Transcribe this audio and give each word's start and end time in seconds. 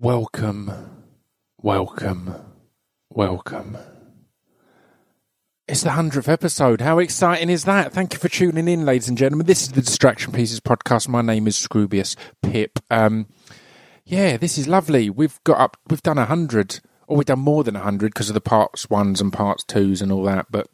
Welcome, 0.00 0.70
welcome, 1.60 2.32
welcome. 3.10 3.76
It's 5.66 5.82
the 5.82 5.90
100th 5.90 6.28
episode. 6.28 6.80
How 6.80 7.00
exciting 7.00 7.50
is 7.50 7.64
that? 7.64 7.92
Thank 7.92 8.12
you 8.12 8.20
for 8.20 8.28
tuning 8.28 8.68
in, 8.68 8.84
ladies 8.84 9.08
and 9.08 9.18
gentlemen. 9.18 9.48
This 9.48 9.62
is 9.62 9.72
the 9.72 9.80
Distraction 9.82 10.32
Pieces 10.32 10.60
podcast. 10.60 11.08
My 11.08 11.20
name 11.20 11.48
is 11.48 11.56
Scroobius 11.56 12.14
Pip. 12.44 12.78
Um, 12.92 13.26
yeah, 14.04 14.36
this 14.36 14.56
is 14.56 14.68
lovely. 14.68 15.10
We've 15.10 15.42
got 15.42 15.58
up, 15.58 15.76
we've 15.88 16.00
done 16.04 16.18
100, 16.18 16.78
or 17.08 17.16
we've 17.16 17.26
done 17.26 17.40
more 17.40 17.64
than 17.64 17.74
100 17.74 18.14
because 18.14 18.30
of 18.30 18.34
the 18.34 18.40
parts 18.40 18.88
ones 18.88 19.20
and 19.20 19.32
parts 19.32 19.64
twos 19.64 20.00
and 20.00 20.12
all 20.12 20.22
that, 20.22 20.46
but 20.48 20.68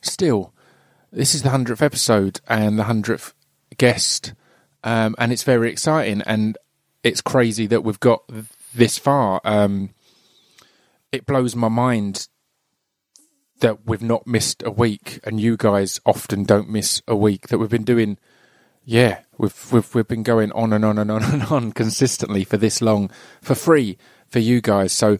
still, 0.00 0.52
this 1.12 1.36
is 1.36 1.42
the 1.42 1.50
100th 1.50 1.82
episode 1.82 2.40
and 2.48 2.80
the 2.80 2.84
100th 2.84 3.32
guest, 3.78 4.34
um, 4.82 5.14
and 5.18 5.30
it's 5.30 5.44
very 5.44 5.70
exciting. 5.70 6.20
And 6.22 6.58
it's 7.06 7.20
crazy 7.20 7.68
that 7.68 7.84
we've 7.84 8.00
got 8.00 8.24
this 8.74 8.98
far. 8.98 9.40
Um, 9.44 9.90
it 11.12 11.24
blows 11.24 11.54
my 11.54 11.68
mind 11.68 12.26
that 13.60 13.86
we've 13.86 14.02
not 14.02 14.26
missed 14.26 14.64
a 14.66 14.72
week, 14.72 15.20
and 15.22 15.40
you 15.40 15.56
guys 15.56 16.00
often 16.04 16.42
don't 16.42 16.68
miss 16.68 17.02
a 17.06 17.14
week. 17.14 17.46
That 17.46 17.58
we've 17.58 17.70
been 17.70 17.84
doing, 17.84 18.18
yeah, 18.84 19.20
we've 19.38 19.72
we've 19.72 19.94
we've 19.94 20.08
been 20.08 20.24
going 20.24 20.50
on 20.50 20.72
and 20.72 20.84
on 20.84 20.98
and 20.98 21.12
on 21.12 21.22
and 21.22 21.44
on 21.44 21.70
consistently 21.80 22.42
for 22.42 22.56
this 22.56 22.82
long 22.82 23.08
for 23.40 23.54
free 23.54 23.98
for 24.28 24.40
you 24.40 24.60
guys. 24.60 24.92
So 24.92 25.18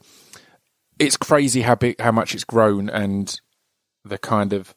it's 0.98 1.16
crazy 1.16 1.62
how 1.62 1.77
big, 1.77 2.00
how 2.00 2.10
much 2.12 2.34
it's 2.34 2.42
grown, 2.42 2.91
and 2.91 3.41
the 4.05 4.18
kind 4.18 4.52
of 4.52 4.74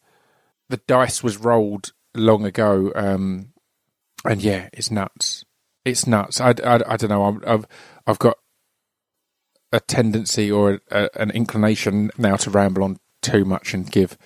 the 0.69 0.77
dice 0.85 1.23
was 1.23 1.37
rolled 1.37 1.91
long 2.13 2.45
ago. 2.45 2.91
Um, 2.95 3.53
and 4.23 4.43
yeah, 4.43 4.69
it's 4.73 4.91
nuts 4.91 5.38
it's 5.85 6.07
nuts. 6.07 6.41
I, 6.41 6.49
I, 6.63 6.81
I 6.87 6.97
don't 6.97 7.09
know. 7.09 7.39
i 7.45 7.49
have 7.49 7.67
I've 8.05 8.19
got 8.19 8.37
a 9.71 9.79
tendency 9.79 10.51
or 10.51 10.79
a, 10.89 11.09
an 11.19 11.31
inclination 11.31 12.11
now 12.17 12.35
to 12.37 12.49
ramble 12.49 12.83
on 12.83 12.97
too 13.21 13.45
much 13.45 13.73
and 13.73 13.89
give 13.89 14.17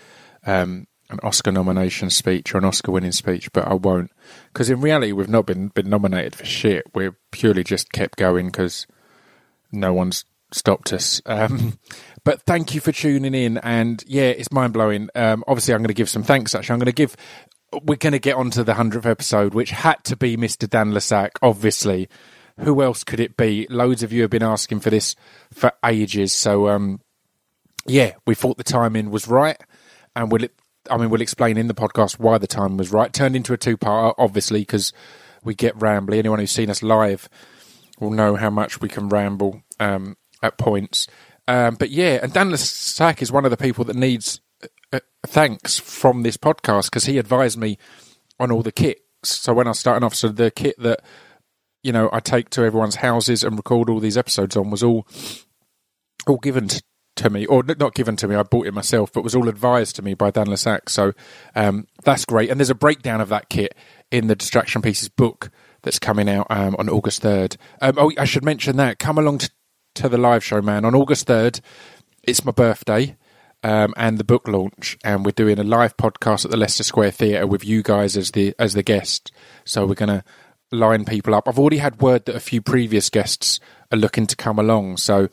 um, 0.46 0.88
an 1.10 1.20
Oscar 1.24 1.52
nomination 1.52 2.10
speech 2.10 2.54
or 2.54 2.58
an 2.58 2.66
Oscar 2.66 2.92
winning 2.92 3.12
speech, 3.12 3.52
but 3.52 3.68
I 3.68 3.74
won't 3.74 4.12
because 4.48 4.70
in 4.70 4.82
reality 4.82 5.12
we've 5.12 5.30
not 5.30 5.46
been 5.46 5.70
been 5.70 5.90
nominated 5.90 6.36
for 6.36 6.46
shit. 6.46 6.84
We're 6.94 7.16
purely 7.32 7.64
just 7.64 7.92
kept 7.92 8.18
going 8.18 8.48
because 8.48 8.88
no 9.72 9.94
one's 9.94 10.26
stopped 10.52 10.94
us. 10.94 11.22
Um, 11.26 11.80
but 12.24 12.42
thank 12.44 12.74
you 12.74 12.82
for 12.82 12.92
tuning 12.92 13.34
in, 13.34 13.58
and 13.60 14.04
yeah, 14.08 14.30
it's 14.30 14.52
mind 14.52 14.74
blowing. 14.74 15.10
Um, 15.16 15.44
obviously, 15.48 15.74
I'm 15.74 15.82
going 15.82 15.88
to 15.90 15.94
give 15.94 16.10
some 16.10 16.24
thanks. 16.24 16.56
Actually, 16.56 16.74
I'm 16.74 16.80
going 16.80 16.86
to 16.86 16.92
give 16.94 17.16
we're 17.84 17.96
going 17.96 18.14
to 18.14 18.20
get 18.20 18.36
on 18.36 18.52
to 18.52 18.64
the 18.64 18.74
100th 18.74 19.06
episode, 19.06 19.54
which 19.54 19.72
had 19.72 20.04
to 20.06 20.16
be 20.16 20.38
Mr. 20.38 20.70
Dan 20.70 20.94
le 20.94 21.02
Sac, 21.02 21.32
obviously. 21.42 22.10
Who 22.60 22.82
else 22.84 23.04
could 23.04 23.20
it 23.20 23.36
be? 23.36 23.66
Loads 23.70 24.04
of 24.04 24.14
you 24.14 24.22
have 24.22 24.30
been 24.30 24.44
asking 24.44 24.82
for 24.82 24.90
this 24.90 25.16
for 25.52 25.72
ages. 25.84 26.34
So, 26.34 26.70
um, 26.70 27.02
yeah, 27.88 28.14
we 28.28 28.36
thought 28.36 28.58
the 28.58 28.64
timing 28.64 29.10
was 29.10 29.28
right. 29.28 29.58
And 30.16 30.32
we'll, 30.32 30.48
I 30.90 30.98
mean, 30.98 31.10
we'll 31.10 31.22
explain 31.22 31.58
in 31.58 31.68
the 31.68 31.74
podcast 31.74 32.20
why 32.20 32.38
the 32.38 32.48
time 32.48 32.78
was 32.78 32.92
right. 32.92 33.12
Turned 33.12 33.36
into 33.36 33.54
a 33.54 33.58
two 33.58 33.78
part, 33.78 34.16
obviously, 34.20 34.62
because 34.62 34.94
we 35.44 35.56
get 35.56 35.78
rambly. 35.80 36.18
Anyone 36.20 36.40
who's 36.40 36.52
seen 36.52 36.70
us 36.70 36.84
live 36.84 37.28
will 38.00 38.12
know 38.12 38.36
how 38.36 38.50
much 38.50 38.82
we 38.82 38.90
can 38.90 39.10
ramble 39.10 39.64
um, 39.80 40.16
at 40.44 40.58
points. 40.58 41.08
Um, 41.48 41.76
but 41.76 41.90
yeah, 41.90 42.20
and 42.22 42.32
Dan 42.32 42.52
le 42.52 42.58
Sac 42.58 43.22
is 43.22 43.32
one 43.32 43.46
of 43.46 43.52
the 43.52 43.58
people 43.58 43.84
that 43.86 43.96
needs 43.96 44.40
thanks 45.26 45.80
from 45.80 46.24
this 46.24 46.38
podcast 46.38 46.86
because 46.86 47.06
he 47.06 47.18
advised 47.18 47.58
me 47.58 47.78
on 48.40 48.52
all 48.52 48.62
the 48.62 48.72
kits. 48.72 49.02
So 49.24 49.54
when 49.54 49.68
I 49.68 49.72
starting 49.72 50.04
off, 50.04 50.16
so 50.16 50.28
the 50.28 50.52
kit 50.52 50.76
that 50.80 51.02
you 51.82 51.92
know 51.92 52.10
I 52.12 52.20
take 52.20 52.50
to 52.52 52.64
everyone's 52.64 52.96
houses 52.96 53.44
and 53.44 53.56
record 53.56 53.90
all 53.90 54.00
these 54.00 54.18
episodes 54.18 54.58
on 54.58 54.70
was 54.70 54.84
all 54.84 55.08
all 56.28 56.38
given 56.38 56.68
to, 56.68 56.84
to 57.18 57.30
me, 57.30 57.46
or 57.46 57.64
not 57.64 57.96
given 57.96 58.16
to 58.18 58.28
me. 58.28 58.36
I 58.36 58.44
bought 58.44 58.68
it 58.68 58.74
myself, 58.74 59.12
but 59.14 59.24
was 59.24 59.36
all 59.36 59.50
advised 59.50 59.96
to 59.98 60.02
me 60.02 60.14
by 60.14 60.32
Dan 60.32 60.50
le 60.50 60.58
Sac. 60.58 60.90
So 60.90 61.14
um, 61.56 61.88
that's 62.04 62.26
great. 62.26 62.50
And 62.50 62.60
there's 62.60 62.70
a 62.70 62.76
breakdown 62.76 63.22
of 63.22 63.30
that 63.30 63.50
kit 63.50 63.76
in 64.12 64.28
the 64.28 64.36
Distraction 64.36 64.82
Pieces 64.82 65.10
book 65.10 65.50
that's 65.84 66.00
coming 66.00 66.30
out 66.30 66.48
um, 66.50 66.76
on 66.80 66.90
August 66.90 67.22
third. 67.22 67.58
Um, 67.82 67.96
oh, 67.98 68.12
I 68.18 68.26
should 68.26 68.44
mention 68.44 68.78
that. 68.78 69.00
Come 69.00 69.18
along 69.18 69.40
to, 69.40 69.52
to 69.96 70.10
the 70.10 70.18
live 70.18 70.44
show, 70.44 70.62
man, 70.62 70.86
on 70.86 70.96
August 70.96 71.28
third. 71.28 71.60
It's 72.24 72.46
my 72.46 72.52
birthday 72.52 73.18
um, 73.64 73.94
and 73.98 74.18
the 74.18 74.24
book 74.24 74.48
launch, 74.48 74.98
and 75.04 75.26
we're 75.26 75.32
doing 75.32 75.58
a 75.58 75.64
live 75.64 75.98
podcast 75.98 76.46
at 76.46 76.52
the 76.52 76.58
Leicester 76.58 76.84
Square 76.84 77.12
Theatre 77.12 77.48
with 77.48 77.66
you 77.66 77.82
guys 77.82 78.18
as 78.18 78.32
the 78.32 78.54
as 78.60 78.74
the 78.74 78.84
guest. 78.84 79.32
So 79.66 79.86
we're 79.86 79.96
going 79.96 80.10
to 80.10 80.24
line 80.72 81.06
people 81.06 81.34
up. 81.34 81.48
I've 81.48 81.60
already 81.60 81.78
had 81.78 82.02
word 82.02 82.26
that 82.26 82.36
a 82.36 82.42
few 82.42 82.62
previous 82.62 83.10
guests 83.10 83.60
are 83.92 83.98
looking 83.98 84.28
to 84.28 84.36
come 84.36 84.60
along. 84.60 84.98
So 84.98 85.30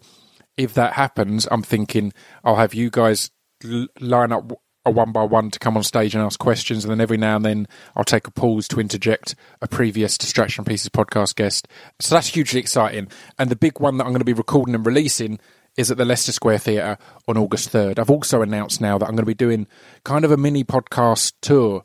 if 0.56 0.74
that 0.74 0.94
happens, 0.94 1.48
I'm 1.50 1.62
thinking 1.62 2.12
I'll 2.44 2.56
have 2.56 2.74
you 2.74 2.90
guys 2.90 3.30
l- 3.64 3.88
line 3.98 4.32
up 4.32 4.52
a 4.86 4.90
one 4.90 5.12
by 5.12 5.22
one 5.24 5.50
to 5.50 5.58
come 5.58 5.76
on 5.76 5.82
stage 5.82 6.14
and 6.14 6.24
ask 6.24 6.38
questions, 6.38 6.84
and 6.84 6.90
then 6.90 7.00
every 7.00 7.18
now 7.18 7.36
and 7.36 7.44
then 7.44 7.68
I'll 7.94 8.04
take 8.04 8.26
a 8.26 8.30
pause 8.30 8.66
to 8.68 8.80
interject 8.80 9.34
a 9.60 9.68
previous 9.68 10.16
Distraction 10.16 10.64
Pieces 10.64 10.88
podcast 10.88 11.34
guest. 11.34 11.68
So 11.98 12.14
that's 12.14 12.28
hugely 12.28 12.60
exciting. 12.60 13.08
And 13.38 13.50
the 13.50 13.56
big 13.56 13.80
one 13.80 13.98
that 13.98 14.04
I'm 14.04 14.10
going 14.10 14.20
to 14.20 14.24
be 14.24 14.32
recording 14.32 14.74
and 14.74 14.86
releasing 14.86 15.38
is 15.80 15.90
at 15.90 15.96
the 15.96 16.04
Leicester 16.04 16.30
Square 16.30 16.58
Theatre 16.58 16.98
on 17.26 17.36
August 17.36 17.72
3rd. 17.72 17.98
I've 17.98 18.10
also 18.10 18.42
announced 18.42 18.80
now 18.80 18.98
that 18.98 19.06
I'm 19.06 19.16
going 19.16 19.22
to 19.22 19.26
be 19.26 19.34
doing 19.34 19.66
kind 20.04 20.24
of 20.24 20.30
a 20.30 20.36
mini 20.36 20.62
podcast 20.62 21.32
tour 21.40 21.84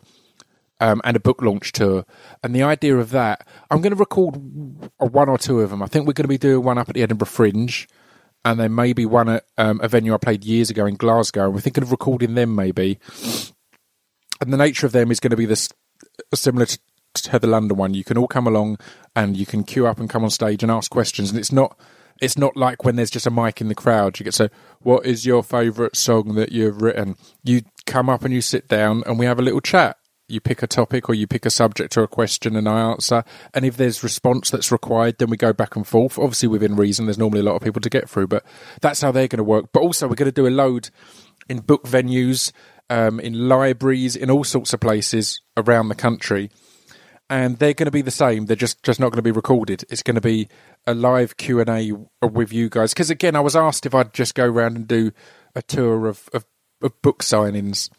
um, 0.80 1.02
and 1.04 1.16
a 1.16 1.20
book 1.20 1.42
launch 1.42 1.72
tour. 1.72 2.06
And 2.44 2.54
the 2.54 2.62
idea 2.62 2.98
of 2.98 3.12
that, 3.12 3.48
I'm 3.72 3.82
going 3.82 3.94
to 3.94 4.00
record 4.00 4.36
one 4.98 5.30
or 5.30 5.38
two 5.38 5.62
of 5.62 5.70
them. 5.70 5.82
I 5.82 5.88
think 5.88 6.06
we're 6.06 6.14
going 6.14 6.26
to 6.26 6.30
be 6.30 6.38
doing 6.38 6.64
one 6.64 6.78
up 6.78 6.90
at 6.90 6.96
the 6.96 7.04
Edinburgh 7.04 7.28
Fringe, 7.28 7.88
and 8.44 8.60
then 8.60 8.76
maybe 8.76 9.06
one 9.06 9.30
at 9.30 9.46
um, 9.58 9.80
a 9.82 9.88
venue 9.88 10.14
I 10.14 10.18
played 10.18 10.44
years 10.44 10.70
ago 10.70 10.86
in 10.86 10.96
Glasgow. 10.96 11.46
And 11.46 11.54
we're 11.54 11.62
thinking 11.62 11.84
of 11.84 11.92
recording 11.92 12.36
them 12.36 12.54
maybe. 12.54 13.00
And 14.42 14.52
the 14.52 14.58
nature 14.58 14.86
of 14.86 14.92
them 14.92 15.10
is 15.10 15.22
going 15.22 15.32
to 15.32 15.38
be 15.38 15.46
this 15.46 15.70
similar 16.34 16.66
to, 16.66 16.80
to 17.14 17.40
the 17.40 17.48
London 17.48 17.78
one. 17.78 17.94
You 17.94 18.04
can 18.04 18.18
all 18.18 18.28
come 18.28 18.46
along 18.46 18.78
and 19.16 19.38
you 19.38 19.46
can 19.46 19.64
queue 19.64 19.88
up 19.88 20.00
and 20.00 20.10
come 20.10 20.24
on 20.24 20.30
stage 20.30 20.62
and 20.62 20.72
ask 20.72 20.92
questions. 20.92 21.30
And 21.30 21.40
it's 21.40 21.54
not 21.54 21.80
it's 22.22 22.38
not 22.38 22.56
like 22.56 22.84
when 22.84 22.96
there's 22.96 23.10
just 23.10 23.28
a 23.28 23.32
mic 23.32 23.62
in 23.62 23.68
the 23.68 23.76
crowd. 23.76 24.20
You 24.20 24.24
get 24.24 24.34
to 24.34 24.48
say, 24.48 24.50
"What 24.82 25.06
is 25.06 25.26
your 25.26 25.44
favourite 25.44 25.96
song 25.96 26.36
that 26.36 26.52
you've 26.52 26.82
written?" 26.82 27.16
You 27.44 27.62
come 27.86 28.10
up 28.10 28.24
and 28.24 28.34
you 28.34 28.42
sit 28.42 28.68
down, 28.68 29.04
and 29.06 29.20
we 29.20 29.26
have 29.26 29.40
a 29.40 29.44
little 29.44 29.62
chat. 29.62 29.98
You 30.28 30.40
pick 30.40 30.64
a 30.64 30.68
topic 30.68 31.08
or 31.08 31.14
you 31.14 31.28
pick 31.28 31.46
a 31.46 31.52
subject 31.52 31.98
or 31.98 32.04
a 32.04 32.08
question, 32.08 32.56
and 32.56 32.68
I 32.68 32.80
answer. 32.92 33.24
And 33.54 33.64
if 33.64 33.78
there's 33.78 34.04
response 34.04 34.50
that's 34.50 34.72
required, 34.72 35.18
then 35.20 35.30
we 35.30 35.38
go 35.38 35.54
back 35.54 35.76
and 35.76 35.86
forth. 35.86 36.18
Obviously, 36.18 36.48
within 36.48 36.76
reason. 36.76 37.06
There's 37.06 37.18
normally 37.18 37.42
a 37.42 37.44
lot 37.44 37.56
of 37.56 37.62
people 37.62 37.82
to 37.82 37.90
get 37.90 38.10
through, 38.10 38.28
but 38.28 38.44
that's 38.82 39.02
how 39.02 39.12
they're 39.12 39.28
going 39.28 39.38
to 39.38 39.44
work. 39.44 39.68
But 39.72 39.82
also, 39.82 40.08
we're 40.08 40.16
going 40.16 40.32
to 40.32 40.32
do 40.32 40.48
a 40.48 40.50
load 40.50 40.90
in 41.48 41.60
book 41.60 41.84
venues, 41.84 42.52
um, 42.90 43.20
in 43.20 43.48
libraries, 43.48 44.16
in 44.16 44.32
all 44.32 44.44
sorts 44.44 44.74
of 44.74 44.80
places 44.80 45.42
around 45.58 45.90
the 45.90 45.96
country 45.96 46.50
and 47.30 47.58
they're 47.58 47.74
going 47.74 47.86
to 47.86 47.92
be 47.92 48.02
the 48.02 48.12
same. 48.12 48.46
They're 48.46 48.56
just 48.56 48.84
just 48.84 49.00
not 49.00 49.10
going 49.10 49.18
to 49.18 49.24
be 49.24 49.32
recorded. 49.32 49.84
It's 49.90 50.04
going 50.04 50.16
to 50.16 50.22
be 50.22 50.48
a 50.86 50.94
live 50.94 51.38
Q 51.38 51.60
and 51.60 51.70
A 51.70 52.28
with 52.28 52.54
you 52.54 52.70
guys. 52.70 52.94
Because 52.94 53.10
again, 53.10 53.36
I 53.36 53.40
was 53.40 53.56
asked 53.56 53.86
if 53.86 53.96
I'd 53.96 54.14
just 54.14 54.36
go 54.36 54.46
around 54.46 54.76
and 54.76 54.88
do 54.88 55.12
a 55.56 55.62
tour 55.62 56.08
of, 56.08 56.30
of, 56.34 56.46
of 56.82 57.02
book 57.02 57.24
signings, 57.24 57.90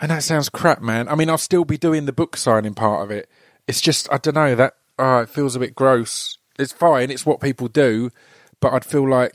and 0.00 0.10
that 0.10 0.22
sounds 0.22 0.48
crap, 0.48 0.80
man. 0.80 1.08
I 1.08 1.14
mean, 1.14 1.30
I'll 1.30 1.38
still 1.38 1.64
be 1.64 1.78
doing 1.78 2.06
the 2.06 2.12
book 2.12 2.36
signing 2.36 2.74
part 2.74 3.02
of 3.02 3.10
it. 3.10 3.28
It's 3.66 3.80
just 3.80 4.12
I 4.12 4.18
don't 4.18 4.34
know 4.34 4.54
that 4.54 4.74
oh, 4.98 5.18
it 5.18 5.28
feels 5.28 5.56
a 5.56 5.60
bit 5.60 5.74
gross. 5.74 6.38
It's 6.58 6.72
fine. 6.72 7.10
It's 7.10 7.24
what 7.24 7.40
people 7.40 7.68
do, 7.68 8.10
but 8.60 8.72
I'd 8.72 8.84
feel 8.84 9.08
like 9.08 9.34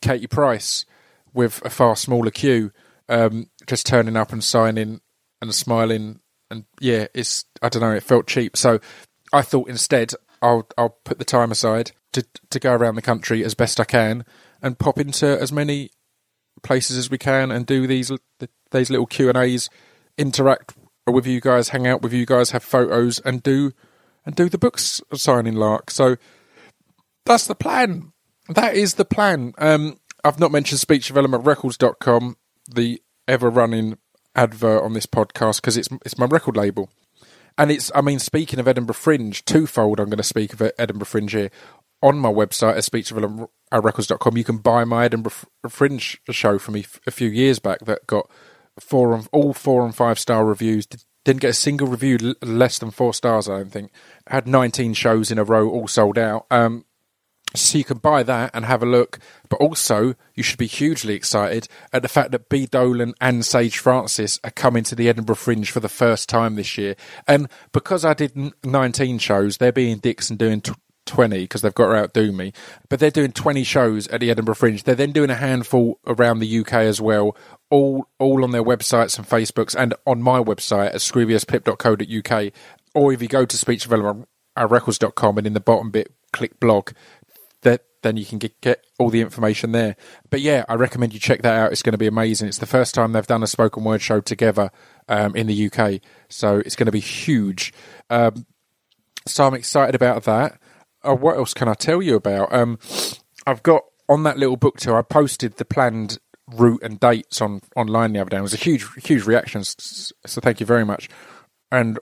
Katie 0.00 0.26
Price 0.26 0.86
with 1.32 1.60
a 1.64 1.70
far 1.70 1.96
smaller 1.96 2.30
queue, 2.30 2.72
um, 3.08 3.48
just 3.66 3.86
turning 3.86 4.16
up 4.16 4.32
and 4.32 4.42
signing 4.42 5.00
and 5.42 5.54
smiling 5.54 6.20
and 6.50 6.64
yeah, 6.80 7.06
it's 7.14 7.44
I 7.62 7.68
don't 7.68 7.82
know, 7.82 7.92
it 7.92 8.02
felt 8.02 8.26
cheap. 8.26 8.56
So 8.56 8.80
I 9.32 9.42
thought 9.42 9.68
instead 9.68 10.12
I'll 10.42 10.68
I'll 10.76 10.96
put 11.04 11.18
the 11.18 11.24
time 11.24 11.50
aside 11.50 11.92
to 12.12 12.24
to 12.50 12.58
go 12.58 12.72
around 12.72 12.96
the 12.96 13.02
country 13.02 13.44
as 13.44 13.54
best 13.54 13.80
I 13.80 13.84
can 13.84 14.24
and 14.62 14.78
pop 14.78 14.98
into 14.98 15.40
as 15.40 15.52
many 15.52 15.90
places 16.62 16.96
as 16.96 17.10
we 17.10 17.18
can 17.18 17.50
and 17.50 17.66
do 17.66 17.86
these 17.86 18.10
these 18.70 18.90
little 18.90 19.06
Q 19.06 19.28
and 19.28 19.38
A's, 19.38 19.68
interact 20.18 20.74
with 21.06 21.26
you 21.26 21.40
guys, 21.40 21.70
hang 21.70 21.86
out 21.86 22.02
with 22.02 22.12
you 22.12 22.26
guys, 22.26 22.50
have 22.50 22.62
photos, 22.62 23.20
and 23.20 23.42
do 23.42 23.72
and 24.24 24.34
do 24.34 24.48
the 24.48 24.58
books 24.58 25.00
signing 25.14 25.54
lark. 25.54 25.90
So 25.90 26.16
that's 27.24 27.46
the 27.46 27.54
plan. 27.54 28.12
That 28.48 28.74
is 28.74 28.94
the 28.94 29.04
plan. 29.04 29.54
Um, 29.58 29.98
I've 30.24 30.40
not 30.40 30.52
mentioned 30.52 30.80
speechdevelopmentrecords.com, 30.80 32.36
the 32.68 33.02
ever 33.26 33.48
running 33.48 33.96
advert 34.34 34.82
on 34.82 34.92
this 34.92 35.06
podcast 35.06 35.56
because 35.56 35.76
it's 35.76 35.88
it's 36.04 36.18
my 36.18 36.26
record 36.26 36.56
label. 36.56 36.90
And 37.58 37.70
it's, 37.70 37.90
I 37.94 38.00
mean, 38.00 38.18
speaking 38.18 38.58
of 38.58 38.66
Edinburgh 38.66 38.94
Fringe, 38.94 39.44
twofold 39.44 40.00
I'm 40.00 40.06
going 40.06 40.16
to 40.16 40.22
speak 40.22 40.52
of 40.52 40.62
Edinburgh 40.78 41.06
Fringe 41.06 41.32
here. 41.32 41.50
On 42.02 42.18
my 42.18 42.30
website 42.30 42.78
at 42.78 42.84
speechdevelopmentrecords.com, 42.84 44.36
you 44.38 44.44
can 44.44 44.56
buy 44.56 44.84
my 44.84 45.04
Edinburgh 45.04 45.34
Fringe 45.68 46.18
show 46.30 46.58
from 46.58 46.74
me 46.74 46.86
a 47.06 47.10
few 47.10 47.28
years 47.28 47.58
back 47.58 47.80
that 47.80 48.06
got 48.06 48.30
four 48.78 49.14
and 49.14 49.28
all 49.32 49.52
four 49.52 49.84
and 49.84 49.94
five 49.94 50.18
star 50.18 50.46
reviews. 50.46 50.86
Did, 50.86 51.04
Didn't 51.26 51.42
get 51.42 51.50
a 51.50 51.54
single 51.54 51.88
review 51.88 52.34
less 52.40 52.78
than 52.78 52.90
four 52.90 53.12
stars. 53.12 53.48
I 53.48 53.58
don't 53.58 53.70
think. 53.70 53.92
Had 54.26 54.48
19 54.48 54.94
shows 54.94 55.30
in 55.30 55.38
a 55.38 55.44
row, 55.44 55.68
all 55.68 55.88
sold 55.88 56.16
out. 56.16 56.46
Um, 56.50 56.86
so 57.54 57.78
you 57.78 57.84
can 57.84 57.98
buy 57.98 58.22
that 58.22 58.50
and 58.54 58.64
have 58.64 58.82
a 58.82 58.86
look. 58.86 59.18
But 59.48 59.60
also, 59.60 60.14
you 60.34 60.42
should 60.42 60.58
be 60.58 60.66
hugely 60.66 61.14
excited 61.14 61.68
at 61.92 62.02
the 62.02 62.08
fact 62.08 62.30
that 62.32 62.48
B. 62.48 62.66
Dolan 62.66 63.14
and 63.20 63.44
Sage 63.44 63.78
Francis 63.78 64.38
are 64.44 64.50
coming 64.50 64.84
to 64.84 64.94
the 64.94 65.08
Edinburgh 65.08 65.36
Fringe 65.36 65.70
for 65.70 65.80
the 65.80 65.88
first 65.88 66.28
time 66.28 66.54
this 66.54 66.78
year. 66.78 66.94
And 67.26 67.48
because 67.72 68.04
I 68.04 68.14
did 68.14 68.52
19 68.64 69.18
shows, 69.18 69.56
they're 69.56 69.72
being 69.72 69.98
dicks 69.98 70.30
and 70.30 70.38
doing 70.38 70.60
t- 70.60 70.72
20 71.06 71.40
because 71.40 71.62
they've 71.62 71.74
got 71.74 71.88
to 71.88 71.96
outdo 71.96 72.32
me. 72.32 72.52
But 72.88 73.00
they're 73.00 73.10
doing 73.10 73.32
20 73.32 73.64
shows 73.64 74.06
at 74.08 74.20
the 74.20 74.30
Edinburgh 74.30 74.54
Fringe. 74.54 74.84
They're 74.84 74.94
then 74.94 75.12
doing 75.12 75.30
a 75.30 75.34
handful 75.34 75.98
around 76.06 76.38
the 76.38 76.60
UK 76.60 76.74
as 76.74 77.00
well, 77.00 77.36
all 77.68 78.06
all 78.18 78.44
on 78.44 78.52
their 78.52 78.62
websites 78.62 79.18
and 79.18 79.28
Facebooks 79.28 79.74
and 79.76 79.94
on 80.06 80.22
my 80.22 80.40
website 80.40 80.88
at 80.88 80.96
scroobiuspip.co.uk. 80.96 82.52
Or 82.94 83.12
if 83.12 83.22
you 83.22 83.28
go 83.28 83.44
to 83.44 83.56
speechdevelopmentrecords.com 83.56 85.38
and 85.38 85.46
in 85.46 85.52
the 85.52 85.60
bottom 85.60 85.90
bit 85.90 86.12
click 86.32 86.58
blog, 86.60 86.92
that 87.62 87.84
then 88.02 88.16
you 88.16 88.24
can 88.24 88.38
get, 88.38 88.60
get 88.60 88.84
all 88.98 89.10
the 89.10 89.20
information 89.20 89.72
there. 89.72 89.96
But 90.30 90.40
yeah, 90.40 90.64
I 90.68 90.74
recommend 90.74 91.12
you 91.12 91.20
check 91.20 91.42
that 91.42 91.58
out. 91.58 91.72
It's 91.72 91.82
going 91.82 91.92
to 91.92 91.98
be 91.98 92.06
amazing. 92.06 92.48
It's 92.48 92.58
the 92.58 92.66
first 92.66 92.94
time 92.94 93.12
they've 93.12 93.26
done 93.26 93.42
a 93.42 93.46
spoken 93.46 93.84
word 93.84 94.00
show 94.00 94.20
together 94.20 94.70
um, 95.08 95.36
in 95.36 95.46
the 95.46 95.70
UK, 95.70 96.00
so 96.28 96.58
it's 96.58 96.76
going 96.76 96.86
to 96.86 96.92
be 96.92 97.00
huge. 97.00 97.72
Um, 98.08 98.46
so 99.26 99.46
I'm 99.46 99.54
excited 99.54 99.94
about 99.94 100.24
that. 100.24 100.58
Uh, 101.02 101.14
what 101.14 101.36
else 101.36 101.54
can 101.54 101.68
I 101.68 101.74
tell 101.74 102.02
you 102.02 102.16
about? 102.16 102.52
Um, 102.52 102.78
I've 103.46 103.62
got 103.62 103.82
on 104.08 104.22
that 104.24 104.38
little 104.38 104.56
book 104.56 104.78
tour. 104.78 104.98
I 104.98 105.02
posted 105.02 105.56
the 105.56 105.64
planned 105.64 106.18
route 106.46 106.82
and 106.82 106.98
dates 106.98 107.40
on 107.40 107.60
online 107.76 108.12
the 108.12 108.20
other 108.20 108.30
day. 108.30 108.38
It 108.38 108.42
was 108.42 108.54
a 108.54 108.58
huge, 108.58 108.86
huge 109.04 109.24
reaction. 109.24 109.62
So 109.64 110.40
thank 110.40 110.60
you 110.60 110.66
very 110.66 110.84
much. 110.84 111.08
And 111.70 111.98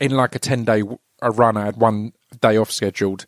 in 0.00 0.12
like 0.12 0.34
a 0.34 0.38
ten 0.38 0.64
day 0.64 0.82
a 1.20 1.30
run, 1.30 1.56
I 1.56 1.64
had 1.64 1.76
one 1.76 2.12
day 2.40 2.56
off 2.56 2.70
scheduled 2.70 3.26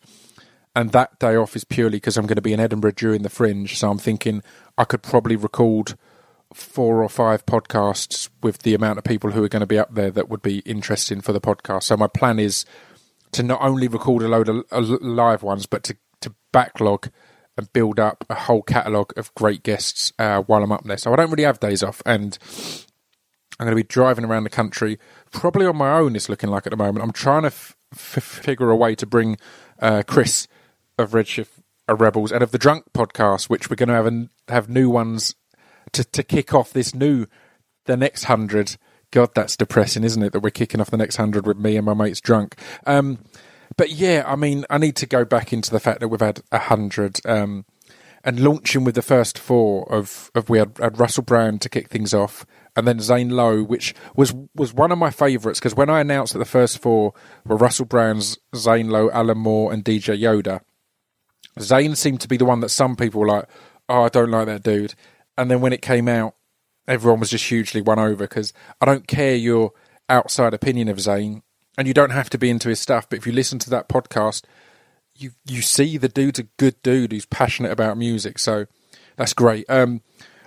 and 0.77 0.91
that 0.91 1.17
day 1.17 1.35
off 1.35 1.55
is 1.55 1.63
purely 1.63 1.97
because 1.97 2.17
I'm 2.17 2.27
going 2.27 2.35
to 2.35 2.41
be 2.41 2.53
in 2.53 2.59
Edinburgh 2.59 2.91
during 2.91 3.23
the 3.23 3.31
Fringe. 3.31 3.75
So 3.75 3.89
I'm 3.89 3.97
thinking 3.97 4.43
I 4.77 4.83
could 4.83 5.01
probably 5.01 5.35
record 5.35 5.97
four 6.53 7.01
or 7.01 7.09
five 7.09 7.47
podcasts 7.47 8.29
with 8.43 8.59
the 8.59 8.75
amount 8.75 8.99
of 8.99 9.03
people 9.03 9.31
who 9.31 9.43
are 9.43 9.49
going 9.49 9.61
to 9.61 9.65
be 9.65 9.79
up 9.79 9.95
there 9.95 10.11
that 10.11 10.29
would 10.29 10.43
be 10.43 10.59
interesting 10.59 11.19
for 11.19 11.33
the 11.33 11.41
podcast. 11.41 11.83
So 11.83 11.97
my 11.97 12.05
plan 12.05 12.37
is 12.37 12.63
to 13.31 13.41
not 13.41 13.59
only 13.59 13.87
record 13.87 14.21
a 14.21 14.27
load 14.27 14.49
of 14.49 14.87
live 15.01 15.41
ones, 15.41 15.65
but 15.65 15.83
to, 15.85 15.97
to 16.21 16.35
backlog 16.51 17.09
and 17.57 17.73
build 17.73 17.99
up 17.99 18.23
a 18.29 18.35
whole 18.35 18.61
catalogue 18.61 19.13
of 19.17 19.33
great 19.33 19.63
guests 19.63 20.13
uh, 20.19 20.43
while 20.43 20.61
I'm 20.61 20.71
up 20.71 20.83
there. 20.83 20.97
So 20.97 21.11
I 21.11 21.15
don't 21.15 21.31
really 21.31 21.41
have 21.41 21.59
days 21.59 21.81
off, 21.81 22.03
and 22.05 22.37
I'm 23.59 23.65
going 23.65 23.75
to 23.75 23.83
be 23.83 23.87
driving 23.87 24.25
around 24.25 24.43
the 24.43 24.51
country, 24.51 24.99
probably 25.31 25.65
on 25.65 25.75
my 25.75 25.97
own. 25.97 26.15
It's 26.15 26.29
looking 26.29 26.51
like 26.51 26.67
at 26.67 26.69
the 26.69 26.77
moment. 26.77 27.03
I'm 27.03 27.13
trying 27.13 27.41
to 27.41 27.47
f- 27.47 27.75
f- 27.93 28.23
figure 28.23 28.69
a 28.69 28.75
way 28.75 28.93
to 28.93 29.07
bring 29.07 29.37
uh, 29.81 30.03
Chris 30.05 30.47
of 30.97 31.11
Redshift 31.11 31.61
of 31.87 32.01
Rebels 32.01 32.31
and 32.31 32.43
of 32.43 32.51
the 32.51 32.57
Drunk 32.57 32.85
podcast, 32.93 33.49
which 33.49 33.69
we're 33.69 33.75
going 33.75 33.89
to 33.89 33.95
have 33.95 34.05
and 34.05 34.29
have 34.47 34.69
new 34.69 34.89
ones 34.89 35.35
to 35.93 36.03
to 36.03 36.23
kick 36.23 36.53
off 36.53 36.73
this 36.73 36.93
new 36.93 37.25
the 37.85 37.97
next 37.97 38.25
hundred. 38.25 38.77
God, 39.11 39.29
that's 39.33 39.55
depressing, 39.55 40.03
isn't 40.03 40.21
it? 40.21 40.33
That 40.33 40.41
we're 40.41 40.49
kicking 40.49 40.81
off 40.81 40.91
the 40.91 40.97
next 40.97 41.15
hundred 41.15 41.47
with 41.47 41.57
me 41.57 41.77
and 41.77 41.85
my 41.85 41.93
mates 41.93 42.19
drunk. 42.19 42.55
Um, 42.85 43.19
but 43.77 43.91
yeah, 43.91 44.23
I 44.27 44.35
mean, 44.35 44.65
I 44.69 44.77
need 44.77 44.95
to 44.97 45.05
go 45.05 45.23
back 45.23 45.53
into 45.53 45.71
the 45.71 45.79
fact 45.79 46.01
that 46.01 46.09
we've 46.09 46.19
had 46.19 46.41
a 46.51 46.59
hundred. 46.59 47.19
Um, 47.25 47.65
and 48.23 48.41
launching 48.41 48.83
with 48.83 48.95
the 48.95 49.01
first 49.01 49.39
four 49.39 49.89
of, 49.89 50.31
of 50.35 50.49
we 50.49 50.57
had, 50.57 50.77
had 50.79 50.99
Russell 50.99 51.23
Brand 51.23 51.61
to 51.61 51.69
kick 51.69 51.87
things 51.87 52.13
off, 52.13 52.45
and 52.75 52.85
then 52.85 52.99
Zane 52.99 53.29
Lowe, 53.29 53.63
which 53.63 53.95
was 54.15 54.33
was 54.53 54.73
one 54.73 54.91
of 54.91 54.97
my 54.97 55.11
favourites 55.11 55.59
because 55.59 55.75
when 55.75 55.89
I 55.89 56.01
announced 56.01 56.33
that 56.33 56.39
the 56.39 56.45
first 56.45 56.79
four 56.79 57.13
were 57.45 57.55
Russell 57.55 57.85
Brand's, 57.85 58.37
Zane 58.53 58.89
Lowe, 58.89 59.09
Alan 59.11 59.37
Moore, 59.37 59.71
and 59.71 59.85
DJ 59.85 60.19
Yoda, 60.19 60.59
Zane 61.61 61.95
seemed 61.95 62.21
to 62.21 62.27
be 62.27 62.37
the 62.37 62.45
one 62.45 62.59
that 62.61 62.69
some 62.69 62.95
people 62.95 63.21
were 63.21 63.27
like, 63.27 63.49
oh, 63.89 64.03
I 64.03 64.09
don't 64.09 64.31
like 64.31 64.47
that 64.47 64.63
dude. 64.63 64.95
And 65.37 65.49
then 65.51 65.61
when 65.61 65.73
it 65.73 65.81
came 65.81 66.07
out, 66.07 66.35
everyone 66.87 67.19
was 67.19 67.29
just 67.29 67.45
hugely 67.45 67.81
won 67.81 67.99
over 67.99 68.25
because 68.25 68.53
I 68.81 68.85
don't 68.85 69.07
care 69.07 69.35
your 69.35 69.71
outside 70.09 70.53
opinion 70.53 70.87
of 70.87 70.99
Zane, 70.99 71.43
and 71.77 71.87
you 71.87 71.93
don't 71.93 72.11
have 72.11 72.29
to 72.31 72.37
be 72.37 72.49
into 72.49 72.69
his 72.69 72.79
stuff. 72.79 73.09
But 73.09 73.19
if 73.19 73.27
you 73.27 73.33
listen 73.33 73.59
to 73.59 73.69
that 73.71 73.89
podcast, 73.89 74.43
you 75.15 75.31
you 75.45 75.61
see 75.61 75.97
the 75.97 76.09
dude's 76.09 76.39
a 76.39 76.43
good 76.43 76.81
dude 76.83 77.11
who's 77.11 77.25
passionate 77.25 77.71
about 77.71 77.97
music. 77.97 78.39
So 78.39 78.65
that's 79.15 79.33
great. 79.33 79.69
Um, 79.69 80.01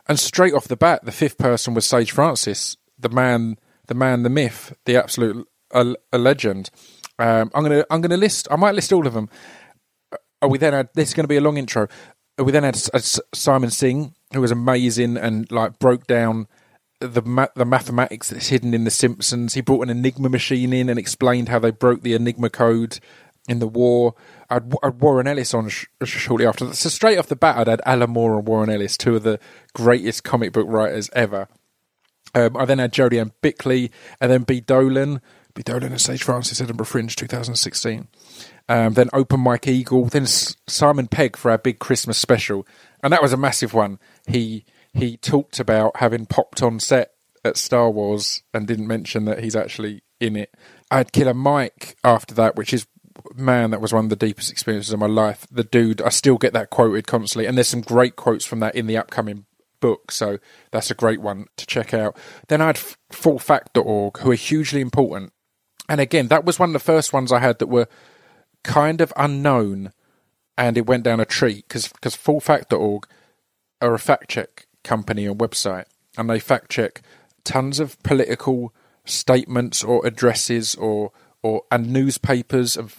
and 0.09 0.19
straight 0.19 0.55
off 0.55 0.69
the 0.69 0.77
bat, 0.77 1.05
the 1.05 1.13
fifth 1.13 1.39
person 1.39 1.75
was 1.75 1.87
Sage 1.87 2.13
Francis, 2.13 2.77
the 2.99 3.09
man, 3.09 3.59
the 3.87 3.95
man, 3.95 4.23
the 4.23 4.31
myth, 4.31 4.77
the 4.85 4.97
absolute 4.97 5.47
a, 5.73 5.95
a 6.13 6.19
legend. 6.19 6.71
Um, 7.19 7.51
I'm 7.55 7.63
gonna 7.63 7.85
I'm 7.91 8.01
gonna 8.01 8.17
list. 8.17 8.49
I 8.51 8.57
might 8.57 8.75
list 8.75 8.93
all 8.93 9.07
of 9.07 9.15
them. 9.15 9.29
Oh, 10.43 10.49
we 10.49 10.59
then 10.59 10.73
had 10.73 10.89
this 10.95 11.09
is 11.09 11.15
going 11.15 11.25
to 11.25 11.29
be 11.29 11.37
a 11.37 11.41
long 11.41 11.57
intro. 11.57 11.89
We 12.39 12.53
then 12.53 12.63
had 12.63 12.77
Simon 13.35 13.71
Singh, 13.71 14.15
who 14.33 14.41
was 14.41 14.51
amazing 14.51 15.17
and 15.17 15.51
like 15.53 15.79
broke 15.79 16.07
down 16.07 16.49
the 17.01 17.23
ma- 17.23 17.49
the 17.55 17.65
mathematics 17.65 18.31
that's 18.31 18.49
hidden 18.49 18.75
in 18.75 18.85
the 18.85 18.91
Simpsons. 18.91 19.55
He 19.55 19.61
brought 19.61 19.83
an 19.83 19.91
Enigma 19.91 20.29
machine 20.29 20.73
in 20.73 20.89
and 20.89 20.99
explained 20.99 21.49
how 21.49 21.59
they 21.59 21.71
broke 21.71 22.03
the 22.03 22.15
Enigma 22.15 22.51
code 22.51 23.01
in 23.49 23.59
the 23.59 23.67
war. 23.67 24.15
I'd, 24.49 24.73
I'd 24.83 25.01
Warren 25.01 25.27
Ellis 25.27 25.55
on 25.55 25.69
sh- 25.69 25.87
shortly 26.05 26.47
after. 26.47 26.73
So 26.75 26.89
straight 26.89 27.19
off 27.19 27.27
the 27.27 27.37
bat, 27.37 27.57
I'd 27.57 27.69
had 27.69 27.83
Alan 27.85 28.11
Moore 28.11 28.39
and 28.39 28.47
Warren 28.47 28.71
Ellis, 28.71 28.97
two 28.97 29.17
of 29.17 29.23
the 29.23 29.41
greatest 29.75 30.25
comic 30.25 30.53
book 30.53 30.67
writers 30.69 31.11
ever. 31.15 31.49
Um, 32.35 32.57
I 32.57 32.65
then 32.65 32.79
had 32.79 32.93
Jodie 32.93 33.21
Ann 33.21 33.33
Bickley 33.43 33.91
and 34.21 34.31
then 34.31 34.43
B. 34.43 34.61
Dolan. 34.61 35.21
B. 35.55 35.63
Dolan 35.63 35.91
and 35.91 36.01
Sage 36.01 36.23
Francis 36.23 36.61
Edinburgh 36.61 36.87
Fringe 36.87 37.17
2016 37.17 38.07
um, 38.71 38.95
then 38.95 39.11
Open 39.13 39.41
Mike 39.41 39.67
Eagle, 39.67 40.05
then 40.05 40.27
Simon 40.27 41.09
Pegg 41.09 41.37
for 41.37 41.51
our 41.51 41.59
big 41.59 41.81
Christmas 41.81 42.17
special, 42.17 42.65
and 43.03 43.13
that 43.13 43.21
was 43.21 43.33
a 43.33 43.37
massive 43.37 43.75
one. 43.75 43.99
He 44.29 44.65
he 44.95 45.17
talked 45.17 45.59
about 45.59 45.97
having 45.97 46.25
popped 46.25 46.63
on 46.63 46.79
set 46.79 47.11
at 47.45 47.57
Star 47.57 47.91
Wars 47.91 48.45
and 48.55 48.69
didn't 48.69 48.87
mention 48.87 49.25
that 49.25 49.43
he's 49.43 49.57
actually 49.57 50.05
in 50.21 50.37
it. 50.37 50.55
I 50.89 50.99
had 50.99 51.13
Killer 51.13 51.35
Mike 51.35 51.97
after 52.05 52.33
that, 52.37 52.55
which 52.55 52.73
is 52.73 52.87
man, 53.35 53.73
that 53.73 53.81
was 53.81 53.93
one 53.93 54.05
of 54.05 54.11
the 54.11 54.15
deepest 54.15 54.53
experiences 54.53 54.93
of 54.93 55.01
my 55.01 55.07
life. 55.07 55.49
The 55.51 55.65
dude, 55.65 56.01
I 56.01 56.11
still 56.11 56.39
get 56.39 56.53
that 56.53 56.71
quoted 56.71 57.09
constantly, 57.09 57.47
and 57.47 57.59
there's 57.59 57.67
some 57.67 57.81
great 57.81 58.15
quotes 58.15 58.45
from 58.45 58.61
that 58.61 58.77
in 58.77 58.87
the 58.87 58.97
upcoming 58.97 59.47
book, 59.81 60.13
so 60.13 60.39
that's 60.71 60.93
a 60.93 60.95
great 60.95 61.21
one 61.21 61.47
to 61.57 61.67
check 61.67 61.93
out. 61.93 62.17
Then 62.47 62.61
I 62.61 62.67
had 62.67 62.79
full 62.79 63.41
FullFact.org, 63.41 64.19
who 64.19 64.31
are 64.31 64.37
hugely 64.37 64.81
important. 64.81 65.33
And 65.89 66.01
again, 66.01 66.29
that 66.29 66.45
was 66.45 66.61
one 66.61 66.69
of 66.69 66.75
the 66.75 66.79
first 66.79 67.13
ones 67.13 67.33
I 67.33 67.41
had 67.41 67.59
that 67.59 67.67
were 67.67 67.89
kind 68.63 69.01
of 69.01 69.13
unknown 69.17 69.93
and 70.57 70.77
it 70.77 70.87
went 70.87 71.03
down 71.03 71.21
a 71.21 71.25
tree 71.25 71.65
because 71.67 71.89
because 71.89 72.15
fullfact.org 72.15 73.07
are 73.81 73.95
a 73.95 73.99
fact 73.99 74.29
check 74.29 74.67
company 74.85 75.27
and 75.27 75.39
website 75.39 75.87
and 76.17 76.29
they 76.29 76.39
fact 76.39 76.71
check 76.71 77.03
tons 77.45 77.81
of 77.81 78.01
political 78.03 78.75
statements 79.05 79.83
or 79.83 80.07
addresses 80.07 80.75
or 80.75 81.13
or 81.43 81.63
and 81.71 81.91
newspapers 81.91 82.77
and 82.77 82.93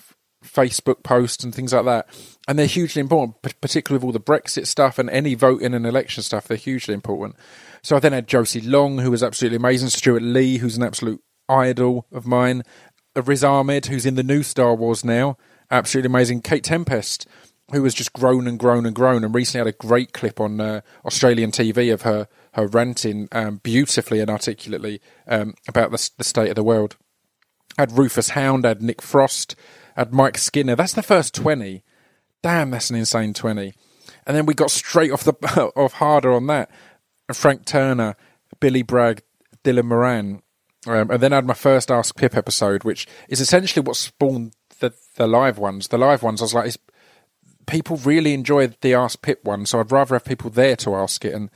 Facebook 0.43 1.03
posts 1.03 1.43
and 1.43 1.53
things 1.53 1.71
like 1.71 1.85
that 1.85 2.07
and 2.47 2.57
they're 2.57 2.65
hugely 2.65 2.99
important 2.99 3.39
particularly 3.61 3.99
with 3.99 4.05
all 4.05 4.11
the 4.11 4.19
Brexit 4.19 4.65
stuff 4.65 4.97
and 4.97 5.09
any 5.11 5.35
voting 5.35 5.75
and 5.75 5.85
election 5.85 6.23
stuff 6.23 6.47
they're 6.47 6.57
hugely 6.57 6.95
important. 6.95 7.35
So 7.83 7.95
I 7.95 7.99
then 7.99 8.13
had 8.13 8.27
Josie 8.27 8.61
Long 8.61 8.97
who 8.97 9.11
was 9.11 9.21
absolutely 9.21 9.57
amazing 9.57 9.89
Stewart 9.89 10.23
Lee 10.23 10.57
who's 10.57 10.77
an 10.77 10.83
absolute 10.83 11.21
idol 11.47 12.07
of 12.11 12.25
mine 12.25 12.63
Riz 13.15 13.43
Ahmed 13.43 13.85
who's 13.85 14.05
in 14.05 14.15
the 14.15 14.23
new 14.23 14.41
Star 14.41 14.73
Wars 14.73 15.05
now 15.05 15.37
absolutely 15.71 16.07
amazing. 16.07 16.41
Kate 16.41 16.63
Tempest, 16.63 17.27
who 17.71 17.83
has 17.83 17.93
just 17.93 18.13
grown 18.13 18.47
and 18.47 18.59
grown 18.59 18.85
and 18.85 18.95
grown, 18.95 19.23
and 19.23 19.33
recently 19.33 19.65
had 19.65 19.73
a 19.73 19.77
great 19.77 20.13
clip 20.13 20.39
on 20.39 20.59
uh, 20.59 20.81
Australian 21.05 21.51
TV 21.51 21.91
of 21.93 22.03
her 22.03 22.27
her 22.53 22.67
ranting 22.67 23.29
um, 23.31 23.61
beautifully 23.63 24.19
and 24.19 24.29
articulately 24.29 25.01
um, 25.27 25.53
about 25.69 25.91
the, 25.91 26.09
the, 26.17 26.23
state 26.23 26.49
of 26.49 26.55
the 26.55 26.63
world. 26.63 26.97
Had 27.77 27.97
Rufus 27.97 28.29
Hound, 28.29 28.65
had 28.65 28.81
Nick 28.81 29.01
Frost, 29.01 29.55
had 29.95 30.13
Mike 30.13 30.37
Skinner. 30.37 30.75
That's 30.75 30.93
the 30.93 31.03
first 31.03 31.33
twenty. 31.33 31.83
Damn, 32.43 32.71
that's 32.71 32.89
an 32.89 32.97
insane 32.97 33.33
twenty. 33.33 33.73
And 34.27 34.35
then 34.35 34.45
we 34.45 34.53
got 34.53 34.71
straight 34.71 35.11
off 35.11 35.23
the 35.23 35.33
off 35.75 35.93
harder 35.93 36.33
on 36.33 36.47
that. 36.47 36.69
Frank 37.33 37.65
Turner, 37.65 38.15
Billy 38.59 38.83
Bragg, 38.83 39.21
Dylan 39.63 39.85
Moran. 39.85 40.41
Um, 40.87 41.11
and 41.11 41.21
then 41.21 41.31
I 41.31 41.35
had 41.35 41.45
my 41.45 41.53
first 41.53 41.91
Ask 41.91 42.15
Pip 42.15 42.35
episode, 42.35 42.83
which 42.83 43.07
is 43.29 43.39
essentially 43.39 43.83
what 43.83 43.95
spawned 43.95 44.53
the 44.81 44.93
the 45.15 45.27
live 45.27 45.57
ones. 45.57 45.87
The 45.87 45.97
live 45.97 46.21
ones, 46.21 46.41
I 46.41 46.45
was 46.45 46.53
like, 46.53 46.75
people 47.65 47.97
really 47.97 48.33
enjoy 48.33 48.67
the 48.67 48.93
Ask 48.93 49.21
Pip 49.21 49.43
one, 49.43 49.65
so 49.65 49.79
I'd 49.79 49.91
rather 49.91 50.15
have 50.15 50.25
people 50.25 50.49
there 50.49 50.75
to 50.77 50.95
ask 50.95 51.23
it 51.23 51.33
and 51.33 51.49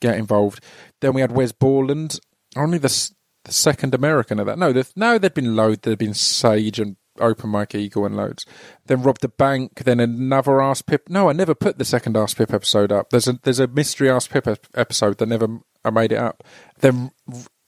get 0.00 0.16
involved. 0.16 0.62
Then 1.00 1.14
we 1.14 1.22
had 1.22 1.32
Wes 1.32 1.52
Borland, 1.52 2.20
only 2.56 2.78
the, 2.78 3.10
the 3.44 3.52
second 3.52 3.94
American 3.94 4.38
of 4.38 4.46
that. 4.46 4.58
No, 4.58 4.72
no, 4.94 5.18
there'd 5.18 5.34
been 5.34 5.56
loads. 5.56 5.80
There'd 5.82 5.98
been 5.98 6.14
Sage 6.14 6.78
and 6.78 6.96
Open 7.18 7.50
Mike 7.50 7.74
Eagle 7.74 8.04
and 8.04 8.16
loads. 8.16 8.44
Then 8.86 9.02
Rob 9.02 9.18
da 9.18 9.28
Bank. 9.28 9.84
Then 9.84 10.00
another 10.00 10.60
Ask 10.60 10.86
Pip. 10.86 11.08
No, 11.08 11.28
I 11.30 11.32
never 11.32 11.54
put 11.54 11.78
the 11.78 11.84
second 11.84 12.16
Ask 12.16 12.36
Pip 12.36 12.52
episode 12.52 12.92
up. 12.92 13.10
There's 13.10 13.28
a 13.28 13.38
there's 13.42 13.60
a 13.60 13.66
mystery 13.66 14.10
Ask 14.10 14.30
Pip 14.30 14.46
episode 14.74 15.18
that 15.18 15.26
never 15.26 15.60
I 15.84 15.90
made 15.90 16.12
it 16.12 16.18
up. 16.18 16.44
Then 16.80 17.10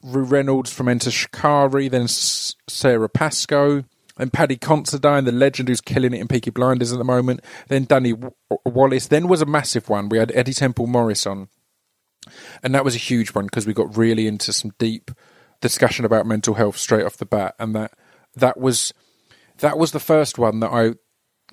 Rou 0.03 0.25
Reynolds 0.25 0.73
from 0.73 0.89
Enter 0.89 1.11
Shikari, 1.11 1.89
then 1.89 2.09
Sara 2.09 3.09
Pascoe, 3.09 3.85
then 4.17 4.31
Paddy 4.31 4.57
Considine, 4.57 5.25
the 5.25 5.33
legend 5.33 5.69
who's 5.69 5.81
killing 5.81 6.15
it 6.15 6.21
in 6.21 6.29
Peaky 6.29 6.51
Blinders 6.51 6.93
at 6.93 6.99
the 6.99 7.05
moment, 7.05 7.41
then 7.69 7.85
Danny 7.85 8.13
w- 8.13 8.33
Wallace. 8.65 9.09
Then 9.09 9.29
was 9.29 9.43
a 9.43 9.47
massive 9.47 9.89
one. 9.89 10.09
We 10.09 10.19
had 10.19 10.33
Eddy 10.35 10.53
Temple 10.53 10.87
Morris 10.87 11.27
on, 11.27 11.49
and 12.63 12.75
that 12.75 12.85
was 12.85 12.95
a 12.95 12.99
huge 12.99 13.35
one 13.35 13.47
because 13.47 13.67
we 13.67 13.75
got 13.75 13.97
really 13.97 14.27
into 14.27 14.53
some 14.53 14.73
deep 14.79 15.11
discussion 15.61 16.05
about 16.05 16.27
mental 16.27 16.55
health 16.55 16.77
straight 16.77 17.05
off 17.05 17.17
the 17.17 17.27
bat, 17.27 17.55
and 17.59 17.75
that 17.75 17.93
that 18.37 18.59
was 18.59 18.93
that 19.59 19.79
was 19.79 19.93
the 19.93 20.01
first 20.01 20.39
one 20.39 20.61
that 20.61 20.71
I 20.71 20.95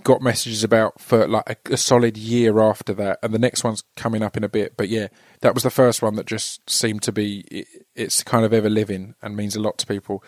got 0.03 0.22
messages 0.22 0.63
about 0.63 1.00
for 1.00 1.27
like 1.27 1.60
a, 1.70 1.74
a, 1.74 1.77
solid 1.77 2.18
year 2.18 2.60
after 2.60 2.94
that, 2.94 3.20
and 3.22 3.34
the 3.34 3.39
next 3.39 3.63
one's 3.63 3.84
coming 3.96 4.24
up 4.24 4.38
in 4.38 4.44
a 4.44 4.50
bit. 4.50 4.77
But 4.77 4.89
yeah, 4.89 5.08
that 5.41 5.53
was 5.53 5.63
the 5.63 5.70
first 5.70 6.01
one 6.01 6.15
that 6.15 6.25
just 6.25 6.68
seemed 6.70 7.03
to 7.03 7.12
be 7.12 7.44
it, 7.51 7.68
it's 7.96 8.24
kind 8.24 8.46
of 8.46 8.53
ever 8.53 8.70
living 8.70 9.15
and 9.22 9.36
means 9.36 9.56
a 9.56 9.62
lot 9.62 9.77
to 9.80 9.88
people. 9.88 10.24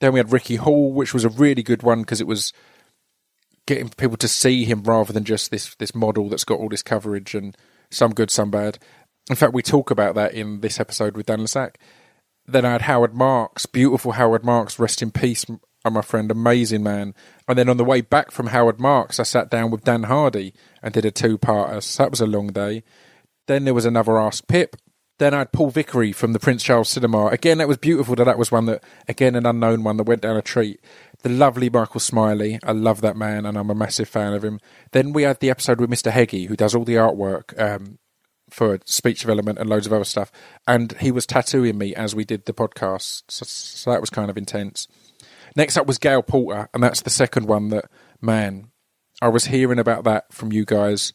Then 0.00 0.12
we 0.12 0.18
had 0.18 0.32
Ricky 0.32 0.56
Hall, 0.56 0.92
which 0.92 1.14
was 1.14 1.24
a 1.24 1.28
really 1.28 1.62
good 1.62 1.82
one 1.82 2.00
because 2.00 2.20
it 2.20 2.26
was 2.26 2.52
getting 3.66 3.88
people 3.88 4.16
to 4.18 4.28
see 4.28 4.64
him 4.64 4.82
rather 4.82 5.12
than 5.12 5.24
just 5.24 5.50
this 5.50 5.74
this 5.76 5.94
model 5.94 6.28
that's 6.28 6.44
got 6.44 6.58
all 6.58 6.68
this 6.68 6.82
coverage 6.82 7.34
and 7.34 7.56
some 7.90 8.12
good, 8.12 8.30
some 8.30 8.50
bad. 8.50 8.78
In 9.30 9.36
fact, 9.36 9.54
we 9.54 9.62
talk 9.62 9.90
about 9.90 10.14
that 10.16 10.34
in 10.34 10.60
this 10.60 10.78
episode 10.78 11.16
with 11.16 11.26
Dan 11.26 11.40
le 11.40 11.48
Sac. 11.48 11.78
Then 12.46 12.64
I 12.64 12.72
had 12.72 12.82
Howard 12.82 13.14
Marks, 13.14 13.64
beautiful 13.64 14.12
Howard 14.12 14.44
Marks, 14.44 14.78
rest 14.78 15.00
in 15.00 15.10
peace, 15.10 15.46
my 15.82 16.02
friend, 16.02 16.30
amazing 16.30 16.82
man. 16.82 17.14
And 17.48 17.56
then 17.56 17.70
on 17.70 17.78
the 17.78 17.84
way 17.84 18.02
back 18.02 18.30
from 18.30 18.48
Howard 18.48 18.78
Marks, 18.78 19.18
I 19.18 19.22
sat 19.22 19.50
down 19.50 19.70
with 19.70 19.84
Dan 19.84 20.04
Hardy 20.04 20.52
and 20.82 20.92
did 20.92 21.06
a 21.06 21.10
two-parter. 21.10 21.82
So 21.82 22.02
that 22.02 22.10
was 22.10 22.20
a 22.20 22.26
long 22.26 22.48
day. 22.48 22.82
Then 23.46 23.64
there 23.64 23.74
was 23.74 23.86
another 23.86 24.18
Ask 24.18 24.46
Pip. 24.46 24.76
Then 25.18 25.32
I 25.32 25.38
had 25.38 25.52
Paul 25.52 25.70
Vickery 25.70 26.10
from 26.10 26.32
the 26.32 26.40
Prince 26.40 26.62
Charles 26.62 26.88
Cinema. 26.88 27.26
Again, 27.26 27.58
that 27.58 27.68
was 27.68 27.76
beautiful. 27.76 28.16
That 28.16 28.24
that 28.24 28.38
was 28.38 28.50
one 28.50 28.66
that, 28.66 28.82
again, 29.06 29.36
an 29.36 29.46
unknown 29.46 29.84
one 29.84 29.96
that 29.96 30.08
went 30.08 30.22
down 30.22 30.36
a 30.36 30.42
treat. 30.42 30.80
The 31.22 31.28
lovely 31.28 31.70
Michael 31.70 32.00
Smiley. 32.00 32.58
I 32.64 32.72
love 32.72 33.00
that 33.02 33.16
man, 33.16 33.46
and 33.46 33.56
I'm 33.56 33.70
a 33.70 33.74
massive 33.74 34.08
fan 34.08 34.34
of 34.34 34.44
him. 34.44 34.58
Then 34.90 35.12
we 35.12 35.22
had 35.22 35.38
the 35.38 35.50
episode 35.50 35.80
with 35.80 35.90
Mr. 35.90 36.10
Heggie, 36.10 36.46
who 36.46 36.56
does 36.56 36.74
all 36.74 36.84
the 36.84 36.96
artwork 36.96 37.58
um, 37.60 37.98
for 38.50 38.80
speech 38.86 39.20
development 39.20 39.58
and 39.58 39.70
loads 39.70 39.86
of 39.86 39.92
other 39.92 40.04
stuff. 40.04 40.32
And 40.66 40.92
he 40.98 41.12
was 41.12 41.26
tattooing 41.26 41.78
me 41.78 41.94
as 41.94 42.14
we 42.14 42.24
did 42.24 42.46
the 42.46 42.52
podcast, 42.52 43.22
so, 43.28 43.44
so 43.46 43.92
that 43.92 44.00
was 44.00 44.10
kind 44.10 44.30
of 44.30 44.36
intense. 44.36 44.88
Next 45.54 45.76
up 45.76 45.86
was 45.86 45.98
Gail 45.98 46.22
Porter, 46.22 46.68
and 46.74 46.82
that's 46.82 47.02
the 47.02 47.10
second 47.10 47.46
one 47.46 47.68
that, 47.68 47.84
man, 48.20 48.70
I 49.22 49.28
was 49.28 49.46
hearing 49.46 49.78
about 49.78 50.02
that 50.04 50.32
from 50.32 50.52
you 50.52 50.64
guys 50.64 51.12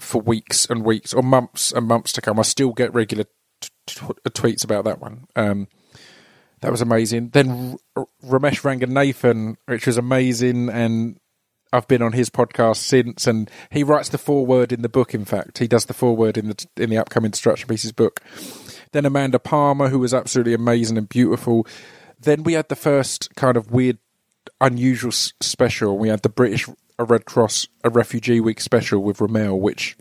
for 0.00 0.20
weeks 0.20 0.66
and 0.66 0.84
weeks 0.84 1.12
or 1.12 1.22
months 1.22 1.72
and 1.72 1.86
months 1.86 2.12
to 2.12 2.20
come. 2.20 2.38
I 2.38 2.42
still 2.42 2.72
get 2.72 2.94
regular 2.94 3.24
t- 3.60 3.68
t- 3.86 3.96
tweets 4.30 4.64
about 4.64 4.84
that 4.84 5.00
one. 5.00 5.26
Um, 5.36 5.68
that 6.60 6.70
was 6.70 6.80
amazing. 6.80 7.30
Then 7.30 7.76
R- 7.96 8.06
Romesh 8.24 8.62
Ranganathan, 8.62 9.56
which 9.66 9.86
was 9.86 9.98
amazing, 9.98 10.68
and 10.70 11.18
I've 11.72 11.88
been 11.88 12.02
on 12.02 12.12
his 12.12 12.30
podcast 12.30 12.76
since, 12.76 13.26
and 13.26 13.50
he 13.70 13.82
writes 13.82 14.10
the 14.10 14.18
foreword 14.18 14.72
in 14.72 14.82
the 14.82 14.88
book. 14.88 15.14
In 15.14 15.24
fact, 15.24 15.58
he 15.58 15.66
does 15.66 15.86
the 15.86 15.94
foreword 15.94 16.38
in 16.38 16.48
the 16.48 16.66
in 16.76 16.90
the 16.90 16.98
upcoming 16.98 17.30
Distraction 17.30 17.68
Pieces 17.68 17.92
book. 17.92 18.20
Then 18.92 19.06
Amanda 19.06 19.38
Palmer, 19.38 19.88
who 19.88 19.98
was 19.98 20.14
absolutely 20.14 20.54
amazing 20.54 20.98
and 20.98 21.08
beautiful. 21.08 21.66
Then 22.20 22.42
we 22.44 22.52
had 22.52 22.68
the 22.68 22.76
first 22.76 23.34
kind 23.34 23.56
of 23.56 23.72
weird, 23.72 23.98
unusual 24.60 25.08
s- 25.10 25.32
special. 25.40 25.98
We 25.98 26.08
had 26.10 26.22
the 26.22 26.28
British 26.28 26.68
a 27.02 27.04
Red 27.04 27.24
Cross 27.24 27.68
a 27.84 27.90
Refugee 27.90 28.40
Week 28.40 28.60
special 28.60 29.02
with 29.02 29.20
Ramel, 29.20 29.60
which, 29.60 29.96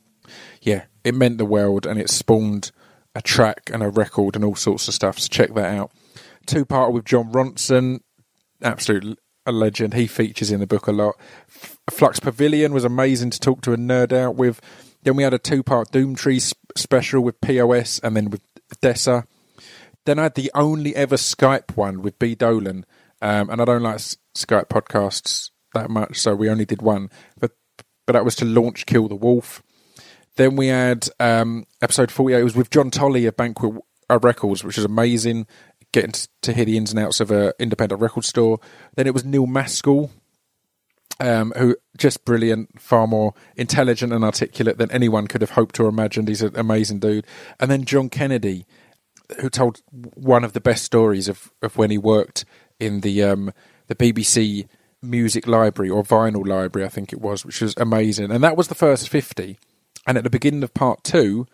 yeah, 0.61 0.85
it 1.03 1.15
meant 1.15 1.37
the 1.37 1.45
world 1.45 1.85
and 1.85 1.99
it 1.99 2.09
spawned 2.09 2.71
a 3.13 3.21
track 3.21 3.69
and 3.73 3.83
a 3.83 3.89
record 3.89 4.35
and 4.35 4.45
all 4.45 4.55
sorts 4.55 4.87
of 4.87 4.93
stuff. 4.93 5.19
So 5.19 5.27
check 5.27 5.53
that 5.55 5.75
out. 5.75 5.91
Two 6.45 6.65
part 6.65 6.93
with 6.93 7.05
Jon 7.05 7.31
Ronson, 7.31 8.01
absolute 8.61 9.19
a 9.45 9.51
legend. 9.51 9.93
He 9.93 10.07
features 10.07 10.51
in 10.51 10.59
the 10.59 10.67
book 10.67 10.87
a 10.87 10.91
lot. 10.91 11.15
Flux 11.89 12.19
Pavilion 12.19 12.73
was 12.73 12.83
amazing 12.83 13.31
to 13.31 13.39
talk 13.39 13.61
to 13.61 13.73
and 13.73 13.89
nerd 13.89 14.13
out 14.13 14.35
with. 14.35 14.61
Then 15.03 15.15
we 15.15 15.23
had 15.23 15.33
a 15.33 15.39
two 15.39 15.63
part 15.63 15.91
Doomtree 15.91 16.41
sp- 16.41 16.57
special 16.77 17.21
with 17.21 17.41
POS 17.41 17.99
and 17.99 18.15
then 18.15 18.29
with 18.29 18.41
Dessa. 18.81 19.25
Then 20.05 20.19
I 20.19 20.23
had 20.23 20.35
the 20.35 20.51
only 20.53 20.95
ever 20.95 21.15
Skype 21.15 21.75
one 21.75 22.01
with 22.01 22.17
B 22.17 22.35
Dolan, 22.35 22.85
um, 23.21 23.49
and 23.49 23.61
I 23.61 23.65
don't 23.65 23.83
like 23.83 23.97
Skype 23.97 24.67
podcasts 24.67 25.51
that 25.73 25.89
much, 25.89 26.17
so 26.17 26.35
we 26.35 26.49
only 26.49 26.65
did 26.65 26.81
one. 26.81 27.09
But 27.39 27.51
but 28.05 28.13
that 28.13 28.25
was 28.25 28.35
to 28.37 28.45
launch 28.45 28.85
Kill 28.85 29.07
the 29.07 29.15
Wolf. 29.15 29.61
Then 30.35 30.55
we 30.55 30.67
had 30.67 31.07
um, 31.19 31.65
episode 31.81 32.11
forty 32.11 32.35
eight 32.35 32.41
It 32.41 32.45
was 32.45 32.55
with 32.55 32.69
Jon 32.69 32.91
Tolley 32.91 33.25
of 33.25 33.35
Banquet 33.35 33.73
Records, 34.09 34.63
which 34.63 34.77
was 34.77 34.85
amazing, 34.85 35.47
getting 35.91 36.13
to 36.41 36.53
hear 36.53 36.65
the 36.65 36.77
ins 36.77 36.91
and 36.91 36.99
outs 36.99 37.19
of 37.19 37.31
an 37.31 37.53
independent 37.59 38.01
record 38.01 38.25
store. 38.25 38.59
Then 38.95 39.07
it 39.07 39.13
was 39.13 39.25
Neil 39.25 39.45
Maskell, 39.45 40.09
um, 41.19 41.53
who 41.57 41.75
just 41.97 42.25
brilliant, 42.25 42.81
far 42.81 43.07
more 43.07 43.33
intelligent 43.55 44.13
and 44.13 44.23
articulate 44.23 44.77
than 44.77 44.91
anyone 44.91 45.27
could 45.27 45.41
have 45.41 45.51
hoped 45.51 45.79
or 45.79 45.87
imagined. 45.87 46.27
He's 46.27 46.41
an 46.41 46.57
amazing 46.57 46.99
dude. 46.99 47.27
And 47.59 47.69
then 47.69 47.85
John 47.85 48.09
Kennedy, 48.09 48.65
who 49.39 49.49
told 49.49 49.81
one 49.91 50.43
of 50.43 50.53
the 50.53 50.61
best 50.61 50.83
stories 50.83 51.27
of, 51.27 51.51
of 51.61 51.77
when 51.77 51.91
he 51.91 51.97
worked 51.97 52.45
in 52.79 53.01
the 53.01 53.23
um, 53.23 53.53
the 53.87 53.95
BBC 53.95 54.67
music 55.01 55.47
library 55.47 55.89
or 55.89 56.03
vinyl 56.03 56.47
library, 56.47 56.85
I 56.85 56.89
think 56.89 57.11
it 57.11 57.21
was, 57.21 57.45
which 57.45 57.61
was 57.61 57.73
amazing. 57.77 58.31
And 58.31 58.43
that 58.43 58.57
was 58.57 58.67
the 58.67 58.75
first 58.75 59.09
fifty. 59.09 59.57
And 60.07 60.17
at 60.17 60.23
the 60.23 60.29
beginning 60.29 60.63
of 60.63 60.73
part 60.73 61.03
two, 61.03 61.47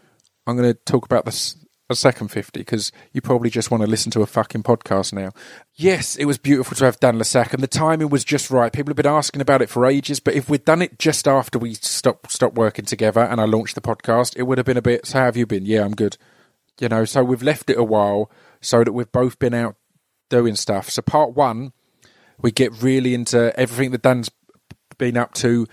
I'm 0.46 0.56
going 0.56 0.74
to 0.74 0.80
talk 0.86 1.06
about 1.06 1.26
the 1.26 1.56
a 1.90 1.96
second 1.96 2.28
50 2.30 2.60
because 2.60 2.92
you 3.14 3.22
probably 3.22 3.50
just 3.50 3.72
want 3.72 3.82
to 3.82 3.90
listen 3.90 4.12
to 4.12 4.22
a 4.22 4.26
fucking 4.26 4.64
podcast 4.64 5.14
now. 5.14 5.32
Yes, 5.76 6.16
it 6.18 6.26
was 6.26 6.38
beautiful 6.38 6.76
to 6.76 6.86
have 6.86 7.00
Dan 7.00 7.18
le 7.18 7.24
Sac 7.24 7.54
and 7.54 7.64
the 7.64 7.68
timing 7.68 8.10
was 8.10 8.26
just 8.26 8.52
right. 8.52 8.74
People 8.74 8.92
have 8.92 8.98
been 8.98 9.06
asking 9.06 9.42
about 9.42 9.62
it 9.62 9.70
for 9.70 9.86
ages, 9.86 10.20
but 10.20 10.34
if 10.34 10.50
we'd 10.50 10.66
done 10.66 10.82
it 10.82 11.00
just 11.00 11.28
after 11.28 11.58
we 11.58 11.76
stopped 11.76 12.32
stopped 12.32 12.56
working 12.56 12.86
together 12.86 13.22
and 13.22 13.40
I 13.40 13.46
launched 13.46 13.76
the 13.76 13.82
podcast, 13.82 14.36
it 14.36 14.44
would 14.44 14.58
have 14.58 14.66
been 14.66 14.78
a 14.78 14.82
bit, 14.82 15.06
so 15.06 15.20
how 15.20 15.26
have 15.26 15.38
you 15.38 15.46
been? 15.46 15.66
Yeah, 15.66 15.86
I'm 15.86 15.96
good. 15.96 16.18
You 16.80 16.90
know, 16.90 17.06
so 17.06 17.24
we've 17.24 17.44
left 17.44 17.70
it 17.70 17.78
a 17.78 17.84
while 17.84 18.30
so 18.60 18.84
that 18.84 18.92
we've 18.92 19.12
both 19.12 19.40
been 19.40 19.54
out 19.54 19.76
doing 20.30 20.56
stuff. 20.56 20.90
So 20.90 21.02
part 21.02 21.36
one, 21.36 21.72
we 22.42 22.52
get 22.52 22.82
really 22.82 23.14
into 23.14 23.58
everything 23.60 23.92
that 23.92 24.02
Dan's 24.02 24.30
been 24.98 25.18
up 25.18 25.34
to, 25.36 25.68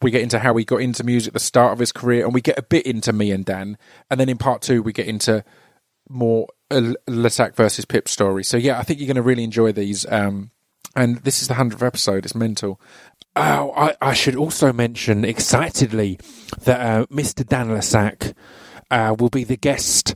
we 0.00 0.10
get 0.10 0.22
into 0.22 0.38
how 0.38 0.56
he 0.56 0.64
got 0.64 0.80
into 0.80 1.02
music 1.04 1.32
the 1.32 1.40
start 1.40 1.72
of 1.72 1.78
his 1.78 1.92
career, 1.92 2.24
and 2.24 2.32
we 2.32 2.40
get 2.40 2.58
a 2.58 2.62
bit 2.62 2.86
into 2.86 3.12
me 3.12 3.30
and 3.32 3.44
Dan, 3.44 3.76
and 4.10 4.20
then 4.20 4.28
in 4.28 4.38
part 4.38 4.62
two 4.62 4.82
we 4.82 4.92
get 4.92 5.06
into 5.06 5.44
more 6.08 6.46
Sac 7.28 7.54
versus 7.54 7.84
Pip 7.84 8.08
story. 8.08 8.44
So 8.44 8.56
yeah, 8.56 8.78
I 8.78 8.82
think 8.82 9.00
you're 9.00 9.06
going 9.06 9.16
to 9.16 9.22
really 9.22 9.44
enjoy 9.44 9.72
these. 9.72 10.06
Um, 10.10 10.50
and 10.94 11.18
this 11.18 11.42
is 11.42 11.48
the 11.48 11.54
hundredth 11.54 11.82
episode. 11.82 12.24
It's 12.24 12.34
mental. 12.34 12.80
Oh, 13.36 13.72
I, 13.76 13.94
I, 14.00 14.14
should 14.14 14.34
also 14.34 14.72
mention 14.72 15.24
excitedly 15.24 16.18
that 16.62 16.80
uh, 16.80 17.06
Mr. 17.06 17.46
Dan 17.46 17.72
le 17.72 17.82
Sac 17.82 18.34
uh, 18.90 19.14
will 19.18 19.28
be 19.28 19.44
the 19.44 19.56
guest. 19.56 20.14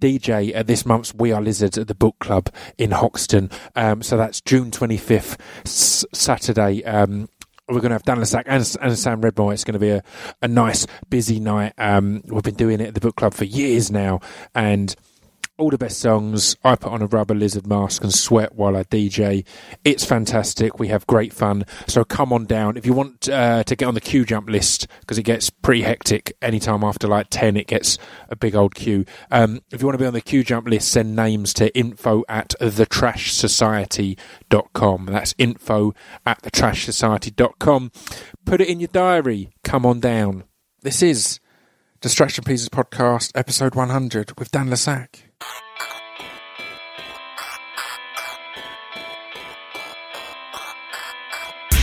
DJ 0.00 0.54
at 0.54 0.66
this 0.66 0.84
month's 0.86 1.14
We 1.14 1.32
Are 1.32 1.40
Lizards 1.42 1.78
at 1.78 1.86
the 1.88 1.94
Book 1.94 2.16
Club 2.18 2.48
in 2.78 2.90
Hoxton. 2.90 3.50
Um, 3.76 4.02
so 4.02 4.16
that's 4.16 4.40
June 4.40 4.70
25th, 4.70 5.38
s- 5.64 6.04
Saturday. 6.12 6.82
Um, 6.84 7.28
we're 7.68 7.80
going 7.80 7.90
to 7.90 7.94
have 7.94 8.02
Dan 8.02 8.18
le 8.18 8.26
Sac 8.26 8.46
and, 8.48 8.76
and 8.80 8.98
Sam 8.98 9.20
Redmore. 9.22 9.52
It's 9.52 9.62
going 9.64 9.74
to 9.74 9.78
be 9.78 9.90
a, 9.90 10.02
a 10.42 10.48
nice, 10.48 10.86
busy 11.08 11.38
night. 11.38 11.72
Um, 11.78 12.22
we've 12.26 12.42
been 12.42 12.54
doing 12.54 12.80
it 12.80 12.88
at 12.88 12.94
the 12.94 13.00
book 13.00 13.14
club 13.16 13.32
for 13.34 13.44
years 13.44 13.92
now, 13.92 14.20
and 14.54 14.94
all 15.60 15.70
the 15.70 15.78
best 15.78 16.00
songs. 16.00 16.56
I 16.64 16.74
put 16.74 16.90
on 16.90 17.02
a 17.02 17.06
rubber 17.06 17.34
lizard 17.34 17.66
mask 17.66 18.02
and 18.02 18.12
sweat 18.12 18.54
while 18.54 18.76
I 18.76 18.84
DJ. 18.84 19.44
It's 19.84 20.04
fantastic. 20.04 20.78
We 20.78 20.88
have 20.88 21.06
great 21.06 21.32
fun. 21.32 21.64
So 21.86 22.04
come 22.04 22.32
on 22.32 22.46
down 22.46 22.76
if 22.76 22.86
you 22.86 22.94
want 22.94 23.28
uh, 23.28 23.62
to 23.64 23.76
get 23.76 23.86
on 23.86 23.94
the 23.94 24.00
queue 24.00 24.24
jump 24.24 24.48
list 24.48 24.86
because 25.00 25.18
it 25.18 25.24
gets 25.24 25.50
pretty 25.50 25.82
hectic. 25.82 26.32
Anytime 26.40 26.82
after 26.82 27.06
like 27.06 27.26
ten, 27.30 27.56
it 27.56 27.66
gets 27.66 27.98
a 28.28 28.36
big 28.36 28.56
old 28.56 28.74
queue. 28.74 29.04
Um, 29.30 29.60
if 29.70 29.80
you 29.80 29.86
want 29.86 29.98
to 29.98 30.02
be 30.02 30.06
on 30.06 30.14
the 30.14 30.20
queue 30.20 30.42
jump 30.42 30.68
list, 30.68 30.90
send 30.90 31.14
names 31.14 31.52
to 31.54 31.76
info 31.76 32.24
at 32.28 32.54
thetrashsociety.com. 32.60 35.06
That's 35.06 35.34
info 35.38 35.94
at 36.24 36.42
thetrashsociety.com. 36.42 37.92
Put 38.44 38.60
it 38.60 38.68
in 38.68 38.80
your 38.80 38.88
diary. 38.88 39.50
Come 39.62 39.86
on 39.86 40.00
down. 40.00 40.44
This 40.82 41.02
is 41.02 41.40
Distraction 42.00 42.44
Pieces 42.44 42.70
Podcast, 42.70 43.32
episode 43.34 43.74
100 43.74 44.38
with 44.38 44.50
Dan 44.50 44.70
le 44.70 44.76
Sac. 44.76 45.29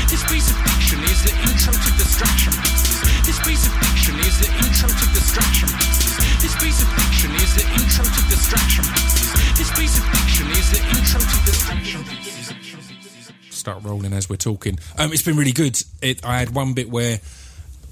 This 0.07 0.23
piece 0.29 0.49
of 0.49 0.57
fiction 0.57 0.99
is 1.03 1.23
the 1.23 1.33
intro 1.33 1.73
to 1.73 1.89
Distraction 1.97 2.53
Pieces. 2.53 3.01
This 3.25 3.39
piece 3.41 3.65
of 3.65 3.73
fiction 3.73 4.15
is 4.19 4.39
the 4.39 4.49
intro 4.65 4.89
to 4.89 5.05
Distraction 5.13 5.69
Pieces. 5.69 6.17
This 6.41 6.55
piece 6.55 6.81
of 6.81 6.89
fiction 6.93 7.31
is 7.35 7.55
the 7.55 7.65
intro 7.81 8.05
to 8.05 8.21
Distraction 8.29 8.85
Pieces. 8.85 9.57
This 9.57 9.71
piece 9.77 9.97
of 9.97 10.05
fiction 10.05 10.47
is 10.51 10.71
the 10.71 10.79
intro 10.95 11.19
to 11.19 11.37
Distraction 11.45 12.03
Pieces. 12.03 13.33
Start 13.49 13.83
rolling 13.83 14.13
as 14.13 14.29
we're 14.29 14.37
talking. 14.37 14.79
Um, 14.97 15.11
it's 15.11 15.23
been 15.23 15.35
really 15.35 15.51
good. 15.51 15.81
It, 16.01 16.23
I 16.25 16.39
had 16.39 16.53
one 16.55 16.73
bit 16.73 16.89
where 16.89 17.19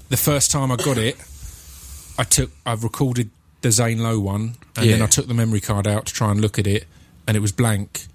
the 0.08 0.16
first 0.16 0.50
time 0.50 0.72
I 0.72 0.76
got 0.76 0.96
it, 0.98 1.16
I 2.18 2.24
took, 2.24 2.50
I've 2.64 2.82
recorded 2.82 3.30
the 3.60 3.70
Zane 3.70 4.02
Lowe 4.02 4.20
one 4.20 4.56
and 4.78 4.88
then 4.90 5.02
I 5.02 5.06
took 5.06 5.26
the 5.26 5.34
memory 5.34 5.60
card 5.60 5.86
out 5.86 6.06
to 6.06 6.12
try 6.14 6.30
and 6.30 6.40
look 6.40 6.58
at 6.58 6.66
it, 6.66 6.84
and 7.26 7.36
it 7.36 7.40
was 7.40 7.52
blank. 7.52 8.06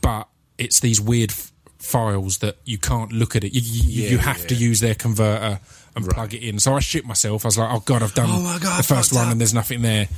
But 0.00 0.28
it's 0.58 0.80
these 0.80 1.00
weird 1.00 1.30
f- 1.30 1.52
files 1.78 2.38
that 2.38 2.56
you 2.64 2.78
can't 2.78 3.12
look 3.12 3.36
at 3.36 3.44
it. 3.44 3.52
You, 3.54 3.60
you, 3.62 4.02
you 4.10 4.16
Yeah, 4.16 4.22
have 4.22 4.46
to 4.48 4.54
use 4.54 4.80
their 4.80 4.94
converter 4.94 5.60
and 5.94 6.06
plug 6.08 6.34
it 6.34 6.42
in. 6.42 6.58
So 6.58 6.74
I 6.74 6.80
shit 6.80 7.04
myself. 7.06 7.44
I 7.44 7.48
was 7.48 7.58
like, 7.58 7.70
oh 7.72 7.80
god, 7.80 8.02
I've 8.02 8.14
done 8.14 8.28
Oh 8.30 8.58
God, 8.62 8.78
the 8.78 8.82
first 8.82 9.12
one, 9.12 9.26
up. 9.26 9.32
and 9.32 9.40
there's 9.40 9.54
nothing 9.54 9.82
there. 9.82 10.08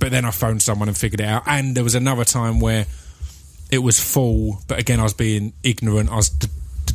But 0.00 0.10
then 0.10 0.24
I 0.24 0.30
phoned 0.30 0.62
someone 0.62 0.88
and 0.88 0.96
figured 0.96 1.20
it 1.20 1.26
out. 1.26 1.42
And 1.46 1.74
there 1.76 1.84
was 1.84 1.94
another 1.94 2.24
time 2.24 2.60
where 2.60 2.86
it 3.70 3.78
was 3.78 3.98
full, 4.00 4.60
but 4.68 4.78
again, 4.78 5.00
I 5.00 5.02
was 5.02 5.12
being 5.14 5.52
ignorant. 5.62 6.10
I 6.10 6.16
was 6.16 6.30
d- 6.30 6.48
d- 6.86 6.94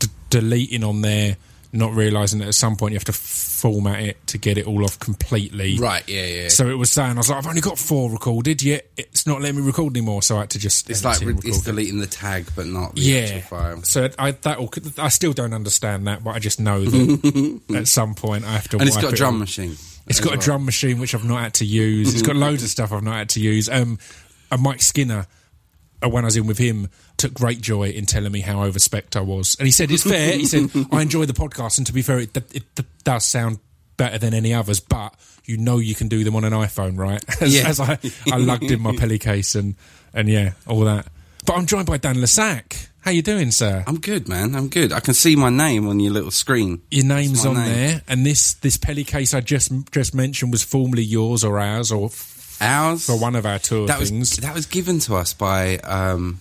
d- 0.00 0.08
deleting 0.30 0.82
on 0.84 1.02
there, 1.02 1.36
not 1.72 1.94
realizing 1.94 2.40
that 2.40 2.48
at 2.48 2.54
some 2.54 2.76
point 2.76 2.92
you 2.92 2.96
have 2.96 3.04
to 3.04 3.12
format 3.12 4.00
it 4.00 4.26
to 4.26 4.38
get 4.38 4.58
it 4.58 4.66
all 4.66 4.84
off 4.84 4.98
completely. 4.98 5.78
Right, 5.78 6.06
yeah, 6.08 6.24
yeah. 6.24 6.48
So 6.48 6.68
it 6.68 6.74
was 6.74 6.90
saying, 6.90 7.12
I 7.12 7.14
was 7.14 7.30
like, 7.30 7.38
I've 7.38 7.46
only 7.46 7.60
got 7.60 7.78
four 7.78 8.10
recorded, 8.10 8.62
yet 8.62 8.90
it's 8.96 9.26
not 9.26 9.40
letting 9.40 9.60
me 9.60 9.66
record 9.66 9.96
anymore. 9.96 10.22
So 10.22 10.36
I 10.36 10.40
had 10.40 10.50
to 10.50 10.58
just. 10.58 10.90
it's 10.90 11.04
like 11.04 11.20
re- 11.20 11.34
it's 11.44 11.62
deleting 11.62 11.98
the 11.98 12.06
tag, 12.06 12.48
but 12.56 12.66
not 12.66 12.96
the 12.96 13.18
actual 13.18 13.36
yeah. 13.36 13.42
file. 13.44 13.82
So 13.82 14.08
I 14.18 14.32
that 14.32 14.58
all, 14.58 14.72
I 14.98 15.08
still 15.08 15.32
don't 15.32 15.54
understand 15.54 16.06
that, 16.06 16.24
but 16.24 16.30
I 16.34 16.38
just 16.38 16.60
know 16.60 16.84
that 16.84 17.60
at 17.74 17.88
some 17.88 18.14
point 18.14 18.44
I 18.44 18.52
have 18.52 18.68
to. 18.68 18.78
And 18.78 18.88
it's 18.88 18.96
got 18.96 19.12
a 19.12 19.16
drum 19.16 19.38
machine. 19.38 19.76
It's 20.06 20.18
got 20.18 20.30
well. 20.30 20.40
a 20.40 20.42
drum 20.42 20.64
machine 20.64 20.98
which 20.98 21.14
I've 21.14 21.24
not 21.24 21.40
had 21.40 21.54
to 21.54 21.64
use. 21.64 22.12
It's 22.12 22.22
got 22.22 22.34
loads 22.36 22.64
of 22.64 22.68
stuff 22.70 22.92
I've 22.92 23.02
not 23.02 23.16
had 23.16 23.28
to 23.30 23.40
use. 23.40 23.68
Um, 23.68 23.98
and 24.50 24.62
Mike 24.62 24.82
Skinner, 24.82 25.26
uh, 26.02 26.08
when 26.08 26.24
I 26.24 26.26
was 26.26 26.36
in 26.36 26.46
with 26.46 26.58
him, 26.58 26.88
took 27.20 27.34
great 27.34 27.60
joy 27.60 27.90
in 27.90 28.06
telling 28.06 28.32
me 28.32 28.40
how 28.40 28.56
overspec 28.68 29.14
I 29.16 29.20
was, 29.20 29.54
and 29.58 29.66
he 29.66 29.72
said 29.72 29.90
it's 29.92 30.02
fair. 30.02 30.32
he 30.36 30.44
said 30.46 30.70
I 30.92 31.02
enjoy 31.02 31.26
the 31.26 31.32
podcast, 31.34 31.78
and 31.78 31.86
to 31.86 31.92
be 31.92 32.02
fair, 32.02 32.18
it, 32.18 32.36
it, 32.36 32.64
it 32.74 32.86
does 33.04 33.24
sound 33.24 33.58
better 33.96 34.18
than 34.18 34.34
any 34.34 34.52
others, 34.54 34.80
but 34.80 35.14
you 35.44 35.56
know 35.58 35.78
you 35.78 35.94
can 35.94 36.08
do 36.08 36.24
them 36.24 36.34
on 36.36 36.44
an 36.44 36.52
iPhone, 36.52 36.98
right? 36.98 37.22
As, 37.42 37.54
Yeah. 37.54 37.68
as 37.68 37.78
I, 37.80 37.98
I 38.32 38.36
lugged 38.38 38.70
in 38.70 38.80
my 38.80 38.96
pelly 38.96 39.18
case 39.18 39.54
and 39.54 39.74
and 40.14 40.28
yeah, 40.28 40.52
all 40.66 40.80
that. 40.80 41.06
But 41.46 41.54
I'm 41.56 41.66
joined 41.66 41.86
by 41.86 41.96
Dan 41.98 42.20
le 42.20 42.26
Sac. 42.26 42.88
How 43.02 43.10
you 43.12 43.22
doing, 43.22 43.50
sir? 43.50 43.82
I'm 43.86 43.98
good, 43.98 44.28
man. 44.28 44.54
I'm 44.54 44.68
good. 44.68 44.92
I 44.92 45.00
can 45.00 45.14
see 45.14 45.34
my 45.34 45.48
name 45.48 45.88
on 45.88 46.00
your 46.00 46.12
little 46.12 46.30
screen. 46.30 46.82
Your 46.90 47.06
name's 47.06 47.46
on 47.46 47.54
name. 47.54 47.64
there, 47.64 48.02
and 48.08 48.26
this 48.26 48.54
this 48.54 48.76
pelly 48.76 49.04
case 49.04 49.32
I 49.34 49.40
just 49.40 49.72
just 49.90 50.14
mentioned 50.14 50.52
was 50.52 50.62
formerly 50.62 51.02
yours 51.02 51.42
or 51.44 51.58
ours 51.58 51.90
or 51.90 52.10
Ours. 52.60 53.06
for 53.06 53.16
one 53.18 53.36
of 53.36 53.46
our 53.46 53.58
tour 53.58 53.86
that 53.86 53.98
was 53.98 54.10
things. 54.10 54.36
that 54.36 54.54
was 54.54 54.66
given 54.66 54.98
to 55.00 55.14
us 55.16 55.32
by 55.32 55.78
um, 55.78 56.40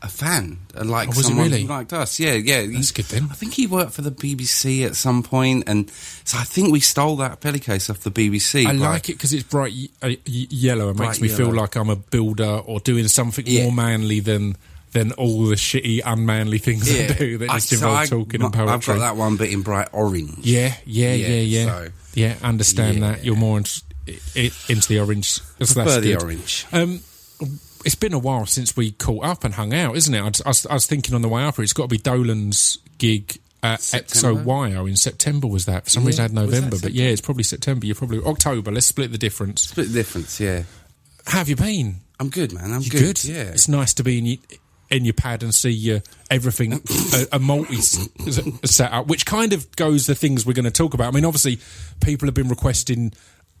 a 0.00 0.08
fan, 0.08 0.58
uh, 0.76 0.84
like 0.84 1.08
Oh, 1.08 1.12
someone 1.12 1.50
really? 1.50 1.66
liked 1.66 1.92
us. 1.92 2.20
Yeah, 2.20 2.34
yeah. 2.34 2.62
He- 2.62 2.68
That's 2.74 2.92
good 2.92 3.06
then. 3.06 3.28
I 3.30 3.34
think 3.34 3.54
he 3.54 3.66
worked 3.66 3.92
for 3.92 4.02
the 4.02 4.10
BBC 4.12 4.84
at 4.84 4.94
some 4.94 5.22
point, 5.24 5.64
and 5.66 5.90
so 6.24 6.38
I 6.38 6.44
think 6.44 6.70
we 6.70 6.80
stole 6.80 7.16
that 7.16 7.40
pelly 7.40 7.58
case 7.58 7.90
off 7.90 8.00
the 8.00 8.10
BBC. 8.10 8.64
I 8.66 8.72
like 8.72 9.08
it 9.08 9.14
because 9.14 9.32
it's 9.32 9.42
bright 9.42 9.72
y- 9.74 9.88
uh, 10.02 10.08
y- 10.26 10.46
yellow. 10.50 10.86
Makes 10.94 10.96
Bright 11.18 11.20
me 11.22 11.28
feel 11.28 11.52
like 11.52 11.74
I'm 11.76 11.90
a 11.90 11.96
builder 11.96 12.60
or 12.64 12.78
doing 12.80 13.08
something 13.08 13.44
Yeah. 13.46 13.64
more 13.64 13.72
manly 13.72 14.20
than 14.20 14.56
than 14.92 15.12
all 15.12 15.44
the 15.44 15.54
shitty, 15.56 16.00
unmanly 16.02 16.56
things 16.58 16.90
I 16.90 17.08
do 17.08 17.36
that 17.38 17.50
I- 17.50 17.56
just 17.56 17.68
so 17.68 17.74
involve 17.76 17.96
I- 17.98 18.06
talking 18.06 18.42
and 18.42 18.52
poetry, 18.54 18.72
I've 18.72 18.86
got 18.86 18.98
that 19.00 19.16
one, 19.16 19.36
but 19.36 19.48
in 19.50 19.60
bright 19.60 19.88
orange. 19.92 20.38
Yeah, 20.42 20.74
yeah, 20.86 21.12
yeah, 21.12 21.26
Yeah, 21.28 21.40
yeah. 21.40 21.64
so- 21.66 21.88
yeah, 22.14 22.34
understand 22.42 22.98
Yeah. 23.00 23.10
that. 23.12 23.24
You're 23.24 23.36
more 23.36 23.58
in, 23.58 23.64
i 24.34 24.50
into 24.70 24.88
the 24.88 25.00
orange. 25.00 25.26
So 25.28 25.42
that's 25.58 25.74
Prefer 25.74 26.00
the 26.00 26.16
orange. 26.16 26.64
Um, 26.72 27.00
it's 27.84 27.94
been 27.94 28.12
a 28.12 28.18
while 28.18 28.46
since 28.46 28.76
we 28.76 28.90
caught 28.92 29.24
up 29.24 29.44
and 29.44 29.54
hung 29.54 29.72
out, 29.74 29.96
isn't 29.96 30.14
it? 30.14 30.20
I, 30.20 30.48
was- 30.48 30.66
I 30.68 30.72
I 30.72 30.74
was 30.74 30.86
thinking 30.86 31.14
on 31.14 31.22
the 31.22 31.28
way 31.28 31.42
up 31.44 31.56
here, 31.56 31.62
it's 31.62 31.72
got 31.72 31.84
to 31.84 31.88
be 31.88 31.98
Dolan's 31.98 32.78
gig 32.98 33.38
at 33.62 33.80
September? 33.80 34.40
ExoWyo 34.42 34.88
in 34.88 34.96
September. 34.96 35.46
Was 35.48 35.66
that 35.66 35.84
for 35.84 35.90
some 35.90 36.04
reason 36.04 36.20
I 36.20 36.24
had 36.24 36.32
November, 36.32 36.76
but 36.80 36.92
yeah, 36.92 37.06
it's 37.08 37.20
probably 37.20 37.42
September. 37.44 37.86
You're 37.86 37.96
probably 37.96 38.20
October. 38.22 38.70
Let's 38.70 38.86
split 38.86 39.10
the 39.12 39.18
difference. 39.18 39.62
Split 39.62 39.88
the 39.88 39.94
difference, 39.94 40.38
yeah. 40.40 40.62
How 41.26 41.38
have 41.38 41.48
you 41.48 41.56
been? 41.56 41.96
I'm 42.20 42.30
good, 42.30 42.52
man. 42.52 42.72
I'm 42.72 42.82
good. 42.82 43.00
good? 43.00 43.24
Yeah. 43.24 43.42
It's 43.42 43.68
nice 43.68 43.94
to 43.94 44.02
be 44.04 44.18
in 44.18 44.26
your, 44.26 44.38
in 44.90 45.04
your 45.04 45.14
pad 45.14 45.42
and 45.42 45.54
see 45.54 45.70
your 45.70 46.02
everything 46.30 46.72
a, 47.14 47.26
a 47.32 47.38
multi 47.38 47.76
set 47.76 48.92
up, 48.92 49.06
which 49.08 49.26
kind 49.26 49.52
of 49.52 49.74
goes 49.76 50.06
the 50.06 50.14
things 50.14 50.46
we're 50.46 50.52
going 50.52 50.64
to 50.64 50.70
talk 50.70 50.94
about. 50.94 51.08
I 51.08 51.10
mean, 51.14 51.24
obviously, 51.24 51.58
people 52.00 52.26
have 52.26 52.34
been 52.34 52.48
requesting 52.48 53.12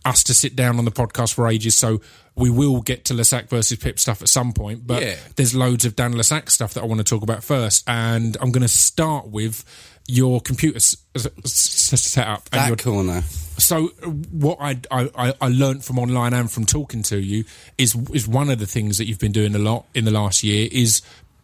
us 0.04 0.22
to 0.24 0.34
sit 0.34 0.54
down 0.56 0.78
on 0.78 0.84
the 0.84 0.90
podcast 0.90 1.34
for 1.34 1.48
ages, 1.48 1.76
so 1.76 2.00
we 2.38 2.48
will 2.50 2.80
get 2.80 3.04
to 3.06 3.14
le 3.14 3.24
Sac 3.24 3.48
versus 3.50 3.76
Pip 3.78 3.98
stuff 3.98 4.22
at 4.22 4.28
some 4.28 4.52
point. 4.52 4.86
But 4.86 5.02
Yeah. 5.02 5.16
there's 5.36 5.54
loads 5.54 5.84
of 5.84 5.96
Dan 5.96 6.16
le 6.16 6.22
Sac 6.24 6.50
stuff 6.50 6.72
that 6.74 6.82
I 6.82 6.86
want 6.86 6.98
to 6.98 7.04
talk 7.04 7.22
about 7.22 7.42
first, 7.44 7.84
and 7.86 8.36
I'm 8.40 8.52
going 8.52 8.62
to 8.62 8.68
start 8.68 9.28
with 9.28 9.64
your 10.06 10.40
computer 10.40 10.76
s- 10.76 10.96
s- 11.14 11.28
setup 11.44 12.48
and 12.52 12.60
that 12.62 12.68
your 12.68 12.76
corner. 12.76 13.22
so 13.58 13.88
what 14.30 14.56
I, 14.58 14.78
I 14.90 15.34
I- 15.38 15.48
learned 15.48 15.84
from 15.84 15.98
online 15.98 16.32
and 16.32 16.50
from 16.50 16.64
talking 16.64 17.02
to 17.04 17.18
you 17.20 17.44
is 17.76 17.94
is 18.14 18.26
one 18.26 18.48
of 18.48 18.58
the 18.58 18.66
things 18.66 18.96
that 18.98 19.06
you've 19.06 19.18
been 19.18 19.32
doing 19.32 19.54
a 19.54 19.58
lot 19.58 19.84
in 19.94 20.06
the 20.06 20.10
last 20.10 20.42
year 20.42 20.66
is 20.72 21.02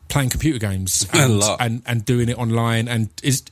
playing 0.09 0.31
computer 0.31 0.59
games 0.59 1.07
A 1.13 1.17
and 1.19 1.39
lot. 1.41 1.61
and, 1.61 1.83
and 1.87 2.05
doing 2.07 2.29
it 2.31 2.39
online 2.39 2.89
and 2.89 3.11
is 3.23 3.43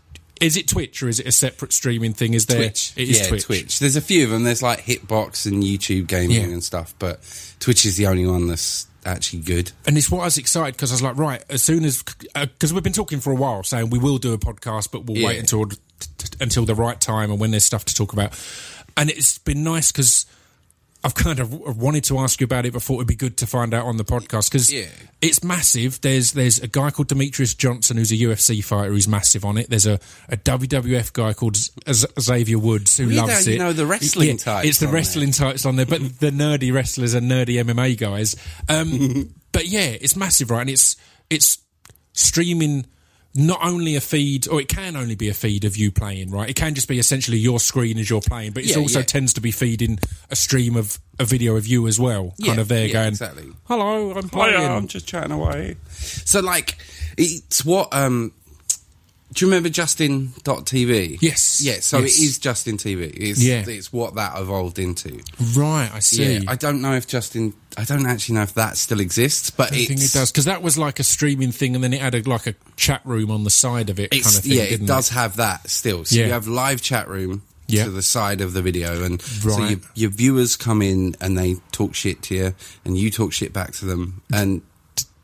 is 0.43 0.57
it 0.57 0.69
Twitch 0.69 1.03
or 1.03 1.09
is 1.09 1.21
it 1.21 1.27
a 1.27 1.33
separate 1.33 1.73
streaming 1.73 2.13
thing? 2.13 2.35
Is 2.35 2.47
there 2.47 2.59
Twitch. 2.59 2.93
It 2.97 3.09
is 3.09 3.21
yeah, 3.31 3.39
Twitch. 3.39 3.79
There's 3.79 3.97
a 3.97 4.01
few 4.01 4.25
of 4.25 4.31
them. 4.31 4.45
There's 4.45 4.63
like 4.63 4.81
Hitbox 4.81 5.47
and 5.47 5.63
YouTube 5.63 6.07
gaming 6.07 6.37
Yeah. 6.37 6.43
and 6.53 6.63
stuff, 6.63 6.95
but 6.99 7.21
Twitch 7.61 7.87
is 7.87 7.97
the 7.97 8.07
only 8.07 8.27
one 8.27 8.49
that's 8.49 8.87
actually 9.05 9.41
good. 9.41 9.73
And 9.87 9.97
it's 9.99 10.11
what 10.11 10.21
I 10.21 10.25
was 10.25 10.39
excited 10.39 10.75
because 10.75 10.91
I 10.93 10.95
was 10.95 11.03
like, 11.03 11.17
right, 11.17 11.43
as 11.49 11.63
soon 11.63 11.85
as 11.85 12.03
because 12.03 12.73
uh, 12.73 12.75
we've 12.75 12.85
been 12.85 12.93
talking 12.93 13.21
for 13.21 13.33
a 13.33 13.37
while, 13.37 13.63
saying 13.63 13.91
we 13.91 13.99
will 13.99 14.19
do 14.19 14.33
a 14.33 14.39
podcast, 14.39 14.91
but 14.93 15.05
we'll 15.05 15.19
Yeah. 15.19 15.29
wait 15.29 15.39
until 15.41 15.65
until 16.41 16.65
the 16.65 16.75
right 16.75 17.01
time 17.01 17.31
and 17.31 17.39
when 17.41 17.51
there's 17.53 17.65
stuff 17.65 17.85
to 17.87 17.95
talk 17.95 18.13
about. 18.13 18.33
And 18.97 19.09
it's 19.11 19.39
been 19.39 19.63
nice 19.65 19.91
because 19.93 20.27
I've 21.05 21.15
kind 21.17 21.41
of 21.41 21.53
wanted 21.81 22.05
to 22.05 22.19
ask 22.19 22.41
you 22.41 22.45
about 22.45 22.65
it, 22.65 22.73
but 22.73 22.83
thought 22.83 22.95
it'd 22.97 23.09
be 23.09 23.17
good 23.17 23.37
to 23.39 23.47
find 23.47 23.75
out 23.75 23.87
on 23.87 23.97
the 23.97 24.05
podcast 24.05 24.51
because 24.51 24.73
Yeah. 24.73 24.87
it's 25.21 25.43
massive. 25.43 26.01
There's 26.01 26.31
there's 26.33 26.61
a 26.61 26.69
guy 26.69 26.91
called 26.93 27.09
Demetrious 27.09 27.57
Johnson 27.57 27.97
who's 27.97 28.13
a 28.13 28.17
UFC 28.17 28.63
fighter 28.63 28.91
who's 28.93 29.09
massive 29.09 29.45
on 29.45 29.59
it. 29.59 29.69
There's 29.69 29.87
a, 29.87 29.99
a 30.29 30.37
WWF 30.37 31.13
guy 31.13 31.33
called 31.33 31.57
Z- 31.57 31.73
Z- 31.93 32.07
Xavier 32.21 32.59
Woods 32.59 32.97
who 32.97 33.07
Weird 33.09 33.17
loves 33.27 33.49
you 33.49 33.55
it. 33.55 33.59
know 33.59 33.73
the 33.73 33.85
wrestling 33.87 34.29
Yeah, 34.29 34.37
types 34.37 34.69
It's 34.69 34.79
the 34.79 34.87
on 34.87 34.93
there. 34.93 35.01
wrestling 35.01 35.33
types 35.33 35.67
on 35.67 35.75
there, 35.77 35.87
but 35.87 36.01
the 36.21 36.31
nerdy 36.31 36.73
wrestlers 36.73 37.17
are 37.17 37.21
nerdy 37.21 37.61
MMA 37.65 37.99
guys. 37.99 38.37
Um, 38.69 39.35
but 39.53 39.67
yeah, 39.67 39.81
it's 40.01 40.15
massive, 40.15 40.51
right? 40.53 40.61
And 40.61 40.71
it's 40.71 40.97
it's 41.31 41.59
streaming 42.13 42.87
not 43.35 43.61
only 43.65 43.97
a 43.97 44.01
feed, 44.01 44.47
or 44.49 44.61
it 44.61 44.69
can 44.69 44.95
only 44.95 45.15
be 45.15 45.29
a 45.29 45.35
feed 45.35 45.65
of 45.65 45.77
you 45.77 45.91
playing, 45.91 46.31
right? 46.31 46.51
It 46.51 46.57
can 46.57 46.75
just 46.75 46.87
be 46.89 46.99
essentially 46.99 47.39
your 47.39 47.61
screen 47.61 47.97
as 47.99 48.11
you're 48.11 48.21
playing, 48.21 48.53
but 48.53 48.63
it 48.65 48.71
Yeah, 48.71 48.77
also 48.79 48.99
yeah. 48.99 49.05
tends 49.07 49.33
to 49.35 49.41
be 49.41 49.51
feeding 49.51 49.99
a 50.31 50.37
stream 50.37 50.77
of 50.77 50.99
a 51.19 51.25
video 51.25 51.57
of 51.57 51.67
you 51.67 51.87
as 51.89 51.99
well, 51.99 52.35
kind 52.45 52.57
Yeah, 52.57 52.61
of 52.61 52.69
there 52.69 52.87
yeah, 52.87 52.93
going, 52.93 53.09
exactly. 53.09 53.47
"Hello, 53.65 54.13
I'm 54.13 54.29
playing." 54.29 54.71
I'm 54.71 54.87
just 54.87 55.07
chatting 55.07 55.33
away. 55.33 55.77
So, 55.91 56.41
like, 56.41 56.77
it's 57.17 57.65
what. 57.65 57.89
um 57.95 58.33
Do 59.33 59.45
you 59.45 59.51
remember 59.51 59.69
Justin.tv? 59.69 61.19
Yes. 61.21 61.61
Yeah, 61.63 61.81
so 61.81 61.99
Yes. 62.01 62.19
it 62.19 62.23
is 62.23 62.39
Justin 62.39 62.77
TV. 62.77 63.05
It's, 63.17 63.43
Yeah. 63.43 63.65
it's 63.67 63.93
what 63.93 64.15
that 64.17 64.39
evolved 64.39 64.79
into. 64.79 65.21
Right, 65.55 65.91
I 65.93 66.01
see. 66.01 66.35
Yeah, 66.35 66.41
I 66.49 66.57
don't 66.57 66.81
know 66.83 66.95
if 66.95 67.07
Justin. 67.07 67.55
I 67.77 67.85
don't 67.85 68.07
actually 68.07 68.35
know 68.35 68.43
if 68.43 68.55
that 68.55 68.77
still 68.77 69.01
exists, 69.01 69.49
but 69.51 69.73
I 69.73 69.87
think 69.87 70.03
it 70.03 70.13
does 70.13 70.31
because 70.31 70.45
that 70.45 70.63
was 70.63 70.77
like 70.77 71.01
a 71.01 71.05
streaming 71.05 71.53
thing, 71.53 71.75
and 71.75 71.83
then 71.83 71.95
it 71.95 72.01
had 72.03 72.15
a, 72.15 72.23
like 72.29 72.47
a 72.47 72.55
chat 72.77 73.01
room 73.05 73.31
on 73.31 73.45
the 73.45 73.51
side 73.51 73.89
of 73.89 73.99
it, 73.99 74.11
kind 74.11 74.25
of 74.27 74.33
thing. 74.43 74.53
yeah, 74.53 74.63
it 74.65 74.85
does 74.85 75.09
have 75.09 75.37
that 75.37 75.71
still. 75.71 76.05
So 76.05 76.17
Yeah. 76.17 76.27
you 76.27 76.33
have 76.33 76.47
live 76.47 76.83
chat 76.83 77.09
room 77.09 77.43
to 77.71 77.89
the 77.91 78.03
side 78.03 78.43
of 78.43 78.53
the 78.53 78.61
video, 78.61 79.03
and 79.03 79.23
so 79.23 79.49
Right. 79.49 79.71
your, 79.71 79.81
your 79.95 80.11
viewers 80.11 80.57
come 80.57 80.83
in 80.83 81.17
and 81.23 81.39
they 81.39 81.57
talk 81.73 81.95
shit 81.95 82.21
to 82.25 82.35
you, 82.35 82.55
and 82.85 82.99
you 82.99 83.11
talk 83.11 83.33
shit 83.33 83.55
back 83.55 83.73
to 83.77 83.87
them, 83.87 84.21
and 84.31 84.61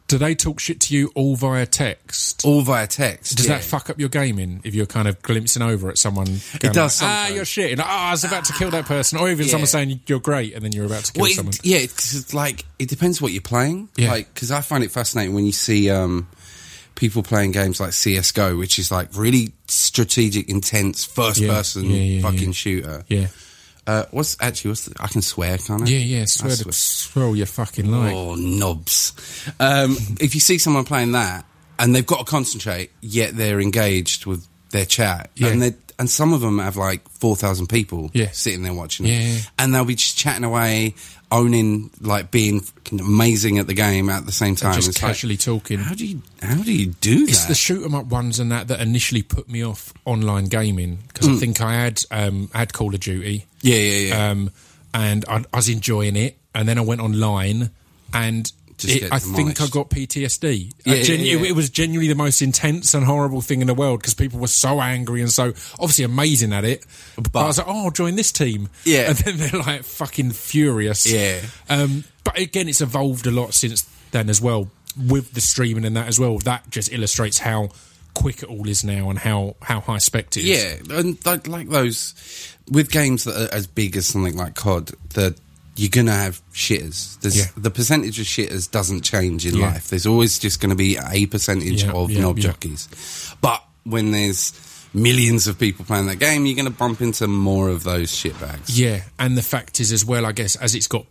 Do 0.08 0.16
they 0.18 0.34
talk 0.34 0.58
shit 0.58 0.80
to 0.80 0.94
you 0.96 1.12
all 1.14 1.36
via 1.36 1.66
text? 1.66 2.44
all 2.44 2.62
via 2.62 2.86
text. 2.86 3.36
Does 3.36 3.46
yeah. 3.46 3.56
that 3.58 3.64
fuck 3.64 3.90
up 3.90 4.00
your 4.00 4.08
gaming 4.08 4.60
if 4.64 4.74
you're 4.74 4.86
kind 4.86 5.06
of 5.06 5.20
glimpsing 5.22 5.62
over 5.62 5.90
at 5.90 5.98
someone? 5.98 6.26
It 6.54 6.72
does 6.72 7.02
Like, 7.02 7.10
ah, 7.10 7.28
you're 7.28 7.44
shit. 7.44 7.72
And, 7.72 7.80
oh, 7.82 7.84
I 7.86 8.10
was 8.12 8.24
about 8.24 8.46
to 8.46 8.54
kill 8.54 8.70
that 8.70 8.86
person. 8.86 9.18
Or 9.18 9.28
even 9.30 9.44
Yeah. 9.46 9.50
someone 9.52 9.66
saying 9.66 10.00
you're 10.06 10.18
great 10.18 10.54
and 10.54 10.64
then 10.64 10.72
you're 10.72 10.86
about 10.86 11.04
to 11.04 11.12
kill 11.12 11.22
Well, 11.22 11.30
someone. 11.32 11.54
it, 11.54 11.64
yeah, 11.64 11.80
because 11.82 12.14
it's 12.14 12.32
like 12.32 12.64
it 12.78 12.88
depends 12.88 13.20
what 13.20 13.32
you're 13.32 13.42
playing. 13.42 13.90
Yeah. 13.96 14.10
Like, 14.10 14.32
because 14.32 14.50
I 14.50 14.62
find 14.62 14.82
it 14.82 14.90
fascinating 14.90 15.34
when 15.34 15.44
you 15.44 15.52
see 15.52 15.90
um, 15.90 16.26
people 16.94 17.22
playing 17.22 17.52
games 17.52 17.78
like 17.78 17.92
CS:GO, 17.92 18.56
which 18.56 18.78
is 18.78 18.90
like 18.90 19.08
really 19.14 19.52
strategic, 19.66 20.48
intense, 20.48 21.04
first-person 21.04 21.84
Yeah, 21.84 21.96
yeah, 22.00 22.22
fucking 22.22 22.52
shooter. 22.52 23.04
yeah. 23.08 23.26
Uh, 23.88 24.05
what's 24.11 24.37
actually 24.40 24.68
what's 24.72 24.85
the, 24.85 24.94
I 25.03 25.09
can 25.09 25.22
swear, 25.22 25.57
can't 25.57 25.83
I? 25.83 25.87
Yeah, 25.87 25.98
yeah. 25.98 26.22
I 26.22 26.24
Swear, 26.27 26.51
to, 26.51 26.57
swear. 26.57 26.72
swear 26.72 27.24
all 27.24 27.35
you 27.37 27.46
fucking 27.46 27.90
like. 27.90 28.12
Oh, 28.14 28.35
knobs. 28.35 29.14
Um, 29.59 29.96
if 30.20 30.35
you 30.35 30.40
see 30.42 30.59
someone 30.59 30.85
playing 30.85 31.12
that 31.12 31.46
and 31.79 31.94
they've 31.94 32.05
got 32.07 32.18
to 32.18 32.24
concentrate, 32.31 32.90
yet 33.01 33.35
they're 33.35 33.61
engaged 33.61 34.27
with 34.27 34.46
their 34.72 34.85
chat, 34.85 35.31
Yeah. 35.37 35.48
and 35.48 35.62
they 35.62 35.74
and 35.98 36.09
some 36.11 36.33
of 36.35 36.40
them 36.42 36.59
have 36.59 36.77
like 36.77 37.09
four 37.09 37.35
thousand 37.35 37.68
people 37.68 38.11
Yeah. 38.12 38.31
sitting 38.33 38.62
there 38.62 38.74
watching 38.74 39.07
yeah. 39.07 39.38
and 39.59 39.74
they'll 39.74 39.85
be 39.87 39.94
just 39.96 40.16
chatting 40.18 40.44
away, 40.44 40.94
owning 41.30 41.90
like 42.00 42.30
being 42.30 42.62
amazing 42.92 43.58
at 43.58 43.66
the 43.66 43.74
game 43.74 44.08
at 44.08 44.24
the 44.26 44.32
same 44.32 44.56
time. 44.56 44.74
just 44.74 44.88
It's 44.88 45.02
like, 45.02 45.10
casually 45.10 45.36
talking. 45.36 45.78
how 45.78 45.94
do 45.94 46.06
you 46.06 46.22
how 46.42 46.62
do 46.62 46.72
you 46.72 46.86
do 47.00 47.26
that? 47.26 47.28
It's 47.30 47.44
the 47.46 47.54
shoot 47.54 47.84
'em 47.84 47.94
up 47.94 48.06
ones 48.06 48.38
and 48.38 48.50
that 48.52 48.68
that 48.68 48.80
initially 48.80 49.22
put 49.22 49.48
me 49.48 49.62
off 49.64 49.92
online 50.04 50.46
gaming 50.46 50.98
because 51.08 51.26
Hmm. 51.26 51.34
I 51.34 51.36
think 51.38 51.60
I 51.60 51.74
had 51.74 52.02
um, 52.10 52.50
had 52.54 52.72
Call 52.72 52.94
of 52.94 53.00
Duty. 53.00 53.44
yeah, 53.62 53.76
yeah, 53.76 54.08
yeah. 54.08 54.30
um, 54.30 54.50
and 54.94 55.24
I, 55.28 55.44
I 55.52 55.56
was 55.56 55.68
enjoying 55.68 56.16
it. 56.16 56.36
and 56.54 56.66
then 56.68 56.78
I 56.78 56.80
went 56.80 57.00
online, 57.02 57.70
and 58.12 58.50
it, 58.84 59.12
I 59.12 59.18
think 59.18 59.60
I 59.60 59.66
got 59.66 59.90
PTSD. 59.90 60.72
Yeah, 60.84 60.94
I 60.94 61.02
genu- 61.02 61.24
yeah, 61.24 61.32
yeah. 61.34 61.40
It, 61.40 61.50
it 61.50 61.52
was 61.52 61.70
genuinely 61.70 62.08
the 62.08 62.14
most 62.14 62.42
intense 62.42 62.94
and 62.94 63.04
horrible 63.04 63.40
thing 63.40 63.60
in 63.60 63.66
the 63.66 63.74
world 63.74 64.00
because 64.00 64.14
people 64.14 64.38
were 64.40 64.46
so 64.46 64.80
angry 64.80 65.20
and 65.20 65.30
so 65.30 65.48
obviously 65.74 66.04
amazing 66.04 66.52
at 66.52 66.64
it. 66.64 66.84
But, 67.16 67.40
I 67.40 67.46
was 67.46 67.58
like, 67.58 67.68
oh, 67.68 67.84
I'll 67.84 67.90
join 67.90 68.16
this 68.16 68.32
team. 68.32 68.68
Yeah. 68.84 69.08
and 69.08 69.16
then 69.18 69.36
they're 69.38 69.60
like 69.60 69.82
fucking 69.84 70.30
furious. 70.32 71.10
Yeah. 71.10 71.40
Um, 71.68 72.04
but 72.24 72.38
again, 72.38 72.68
it's 72.68 72.80
evolved 72.80 73.26
a 73.26 73.30
lot 73.30 73.54
since 73.54 73.82
then 74.10 74.28
as 74.28 74.40
well 74.40 74.70
with 74.96 75.32
the 75.32 75.40
streaming 75.40 75.84
and 75.84 75.96
that 75.96 76.08
as 76.08 76.18
well. 76.18 76.38
That 76.38 76.68
just 76.70 76.92
illustrates 76.92 77.38
how 77.38 77.70
quick 78.14 78.42
it 78.42 78.48
all 78.48 78.68
is 78.68 78.84
now 78.84 79.10
and 79.10 79.18
how 79.18 79.54
how 79.62 79.80
high 79.80 79.98
spec 79.98 80.36
it 80.36 80.38
is. 80.38 80.44
Yeah, 80.44 80.98
and 80.98 81.24
like, 81.24 81.46
like 81.46 81.68
those 81.68 82.14
with 82.70 82.90
games 82.90 83.24
that 83.24 83.36
are 83.36 83.54
as 83.54 83.66
big 83.66 83.96
as 83.96 84.06
something 84.06 84.36
like 84.36 84.54
COD, 84.54 84.92
that 85.14 85.36
you're 85.78 85.88
gonna 85.90 86.12
have 86.12 86.42
shitters. 86.52 87.18
There's 87.20 87.36
Yeah. 87.36 87.44
the 87.56 87.70
percentage 87.70 88.18
of 88.18 88.26
shitters 88.26 88.70
doesn't 88.70 89.02
change 89.02 89.46
in 89.46 89.56
Yeah. 89.56 89.68
life. 89.70 89.88
There's 89.88 90.06
always 90.06 90.38
just 90.38 90.60
going 90.60 90.70
to 90.70 90.76
be 90.76 90.96
a 90.96 91.26
percentage 91.26 91.84
Yeah, 91.84 91.92
of 91.92 92.10
knob 92.10 92.38
jockeys. 92.38 92.88
But 93.40 93.62
when 93.84 94.10
there's 94.10 94.52
millions 94.92 95.46
of 95.46 95.58
people 95.58 95.84
playing 95.84 96.06
that 96.06 96.18
game, 96.18 96.46
you're 96.46 96.56
going 96.56 96.64
to 96.64 96.70
bump 96.70 97.00
into 97.00 97.28
more 97.28 97.68
of 97.68 97.84
those 97.84 98.10
shitbags. 98.10 98.64
Yeah, 98.66 99.02
and 99.18 99.36
the 99.38 99.42
fact 99.42 99.78
is 99.80 99.92
as 99.92 100.04
well, 100.04 100.26
I 100.26 100.32
guess, 100.32 100.56
as 100.56 100.74
it's 100.74 100.86
got 100.88 101.06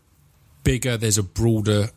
bigger, 0.63 0.97
there's 0.97 1.17
a 1.17 1.23
broader 1.23 1.89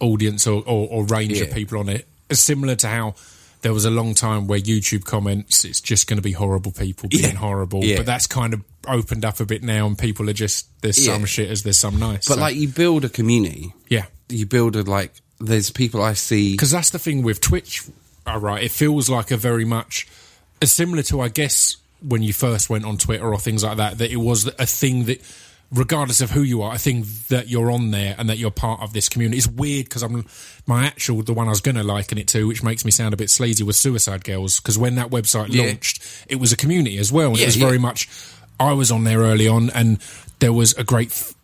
audience 0.00 0.46
or, 0.46 0.62
or, 0.66 0.88
or 0.90 1.06
range 1.06 1.40
of 1.40 1.50
people 1.52 1.78
on 1.78 1.88
it. 1.88 2.06
Similar 2.30 2.74
to 2.76 2.88
how 2.88 3.14
there 3.62 3.72
was 3.72 3.84
a 3.84 3.90
long 3.90 4.14
time 4.14 4.46
where 4.46 4.58
YouTube 4.60 5.04
comments, 5.04 5.64
it's 5.64 5.80
just 5.80 6.06
going 6.08 6.16
to 6.18 6.22
be 6.22 6.32
horrible 6.32 6.72
people 6.72 7.08
being 7.08 7.22
Yeah. 7.24 7.30
horrible. 7.34 7.82
Yeah. 7.84 7.96
But 7.98 8.06
that's 8.06 8.26
kind 8.26 8.54
of 8.54 8.62
opened 8.86 9.24
up 9.24 9.40
a 9.40 9.46
bit 9.46 9.62
now, 9.62 9.86
and 9.86 9.96
people 9.96 10.28
are 10.28 10.32
just 10.34 10.66
there's 10.82 11.02
some 11.04 11.24
shit 11.24 11.48
as 11.50 11.62
there's 11.62 11.78
some 11.78 11.98
nice. 11.98 12.28
But 12.28 12.34
So, 12.34 12.40
like 12.40 12.56
you 12.56 12.68
build 12.68 13.04
a 13.04 13.08
community, 13.08 13.72
yeah, 13.88 14.06
you 14.28 14.46
build 14.46 14.76
a 14.76 14.82
like. 14.82 15.12
There's 15.40 15.70
people 15.70 16.02
I 16.02 16.12
see. 16.12 16.52
because 16.52 16.70
that's 16.70 16.90
the 16.90 16.98
thing 17.00 17.22
with 17.22 17.40
Twitch. 17.40 17.82
All 18.26 18.38
right, 18.38 18.62
it 18.62 18.70
feels 18.70 19.08
like 19.10 19.30
a 19.32 19.36
very 19.36 19.64
much 19.64 20.06
similar 20.62 21.02
to, 21.04 21.20
I 21.20 21.28
guess, 21.28 21.76
when 22.00 22.22
you 22.22 22.32
first 22.32 22.70
went 22.70 22.84
on 22.84 22.96
Twitter 22.96 23.32
or 23.32 23.38
things 23.40 23.64
like 23.64 23.78
that. 23.78 23.98
That 23.98 24.10
it 24.12 24.16
was 24.16 24.46
a 24.46 24.66
thing 24.66 25.04
that, 25.06 25.20
regardless 25.72 26.20
of 26.20 26.30
who 26.30 26.42
you 26.42 26.62
are, 26.62 26.70
I 26.72 26.76
think 26.76 27.06
that 27.28 27.48
you're 27.48 27.70
on 27.70 27.90
there 27.92 28.14
and 28.18 28.28
that 28.28 28.38
you're 28.38 28.50
part 28.50 28.80
of 28.82 28.92
this 28.92 29.08
community. 29.08 29.38
It's 29.38 29.46
weird 29.48 29.86
because 29.86 30.02
I'm 30.02 30.26
my 30.66 30.84
actual 30.86 31.22
the 31.22 31.32
one 31.32 31.46
I 31.46 31.50
was 31.50 31.60
going 31.62 31.76
to 31.76 31.82
liken 31.82 32.18
it 32.18 32.28
to, 32.28 32.46
which 32.46 32.62
makes 32.62 32.84
me 32.84 32.90
sound 32.90 33.14
a 33.14 33.16
bit 33.16 33.30
sleazy, 33.30 33.64
was 33.64 33.76
Suicide 33.78 34.22
Girls. 34.24 34.60
Because 34.60 34.76
when 34.78 34.96
that 34.96 35.10
website 35.10 35.48
Yeah. 35.48 35.64
launched, 35.64 36.02
it 36.28 36.36
was 36.36 36.52
a 36.52 36.56
community 36.56 36.98
as 36.98 37.10
well, 37.10 37.30
and 37.30 37.38
Yeah, 37.38 37.44
it 37.44 37.46
was 37.48 37.56
yeah. 37.56 37.66
very 37.66 37.78
much. 37.78 38.08
I 38.60 38.72
was 38.72 38.90
on 38.92 39.04
there 39.04 39.20
early 39.20 39.48
on, 39.48 39.70
and 39.70 39.98
there 40.40 40.52
was 40.52 40.74
a 40.74 40.84
great 40.84 41.10
f- 41.10 41.34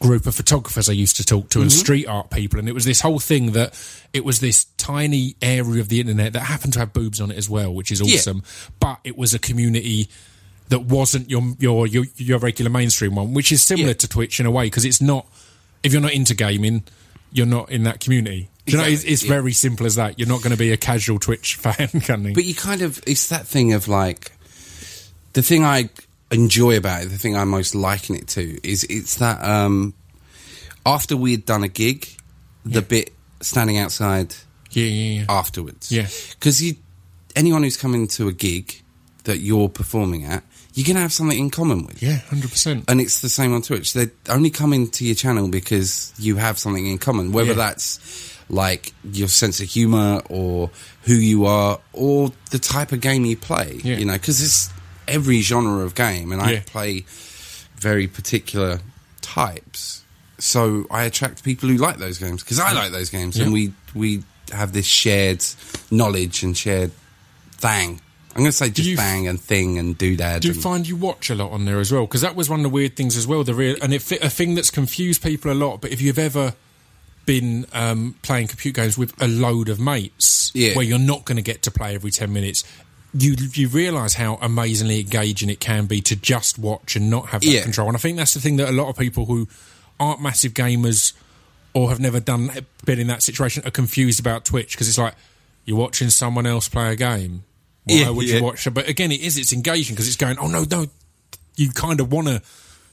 group 0.00 0.26
of 0.26 0.34
photographers 0.34 0.88
I 0.88 0.92
used 0.92 1.16
to 1.16 1.24
talk 1.24 1.48
to 1.50 1.60
and 1.60 1.70
Mm-hmm. 1.70 1.78
street 1.78 2.06
art 2.06 2.30
people, 2.30 2.58
and 2.58 2.68
it 2.68 2.72
was 2.72 2.84
this 2.84 3.00
whole 3.00 3.18
thing 3.18 3.52
that 3.52 3.74
it 4.12 4.24
was 4.24 4.40
this 4.40 4.66
tiny 4.76 5.36
area 5.42 5.80
of 5.80 5.88
the 5.88 6.00
internet 6.00 6.32
that 6.34 6.40
happened 6.40 6.72
to 6.74 6.78
have 6.78 6.92
boobs 6.92 7.20
on 7.20 7.30
it 7.30 7.36
as 7.38 7.48
well, 7.48 7.72
which 7.72 7.90
is 7.90 8.00
awesome. 8.02 8.42
But 8.80 8.98
it 9.04 9.16
was 9.16 9.34
a 9.34 9.38
community 9.38 10.08
that 10.68 10.82
wasn't 10.82 11.30
your 11.30 11.42
your 11.58 11.86
your, 11.86 12.04
your 12.16 12.38
regular 12.38 12.70
mainstream 12.70 13.14
one, 13.14 13.34
which 13.34 13.52
is 13.52 13.62
similar 13.62 13.88
Yeah. 13.88 13.94
to 13.94 14.08
Twitch 14.08 14.40
in 14.40 14.46
a 14.46 14.50
way 14.50 14.66
because 14.66 14.84
it's 14.84 15.00
not. 15.00 15.26
If 15.82 15.92
you're 15.92 16.02
not 16.02 16.12
into 16.12 16.34
gaming, 16.34 16.82
you're 17.32 17.46
not 17.46 17.70
in 17.70 17.84
that 17.84 18.00
community. 18.00 18.48
You 18.66 18.78
know, 18.78 18.84
it's, 18.84 19.04
it's 19.04 19.22
yeah. 19.22 19.28
very 19.28 19.52
simple 19.52 19.86
as 19.86 19.94
that. 19.94 20.18
You're 20.18 20.26
not 20.28 20.42
going 20.42 20.50
to 20.50 20.58
be 20.58 20.72
a 20.72 20.76
casual 20.76 21.20
Twitch 21.20 21.54
fan, 21.60 21.88
can 22.00 22.24
you? 22.24 22.34
But 22.34 22.44
you 22.44 22.54
kind 22.54 22.82
of, 22.82 23.00
it's 23.06 23.28
that 23.28 23.46
thing 23.46 23.74
of 23.74 23.86
like, 23.86 24.32
the 25.34 25.42
thing 25.42 25.62
I 25.62 25.88
enjoy 26.32 26.76
about 26.76 27.02
it, 27.02 27.06
the 27.10 27.18
thing 27.18 27.36
I 27.36 27.44
most 27.44 27.76
liken 27.76 28.16
it 28.16 28.26
to, 28.28 28.58
is 28.68 28.82
it's 28.84 29.16
that 29.16 29.44
um, 29.44 29.94
after 30.84 31.16
we 31.16 31.30
had 31.32 31.44
done 31.46 31.62
a 31.62 31.68
gig, 31.68 32.08
the 32.64 32.82
bit 32.82 33.12
standing 33.40 33.78
outside 33.78 34.34
yeah, 34.72 34.86
yeah, 34.86 35.20
yeah. 35.20 35.26
afterwards. 35.28 35.92
Yeah. 35.92 36.08
Because 36.30 36.60
you, 36.60 36.74
anyone 37.36 37.62
who's 37.62 37.76
coming 37.76 38.08
to 38.08 38.26
a 38.26 38.32
gig 38.32 38.82
that 39.24 39.38
you're 39.38 39.68
performing 39.68 40.24
at, 40.24 40.42
you're 40.76 40.84
going 40.86 40.94
to 40.96 41.00
have 41.02 41.12
something 41.12 41.38
in 41.38 41.50
common 41.50 41.84
with. 41.86 42.00
yeah, 42.02 42.18
hundred 42.30 42.50
percent. 42.50 42.84
And 42.88 43.00
it's 43.00 43.20
the 43.22 43.28
same 43.28 43.52
on 43.54 43.62
Twitch. 43.62 43.92
They're 43.94 44.10
only 44.28 44.50
coming 44.50 44.88
to 44.92 45.04
your 45.04 45.14
channel 45.16 45.48
because 45.48 46.12
you 46.18 46.36
have 46.36 46.58
something 46.58 46.86
in 46.86 46.98
common, 46.98 47.32
whether 47.32 47.48
Yeah. 47.48 47.54
that's 47.54 47.98
like 48.48 48.92
your 49.02 49.26
sense 49.28 49.58
of 49.60 49.68
humor 49.68 50.22
or 50.30 50.70
who 51.02 51.14
you 51.14 51.46
are 51.46 51.80
or 51.92 52.30
the 52.52 52.58
type 52.60 52.92
of 52.92 53.00
game 53.00 53.24
you 53.24 53.36
play. 53.36 53.80
Yeah. 53.82 53.96
You 53.96 54.04
know, 54.04 54.12
because 54.12 54.40
it's 54.40 54.70
every 55.08 55.40
genre 55.40 55.82
of 55.84 55.94
game, 55.96 56.30
and 56.30 56.40
I 56.40 56.52
Yeah. 56.52 56.62
play 56.66 57.04
very 57.78 58.06
particular 58.06 58.80
types. 59.22 60.02
So 60.38 60.86
I 60.90 61.04
attract 61.04 61.42
people 61.42 61.68
who 61.70 61.76
like 61.78 61.96
those 61.98 62.18
games 62.18 62.42
because 62.42 62.58
I 62.60 62.72
like 62.72 62.92
those 62.92 63.08
games, 63.10 63.38
and 63.38 63.52
we 63.52 63.72
we 63.94 64.22
have 64.52 64.72
this 64.72 64.86
shared 64.86 65.42
knowledge 65.90 66.42
and 66.42 66.56
shared 66.56 66.92
thing. 67.52 68.00
I'm 68.36 68.42
going 68.42 68.50
to 68.50 68.56
say 68.56 68.70
just 68.70 68.88
you 68.88 68.94
f- 68.94 68.98
bang 68.98 69.26
and 69.28 69.40
thing 69.40 69.78
and 69.78 69.98
doodad. 69.98 70.40
Do 70.40 70.48
you 70.48 70.54
and- 70.54 70.62
find 70.62 70.86
you 70.86 70.96
watch 70.96 71.30
a 71.30 71.34
lot 71.34 71.50
on 71.52 71.64
there 71.64 71.80
as 71.80 71.90
well? 71.92 72.02
Because 72.06 72.20
that 72.20 72.36
was 72.36 72.48
one 72.48 72.60
of 72.60 72.64
the 72.64 72.68
weird 72.70 72.94
things 72.96 73.16
as 73.16 73.26
well. 73.26 73.42
The 73.44 73.54
real 73.54 73.76
and 73.82 73.92
it 73.94 74.10
a 74.22 74.30
thing 74.30 74.54
that's 74.54 74.70
confused 74.70 75.22
people 75.22 75.50
a 75.50 75.54
lot. 75.54 75.80
But 75.80 75.90
if 75.92 76.00
you've 76.00 76.18
ever 76.18 76.54
been 77.24 77.66
um, 77.72 78.14
playing 78.22 78.46
computer 78.48 78.82
games 78.82 78.96
with 78.96 79.20
a 79.20 79.26
load 79.26 79.68
of 79.68 79.80
mates, 79.80 80.52
Yeah. 80.54 80.74
where 80.76 80.84
you're 80.84 80.98
not 80.98 81.24
going 81.24 81.36
to 81.36 81.42
get 81.42 81.62
to 81.62 81.70
play 81.70 81.94
every 81.94 82.10
ten 82.12 82.32
minutes, 82.32 82.62
you 83.18 83.34
you 83.54 83.68
realise 83.68 84.14
how 84.14 84.34
amazingly 84.42 85.00
engaging 85.00 85.48
it 85.50 85.58
can 85.58 85.86
be 85.86 86.00
to 86.02 86.14
just 86.16 86.58
watch 86.58 86.94
and 86.96 87.08
not 87.10 87.30
have 87.30 87.40
that 87.40 87.46
Yeah. 87.48 87.62
control. 87.62 87.88
And 87.88 87.96
I 87.96 88.00
think 88.00 88.16
that's 88.18 88.34
the 88.34 88.40
thing 88.40 88.56
that 88.56 88.68
a 88.68 88.72
lot 88.72 88.88
of 88.88 88.96
people 88.96 89.24
who 89.26 89.48
aren't 89.98 90.20
massive 90.20 90.52
gamers 90.52 91.14
or 91.72 91.88
have 91.88 91.98
never 92.00 92.20
done 92.20 92.50
been 92.84 92.98
in 93.00 93.06
that 93.06 93.22
situation 93.22 93.62
are 93.66 93.70
confused 93.70 94.20
about 94.20 94.44
Twitch 94.44 94.72
because 94.72 94.88
it's 94.88 94.98
like 94.98 95.14
you're 95.64 95.76
watching 95.78 96.10
someone 96.10 96.46
else 96.46 96.68
play 96.68 96.92
a 96.92 96.96
game. 96.96 97.42
Why 97.86 97.94
Yeah, 97.94 98.10
would 98.10 98.28
yeah. 98.28 98.36
you 98.36 98.42
watch? 98.44 98.68
But 98.72 98.88
again, 98.88 99.10
it 99.12 99.20
is 99.20 99.38
it's 99.38 99.52
engaging 99.52 99.94
because 99.94 100.06
it's 100.08 100.16
going. 100.16 100.38
Oh 100.38 100.48
no, 100.48 100.64
no, 100.70 100.86
you 101.56 101.70
kind 101.70 102.00
of 102.00 102.12
want 102.12 102.28
to 102.28 102.42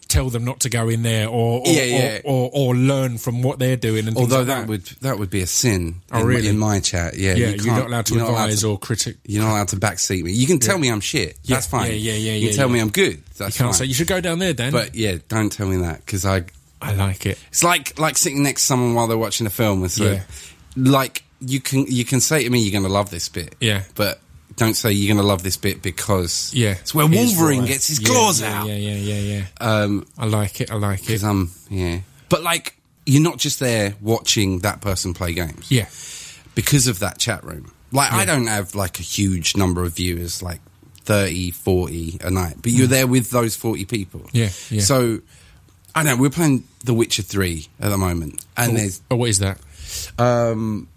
tell 0.10 0.30
them 0.30 0.46
not 0.46 0.60
to 0.60 0.70
go 0.70 0.90
in 0.90 1.02
there 1.02 1.28
or 1.28 1.62
or, 1.62 1.64
Yeah, 1.66 1.84
yeah. 1.84 2.20
or, 2.24 2.50
or, 2.54 2.70
or 2.72 2.76
learn 2.76 3.18
from 3.18 3.42
what 3.42 3.58
they're 3.58 3.78
doing. 3.78 4.08
And 4.08 4.16
Although 4.16 4.40
like 4.40 4.48
that 4.48 4.68
would 4.68 4.86
that 5.02 5.18
would 5.18 5.30
be 5.32 5.42
a 5.42 5.48
sin. 5.48 5.96
Oh, 6.12 6.20
in, 6.22 6.28
really? 6.28 6.48
In 6.50 6.58
my 6.60 6.80
chat, 6.80 7.18
yeah, 7.18 7.34
yeah, 7.34 7.48
you 7.50 7.56
are 7.56 7.64
can't- 7.64 7.86
allowed 7.88 8.06
to 8.08 8.14
you're 8.14 8.24
not 8.24 8.30
allowed 8.32 8.44
advise 8.46 8.62
to- 8.62 8.70
or 8.70 8.78
critic. 8.78 9.18
You're 9.26 9.44
not 9.44 9.52
allowed 9.52 9.68
to 9.70 9.78
backseat 9.78 10.24
me. 10.24 10.32
You 10.34 10.46
can 10.46 10.60
tell 10.60 10.78
me 10.78 10.90
I'm 10.90 11.00
shit. 11.02 11.38
That's 11.46 11.66
fine. 11.66 11.90
yeah, 11.92 11.96
yeah, 11.98 12.14
yeah, 12.14 12.34
You 12.34 12.48
can 12.50 12.58
tell 12.58 12.70
me 12.70 12.80
I'm 12.80 12.90
good. 12.92 13.24
That's 13.38 13.56
You 13.58 13.64
can't 13.66 13.74
fine. 13.76 13.80
say 13.80 13.86
you 13.86 13.94
should 13.96 14.08
go 14.08 14.22
down 14.22 14.38
there, 14.40 14.54
Dan. 14.54 14.72
but 14.72 14.94
yeah, 14.94 15.18
don't 15.28 15.52
tell 15.52 15.68
me 15.68 15.78
that 15.78 16.06
because 16.06 16.26
I. 16.26 16.44
I 16.82 16.94
like 16.96 17.26
it. 17.26 17.40
It's 17.48 17.64
like 17.64 17.98
like 17.98 18.18
sitting 18.18 18.44
next 18.44 18.64
to 18.64 18.68
someone 18.68 18.94
while 18.94 19.08
they're 19.08 19.18
watching 19.18 19.48
a 19.48 19.50
film. 19.50 19.86
It's 19.86 19.98
Yeah. 19.98 20.22
like 20.76 21.24
you 21.40 21.62
can 21.62 21.86
you 21.88 22.04
can 22.06 22.20
say 22.20 22.44
to 22.44 22.50
me 22.50 22.60
you're 22.60 22.74
going 22.74 22.84
to 22.84 22.90
love 22.94 23.10
this 23.10 23.30
bit. 23.30 23.56
Yeah. 23.62 23.84
but 23.96 24.20
don't 24.56 24.74
say 24.76 24.92
you're 24.92 25.14
going 25.14 25.22
to 25.24 25.28
love 25.28 25.44
this 25.44 25.58
bit 25.58 25.82
because 25.82 26.52
Yeah, 26.54 26.72
it's 26.72 26.94
where 26.94 27.08
Wolverine 27.08 27.66
gets 27.66 27.88
his 27.88 28.02
Yeah, 28.02 28.08
claws 28.10 28.42
yeah, 28.42 28.60
out. 28.62 28.68
Yeah, 28.68 28.76
yeah, 28.76 28.96
yeah, 28.96 29.20
yeah. 29.40 29.46
Um, 29.60 30.06
I 30.18 30.26
like 30.26 30.62
it. 30.62 30.72
I 30.72 30.76
like 30.76 31.10
it. 31.10 31.24
I'm 31.24 31.52
yeah, 31.70 32.00
but 32.30 32.44
like 32.44 32.76
you're 33.06 33.22
not 33.24 33.38
just 33.38 33.60
there 33.60 33.96
watching 34.02 34.60
that 34.60 34.80
person 34.82 35.14
play 35.14 35.34
games. 35.34 35.70
Yeah, 35.72 35.88
because 36.56 36.88
of 36.88 37.00
that 37.00 37.18
chat 37.20 37.44
room. 37.44 37.72
Like, 37.92 38.12
I 38.12 38.26
don't 38.26 38.48
have 38.48 38.74
like 38.74 39.00
a 39.00 39.04
huge 39.04 39.56
number 39.56 39.84
of 39.84 39.96
viewers, 39.96 40.42
like 40.42 40.62
30, 41.04 41.52
40 41.52 42.18
a 42.24 42.32
night, 42.32 42.56
but 42.62 42.72
you're 42.72 42.88
there 42.88 43.06
with 43.06 43.30
those 43.30 43.56
40 43.56 43.86
people. 43.86 44.22
Mm. 44.22 44.30
Yeah, 44.32 44.50
yeah. 44.72 44.82
So, 44.82 45.22
I 45.94 46.02
know, 46.02 46.16
we're 46.16 46.32
playing 46.32 46.64
The 46.86 46.94
Witcher 46.96 47.22
3 47.22 47.68
at 47.80 47.90
the 47.90 47.98
moment, 48.00 48.44
and 48.58 48.76
there's, 48.78 49.00
Oh, 49.12 49.18
what 49.18 49.30
is 49.30 49.38
that? 49.40 49.60
um, 50.18 50.88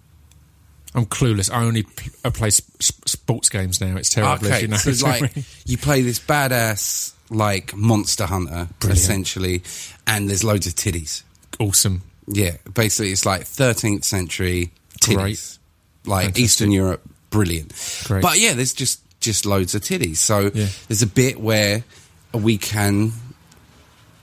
I'm 0.96 1.06
clueless. 1.06 1.52
I 1.52 1.62
only 1.62 1.82
pl- 1.84 2.12
I 2.24 2.30
play 2.30 2.50
sp- 2.50 2.72
sp- 2.80 3.06
sports 3.08 3.48
games 3.50 3.80
now. 3.80 3.96
It's 3.96 4.08
terrible. 4.08 4.46
okay, 4.46 4.62
you 4.62 4.68
know. 4.68 4.76
so 4.78 4.90
it's 4.90 5.02
like, 5.04 5.30
you 5.66 5.76
play 5.78 6.00
this 6.02 6.18
badass, 6.18 7.12
like, 7.30 7.74
monster 7.76 8.24
hunter, 8.26 8.68
Brilliant. 8.80 8.98
essentially, 9.00 9.62
and 10.06 10.28
there's 10.30 10.42
loads 10.42 10.66
of 10.66 10.74
titties. 10.74 11.22
awesome. 11.60 12.02
Yeah, 12.26 12.56
basically, 12.74 13.12
it's 13.12 13.24
like 13.26 13.42
13th 13.42 14.02
century 14.04 14.72
titties. 15.00 15.14
Great. 15.16 15.58
Like 16.06 16.22
Fantastic. 16.24 16.44
Eastern 16.44 16.70
Europe, 16.72 17.02
brilliant. 17.30 17.72
Great. 18.06 18.22
But 18.22 18.38
yeah, 18.40 18.54
there's 18.54 18.72
just 18.74 19.00
just 19.20 19.44
loads 19.46 19.74
of 19.74 19.82
titties. 19.82 20.16
So 20.16 20.50
Yeah. 20.54 20.66
there's 20.88 21.02
a 21.02 21.06
bit 21.06 21.40
where 21.40 21.84
we 22.32 22.58
can 22.58 23.12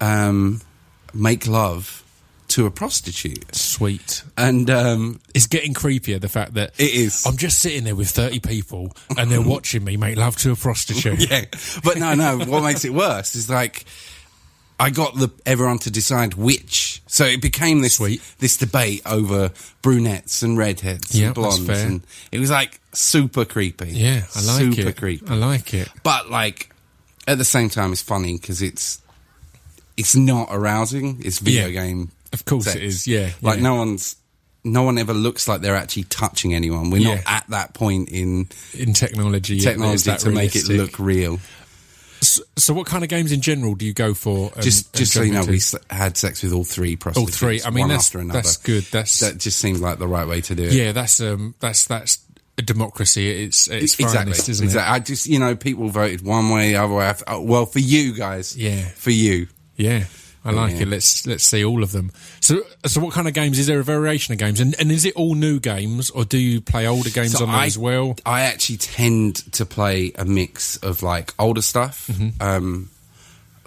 um, 0.01 0.61
make 1.13 1.47
love 1.47 2.02
to 2.53 2.65
a 2.65 2.71
prostitute, 2.71 3.55
Sweet. 3.55 4.23
and 4.37 4.69
um, 4.69 5.19
It's 5.33 5.47
getting 5.47 5.73
creepier. 5.73 6.19
The 6.19 6.29
fact 6.29 6.53
that 6.55 6.71
It 6.79 6.93
is. 6.93 7.25
I'm 7.25 7.37
just 7.37 7.59
sitting 7.59 7.83
there 7.83 7.95
with 7.95 8.09
30 8.09 8.39
people 8.39 8.91
and 9.17 9.29
they're 9.31 9.41
watching 9.41 9.83
me 9.83 9.97
make 9.97 10.17
love 10.17 10.35
to 10.37 10.51
a 10.51 10.55
prostitute. 10.55 11.19
yeah. 11.31 11.45
But 11.83 11.97
no, 11.97 12.13
no. 12.15 12.37
What 12.39 12.63
makes 12.63 12.83
it 12.85 12.93
worse 12.93 13.35
is 13.35 13.49
like. 13.49 13.85
I 14.79 14.89
got 14.89 15.15
the 15.15 15.29
everyone 15.45 15.77
to 15.79 15.91
decide 15.91 16.33
which, 16.33 17.03
so 17.05 17.23
it 17.25 17.41
became 17.41 17.81
this 17.81 17.93
Sweet. 17.97 18.21
this 18.39 18.57
debate 18.57 19.01
over 19.05 19.51
brunettes 19.83 20.41
and 20.41 20.57
redheads 20.57 21.13
Yeah, 21.13 21.27
and 21.27 21.35
that's 21.35 21.57
blondes, 21.59 21.67
fair. 21.67 21.87
and 21.87 22.01
it 22.31 22.39
was 22.39 22.49
like 22.49 22.81
super 22.91 23.45
creepy. 23.45 23.89
Yeah, 23.91 24.23
I 24.35 24.41
like 24.41 24.73
super 24.73 24.89
it. 24.89 24.97
creepy. 24.97 25.27
I 25.29 25.35
like 25.35 25.73
it. 25.75 25.89
but 26.01 26.31
like 26.31 26.71
at 27.27 27.37
the 27.37 27.45
same 27.45 27.69
time 27.69 27.91
it's 27.93 28.01
funny 28.01 28.33
because 28.33 28.61
it's 28.63 28.99
it's 29.95 30.15
not 30.15 30.47
arousing 30.51 31.21
it's 31.23 31.37
video 31.39 31.67
Yeah. 31.67 31.83
game 31.85 32.11
Of 32.33 32.45
course 32.45 32.65
sex. 32.65 32.75
it 32.75 32.83
is, 32.83 33.07
yeah, 33.07 33.29
Like 33.41 33.57
yeah. 33.57 33.63
no 33.63 33.75
one's, 33.75 34.15
no 34.63 34.83
one 34.83 34.97
ever 34.97 35.13
looks 35.13 35.47
like 35.47 35.61
they're 35.61 35.75
actually 35.75 36.03
touching 36.05 36.53
anyone. 36.53 36.89
We're 36.89 37.03
not 37.15 37.23
at 37.25 37.45
that 37.49 37.73
point 37.73 38.09
in 38.09 38.47
in 38.73 38.93
technology. 38.93 39.59
technology 39.59 40.03
to 40.15 40.25
that 40.25 40.31
make 40.33 40.55
it 40.55 40.67
look 40.69 40.99
real. 40.99 41.39
So, 42.21 42.41
so 42.55 42.73
what 42.73 42.85
kind 42.87 43.03
of 43.03 43.09
games 43.09 43.33
in 43.33 43.41
general 43.41 43.75
do 43.75 43.85
you 43.85 43.93
go 43.93 44.13
for? 44.13 44.51
Just, 44.61 44.93
just 44.93 45.11
so 45.11 45.21
you 45.23 45.33
know, 45.33 45.41
into? 45.41 45.51
we 45.51 45.59
had 45.95 46.15
sex 46.15 46.41
with 46.41 46.53
all 46.53 46.63
three 46.63 46.95
prostitutes. 46.95 47.33
all 47.43 47.47
three. 47.47 47.61
I 47.61 47.69
mean, 47.69 47.81
one 47.81 47.89
that's 47.89 48.07
after 48.07 48.19
another. 48.19 48.39
that's 48.41 48.55
good. 48.57 48.83
That's 48.85 49.19
That 49.19 49.37
just 49.39 49.59
seems 49.59 49.81
like 49.81 49.99
the 49.99 50.07
right 50.07 50.25
way 50.25 50.39
to 50.39 50.55
do 50.55 50.63
it. 50.63 50.71
yeah. 50.73 50.93
That's 50.93 51.19
um. 51.19 51.53
That's 51.59 51.85
that's 51.87 52.19
a 52.57 52.61
democracy. 52.61 53.29
It's 53.43 53.67
it's 53.67 53.95
exactly. 53.99 54.17
finest, 54.31 54.47
isn't 54.47 54.63
exactly. 54.65 54.93
I 54.95 54.99
just, 54.99 55.25
you 55.27 55.39
know, 55.39 55.55
people 55.57 55.89
voted 55.89 56.21
one 56.21 56.49
way, 56.49 56.71
the 56.71 56.77
other 56.77 56.93
way. 56.93 57.13
Oh, 57.27 57.41
well, 57.41 57.65
for 57.65 57.79
you 57.79 58.13
guys, 58.13 58.55
Yeah. 58.55 58.85
for 58.95 59.11
you. 59.11 59.47
Yeah. 59.75 60.05
I 60.45 60.51
like 60.51 60.73
Yeah. 60.75 60.81
it. 60.81 60.87
Let's 60.89 61.25
let's 61.25 61.43
see 61.43 61.63
all 61.63 61.83
of 61.83 61.91
them. 61.91 62.11
So 62.41 62.61
so 62.85 62.99
what 63.01 63.13
kind 63.13 63.27
of 63.27 63.33
games 63.33 63.57
is 63.59 63.67
there? 63.67 63.79
A 63.79 63.83
variation 63.83 64.33
of 64.33 64.39
games, 64.39 64.59
and 64.59 64.75
and 64.79 64.91
is 64.91 65.05
it 65.05 65.13
all 65.15 65.35
new 65.35 65.59
games, 65.59 66.09
or 66.09 66.25
do 66.25 66.37
you 66.37 66.59
play 66.61 66.85
older 66.87 67.09
games 67.09 67.31
So 67.37 67.45
on 67.45 67.49
I- 67.49 67.65
as 67.65 67.77
well? 67.77 68.15
I 68.25 68.41
actually 68.41 68.77
tend 68.77 69.35
to 69.53 69.65
play 69.65 70.11
a 70.15 70.25
mix 70.25 70.77
of 70.77 71.01
like 71.03 71.33
older 71.39 71.61
stuff. 71.61 72.07
Mm-hmm. 72.11 72.41
Um, 72.41 72.89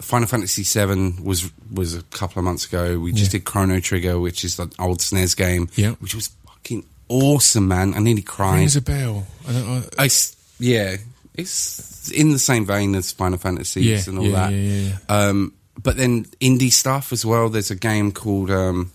Final 0.01 0.29
Fantasy 0.29 0.62
VII 0.62 1.15
was 1.23 1.51
was 1.73 1.95
a 1.95 2.03
couple 2.05 2.39
of 2.41 2.45
months 2.45 2.67
ago. 2.67 2.99
We 2.99 3.12
just 3.12 3.33
Yeah. 3.33 3.39
did 3.39 3.45
Chrono 3.47 3.81
Trigger, 3.81 4.21
which 4.21 4.45
is 4.45 4.57
the 4.57 4.71
old 4.79 4.99
SNES 5.01 5.35
game, 5.35 5.71
Yeah. 5.77 5.93
which 6.01 6.15
was 6.15 6.31
fucking 6.47 6.85
awesome, 7.09 7.69
man. 7.69 7.95
I 7.95 8.01
nearly 8.01 8.21
cried. 8.23 8.59
Rings 8.59 8.77
a 8.77 8.83
bell. 8.83 9.27
I 9.49 9.53
don't 9.53 9.67
know. 9.67 9.83
I 9.99 10.07
s 10.07 10.37
yeah, 10.59 10.97
it's 11.35 12.11
in 12.11 12.33
the 12.33 12.39
same 12.39 12.67
vein 12.67 12.95
as 12.95 13.12
Final 13.12 13.39
Fantasies 13.39 13.85
Yeah, 13.85 14.03
and 14.11 14.19
all 14.19 14.31
that. 14.33 14.53
yeah, 14.53 14.59
yeah, 14.59 14.99
Um, 15.09 15.53
but 15.83 15.97
then 15.97 16.25
indie 16.41 16.73
stuff 16.73 17.12
as 17.12 17.25
well. 17.25 17.49
There's 17.49 17.71
a 17.71 17.77
game 17.77 18.12
called 18.12 18.51
um, 18.51 18.91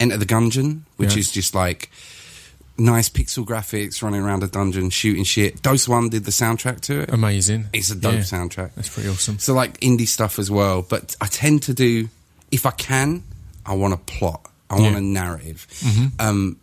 Enter 0.00 0.16
the 0.16 0.26
Gungeon, 0.26 0.80
which 0.96 1.14
Yeah. 1.14 1.20
is 1.20 1.30
just 1.30 1.54
like 1.54 1.90
nice 2.76 3.08
pixel 3.08 3.44
graphics, 3.44 4.02
running 4.02 4.20
around 4.22 4.42
a 4.44 4.46
dungeon, 4.48 4.90
shooting 4.90 5.24
shit. 5.24 5.60
Doseone 5.62 6.10
did 6.10 6.24
the 6.24 6.30
soundtrack 6.30 6.80
to 6.82 7.00
it. 7.00 7.10
Amazing. 7.12 7.66
It's 7.72 7.90
a 7.90 7.96
dope 7.96 8.14
Yeah. 8.14 8.20
soundtrack. 8.20 8.70
That's 8.76 8.88
pretty 8.88 9.08
awesome. 9.08 9.38
So 9.40 9.52
like 9.54 9.80
indie 9.80 10.06
stuff 10.06 10.38
as 10.38 10.50
well. 10.50 10.82
But 10.82 11.16
I 11.20 11.26
tend 11.26 11.62
to 11.64 11.74
do, 11.74 12.08
if 12.52 12.66
I 12.66 12.70
can, 12.70 13.24
I 13.66 13.74
want 13.74 13.94
a 13.94 13.96
plot. 13.96 14.48
I 14.70 14.74
want 14.78 14.92
Yeah. 14.92 14.98
a 14.98 15.00
narrative. 15.00 15.66
Mm-hmm. 15.80 16.06
Um, 16.20 16.56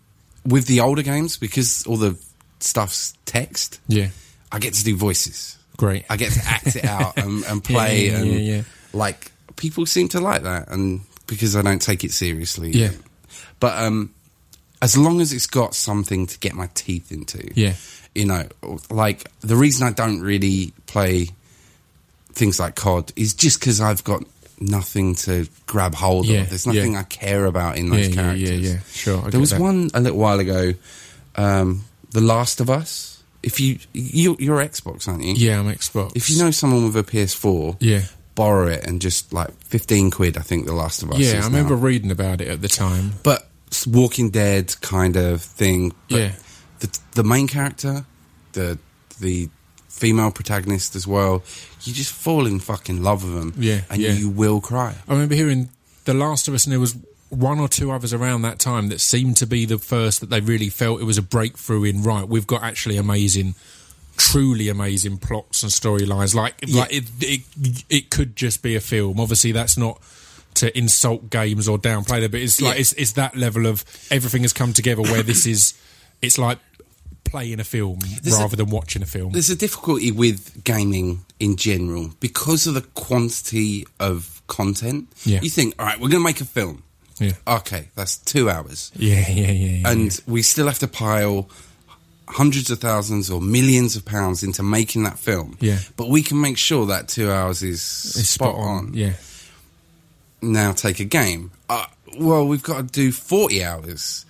with 0.45 0.67
the 0.67 0.79
older 0.79 1.01
games, 1.01 1.37
because 1.37 1.85
all 1.85 1.97
the 1.97 2.15
stuff's 2.61 3.13
text, 3.25 3.79
Yeah. 3.87 4.07
I 4.51 4.59
get 4.59 4.73
to 4.75 4.83
do 4.85 4.95
voices. 4.95 5.57
Great. 5.75 6.05
I 6.09 6.15
get 6.15 6.31
to 6.33 6.45
act 6.45 6.75
it 6.77 6.85
out 6.85 7.17
and, 7.17 7.43
and 7.45 7.61
play, 7.63 8.07
Yeah, 8.07 8.17
and 8.19 8.27
yeah, 8.31 8.39
yeah. 8.55 8.61
like 8.93 9.31
people 9.55 9.85
seem 9.85 10.07
to 10.09 10.19
like 10.19 10.43
that, 10.43 10.69
and 10.69 11.01
because 11.27 11.55
I 11.55 11.61
don't 11.61 11.81
take 11.81 12.03
it 12.03 12.11
seriously. 12.11 12.71
Yeah. 12.71 12.91
But 13.59 13.77
um, 13.81 14.13
as 14.81 14.97
long 14.97 15.21
as 15.21 15.33
it's 15.33 15.47
got 15.47 15.73
something 15.75 16.27
to 16.27 16.39
get 16.39 16.53
my 16.53 16.69
teeth 16.73 17.11
into, 17.11 17.49
Yeah. 17.55 17.73
you 18.13 18.25
know, 18.25 18.47
like 18.89 19.29
the 19.41 19.55
reason 19.55 19.87
I 19.87 19.91
don't 19.91 20.21
really 20.21 20.73
play 20.85 21.29
things 22.33 22.59
like 22.59 22.75
COD 22.75 23.11
is 23.15 23.33
just 23.33 23.59
because 23.59 23.79
I've 23.81 24.03
got 24.03 24.23
nothing 24.59 25.15
to 25.15 25.47
grab 25.67 25.95
hold 25.95 26.25
Yeah, 26.27 26.41
of. 26.41 26.49
There's 26.49 26.67
nothing 26.67 26.93
yeah. 26.93 26.99
I 26.99 27.03
care 27.03 27.45
about 27.45 27.77
in 27.77 27.89
those 27.89 28.09
yeah, 28.09 28.15
characters. 28.15 28.49
yeah, 28.49 28.71
yeah. 28.73 28.79
Sure. 28.91 29.25
I 29.25 29.29
There 29.29 29.39
was 29.39 29.51
that. 29.51 29.59
one 29.61 29.89
a 29.93 29.99
little 30.01 30.19
while 30.19 30.39
ago, 30.39 30.73
um, 31.35 31.85
The 32.11 32.21
Last 32.21 32.59
of 32.61 32.69
Us. 32.69 33.23
If 33.41 33.59
you, 33.59 33.77
you 33.93 34.35
you're 34.39 34.57
Xbox, 34.63 35.07
aren't 35.07 35.23
you? 35.23 35.33
Yeah, 35.33 35.59
I'm 35.59 35.67
Xbox. 35.67 36.13
If 36.15 36.29
you 36.29 36.39
know 36.39 36.51
someone 36.51 36.85
with 36.85 36.95
a 36.97 37.03
PS4, 37.03 37.77
Yeah. 37.79 38.01
Borrow 38.35 38.67
it 38.67 38.85
and 38.85 39.01
just 39.01 39.33
like 39.33 39.49
fifteen 39.63 40.11
quid. 40.11 40.37
I 40.37 40.41
think 40.41 40.65
The 40.65 40.73
Last 40.73 41.01
of 41.03 41.11
Us. 41.11 41.19
Yeah, 41.19 41.37
I 41.37 41.39
now. 41.39 41.45
remember 41.45 41.75
reading 41.75 42.11
about 42.11 42.41
it 42.41 42.47
at 42.49 42.61
the 42.61 42.67
time. 42.67 43.13
but 43.23 43.47
Walking 43.87 44.29
Dead 44.29 44.73
kind 44.81 45.15
of 45.15 45.41
thing. 45.41 45.93
But 46.09 46.17
Yeah. 46.19 46.31
the 46.79 46.99
the 47.13 47.23
main 47.23 47.47
character, 47.47 48.05
the 48.53 48.77
the 49.19 49.49
female 49.89 50.31
protagonist 50.31 50.95
as 50.95 51.07
well. 51.07 51.41
You 51.83 51.93
just 51.93 52.11
fall 52.11 52.45
in 52.47 52.59
fucking 52.59 53.01
love 53.01 53.23
with 53.23 53.33
them. 53.35 53.53
Yeah, 53.57 53.81
and 53.89 54.01
yeah. 54.01 54.11
you 54.11 54.29
will 54.29 54.59
cry. 54.61 54.95
I 55.07 55.13
remember 55.13 55.35
hearing 55.35 55.69
The 56.05 56.13
Last 56.13 56.47
of 56.47 56.53
Us, 56.53 56.65
and 56.65 56.73
there 56.73 56.79
was 56.79 56.95
one 57.29 57.59
or 57.59 57.67
two 57.67 57.91
others 57.91 58.13
around 58.13 58.41
that 58.43 58.59
time 58.59 58.89
that 58.89 58.99
seemed 59.01 59.37
to 59.37 59.47
be 59.47 59.65
the 59.65 59.77
first 59.77 60.19
that 60.19 60.29
they 60.29 60.39
really 60.41 60.69
felt 60.69 60.99
it 61.01 61.05
was 61.05 61.17
a 61.17 61.21
breakthrough 61.21 61.83
in. 61.85 62.03
Right, 62.03 62.27
we've 62.27 62.47
got 62.47 62.61
actually 62.63 62.97
amazing, 62.97 63.55
truly 64.17 64.69
amazing 64.69 65.17
plots 65.17 65.63
and 65.63 65.71
storylines. 65.71 66.33
Like, 66.35 66.55
Yeah. 66.65 66.81
like 66.81 66.93
it, 66.93 67.03
it, 67.21 67.83
it 67.89 68.09
could 68.09 68.35
just 68.35 68.61
be 68.61 68.75
a 68.75 68.81
film. 68.81 69.19
Obviously, 69.19 69.51
that's 69.51 69.77
not 69.77 70.01
to 70.55 70.75
insult 70.77 71.29
games 71.29 71.67
or 71.67 71.77
downplay 71.77 72.21
them, 72.21 72.31
but 72.31 72.39
it's 72.39 72.61
like 72.61 72.75
Yeah. 72.75 72.79
it's, 72.81 72.93
it's 72.93 73.11
that 73.13 73.35
level 73.35 73.65
of 73.65 73.83
everything 74.09 74.43
has 74.43 74.53
come 74.53 74.73
together 74.73 75.01
where 75.01 75.23
this 75.23 75.45
is. 75.45 75.73
It's 76.21 76.37
like 76.37 76.59
playing 77.25 77.59
a 77.59 77.63
film 77.65 77.99
There's 78.23 78.37
a- 78.37 78.41
rather 78.41 78.55
than 78.55 78.69
watching 78.69 79.03
a 79.03 79.05
film. 79.05 79.33
There's 79.33 79.49
a 79.49 79.55
difficulty 79.55 80.09
with 80.11 80.63
gaming 80.63 81.25
in 81.39 81.57
general 81.57 82.11
because 82.21 82.65
of 82.67 82.73
the 82.73 82.81
quantity 82.81 83.85
of 83.99 84.41
content. 84.47 85.09
Yeah. 85.25 85.41
You 85.41 85.49
think, 85.49 85.75
all 85.77 85.85
right, 85.85 85.95
we're 85.99 86.07
going 86.09 86.21
to 86.21 86.27
make 86.29 86.39
a 86.41 86.45
film. 86.45 86.83
Yeah. 87.19 87.33
Okay, 87.47 87.89
that's 87.95 88.17
two 88.17 88.49
hours. 88.49 88.91
Yeah, 88.95 89.25
yeah, 89.29 89.51
yeah, 89.51 89.77
yeah. 89.79 89.89
and 89.91 90.19
we 90.25 90.41
still 90.41 90.67
have 90.67 90.79
to 90.79 90.87
pile 90.87 91.49
hundreds 92.27 92.71
of 92.71 92.79
thousands 92.79 93.29
or 93.29 93.41
millions 93.41 93.95
of 93.95 94.05
pounds 94.05 94.43
into 94.43 94.63
making 94.63 95.03
that 95.03 95.19
film. 95.19 95.57
Yeah. 95.59 95.79
But 95.95 96.09
we 96.09 96.23
can 96.23 96.41
make 96.41 96.57
sure 96.57 96.87
that 96.87 97.07
two 97.07 97.31
hours 97.31 97.63
is 97.63 97.79
it's 98.17 98.29
spot, 98.29 98.55
on. 98.55 98.93
Yeah, 98.93 99.13
Now 100.41 100.71
take 100.71 100.99
a 100.99 101.05
game. 101.05 101.51
Uh, 101.69 101.85
well, 102.17 102.47
we've 102.47 102.63
got 102.63 102.77
to 102.77 102.83
do 102.83 103.11
40 103.11 103.63
hours 103.63 104.25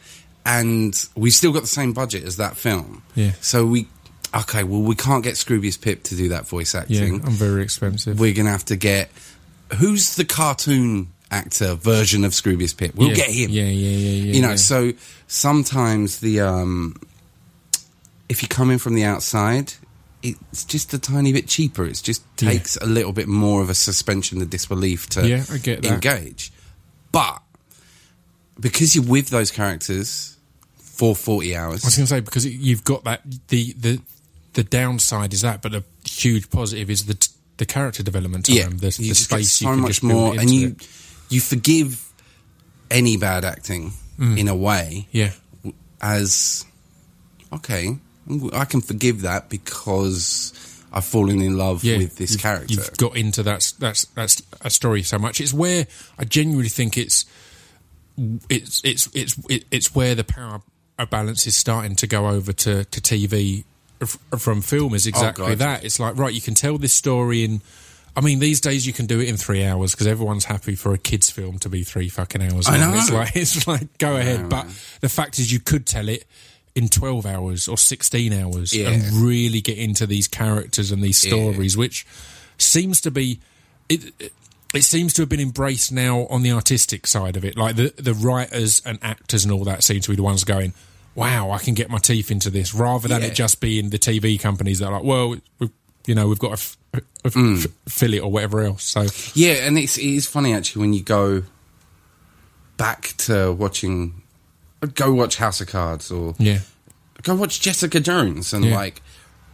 and 0.45 1.07
we've 1.15 1.33
still 1.33 1.51
got 1.51 1.61
the 1.61 1.67
same 1.67 1.93
budget 1.93 2.23
as 2.23 2.37
that 2.37 2.57
film. 2.57 3.03
Yeah. 3.15 3.31
So 3.41 3.65
we, 3.65 3.87
okay, 4.35 4.63
well, 4.63 4.81
we 4.81 4.95
can't 4.95 5.23
get 5.23 5.35
Scroobius 5.35 5.79
Pip 5.81 6.03
to 6.03 6.15
do 6.15 6.29
that 6.29 6.47
voice 6.47 6.75
acting. 6.75 7.15
yeah. 7.15 7.25
I'm 7.25 7.31
very 7.31 7.63
expensive. 7.63 8.19
We're 8.19 8.33
going 8.33 8.45
to 8.45 8.51
have 8.51 8.65
to 8.65 8.75
get, 8.75 9.09
who's 9.77 10.15
the 10.15 10.25
cartoon 10.25 11.07
actor 11.31 11.75
version 11.75 12.23
of 12.23 12.31
Scroobius 12.31 12.75
Pip? 12.75 12.95
We'll 12.95 13.09
yeah. 13.09 13.15
get 13.15 13.29
him. 13.29 13.49
Yeah, 13.49 13.63
yeah, 13.63 13.69
yeah, 13.69 14.09
yeah. 14.09 14.33
you 14.33 14.41
know 14.41 14.49
yeah. 14.51 14.55
so 14.55 14.93
sometimes 15.27 16.19
the 16.19 16.41
um 16.41 16.95
if 18.29 18.41
you 18.41 18.47
come 18.47 18.71
in 18.71 18.79
from 18.79 18.95
the 18.95 19.03
outside 19.03 19.73
it's 20.23 20.63
just 20.65 20.93
a 20.93 20.97
tiny 20.99 21.31
bit 21.31 21.47
cheaper 21.47 21.85
it 21.85 21.99
just 22.03 22.23
Yeah. 22.41 22.49
takes 22.51 22.77
a 22.77 22.85
little 22.85 23.13
bit 23.13 23.27
more 23.27 23.61
of 23.61 23.69
a 23.69 23.75
suspension 23.75 24.41
of 24.41 24.49
disbelief 24.49 25.07
to 25.09 25.27
Yeah, 25.27 25.43
I 25.51 25.57
get 25.57 25.81
that. 25.83 25.91
engage 25.93 26.51
but 27.11 27.41
because 28.59 28.95
you're 28.95 29.03
with 29.05 29.29
those 29.29 29.51
characters 29.51 30.37
for 30.77 31.15
40 31.15 31.55
hours. 31.55 31.83
I 31.83 31.87
was 31.87 31.95
going 31.97 32.05
to 32.05 32.09
say 32.09 32.19
because 32.21 32.45
you've 32.45 32.83
got 32.85 33.03
that 33.03 33.21
the 33.49 33.73
the 33.73 34.01
the 34.53 34.63
downside 34.63 35.33
is 35.33 35.41
that, 35.41 35.61
but 35.61 35.73
the 35.73 35.83
huge 36.09 36.49
positive 36.49 36.89
is 36.89 37.05
the 37.05 37.17
the 37.57 37.65
character 37.65 38.01
development 38.03 38.45
time, 38.45 38.55
yeah 38.55 38.69
the, 38.69 38.75
the 38.89 39.03
you 39.03 39.09
just 39.09 39.29
get 39.29 39.35
space 39.39 39.51
so 39.51 39.65
you 39.69 39.71
can 39.75 39.81
much 39.81 40.01
more 40.03 40.39
and 40.39 40.49
you 40.49 40.67
it. 40.69 40.87
you 41.29 41.41
forgive 41.41 42.01
any 42.89 43.17
bad 43.17 43.43
acting 43.45 43.91
Mm. 44.17 44.37
in 44.39 44.47
a 44.47 44.55
way 44.55 45.07
yeah, 45.11 45.31
as 46.01 46.63
okay, 47.51 47.97
I 48.53 48.65
can 48.65 48.81
forgive 48.81 49.21
that 49.21 49.49
because 49.49 50.53
I've 50.91 51.05
fallen 51.05 51.41
in 51.41 51.57
love 51.57 51.83
yeah. 51.83 51.97
with 51.97 52.17
this 52.17 52.33
you've, 52.33 52.41
character. 52.41 52.73
You've 52.73 52.97
got 52.97 53.15
into 53.17 53.43
that 53.43 53.73
that's 53.79 54.05
that's 54.05 54.41
a 54.61 54.69
story 54.69 55.03
so 55.03 55.19
much. 55.19 55.41
It's 55.41 55.53
where 55.53 55.87
I 56.17 56.23
genuinely 56.23 56.69
think 56.69 56.97
it's 56.97 57.25
it's 58.49 58.81
it's 58.83 59.09
it's 59.13 59.37
it's 59.47 59.93
where 59.93 60.15
the 60.15 60.23
power 60.23 60.61
balance 61.09 61.45
is 61.45 61.55
starting 61.55 61.95
to 61.97 62.07
go 62.07 62.27
over 62.27 62.53
to 62.53 62.85
to 62.85 63.01
TV 63.01 63.65
from 64.37 64.61
film 64.61 64.93
is 64.93 65.05
oh, 65.05 65.09
exactly 65.09 65.51
Oh, 65.51 65.55
that. 65.55 65.83
It's 65.83 65.99
like 65.99 66.17
right, 66.17 66.33
you 66.33 66.41
can 66.41 66.53
tell 66.53 66.77
this 66.77 66.93
story 66.93 67.43
in. 67.43 67.61
I 68.17 68.21
mean, 68.21 68.39
these 68.39 68.61
days 68.61 68.87
you 68.87 68.93
can 68.93 69.07
do 69.07 69.19
it 69.19 69.27
in 69.27 69.35
three 69.35 69.65
hours 69.65 69.91
because 69.91 70.07
everyone's 70.07 70.45
happy 70.45 70.75
for 70.75 70.93
a 70.93 70.97
kids' 70.97 71.29
film 71.29 71.59
to 71.59 71.67
be 71.69 71.83
three 71.83 72.07
fucking 72.07 72.41
hours. 72.41 72.67
I 72.67 72.77
long. 72.77 72.91
know. 72.91 72.97
It's 72.97 73.11
like 73.11 73.31
it's 73.35 73.67
like 73.67 73.97
go 73.97 74.15
ahead, 74.15 74.49
but 74.49 74.65
the 75.01 75.09
fact 75.09 75.39
is 75.39 75.51
you 75.51 75.59
could 75.59 75.85
tell 75.85 76.07
it 76.07 76.25
in 76.75 76.89
twelve 76.89 77.25
hours 77.25 77.67
or 77.67 77.77
sixteen 77.77 78.33
hours 78.33 78.73
Yeah. 78.73 78.89
and 78.89 79.03
really 79.25 79.61
get 79.61 79.77
into 79.77 80.05
these 80.05 80.27
characters 80.27 80.91
and 80.91 81.01
these 81.01 81.23
Yeah. 81.23 81.29
stories, 81.31 81.77
which 81.77 82.05
seems 82.57 83.01
to 83.01 83.11
be 83.11 83.39
it. 83.89 84.13
it 84.19 84.33
it 84.73 84.83
seems 84.83 85.13
to 85.13 85.21
have 85.21 85.29
been 85.29 85.39
embraced 85.39 85.89
now 85.93 86.25
on 86.29 86.41
the 86.43 86.51
artistic 86.51 87.07
side 87.07 87.37
of 87.37 87.45
it. 87.45 87.55
Like 87.57 87.77
the 87.77 87.93
the 87.97 88.13
writers 88.13 88.81
and 88.85 88.99
actors 89.01 89.45
and 89.45 89.53
all 89.53 89.63
that 89.63 89.83
seem 89.85 90.01
to 90.01 90.09
be 90.09 90.17
the 90.17 90.23
ones 90.23 90.43
going, 90.43 90.73
"Wow, 91.15 91.51
I 91.51 91.59
can 91.59 91.75
get 91.75 91.89
my 91.89 91.97
teeth 91.97 92.29
into 92.29 92.49
this," 92.49 92.73
rather 92.73 93.07
than 93.07 93.21
Yeah. 93.21 93.27
it 93.29 93.35
just 93.35 93.61
being 93.61 93.89
the 93.91 93.97
TV 93.97 94.37
companies 94.37 94.79
that 94.79 94.87
are 94.87 94.93
like, 94.93 95.03
"Well, 95.03 95.37
we 95.59 95.69
you 96.07 96.13
know, 96.13 96.27
we've 96.27 96.37
got 96.39 96.49
to 96.49 96.53
f- 96.53 96.77
f- 96.93 97.33
Mm. 97.33 97.63
f- 97.65 97.71
fill 97.87 98.13
it 98.13 98.19
or 98.19 98.29
whatever 98.29 98.63
else." 98.63 98.83
So 98.83 99.07
yeah, 99.33 99.65
and 99.65 99.77
it's 99.79 99.97
it 99.97 100.03
is 100.05 100.25
funny 100.27 100.53
actually 100.53 100.81
when 100.81 100.93
you 100.93 101.01
go 101.03 101.43
back 102.77 103.13
to 103.17 103.53
watching, 103.53 104.21
go 104.87 105.13
watch 105.13 105.37
House 105.37 105.61
of 105.61 105.67
Cards 105.67 106.11
or 106.11 106.35
yeah, 106.37 106.59
go 107.23 107.35
watch 107.35 107.61
Jessica 107.61 107.99
Jones 107.99 108.53
and 108.53 108.65
Yeah. 108.65 108.75
like 108.75 109.01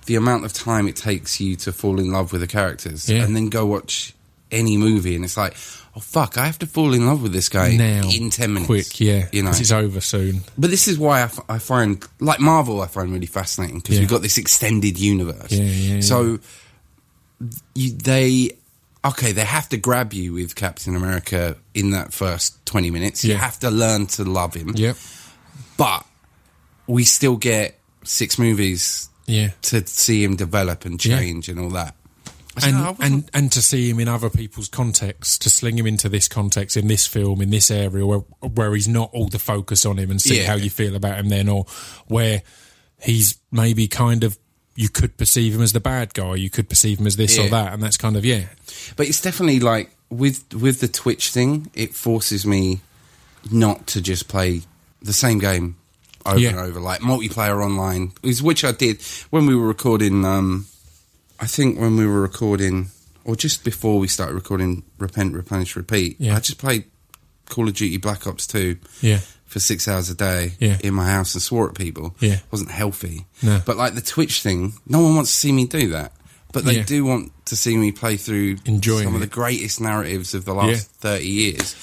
the 0.08 0.16
amount 0.16 0.46
of 0.46 0.52
time 0.54 0.88
it 0.88 0.96
takes 0.96 1.40
you 1.40 1.56
to 1.56 1.72
fall 1.72 2.00
in 2.00 2.12
love 2.12 2.32
with 2.32 2.42
the 2.42 2.48
characters, 2.48 3.08
Yeah. 3.08 3.24
and 3.24 3.36
then 3.36 3.50
go 3.50 3.66
watch 3.66 4.14
any 4.52 4.76
movie, 4.76 5.16
and 5.16 5.24
it's 5.24 5.38
like, 5.38 5.54
oh 5.96 6.00
fuck, 6.02 6.38
I 6.38 6.46
have 6.46 6.60
to 6.60 6.66
fall 6.66 6.94
in 6.94 7.06
love 7.06 7.22
with 7.22 7.32
this 7.32 7.48
guy 7.48 7.78
now 7.78 8.10
in 8.10 8.30
ten 8.32 8.52
minutes. 8.54 8.68
quick, 8.68 9.00
yeah, 9.00 9.28
you 9.32 9.44
know 9.44 9.52
it's 9.52 9.72
over 9.72 10.02
soon. 10.02 10.42
But 10.58 10.72
this 10.72 10.88
is 10.90 10.98
why 10.98 11.20
I, 11.20 11.24
f- 11.24 11.40
I 11.48 11.58
find, 11.60 12.04
like 12.20 12.40
Marvel, 12.42 12.82
I 12.82 12.88
find 12.88 13.14
really 13.14 13.28
fascinating 13.28 13.78
because 13.78 13.96
Yeah. 13.96 14.02
we've 14.02 14.10
got 14.10 14.22
this 14.24 14.38
extended 14.38 15.00
universe. 15.00 15.52
Yeah. 15.52 16.02
So 16.02 16.40
you, 17.76 17.92
they, 17.92 18.52
okay, 19.06 19.32
they 19.32 19.46
have 19.46 19.70
to 19.70 19.78
grab 19.78 20.14
you 20.14 20.34
with 20.34 20.56
Captain 20.56 20.96
America 20.96 21.56
in 21.74 21.92
that 21.92 22.14
first 22.14 22.64
twenty 22.66 22.92
minutes. 22.92 23.24
You 23.24 23.36
have 23.36 23.60
to 23.60 23.72
learn 23.72 24.08
to 24.08 24.24
love 24.24 24.54
him. 24.54 24.74
Yep, 24.76 24.98
But 25.82 26.06
we 26.88 27.04
still 27.06 27.38
get 27.38 27.80
six 28.04 28.38
movies 28.38 29.10
yeah. 29.26 29.50
to 29.64 29.86
see 29.88 30.24
him 30.24 30.36
develop 30.36 30.86
and 30.86 31.04
Yeah. 31.04 31.18
change 31.20 31.50
and 31.50 31.60
all 31.60 31.70
that. 31.72 31.96
And 32.64 32.76
said, 32.76 32.96
and 33.00 33.30
and 33.34 33.52
to 33.54 33.62
see 33.62 33.90
him 33.90 34.00
in 34.00 34.08
other 34.10 34.30
people's 34.30 34.68
contexts, 34.68 35.38
to 35.40 35.50
sling 35.50 35.78
him 35.80 35.88
into 35.88 36.10
this 36.10 36.28
context 36.28 36.76
in 36.76 36.88
this 36.88 37.08
film 37.08 37.42
in 37.42 37.50
this 37.50 37.72
area 37.72 38.06
where 38.06 38.20
where 38.42 38.74
he's 38.76 38.90
not 38.90 39.10
all 39.14 39.30
the 39.30 39.40
focus 39.40 39.86
on 39.86 39.98
him, 39.98 40.12
and 40.12 40.22
see 40.22 40.38
Yeah. 40.42 40.48
how 40.48 40.56
you 40.56 40.70
feel 40.70 40.96
about 40.96 41.18
him 41.18 41.30
then, 41.30 41.48
or 41.48 41.66
where 42.08 42.42
he's 43.02 43.38
maybe 43.52 43.88
kind 43.88 44.24
of 44.26 44.38
you 44.76 44.90
could 44.90 45.16
perceive 45.18 45.56
him 45.56 45.62
as 45.62 45.72
the 45.72 45.80
bad 45.80 46.14
guy, 46.14 46.36
you 46.36 46.50
could 46.50 46.68
perceive 46.68 47.00
him 47.00 47.08
as 47.08 47.16
this 47.16 47.38
or 47.40 47.48
that, 47.50 47.74
and 47.74 47.82
that's 47.82 47.98
kind 47.98 48.18
of 48.18 48.26
yeah, 48.26 48.44
But 48.98 49.08
it's 49.08 49.22
definitely 49.22 49.62
like 49.62 49.90
with 50.10 50.54
with 50.54 50.82
the 50.82 50.88
Twitch 50.90 51.30
thing, 51.30 51.72
it 51.74 51.96
forces 51.96 52.46
me 52.46 52.82
not 53.50 53.88
to 53.88 54.02
just 54.02 54.28
play 54.28 54.62
the 55.02 55.14
same 55.14 55.40
game 55.40 55.76
over 56.26 56.40
Yeah. 56.40 56.50
and 56.50 56.60
over, 56.60 56.80
like 56.80 57.02
multiplayer 57.02 57.64
online, 57.64 58.14
which 58.42 58.64
I 58.64 58.72
did 58.72 59.02
when 59.32 59.46
we 59.48 59.56
were 59.56 59.68
recording. 59.68 60.24
Um, 60.26 60.68
I 61.40 61.48
think 61.48 61.80
when 61.80 61.98
we 61.98 62.06
were 62.06 62.22
recording, 62.22 62.90
or 63.26 63.36
just 63.36 63.64
before 63.64 63.98
we 64.00 64.08
started 64.08 64.36
recording, 64.36 64.84
repent, 65.00 65.34
replenish, 65.34 65.76
repeat. 65.76 66.18
Yeah. 66.20 66.36
I 66.36 66.40
just 66.40 66.60
played 66.60 66.86
Call 67.50 67.68
of 67.68 67.74
Duty 67.76 67.98
Black 67.98 68.28
Ops 68.28 68.46
Two 68.46 68.78
yeah, 69.02 69.20
for 69.48 69.60
six 69.60 69.88
hours 69.88 70.10
a 70.10 70.16
day 70.16 70.54
Yeah. 70.60 70.78
in 70.84 70.94
my 70.94 71.10
house 71.10 71.34
and 71.34 71.42
swore 71.42 71.68
at 71.70 71.76
people. 71.76 72.16
Yeah. 72.20 72.40
wasn't 72.52 72.72
healthy. 72.72 73.26
No. 73.42 73.62
But 73.66 73.78
like 73.78 73.96
the 73.96 74.02
Twitch 74.02 74.42
thing, 74.44 74.74
no 74.88 75.00
one 75.02 75.16
wants 75.16 75.32
to 75.32 75.38
see 75.38 75.52
me 75.52 75.66
do 75.66 75.90
that. 75.90 76.14
But 76.54 76.66
they 76.66 76.78
Yeah. 76.78 76.84
do 76.84 77.04
want 77.06 77.32
to 77.46 77.56
see 77.56 77.76
me 77.78 77.92
play 77.92 78.18
through 78.18 78.58
Enjoying 78.66 79.06
some 79.06 79.16
of 79.16 79.22
the 79.22 79.28
greatest 79.28 79.82
narratives 79.82 80.34
of 80.36 80.46
the 80.46 80.54
last 80.54 80.70
Yeah. 80.70 80.78
thirty 81.00 81.28
years. 81.28 81.76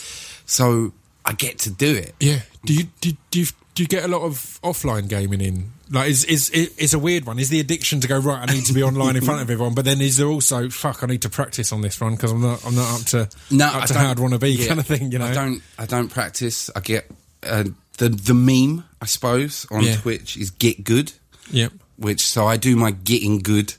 So 0.46 0.92
I 1.28 1.32
get 1.34 1.58
to 1.60 1.70
do 1.70 1.94
it. 1.94 2.14
yeah. 2.20 2.40
Do 2.64 2.72
you 2.74 2.84
do, 3.00 3.12
do 3.30 3.40
you 3.40 3.46
do 3.74 3.82
you 3.84 3.86
get 3.86 4.04
a 4.04 4.08
lot 4.08 4.22
of 4.22 4.58
offline 4.64 5.08
gaming 5.08 5.40
in? 5.40 5.70
Like, 5.90 6.10
is 6.10 6.24
is 6.24 6.50
it, 6.50 6.72
it's 6.76 6.92
a 6.94 6.98
weird 6.98 7.24
one. 7.26 7.38
Is 7.38 7.48
the 7.50 7.60
addiction 7.60 8.00
to 8.00 8.08
go 8.08 8.18
right? 8.18 8.48
I 8.48 8.52
need 8.52 8.64
to 8.66 8.72
be 8.72 8.82
online 8.82 9.16
in 9.16 9.22
front 9.24 9.40
of 9.40 9.48
everyone, 9.50 9.74
but 9.74 9.84
then 9.84 10.00
is 10.00 10.16
there 10.16 10.26
also 10.26 10.68
fuck? 10.70 11.02
I 11.02 11.06
need 11.06 11.22
to 11.22 11.30
practice 11.30 11.70
on 11.72 11.80
this 11.82 12.00
one 12.00 12.14
because 12.16 12.32
I'm 12.32 12.40
not 12.42 12.64
I'm 12.66 12.74
not 12.74 13.00
up 13.00 13.06
to 13.08 13.28
No, 13.50 13.66
up 13.66 13.74
I 13.82 13.86
to 13.86 13.92
don't- 13.94 14.02
how 14.02 14.10
I'd 14.10 14.18
want 14.18 14.32
to 14.32 14.38
be 14.38 14.50
yeah. 14.52 14.68
kind 14.68 14.80
of 14.80 14.86
thing. 14.86 15.12
You 15.12 15.18
know, 15.18 15.26
I 15.26 15.34
don't. 15.34 15.62
I 15.78 15.86
don't 15.86 16.08
practice. 16.08 16.70
I 16.74 16.80
get 16.80 17.10
uh, 17.42 17.64
the 17.98 18.08
the 18.08 18.34
meme, 18.34 18.84
I 19.00 19.06
suppose, 19.06 19.66
on 19.70 19.82
Yeah. 19.84 19.96
Twitch 19.96 20.36
is 20.36 20.50
get 20.50 20.82
good. 20.84 21.12
Yep. 21.50 21.72
which 21.96 22.26
so 22.26 22.46
I 22.46 22.56
do 22.58 22.74
my 22.76 22.90
getting 22.90 23.38
good 23.38 23.74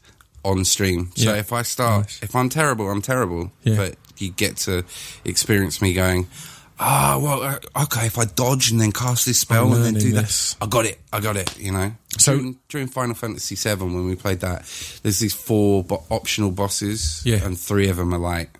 on 0.45 0.65
stream. 0.65 1.11
So 1.15 1.31
Yeah. 1.33 1.39
if 1.39 1.51
I 1.53 1.61
start, 1.63 2.03
Nice. 2.05 2.19
if 2.23 2.35
I'm 2.35 2.49
terrible, 2.49 2.89
I'm 2.89 3.01
terrible. 3.01 3.51
Yeah. 3.63 3.75
But 3.75 3.95
you 4.17 4.31
get 4.31 4.57
to 4.65 4.83
experience 5.25 5.81
me 5.81 5.93
going. 5.93 6.27
Ah, 6.81 7.19
well, 7.21 7.43
uh, 7.43 7.83
okay. 7.83 8.05
If 8.05 8.17
I 8.17 8.23
dodge 8.25 8.71
and 8.71 8.79
then 8.79 8.91
cast 8.93 9.25
this 9.25 9.39
spell 9.39 9.73
and 9.73 9.83
then 9.83 9.93
do 9.95 9.99
learning 9.99 10.15
that, 10.15 10.21
this. 10.21 10.55
I 10.61 10.65
got 10.67 10.85
it. 10.85 10.97
I 11.11 11.19
got 11.19 11.35
it. 11.35 11.59
You 11.59 11.71
know. 11.73 11.91
So- 12.17 12.35
during, 12.37 12.57
during 12.69 12.87
Final 12.87 13.15
Fantasy 13.15 13.55
VII, 13.55 13.83
when 13.83 14.05
we 14.05 14.15
played 14.15 14.39
that, 14.41 14.61
there's 15.03 15.19
these 15.19 15.33
four 15.33 15.83
bo- 15.83 16.03
optional 16.09 16.51
bosses, 16.51 17.21
Yeah. 17.25 17.43
and 17.43 17.57
three 17.59 17.89
of 17.89 17.97
them 17.97 18.13
are 18.13 18.17
like 18.19 18.57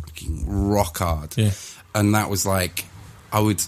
fucking 0.00 0.44
rock 0.48 0.98
hard. 0.98 1.36
Yeah. 1.36 1.50
And 1.94 2.14
that 2.14 2.30
was 2.30 2.46
like, 2.46 2.86
I 3.32 3.40
would. 3.40 3.62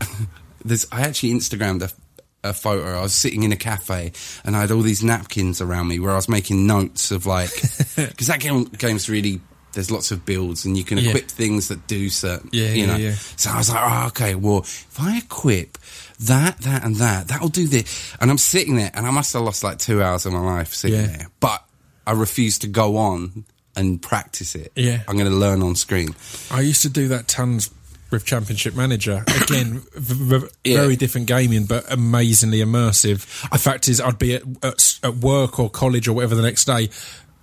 there's 0.64 0.86
I 0.90 1.02
actually 1.02 1.32
Instagrammed 1.32 1.82
a, 1.82 2.48
a 2.48 2.54
photo. 2.54 2.98
I 2.98 3.02
was 3.02 3.14
sitting 3.14 3.42
in 3.42 3.52
a 3.52 3.56
cafe 3.56 4.12
and 4.44 4.56
I 4.56 4.60
had 4.60 4.70
all 4.70 4.80
these 4.80 5.04
napkins 5.04 5.60
around 5.60 5.88
me 5.88 5.98
where 5.98 6.12
I 6.12 6.16
was 6.16 6.28
making 6.28 6.66
notes 6.66 7.10
of 7.10 7.26
like 7.26 7.50
because 7.96 8.28
that 8.28 8.40
game, 8.40 8.64
game's 8.64 9.10
really 9.10 9.40
there's 9.72 9.90
lots 9.90 10.10
of 10.10 10.24
builds 10.24 10.64
and 10.64 10.76
you 10.76 10.84
can 10.84 10.98
Yeah. 10.98 11.10
equip 11.10 11.28
things 11.30 11.68
that 11.68 11.86
do 11.86 12.08
certain 12.08 12.48
Yeah, 12.52 12.68
you 12.70 12.80
yeah, 12.80 12.86
know. 12.86 12.96
yeah. 12.96 13.14
So 13.36 13.50
I 13.50 13.58
was 13.58 13.70
like, 13.70 13.80
oh, 13.82 14.06
okay, 14.08 14.34
well 14.34 14.60
if 14.60 14.98
I 15.00 15.18
equip 15.18 15.78
that, 16.20 16.58
that, 16.62 16.84
and 16.84 16.96
that, 16.96 17.28
that'll 17.28 17.48
do 17.48 17.66
this. 17.68 18.12
And 18.20 18.30
I'm 18.30 18.38
sitting 18.38 18.76
there 18.76 18.90
and 18.94 19.06
I 19.06 19.10
must 19.10 19.32
have 19.34 19.42
lost 19.42 19.62
like 19.62 19.78
two 19.78 20.02
hours 20.02 20.26
of 20.26 20.32
my 20.32 20.40
life 20.40 20.74
sitting 20.74 21.00
Yeah. 21.00 21.06
there, 21.06 21.26
but 21.40 21.64
I 22.06 22.12
refuse 22.12 22.58
to 22.60 22.66
go 22.66 22.96
on 22.96 23.44
and 23.76 24.00
practice 24.02 24.54
it. 24.54 24.72
Yeah. 24.74 25.02
I'm 25.06 25.16
going 25.16 25.30
to 25.30 25.36
learn 25.36 25.62
on 25.62 25.76
screen. 25.76 26.14
I 26.50 26.62
used 26.62 26.82
to 26.82 26.88
do 26.88 27.08
that 27.08 27.28
tons 27.28 27.70
with 28.10 28.24
Championship 28.24 28.74
Manager. 28.74 29.22
Again, 29.42 29.82
v- 29.94 30.38
v- 30.38 30.46
Yeah. 30.64 30.78
very 30.80 30.96
different 30.96 31.26
gaming, 31.26 31.66
but 31.66 31.84
amazingly 31.92 32.58
immersive. 32.60 33.26
The 33.52 33.58
fact 33.58 33.86
is, 33.86 34.00
I'd 34.00 34.18
be 34.18 34.34
at, 34.34 34.42
at, 34.62 34.98
at 35.04 35.16
work 35.18 35.60
or 35.60 35.68
college 35.70 36.08
or 36.08 36.14
whatever 36.14 36.34
the 36.34 36.42
next 36.42 36.64
day, 36.64 36.88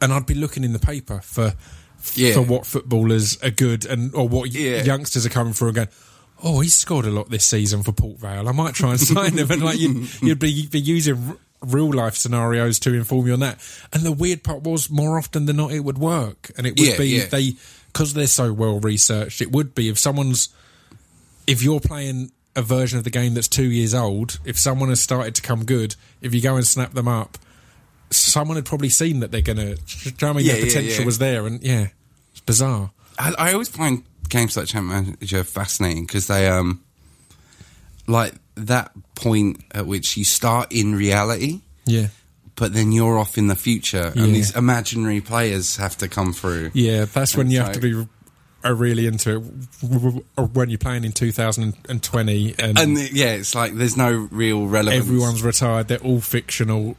and 0.01 0.11
I'd 0.11 0.25
be 0.25 0.33
looking 0.33 0.63
in 0.63 0.73
the 0.73 0.79
paper 0.79 1.21
for 1.23 1.53
Yeah. 2.13 2.33
for 2.35 2.41
what 2.41 2.65
footballers 2.65 3.41
are 3.43 3.49
good 3.51 3.85
and 3.85 4.13
or 4.15 4.27
what 4.27 4.51
Yeah. 4.51 4.83
youngsters 4.83 5.25
are 5.25 5.29
coming 5.29 5.53
through 5.53 5.69
and 5.69 5.75
going. 5.75 5.87
Oh, 6.43 6.59
he's 6.59 6.73
scored 6.75 7.05
a 7.05 7.09
lot 7.09 7.29
this 7.29 7.45
season 7.45 7.81
for 7.81 7.91
Port 7.93 8.19
Vale. 8.19 8.47
I 8.47 8.51
might 8.51 8.73
try 8.75 8.91
and 8.91 8.99
sign 9.15 9.37
him. 9.37 9.49
And 9.49 9.63
like 9.63 9.79
you'd, 9.79 10.21
you'd 10.21 10.39
be, 10.39 10.67
be 10.67 10.79
using 10.81 11.37
real 11.61 11.91
life 11.91 12.15
scenarios 12.15 12.77
to 12.79 12.93
inform 12.93 13.25
you 13.27 13.33
on 13.33 13.39
that. 13.39 13.57
And 13.93 14.03
the 14.03 14.11
weird 14.11 14.43
part 14.43 14.61
was, 14.63 14.89
more 14.89 15.17
often 15.17 15.45
than 15.45 15.55
not, 15.55 15.71
it 15.71 15.79
would 15.79 15.97
work, 15.97 16.51
and 16.57 16.67
it 16.67 16.71
would 16.77 16.87
Yeah, 16.87 16.97
be 16.97 17.05
yeah. 17.07 17.25
they 17.27 17.53
because 17.87 18.13
they're 18.13 18.27
so 18.27 18.51
well 18.51 18.79
researched. 18.81 19.41
It 19.41 19.51
would 19.53 19.73
be 19.73 19.87
if 19.87 19.97
someone's 19.97 20.49
if 21.47 21.63
you're 21.63 21.79
playing 21.79 22.31
a 22.55 22.61
version 22.61 22.97
of 22.97 23.05
the 23.05 23.09
game 23.09 23.33
that's 23.33 23.47
two 23.47 23.69
years 23.71 23.93
old. 23.93 24.39
If 24.45 24.59
someone 24.59 24.89
has 24.89 24.99
started 24.99 25.35
to 25.35 25.41
come 25.41 25.63
good, 25.65 25.95
if 26.21 26.33
you 26.35 26.41
go 26.41 26.57
and 26.57 26.67
snap 26.67 26.93
them 26.93 27.07
up, 27.07 27.37
someone 28.15 28.55
had 28.57 28.65
probably 28.65 28.89
seen 28.89 29.19
that 29.21 29.31
they're 29.31 29.41
gonna. 29.41 29.75
Do 29.75 29.81
you 30.19 30.27
I 30.27 30.33
mean? 30.33 30.45
Yeah, 30.45 30.55
the 30.55 30.65
potential 30.67 30.99
yeah. 31.01 31.05
was 31.05 31.17
there, 31.17 31.45
and 31.47 31.61
yeah, 31.63 31.87
it's 32.31 32.41
bizarre. 32.41 32.91
I, 33.19 33.33
I 33.37 33.53
always 33.53 33.69
find 33.69 34.03
games 34.29 34.57
like 34.57 34.67
Champ 34.67 34.87
Manager 34.87 35.43
fascinating 35.43 36.05
because 36.05 36.27
they 36.27 36.47
um 36.47 36.81
like 38.07 38.33
that 38.55 38.91
point 39.15 39.63
at 39.71 39.85
which 39.85 40.15
you 40.17 40.23
start 40.23 40.71
in 40.71 40.95
reality, 40.95 41.61
Yeah, 41.85 42.07
but 42.55 42.73
then 42.73 42.91
you're 42.91 43.17
off 43.17 43.37
in 43.37 43.47
the 43.47 43.55
future, 43.55 44.13
and 44.15 44.33
these 44.35 44.55
imaginary 44.55 45.21
players 45.21 45.77
have 45.77 45.97
to 45.97 46.07
come 46.07 46.33
through. 46.33 46.71
yeah. 46.73 47.05
That's 47.05 47.35
when 47.35 47.47
And 47.47 47.53
you 47.53 47.59
so- 47.59 47.63
have 47.65 47.73
to 47.73 47.79
be. 47.81 48.07
Are 48.63 48.73
really 48.73 49.05
into 49.05 49.35
it 49.37 49.81
w- 49.83 50.23
when 50.53 50.69
you're 50.71 50.79
playing 50.79 51.03
in 51.03 51.11
2020 51.11 52.55
and, 52.57 52.79
And 52.79 52.97
yeah, 53.13 53.33
it's 53.33 53.53
like 53.53 53.75
there's 53.75 53.95
no 53.95 54.11
real 54.31 54.65
relevance. 54.65 55.05
everyone's 55.05 55.43
retired. 55.43 55.87
They're 55.87 55.99
all 55.99 56.19
fictional. 56.19 56.95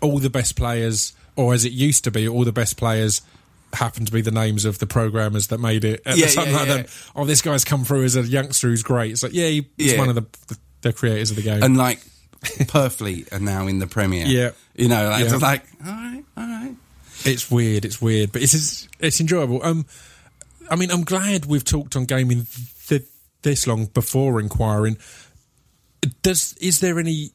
All 0.00 0.18
the 0.18 0.30
best 0.30 0.56
players, 0.56 1.12
or 1.36 1.54
as 1.54 1.64
it 1.64 1.72
used 1.72 2.04
to 2.04 2.10
be, 2.10 2.28
all 2.28 2.44
the 2.44 2.52
best 2.52 2.76
players 2.76 3.22
happen 3.72 4.04
to 4.06 4.12
be 4.12 4.20
the 4.22 4.30
names 4.30 4.64
of 4.64 4.78
the 4.78 4.86
programmers 4.86 5.48
that 5.48 5.58
made 5.58 5.84
it. 5.84 6.00
At 6.06 6.16
Yeah, 6.16 6.26
the 6.26 6.32
time, 6.32 6.46
yeah, 6.50 6.56
like 6.56 6.68
yeah. 6.68 6.76
them, 6.78 6.86
Oh, 7.16 7.24
this 7.24 7.42
guy's 7.42 7.64
come 7.64 7.84
through 7.84 8.04
as 8.04 8.16
a 8.16 8.22
youngster 8.22 8.68
who's 8.68 8.82
great. 8.82 9.12
It's 9.12 9.22
like, 9.22 9.34
yeah, 9.34 9.48
he's 9.48 9.64
Yeah. 9.92 9.98
one 9.98 10.08
of 10.08 10.14
the, 10.14 10.24
the 10.48 10.58
the 10.80 10.92
creators 10.92 11.30
of 11.30 11.36
the 11.36 11.42
game. 11.42 11.62
and 11.62 11.76
like 11.76 12.00
Purfleet 12.40 13.32
are 13.32 13.40
now 13.40 13.66
in 13.66 13.78
the 13.80 13.86
premiere. 13.88 14.26
Yeah. 14.26 14.50
you 14.76 14.88
know, 14.88 15.08
like, 15.10 15.24
Yeah. 15.26 15.32
it's 15.34 15.42
like 15.42 15.64
all 15.84 15.90
right, 15.92 16.24
all 16.36 16.46
right. 16.46 16.74
it's 17.24 17.50
weird. 17.50 17.84
It's 17.84 18.00
weird, 18.00 18.30
but 18.32 18.42
it's 18.42 18.54
it's, 18.54 18.88
it's 19.00 19.20
enjoyable. 19.20 19.60
Um, 19.64 19.86
I 20.70 20.76
mean, 20.76 20.90
I'm 20.90 21.02
glad 21.04 21.46
we've 21.46 21.64
talked 21.64 21.96
on 21.96 22.04
gaming 22.04 22.46
th- 22.86 23.02
this 23.42 23.66
long 23.66 23.86
before 23.86 24.40
inquiring. 24.40 24.98
Does 26.22 26.54
is 26.60 26.80
there 26.80 26.98
any? 26.98 27.32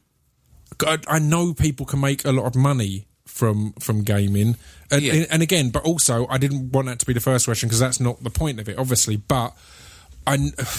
I, 0.86 0.98
I 1.08 1.20
know 1.20 1.54
people 1.54 1.86
can 1.86 2.00
make 2.02 2.26
a 2.26 2.32
lot 2.32 2.46
of 2.46 2.56
money 2.56 3.08
from 3.26 3.74
from 3.80 4.04
gaming, 4.04 4.56
and, 4.92 5.02
Yeah. 5.02 5.26
and 5.32 5.42
again, 5.42 5.70
but 5.72 5.84
also 5.84 6.28
I 6.28 6.38
didn't 6.38 6.72
want 6.72 6.88
that 6.88 7.00
to 7.00 7.06
be 7.06 7.14
the 7.14 7.20
first 7.20 7.46
question 7.46 7.68
because 7.68 7.80
that's 7.80 8.00
not 8.00 8.24
the 8.24 8.30
point 8.30 8.60
of 8.60 8.70
it, 8.70 8.78
obviously. 8.78 9.18
But 9.18 9.54
I, 10.28 10.38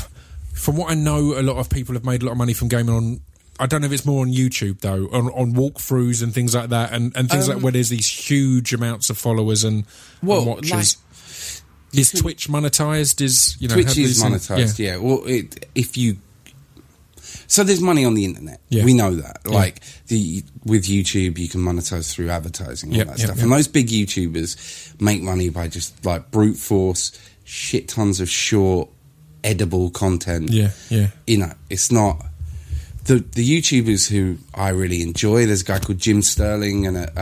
from 0.55 0.77
what 0.77 0.91
I 0.91 0.95
know, 0.95 1.39
a 1.39 1.43
lot 1.43 1.57
of 1.57 1.69
people 1.69 1.95
have 1.95 2.05
made 2.05 2.23
a 2.23 2.27
lot 2.27 2.33
of 2.33 2.39
money 2.39 2.53
from 2.55 2.69
gaming 2.69 2.95
on. 2.95 3.21
I 3.59 3.67
don't 3.67 3.81
know 3.83 3.87
if 3.87 3.93
it's 3.93 4.05
more 4.07 4.23
on 4.23 4.33
YouTube 4.33 4.81
though, 4.81 5.07
on, 5.13 5.29
on 5.29 5.53
walkthroughs 5.53 6.23
and 6.25 6.35
things 6.35 6.55
like 6.57 6.71
that, 6.71 6.93
and, 6.93 7.17
and 7.17 7.31
things 7.31 7.47
like 7.49 7.59
um, 7.59 7.63
where 7.63 7.71
there's 7.73 7.89
these 7.89 8.09
huge 8.09 8.73
amounts 8.75 9.11
of 9.11 9.19
followers 9.19 9.63
and, 9.63 9.85
and 10.21 10.29
Well, 10.29 10.45
watchers. 10.45 10.97
is 11.93 12.11
Twitch 12.11 12.49
monetized? 12.49 13.21
Is 13.21 13.57
you 13.61 13.69
know 13.69 13.75
Twitch 13.75 13.97
is 13.97 14.21
monetized, 14.23 14.79
yeah. 14.81 14.97
Well, 14.97 15.23
it, 15.27 15.67
if 15.77 15.97
you 15.97 16.17
so 17.47 17.65
there's 17.65 17.81
money 17.81 18.05
on 18.05 18.15
the 18.15 18.25
internet. 18.25 18.61
Yeah. 18.69 18.85
We 18.85 18.95
know 18.95 19.15
that. 19.17 19.47
Like 19.47 19.81
the 20.09 20.43
with 20.65 20.85
YouTube, 20.85 21.39
you 21.39 21.49
can 21.49 21.61
monetize 21.61 22.13
through 22.13 22.31
advertising 22.31 22.91
and 22.91 22.97
all 22.97 22.99
Yep, 22.99 23.07
that 23.09 23.19
yep, 23.19 23.27
stuff. 23.27 23.37
yep. 23.37 23.43
And 23.45 23.53
those 23.53 23.69
big 23.69 23.89
YouTubers 23.89 25.01
make 25.01 25.23
money 25.23 25.49
by 25.49 25.69
just 25.69 26.05
like 26.05 26.31
brute 26.31 26.57
force, 26.57 27.13
shit 27.45 27.89
tons 27.89 28.21
of 28.21 28.29
short, 28.29 28.89
edible 29.43 29.91
content. 29.91 30.51
Yeah, 30.51 30.71
yeah, 30.91 31.09
You 31.27 31.39
know, 31.39 31.53
it's 31.71 31.91
not 31.93 32.25
the 33.05 33.17
the 33.17 33.61
YouTubers 33.61 34.09
who 34.11 34.39
I 34.55 34.71
really 34.71 35.03
enjoy. 35.03 35.47
There's 35.47 35.63
a 35.63 35.65
guy 35.65 35.79
called 35.79 35.99
Jim 35.99 36.23
Sterling 36.23 36.87
and 36.87 36.97
a 36.97 37.13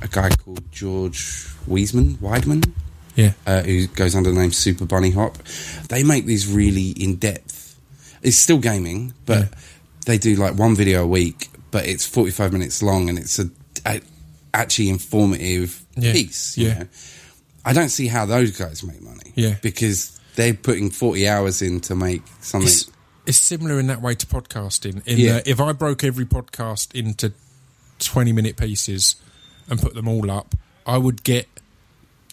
a, 0.00 0.04
a 0.04 0.08
guy 0.08 0.30
called 0.30 0.70
George 0.72 1.46
Wiesman, 1.68 2.16
Weidman. 2.16 2.70
Yeah. 3.16 3.32
uh, 3.46 3.62
who 3.62 3.86
goes 3.88 4.14
under 4.14 4.30
the 4.32 4.40
name 4.40 4.52
Super 4.52 4.86
Bunny 4.86 5.10
Hop. 5.10 5.36
They 5.88 6.04
make 6.04 6.24
these 6.24 6.46
really 6.50 6.90
in 6.90 7.16
depth. 7.16 7.59
It's 8.22 8.36
still 8.36 8.58
gaming, 8.58 9.14
but 9.26 9.38
Yeah. 9.38 9.58
they 10.06 10.18
do 10.18 10.36
like 10.36 10.54
one 10.58 10.74
video 10.74 11.02
a 11.04 11.06
week, 11.06 11.48
but 11.70 11.86
it's 11.86 12.04
forty 12.06 12.30
five 12.30 12.52
minutes 12.52 12.82
long, 12.82 13.08
and 13.08 13.18
it's 13.18 13.38
a, 13.38 13.50
a 13.86 14.00
actually 14.52 14.88
informative 14.90 15.82
Yeah. 15.96 16.12
piece. 16.12 16.56
Yeah. 16.58 16.80
know. 16.80 16.86
I 17.64 17.72
don't 17.72 17.88
see 17.90 18.06
how 18.08 18.26
those 18.26 18.56
guys 18.56 18.82
make 18.82 19.02
money. 19.02 19.32
Yeah. 19.34 19.56
because 19.62 20.18
they're 20.36 20.54
putting 20.54 20.90
forty 20.90 21.28
hours 21.28 21.62
in 21.62 21.80
to 21.80 21.94
make 21.94 22.22
something. 22.40 22.68
It's, 22.68 22.90
it's 23.26 23.38
similar 23.38 23.78
in 23.78 23.86
that 23.88 24.00
way 24.02 24.14
to 24.14 24.26
podcasting. 24.26 25.06
In 25.06 25.18
Yeah. 25.18 25.40
if 25.46 25.60
I 25.60 25.72
broke 25.72 26.04
every 26.04 26.24
podcast 26.26 26.94
into 26.94 27.32
twenty 27.98 28.32
minute 28.32 28.56
pieces 28.56 29.16
and 29.68 29.80
put 29.80 29.94
them 29.94 30.08
all 30.08 30.30
up, 30.30 30.54
I 30.86 30.98
would 30.98 31.22
get 31.22 31.46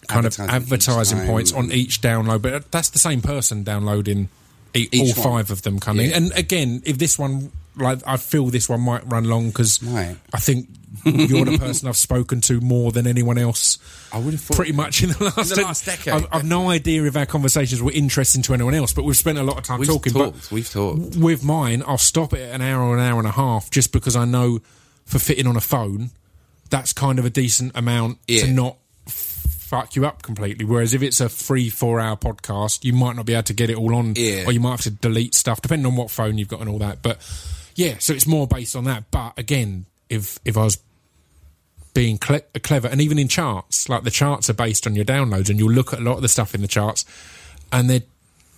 kind 0.06 0.26
of 0.26 0.32
Advertising 0.38 0.48
each 0.48 0.62
advertising 0.62 1.26
points 1.26 1.52
on 1.52 1.70
each 1.72 2.00
download. 2.00 2.42
But 2.42 2.70
that's 2.72 2.88
the 2.90 2.98
same 2.98 3.20
person 3.20 3.62
downloading 3.62 4.28
all 4.74 5.06
one. 5.06 5.14
five 5.14 5.50
of 5.50 5.62
them 5.62 5.78
coming. 5.80 6.10
Yeah. 6.10 6.16
And 6.16 6.32
again, 6.32 6.82
if 6.84 6.98
this 6.98 7.18
one, 7.18 7.50
like 7.76 8.00
I 8.06 8.16
feel 8.16 8.46
this 8.46 8.68
one 8.68 8.80
might 8.80 9.06
run 9.10 9.24
long 9.24 9.48
because 9.48 9.82
Right. 9.82 10.16
I 10.32 10.38
think 10.40 10.68
you're 11.04 11.44
the 11.44 11.58
person 11.58 11.86
I've 11.88 11.96
spoken 11.96 12.40
to 12.42 12.60
more 12.60 12.92
than 12.92 13.06
anyone 13.06 13.38
else. 13.38 13.78
I 14.12 14.18
would 14.18 14.32
have 14.32 14.40
thought 14.40 14.56
Pretty 14.56 14.72
much 14.72 15.02
in 15.02 15.10
the 15.10 15.24
last, 15.36 15.54
the 15.54 15.62
last 15.62 15.84
decade, 15.86 16.14
I've, 16.14 16.26
I've 16.32 16.44
no 16.44 16.70
idea 16.70 17.04
if 17.04 17.16
our 17.16 17.26
conversations 17.26 17.82
were 17.82 17.92
interesting 17.92 18.42
to 18.42 18.54
anyone 18.54 18.74
else, 18.74 18.92
but 18.92 19.04
we've 19.04 19.16
spent 19.16 19.38
a 19.38 19.42
lot 19.42 19.58
of 19.58 19.64
time 19.64 19.78
We've 19.80 19.88
talking. 19.88 20.12
talked. 20.12 20.42
But 20.44 20.50
we've 20.52 20.68
talked. 20.70 21.16
with 21.16 21.44
mine, 21.44 21.82
I'll 21.86 21.98
stop 21.98 22.32
it 22.32 22.40
at 22.40 22.54
an 22.54 22.62
hour 22.62 22.82
or 22.82 22.94
an 22.96 23.00
hour 23.04 23.18
and 23.18 23.28
a 23.28 23.32
half 23.32 23.70
just 23.70 23.92
because 23.92 24.16
I 24.16 24.24
know 24.24 24.60
for 25.04 25.18
fitting 25.18 25.46
on 25.46 25.56
a 25.56 25.60
phone, 25.60 26.10
that's 26.70 26.92
kind 26.92 27.18
of 27.18 27.24
a 27.24 27.30
decent 27.30 27.72
amount 27.76 28.18
Yeah. 28.26 28.46
to 28.46 28.50
not 28.52 28.76
fuck 29.68 29.94
you 29.96 30.06
up 30.06 30.22
completely. 30.22 30.64
Whereas 30.64 30.94
if 30.94 31.02
it's 31.02 31.20
a 31.20 31.28
free 31.28 31.68
four 31.68 32.00
hour 32.00 32.16
podcast, 32.16 32.84
you 32.84 32.92
might 32.94 33.16
not 33.16 33.26
be 33.26 33.34
able 33.34 33.42
to 33.44 33.52
get 33.52 33.68
it 33.70 33.76
all 33.76 33.94
on, 33.94 34.14
Yeah. 34.16 34.44
or 34.46 34.52
you 34.52 34.60
might 34.60 34.70
have 34.70 34.80
to 34.82 34.90
delete 34.90 35.34
stuff 35.34 35.60
depending 35.60 35.86
on 35.86 35.94
what 35.96 36.10
phone 36.10 36.38
you've 36.38 36.48
got 36.48 36.60
and 36.60 36.68
all 36.70 36.78
that. 36.78 37.02
But 37.02 37.18
yeah, 37.74 37.96
so 37.98 38.12
it's 38.14 38.26
more 38.26 38.46
based 38.46 38.74
on 38.74 38.84
that. 38.84 39.10
But 39.10 39.38
again, 39.38 39.84
if 40.08 40.38
if 40.44 40.56
I 40.56 40.64
was 40.64 40.78
being 41.94 42.16
cle- 42.18 42.40
clever, 42.62 42.88
and 42.88 43.00
even 43.00 43.18
in 43.18 43.28
charts, 43.28 43.88
like 43.88 44.04
the 44.04 44.10
charts 44.10 44.48
are 44.48 44.54
based 44.54 44.86
on 44.86 44.94
your 44.94 45.04
downloads, 45.04 45.50
and 45.50 45.58
you'll 45.58 45.70
look 45.72 45.92
at 45.92 45.98
a 45.98 46.02
lot 46.02 46.16
of 46.16 46.22
the 46.22 46.28
stuff 46.28 46.54
in 46.54 46.62
the 46.62 46.68
charts, 46.68 47.04
and 47.72 47.90
they're 47.90 48.02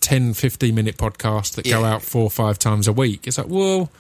10, 0.01 0.35
15 0.35 0.75
minute 0.75 0.97
podcasts 0.97 1.55
that 1.57 1.65
go 1.65 1.85
out 1.85 2.03
four 2.03 2.23
or 2.25 2.31
five 2.31 2.59
times 2.59 2.87
a 2.89 2.93
week. 2.93 3.27
It's 3.27 3.37
like, 3.39 3.49
well, 3.49 3.91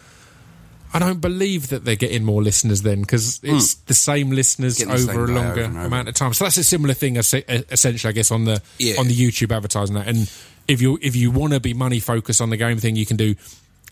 I 0.93 0.99
don't 0.99 1.20
believe 1.20 1.68
that 1.68 1.84
they're 1.84 1.97
getting 1.97 2.24
more 2.24 2.43
listeners 2.43 2.82
then 2.82 3.01
because 3.01 3.41
it's 3.43 3.74
hmm. 3.74 3.80
the 3.86 3.95
same 3.95 4.30
listeners. 4.30 4.78
Getting 4.78 4.93
over 4.93 5.03
a 5.03 5.26
same 5.26 5.26
guy 5.26 5.32
longer 5.32 5.62
over 5.62 5.78
over. 5.78 5.86
amount 5.86 6.09
of 6.09 6.14
time. 6.14 6.32
So 6.34 6.45
that's 6.45 6.57
a 6.57 6.64
similar 6.64 6.95
thing, 6.95 7.16
essentially, 7.16 8.09
I 8.09 8.12
guess, 8.12 8.30
on 8.30 8.45
the 8.45 8.62
Yeah. 8.78 8.97
on 8.99 9.07
the 9.07 9.14
YouTube 9.14 9.55
advertising 9.55 9.95
that. 9.95 10.09
And 10.09 10.30
if 10.66 10.80
you 10.80 10.99
if 11.01 11.14
you 11.14 11.30
want 11.30 11.53
to 11.53 11.61
be 11.61 11.74
money 11.74 12.01
focused 12.01 12.41
on 12.41 12.51
the 12.51 12.57
game 12.57 12.78
thing, 12.78 12.97
you 12.97 13.07
can 13.07 13.16
do. 13.16 13.34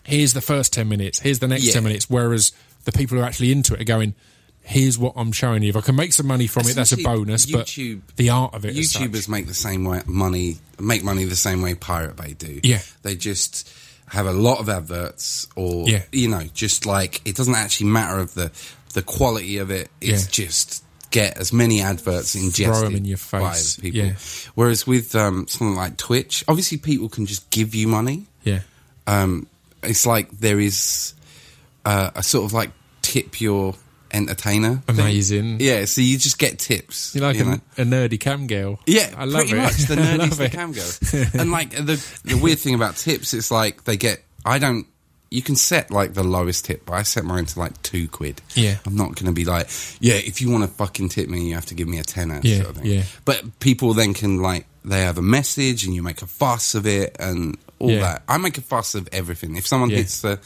Here's 0.03 0.33
the 0.33 0.41
first 0.41 0.73
ten 0.73 0.89
minutes. 0.89 1.19
Here's 1.19 1.39
the 1.39 1.47
next 1.47 1.65
Yeah. 1.65 1.73
ten 1.73 1.83
minutes. 1.83 2.09
Whereas 2.09 2.51
the 2.85 2.91
people 2.91 3.17
who 3.17 3.23
are 3.23 3.27
actually 3.27 3.51
into 3.51 3.73
it 3.73 3.81
are 3.81 3.85
going. 3.85 4.13
Here's 4.61 4.99
what 4.99 5.13
I'm 5.15 5.31
showing 5.31 5.63
you. 5.63 5.69
If 5.69 5.77
I 5.77 5.81
can 5.81 5.95
make 5.95 6.13
some 6.13 6.27
money 6.27 6.45
from 6.45 6.67
it, 6.67 6.75
that's 6.75 6.91
a 6.91 6.97
bonus. 6.97 7.47
YouTube- 7.47 8.01
but 8.05 8.17
the 8.17 8.29
art 8.29 8.53
of 8.53 8.65
it, 8.65 8.75
YouTubers 8.75 9.27
make 9.27 9.47
the 9.47 9.53
same 9.53 9.83
way 9.83 10.03
money 10.05 10.59
make 10.79 11.03
money 11.03 11.23
the 11.23 11.35
same 11.35 11.61
way 11.61 11.73
Pirate 11.73 12.15
Bay 12.15 12.35
do. 12.37 12.59
Yeah. 12.61 12.81
They 13.01 13.15
just 13.15 13.69
have 14.09 14.25
a 14.27 14.31
lot 14.33 14.59
of 14.59 14.69
adverts 14.69 15.47
or 15.55 15.87
Yeah. 15.87 16.03
you 16.11 16.27
know, 16.27 16.43
just 16.53 16.85
like 16.85 17.21
it 17.25 17.35
doesn't 17.35 17.55
actually 17.55 17.87
matter 17.89 18.19
of 18.19 18.33
the 18.33 18.51
the 18.93 19.01
quality 19.03 19.57
of 19.57 19.69
it. 19.71 19.89
It's 20.01 20.23
Yeah. 20.25 20.29
just 20.31 20.83
get 21.11 21.37
as 21.37 21.51
many 21.53 21.81
adverts 21.81 22.35
ingested 22.35 22.85
'em 22.87 22.95
in 22.95 23.05
your 23.05 23.17
by 23.31 23.53
face. 23.53 23.75
the 23.75 23.81
people. 23.83 23.99
Yeah. 23.99 24.13
Whereas 24.55 24.85
with 24.87 25.15
um, 25.15 25.47
something 25.47 25.75
like 25.75 25.97
Twitch, 25.97 26.43
obviously 26.47 26.77
people 26.77 27.09
can 27.09 27.25
just 27.25 27.49
give 27.49 27.73
you 27.75 27.87
money. 27.87 28.27
yeah, 28.43 28.61
Um, 29.07 29.47
it's 29.83 30.05
like 30.05 30.29
there 30.39 30.59
is 30.59 31.13
uh, 31.85 32.11
a 32.15 32.21
sort 32.23 32.45
of 32.45 32.53
like 32.53 32.71
tip 33.01 33.39
your 33.41 33.75
entertainer. 34.11 34.81
Amazing. 34.87 35.57
Yeah, 35.59 35.85
so 35.85 36.01
you 36.01 36.17
just 36.17 36.37
get 36.39 36.59
tips. 36.59 37.13
you 37.15 37.21
like 37.21 37.35
you 37.37 37.43
a, 37.43 37.45
know? 37.45 37.61
a 37.77 37.81
nerdy 37.83 38.19
cam 38.19 38.47
girl. 38.47 38.79
Yeah, 38.85 39.13
I 39.17 39.25
love 39.25 39.47
pretty 39.47 39.53
it. 39.57 39.63
much. 39.63 39.77
The 39.77 39.93
I 39.93 39.97
nerdies, 39.97 40.17
love 40.19 40.37
the 40.37 40.49
cam 40.49 40.71
girl. 40.71 41.25
and 41.41 41.51
like 41.51 41.71
the 41.71 42.03
the 42.23 42.35
weird 42.35 42.59
thing 42.59 42.75
about 42.75 42.95
tips, 42.97 43.33
it's 43.33 43.51
like 43.51 43.83
they 43.85 43.97
get. 43.97 44.23
I 44.45 44.59
don't. 44.59 44.85
You 45.31 45.43
can 45.43 45.55
set 45.55 45.91
like 45.91 46.15
the 46.15 46.23
lowest 46.23 46.65
tip, 46.65 46.87
but 46.87 46.93
I 46.93 47.03
set 47.03 47.23
mine 47.23 47.45
to 47.45 47.59
like 47.59 47.79
two 47.83 48.07
quid. 48.07 48.41
Yeah. 48.55 48.77
I'm 48.87 48.95
not 48.95 49.13
going 49.13 49.27
to 49.27 49.31
be 49.31 49.45
like, 49.45 49.69
yeah, 49.99 50.15
if 50.15 50.41
you 50.41 50.49
want 50.49 50.63
to 50.63 50.69
fucking 50.69 51.09
tip 51.09 51.29
me, 51.29 51.47
you 51.47 51.53
have 51.53 51.67
to 51.67 51.75
give 51.75 51.87
me 51.87 51.99
a 51.99 52.03
tenner. 52.03 52.39
Yeah, 52.41 52.63
sort 52.63 52.77
of 52.77 52.85
yeah. 52.85 53.03
But 53.25 53.59
people 53.59 53.93
then 53.93 54.15
can 54.15 54.41
like 54.41 54.65
they 54.83 55.01
have 55.01 55.19
a 55.19 55.21
message 55.21 55.85
and 55.85 55.93
you 55.93 56.01
make 56.01 56.23
a 56.23 56.25
fuss 56.27 56.73
of 56.73 56.87
it 56.87 57.15
and 57.19 57.57
all 57.77 57.91
Yeah. 57.91 57.99
that. 57.99 58.23
I 58.27 58.37
make 58.39 58.57
a 58.57 58.61
fuss 58.61 58.95
of 58.95 59.07
everything. 59.11 59.55
If 59.55 59.67
someone 59.67 59.91
Yeah. 59.91 59.97
hits 59.97 60.21
the 60.21 60.39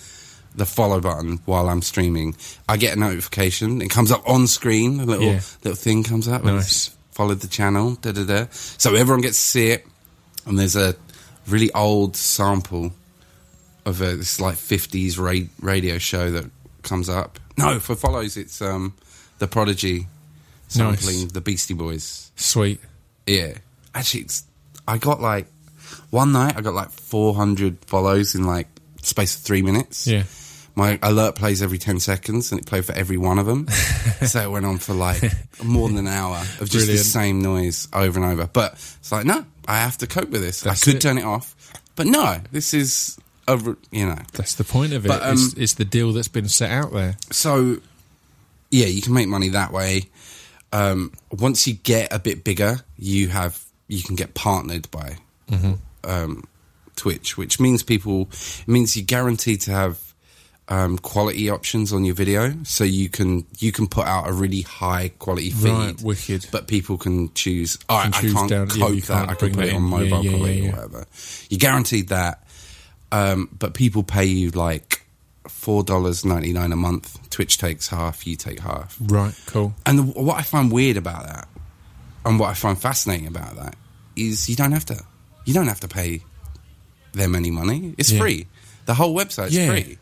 the 0.56 0.66
follow 0.66 1.00
button 1.00 1.40
while 1.46 1.68
I'm 1.70 1.82
streaming, 1.82 2.36
I 2.70 2.78
get 2.78 2.96
a 2.96 3.00
notification. 3.00 3.82
It 3.82 3.90
comes 3.90 4.12
up 4.12 4.28
on 4.30 4.48
screen. 4.48 5.00
A 5.00 5.06
little 5.06 5.26
Yeah. 5.26 5.42
little 5.64 5.76
thing 5.76 6.04
comes 6.04 6.28
up. 6.28 6.44
Nice. 6.44 6.92
followed 7.12 7.42
the 7.42 7.48
channel, 7.48 7.94
da 8.02 8.12
da 8.12 8.24
da. 8.24 8.46
So 8.52 8.96
everyone 8.96 9.22
gets 9.22 9.38
to 9.38 9.44
see 9.44 9.68
it, 9.70 9.86
and 10.48 10.58
there's 10.58 10.76
a 10.76 10.96
really 11.48 11.72
old 11.74 12.16
sample 12.18 12.92
of 13.86 14.02
a 14.02 14.16
this 14.16 14.40
like 14.40 14.56
50s 14.56 15.18
ra- 15.20 15.48
radio 15.62 15.98
show 16.00 16.32
that 16.32 16.50
comes 16.82 17.10
up. 17.10 17.40
No, 17.58 17.80
for 17.80 17.96
follows 17.96 18.36
it's 18.38 18.62
um 18.64 18.94
the 19.40 19.48
Prodigy 19.48 20.08
sampling 20.70 21.22
Nice. 21.22 21.32
the 21.34 21.42
Beastie 21.42 21.74
Boys. 21.76 22.32
Sweet. 22.36 22.80
Yeah, 23.28 23.54
actually, 23.94 24.22
it's, 24.22 24.44
I 24.88 24.98
got 24.98 25.22
like 25.22 25.46
one 26.10 26.32
night 26.32 26.58
I 26.58 26.62
got 26.62 26.74
like 26.74 26.90
400 26.92 27.78
follows 27.86 28.34
in 28.36 28.44
like 28.46 28.68
space 29.04 29.36
of 29.36 29.42
three 29.42 29.62
minutes. 29.62 30.08
Yeah. 30.08 30.24
My 30.76 30.98
alert 31.04 31.36
plays 31.36 31.62
every 31.62 31.78
10 31.78 32.00
seconds 32.00 32.52
and 32.52 32.60
it 32.60 32.66
played 32.66 32.86
for 32.86 32.94
every 32.94 33.18
one 33.18 33.38
of 33.38 33.46
them. 33.46 33.68
so 34.26 34.42
it 34.42 34.52
went 34.52 34.66
on 34.66 34.80
for 34.80 34.94
like 34.94 35.22
more 35.64 35.88
than 35.88 36.00
an 36.00 36.08
hour 36.08 36.38
of 36.60 36.70
just 36.70 36.88
the 36.88 36.98
same 36.98 37.42
noise 37.42 37.88
over 37.94 38.20
and 38.20 38.32
over. 38.32 38.48
But 38.48 38.74
it's 38.74 39.12
like, 39.12 39.26
no, 39.26 39.46
I 39.68 39.78
have 39.78 39.98
to 40.00 40.08
cope 40.08 40.30
with 40.30 40.42
this. 40.42 40.62
That's 40.62 40.82
I 40.82 40.86
could 40.86 40.96
it. 40.96 41.02
turn 41.02 41.18
it 41.18 41.26
off. 41.26 41.56
But 41.96 42.08
no, 42.08 42.40
this 42.52 42.74
is, 42.74 43.20
a, 43.48 43.58
you 43.92 44.06
know. 44.08 44.18
That's 44.34 44.56
the 44.56 44.64
point 44.64 44.94
of 44.94 45.06
it. 45.06 45.10
But, 45.10 45.22
um, 45.22 45.34
it's, 45.34 45.54
it's 45.54 45.74
the 45.76 45.86
deal 45.86 46.12
that's 46.12 46.28
been 46.28 46.50
set 46.50 46.72
out 46.72 46.92
there. 46.92 47.18
So, 47.32 47.78
yeah, 48.72 48.88
you 48.88 49.02
can 49.04 49.14
make 49.14 49.28
money 49.28 49.50
that 49.50 49.72
way. 49.72 50.10
Um, 50.72 51.12
once 51.32 51.68
you 51.68 51.76
get 51.76 52.12
a 52.12 52.18
bit 52.18 52.44
bigger, 52.44 52.78
you 52.98 53.28
have 53.28 53.64
you 53.88 54.02
can 54.02 54.16
get 54.16 54.34
partnered 54.34 54.90
by 54.90 55.18
um, 56.04 56.48
Twitch, 56.96 57.38
which 57.38 57.60
means 57.60 57.84
people 57.84 58.30
it 58.32 58.68
means 58.68 58.98
you're 58.98 59.06
guaranteed 59.06 59.62
to 59.62 59.72
have 59.72 60.13
um, 60.70 60.98
quality 60.98 61.50
options 61.50 61.92
on 61.92 62.06
your 62.06 62.16
video, 62.16 62.54
so 62.64 62.84
you 62.84 63.10
can 63.10 63.46
you 63.60 63.72
can 63.72 63.88
put 63.88 64.06
out 64.06 64.30
a 64.30 64.34
really 64.34 64.62
high 64.62 65.10
quality 65.20 65.50
feed. 65.50 65.70
Right, 65.70 66.02
wicked. 66.02 66.48
But 66.52 66.68
people 66.68 66.98
can 66.98 67.34
choose. 67.34 67.78
Oh, 67.90 67.96
I, 67.96 68.04
Can 68.04 68.14
I 68.14 68.22
choose 68.22 68.34
can't 68.34 68.50
down- 68.50 68.68
yeah, 68.70 68.86
cope 68.86 68.96
you 68.96 69.02
that. 69.02 69.08
can't 69.08 69.30
I 69.30 69.36
can 69.36 69.54
put 69.54 69.66
it 69.66 69.70
on 69.72 69.76
in. 69.76 69.82
Mobile 69.84 70.06
yeah, 70.08 70.22
yeah, 70.32 70.38
quality 70.38 70.68
or 70.68 70.72
whatever. 70.72 71.06
You're 71.50 71.58
guaranteed 71.60 72.10
that. 72.10 72.48
Um, 73.12 73.50
but 73.60 73.74
people 73.74 74.04
pay 74.04 74.26
you 74.26 74.50
like 74.52 75.06
four 75.48 75.84
dollars 75.84 76.24
ninety 76.26 76.54
nine 76.54 76.72
a 76.72 76.76
month. 76.78 77.30
Twitch 77.30 77.58
takes 77.58 77.88
half, 77.90 78.26
you 78.26 78.36
take 78.36 78.60
half. 78.60 78.98
Right, 79.02 79.34
cool. 79.48 79.74
And 79.86 80.00
the, 80.00 80.04
what 80.04 80.38
I 80.38 80.42
find 80.44 80.72
weird 80.72 80.98
about 80.98 81.26
that, 81.26 81.48
and 82.26 82.40
what 82.40 82.50
I 82.50 82.54
find 82.54 82.80
fascinating 82.82 83.28
about 83.28 83.56
that, 83.58 83.76
is 84.16 84.50
you 84.50 84.56
don't 84.56 84.72
have 84.72 84.86
to. 84.86 85.00
You 85.46 85.54
don't 85.54 85.68
have 85.68 85.82
to 85.82 85.88
pay 85.90 86.22
them 87.12 87.36
any 87.36 87.52
money. 87.52 87.94
It's 87.98 88.12
free. 88.12 88.48
The 88.86 88.94
whole 88.94 89.16
website's 89.16 89.56
free. 89.56 89.98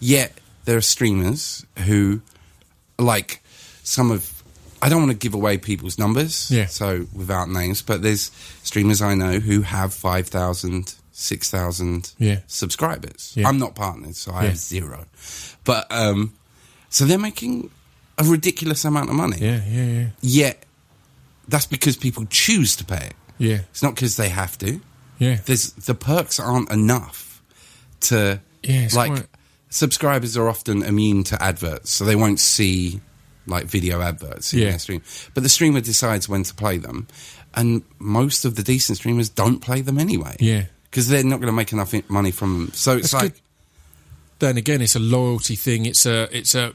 Yet 0.00 0.38
there 0.64 0.76
are 0.76 0.82
streamers 0.82 1.64
who, 1.86 2.20
like 2.98 3.42
some 3.82 4.10
of. 4.10 4.32
I 4.82 4.88
don't 4.90 5.00
want 5.00 5.10
to 5.12 5.16
give 5.18 5.32
away 5.34 5.56
people's 5.56 5.98
numbers, 5.98 6.50
Yeah. 6.50 6.66
so 6.66 7.06
without 7.14 7.48
names, 7.48 7.80
but 7.82 8.02
there's 8.02 8.30
streamers 8.62 9.00
I 9.00 9.14
know 9.14 9.40
who 9.40 9.62
have 9.62 9.94
5,000, 9.94 10.94
6,000 11.12 12.12
Yeah. 12.18 12.40
subscribers. 12.46 13.32
Yeah. 13.34 13.48
I'm 13.48 13.58
not 13.58 13.74
partnered, 13.74 14.16
so 14.16 14.32
I 14.32 14.42
Yeah. 14.42 14.48
have 14.50 14.58
zero. 14.58 15.06
But, 15.64 15.86
um, 15.90 16.34
so 16.90 17.06
they're 17.06 17.18
making 17.18 17.70
a 18.18 18.24
ridiculous 18.24 18.84
amount 18.84 19.08
of 19.08 19.16
money. 19.16 19.38
Yeah, 19.40 19.64
yeah, 19.66 19.84
yeah. 19.86 20.06
Yet, 20.20 20.66
that's 21.48 21.66
because 21.66 21.96
people 21.96 22.26
choose 22.28 22.76
to 22.76 22.84
pay 22.84 23.06
it. 23.06 23.14
Yeah, 23.38 23.60
It's 23.70 23.82
not 23.82 23.94
because 23.94 24.16
they 24.16 24.28
have 24.28 24.58
to. 24.58 24.80
yeah. 25.18 25.38
There's 25.46 25.70
the 25.72 25.94
perks 25.94 26.38
aren't 26.38 26.70
enough 26.70 27.40
to 28.02 28.40
Yeah, 28.62 28.82
it's 28.82 28.94
like 28.94 29.10
quite- 29.12 29.26
subscribers 29.70 30.36
are 30.36 30.48
often 30.48 30.82
immune 30.82 31.24
to 31.24 31.42
adverts, 31.42 31.90
so 31.90 32.04
they 32.04 32.16
won't 32.16 32.40
see 32.40 33.00
like 33.46 33.66
video 33.66 34.00
adverts 34.00 34.52
in 34.52 34.60
Yeah. 34.60 34.70
their 34.70 34.78
stream. 34.78 35.02
But 35.34 35.42
the 35.42 35.48
streamer 35.48 35.80
decides 35.80 36.28
when 36.28 36.42
to 36.44 36.54
play 36.54 36.78
them, 36.78 37.06
and 37.54 37.82
most 37.98 38.44
of 38.44 38.56
the 38.56 38.62
decent 38.62 38.98
streamers 38.98 39.28
don't 39.28 39.60
play 39.60 39.80
them 39.82 39.98
anyway. 39.98 40.36
Yeah. 40.40 40.64
because 40.90 41.08
they're 41.08 41.22
not 41.24 41.40
going 41.40 41.48
to 41.48 41.52
make 41.52 41.72
enough 41.72 41.92
money 42.08 42.30
from 42.30 42.54
them. 42.58 42.72
So 42.72 42.92
it's 42.96 43.10
That's 43.10 43.22
like 43.24 43.32
good. 43.34 43.40
Then 44.38 44.56
again, 44.56 44.80
it's 44.80 44.96
a 44.96 44.98
loyalty 45.00 45.54
thing. 45.54 45.84
It's 45.84 46.06
a, 46.06 46.28
it's 46.36 46.54
a, 46.54 46.72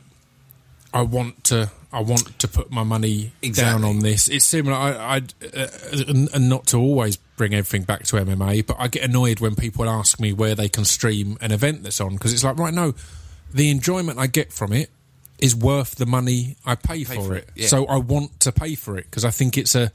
I 0.93 1.01
want 1.03 1.43
to 1.45 1.71
I 1.93 2.01
want 2.01 2.39
to 2.39 2.47
put 2.47 2.71
my 2.71 2.83
money 2.83 3.33
down 3.53 3.83
on 3.83 3.99
this. 3.99 4.27
It's 4.27 4.45
similar. 4.45 4.75
I, 4.75 4.91
I 4.91 5.17
uh, 5.17 5.67
and, 6.07 6.29
and 6.33 6.49
not 6.49 6.67
to 6.67 6.77
always 6.77 7.17
bring 7.17 7.53
everything 7.53 7.83
back 7.83 8.03
to 8.03 8.15
MMA, 8.17 8.65
but 8.65 8.77
I 8.79 8.87
get 8.87 9.03
annoyed 9.03 9.39
when 9.39 9.55
people 9.55 9.89
ask 9.89 10.19
me 10.19 10.31
where 10.33 10.55
they 10.55 10.69
can 10.69 10.85
stream 10.85 11.37
an 11.41 11.51
event 11.51 11.83
that's 11.83 11.99
on 12.01 12.13
because 12.13 12.33
it's 12.33 12.43
like 12.43 12.57
right 12.57 12.73
no, 12.73 12.93
the 13.53 13.69
enjoyment 13.69 14.19
I 14.19 14.27
get 14.27 14.51
from 14.53 14.73
it 14.73 14.89
is 15.39 15.55
worth 15.55 15.95
the 15.95 16.05
money 16.05 16.55
I 16.65 16.75
pay, 16.75 17.03
for, 17.03 17.15
for 17.15 17.35
it. 17.35 17.45
it, 17.55 17.61
yeah. 17.63 17.67
So 17.67 17.85
I 17.87 17.97
want 17.97 18.39
to 18.41 18.51
pay 18.51 18.75
for 18.75 18.97
it 18.97 19.05
because 19.05 19.25
I 19.25 19.31
think 19.31 19.57
it's 19.57 19.73
a 19.75 19.91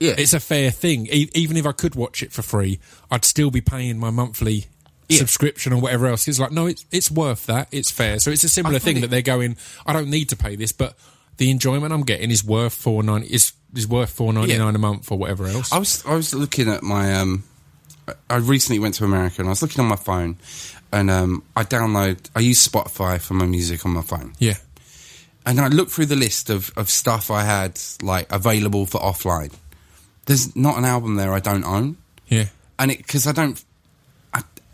Yeah. 0.00 0.14
it's 0.18 0.32
a 0.34 0.40
fair 0.40 0.70
thing. 0.70 1.06
E- 1.06 1.30
even 1.34 1.56
if 1.56 1.66
I 1.66 1.72
could 1.72 1.94
watch 1.94 2.22
it 2.22 2.32
for 2.32 2.42
free, 2.42 2.78
I'd 3.10 3.24
still 3.24 3.50
be 3.50 3.60
paying 3.60 3.98
my 3.98 4.10
monthly 4.10 4.66
Yeah. 5.08 5.18
subscription 5.18 5.72
or 5.72 5.80
whatever 5.80 6.06
else. 6.06 6.28
It's 6.28 6.38
like, 6.38 6.52
no, 6.52 6.66
it's, 6.66 6.84
it's 6.92 7.10
worth 7.10 7.46
that. 7.46 7.68
It's 7.72 7.90
fair. 7.90 8.18
So 8.18 8.30
it's 8.30 8.44
a 8.44 8.48
similar 8.48 8.78
thing 8.78 8.96
fully- 8.96 9.00
that 9.02 9.10
they're 9.10 9.22
going, 9.22 9.56
I 9.86 9.92
don't 9.94 10.10
need 10.10 10.28
to 10.30 10.36
pay 10.36 10.54
this, 10.56 10.70
but 10.72 10.96
the 11.38 11.50
enjoyment 11.50 11.92
I'm 11.94 12.02
getting 12.04 12.30
is 12.30 12.44
worth 12.44 12.74
four 12.74 13.02
ninety 13.02 13.28
is 13.32 13.52
is 13.74 13.86
worth 13.86 14.10
four 14.10 14.32
ninety 14.32 14.58
nine 14.58 14.74
a 14.74 14.78
month 14.78 15.10
or 15.12 15.16
whatever 15.18 15.46
else. 15.46 15.72
I 15.72 15.78
was 15.78 16.04
I 16.04 16.14
was 16.14 16.34
looking 16.34 16.68
at 16.68 16.82
my 16.82 17.14
um 17.14 17.44
I- 18.28 18.36
recently 18.36 18.80
went 18.80 18.94
to 18.96 19.04
America 19.04 19.36
and 19.40 19.48
I 19.48 19.50
was 19.52 19.62
looking 19.62 19.80
on 19.80 19.86
my 19.88 19.96
phone 19.96 20.36
and 20.92 21.10
um 21.10 21.42
I 21.56 21.62
download 21.64 22.28
I 22.34 22.40
use 22.40 22.66
Spotify 22.66 23.20
for 23.20 23.34
my 23.34 23.46
music 23.46 23.86
on 23.86 23.92
my 23.92 24.02
phone. 24.02 24.32
yeah, 24.40 24.56
And 25.46 25.60
I 25.60 25.68
looked 25.68 25.92
through 25.92 26.06
the 26.06 26.16
list 26.16 26.50
of, 26.50 26.70
of 26.76 26.90
stuff 26.90 27.30
I 27.30 27.44
had 27.44 27.78
like 28.02 28.30
available 28.32 28.84
for 28.86 29.00
offline. 29.00 29.52
There's 30.26 30.54
not 30.56 30.76
an 30.76 30.84
album 30.84 31.14
there 31.16 31.32
I 31.32 31.40
don't 31.40 31.64
own. 31.64 31.96
yeah, 32.26 32.46
And 32.78 32.90
it 32.90 32.98
because 32.98 33.26
I 33.26 33.32
don't 33.32 33.62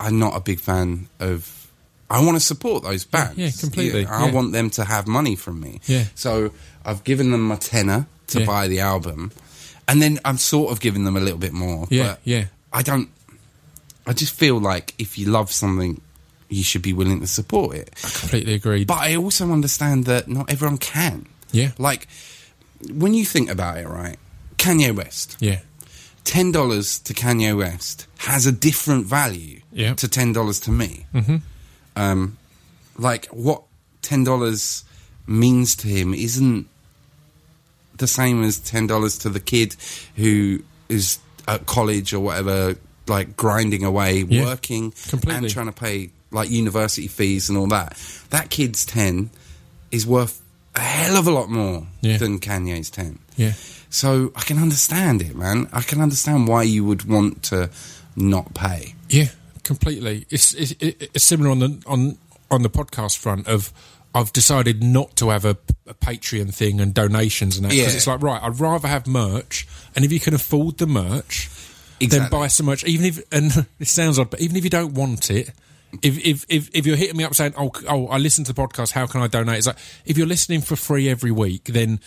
I'm 0.01 0.19
not 0.19 0.37
a 0.37 0.41
big 0.41 0.61
fan 0.61 1.09
of 1.21 1.71
I 2.11 2.23
want 2.25 2.37
to 2.37 2.41
support 2.41 2.83
those 2.85 3.05
bands. 3.05 3.39
yeah, 3.39 3.51
completely, 3.59 4.07
I 4.07 4.27
yeah. 4.27 4.33
want 4.33 4.53
them 4.53 4.71
to 4.71 4.85
have 4.85 5.07
money 5.07 5.37
from 5.37 5.61
me. 5.61 5.81
Yeah. 5.87 6.05
So 6.15 6.51
I've 6.85 7.03
given 7.05 7.31
them 7.31 7.43
my 7.43 7.57
tenner 7.57 8.07
to 8.29 8.41
Yeah. 8.41 8.47
buy 8.47 8.69
the 8.69 8.81
album, 8.81 9.33
and 9.89 10.01
then 10.03 10.21
I'm 10.25 10.37
sort 10.39 10.71
of 10.73 10.81
giving 10.81 11.05
them 11.05 11.17
a 11.17 11.21
little 11.21 11.39
bit 11.39 11.53
more. 11.53 11.87
yeah, 11.91 12.09
but 12.09 12.21
yeah, 12.25 12.45
I 12.73 12.83
don't. 12.83 13.09
I 14.07 14.13
just 14.13 14.35
feel 14.35 14.59
like 14.61 14.95
if 14.99 15.17
you 15.19 15.27
love 15.31 15.51
something, 15.51 16.01
you 16.51 16.63
should 16.63 16.83
be 16.83 16.93
willing 16.93 17.21
to 17.21 17.27
support 17.27 17.75
it. 17.77 17.91
I 18.05 18.11
completely 18.11 18.55
agreed. 18.55 18.87
But 18.87 18.99
I 18.99 19.17
also 19.17 19.51
understand 19.51 20.05
that 20.05 20.29
not 20.29 20.51
everyone 20.53 20.77
can. 20.79 21.27
yeah, 21.53 21.71
Like 21.79 22.07
when 22.93 23.15
you 23.15 23.25
think 23.25 23.49
about 23.51 23.79
it, 23.79 23.89
right? 23.89 24.19
Kanye 24.59 24.95
West, 24.95 25.37
yeah, 25.41 25.61
ten 26.25 26.53
dollars 26.53 26.99
to 27.01 27.15
Kanye 27.15 27.57
West 27.57 28.07
has 28.19 28.45
a 28.47 28.53
different 28.53 29.07
value 29.07 29.61
Yeah. 29.75 29.95
to 29.95 30.09
ten 30.09 30.33
dollars 30.33 30.61
to 30.61 30.71
me. 30.71 31.05
Mm-hmm. 31.15 31.37
Um, 31.97 32.39
like 32.97 33.27
what 33.27 33.63
ten 34.03 34.25
dollars 34.25 34.85
means 35.27 35.77
to 35.77 35.89
him 35.89 36.15
isn't 36.15 36.67
the 37.97 38.07
same 38.07 38.43
as 38.43 38.59
ten 38.59 38.87
dollars 38.87 39.19
to 39.19 39.29
the 39.29 39.41
kid 39.41 39.77
who 40.17 40.61
is 40.89 41.19
at 41.47 41.67
college 41.67 42.13
or 42.15 42.21
whatever, 42.21 42.77
like 43.07 43.37
grinding 43.37 43.85
away, 43.85 44.23
Yeah. 44.29 44.45
working 44.45 44.93
Completely. 45.09 45.37
and 45.39 45.51
trying 45.51 45.67
to 45.67 45.73
pay 45.73 46.11
like 46.31 46.51
university 46.51 47.07
fees 47.09 47.49
and 47.49 47.57
all 47.59 47.69
that. 47.69 47.97
That 48.31 48.51
kid's 48.51 48.85
ten 48.87 49.31
is 49.93 50.07
worth 50.07 50.41
a 50.75 50.81
hell 50.81 51.17
of 51.17 51.27
a 51.29 51.31
lot 51.31 51.49
more 51.49 51.87
Yeah. 52.01 52.17
than 52.17 52.41
Kanye's 52.41 52.91
ten. 52.91 53.19
yeah, 53.37 53.53
So 53.91 54.33
I 54.35 54.41
can 54.43 54.59
understand 54.59 55.23
it, 55.23 55.37
man. 55.37 55.69
I 55.73 55.83
can 55.83 56.01
understand 56.01 56.49
why 56.49 56.65
you 56.65 56.85
would 56.85 57.05
want 57.05 57.43
to 57.45 57.71
not 58.17 58.55
pay. 58.55 58.95
yeah, 59.09 59.29
completely. 59.65 60.27
It's 60.31 60.53
it's, 60.55 60.75
it's 60.81 61.25
similar 61.25 61.51
on 61.51 61.59
the 61.59 61.83
on 61.87 62.19
on 62.51 62.63
the 62.63 62.71
podcast 62.71 63.19
front 63.19 63.49
of. 63.49 63.73
I've 64.17 64.33
decided 64.33 64.81
not 64.81 65.17
to 65.17 65.31
have 65.31 65.45
a, 65.45 65.57
a 65.89 65.95
Patreon 65.95 66.55
thing 66.55 66.81
and 66.81 66.95
donations 66.95 67.57
and 67.57 67.65
that 67.65 67.71
because 67.71 67.91
Yeah. 67.91 67.97
it's 67.97 68.07
like 68.07 68.23
right. 68.23 68.41
I'd 68.41 68.61
rather 68.61 68.87
have 68.87 69.09
merch, 69.09 69.67
and 69.97 70.05
if 70.05 70.13
you 70.13 70.21
can 70.21 70.35
afford 70.35 70.79
the 70.79 70.87
merch, 70.87 71.51
then 72.01 72.31
buy 72.31 72.47
so 72.47 72.63
much. 72.63 72.85
Even 72.85 73.07
if 73.07 73.21
and 73.33 73.67
it 73.81 73.89
sounds 73.89 74.21
odd, 74.21 74.31
but 74.31 74.41
even 74.41 74.57
if 74.57 74.63
you 74.63 74.71
don't 74.71 74.95
want 74.95 75.33
it, 75.33 75.51
if 76.01 76.17
if 76.25 76.45
if, 76.49 76.71
if 76.73 76.87
you're 76.87 76.95
hitting 76.95 77.17
me 77.17 77.25
up 77.25 77.35
saying, 77.35 77.55
"Oh, 77.59 77.73
oh, 77.89 78.07
I 78.07 78.19
listen 78.19 78.45
to 78.45 78.53
the 78.53 78.63
podcast. 78.63 78.93
How 78.93 79.07
can 79.09 79.21
I 79.21 79.27
donate?" 79.27 79.59
It's 79.59 79.67
like 79.67 79.79
if 80.05 80.17
you're 80.17 80.29
listening 80.29 80.61
for 80.61 80.77
free 80.77 81.09
every 81.09 81.33
week, 81.33 81.65
then 81.65 81.99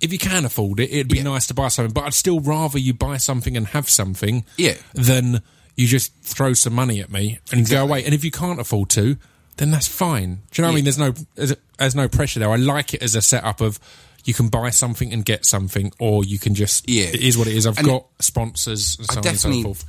if 0.00 0.12
you 0.12 0.20
can 0.20 0.44
afford 0.44 0.78
it, 0.78 0.90
it'd 0.92 1.08
be 1.08 1.16
Yeah. 1.16 1.24
nice 1.24 1.48
to 1.48 1.54
buy 1.54 1.66
something. 1.66 1.92
But 1.92 2.04
I'd 2.04 2.14
still 2.14 2.38
rather 2.38 2.78
you 2.78 2.94
buy 2.94 3.16
something 3.16 3.56
and 3.56 3.66
have 3.68 3.88
something, 3.90 4.44
Yeah. 4.56 4.74
than 4.94 5.42
you 5.76 5.86
just 5.86 6.12
throw 6.22 6.52
some 6.54 6.72
money 6.74 7.00
at 7.00 7.10
me 7.10 7.38
and 7.52 7.68
go 7.68 7.82
away. 7.82 8.04
And 8.04 8.14
if 8.14 8.24
you 8.24 8.30
can't 8.30 8.58
afford 8.60 8.88
to, 8.90 9.16
then 9.58 9.70
that's 9.70 9.88
fine. 9.88 10.40
Do 10.50 10.60
you 10.60 10.62
know 10.62 10.68
what 10.68 10.72
I 10.72 10.74
mean? 10.76 10.84
There's 10.84 10.98
no 10.98 11.12
there's, 11.34 11.54
there's 11.78 11.94
no 11.94 12.08
pressure 12.08 12.40
there. 12.40 12.50
I 12.50 12.56
like 12.56 12.94
it 12.94 13.02
as 13.02 13.14
a 13.14 13.22
setup 13.22 13.60
of. 13.60 13.78
You 14.24 14.34
can 14.34 14.48
buy 14.48 14.70
something 14.70 15.12
and 15.12 15.24
get 15.24 15.46
something, 15.46 15.92
or 16.00 16.24
you 16.24 16.40
can 16.40 16.56
just. 16.56 16.90
Yeah. 16.90 17.04
It 17.04 17.22
is 17.22 17.38
what 17.38 17.46
it 17.46 17.54
is. 17.54 17.64
I've 17.64 17.78
And 17.78 17.86
got 17.86 18.06
sponsors 18.18 18.96
and 18.98 19.06
so 19.08 19.20
on 19.20 19.26
and 19.28 19.38
so 19.38 19.62
forth. 19.62 19.84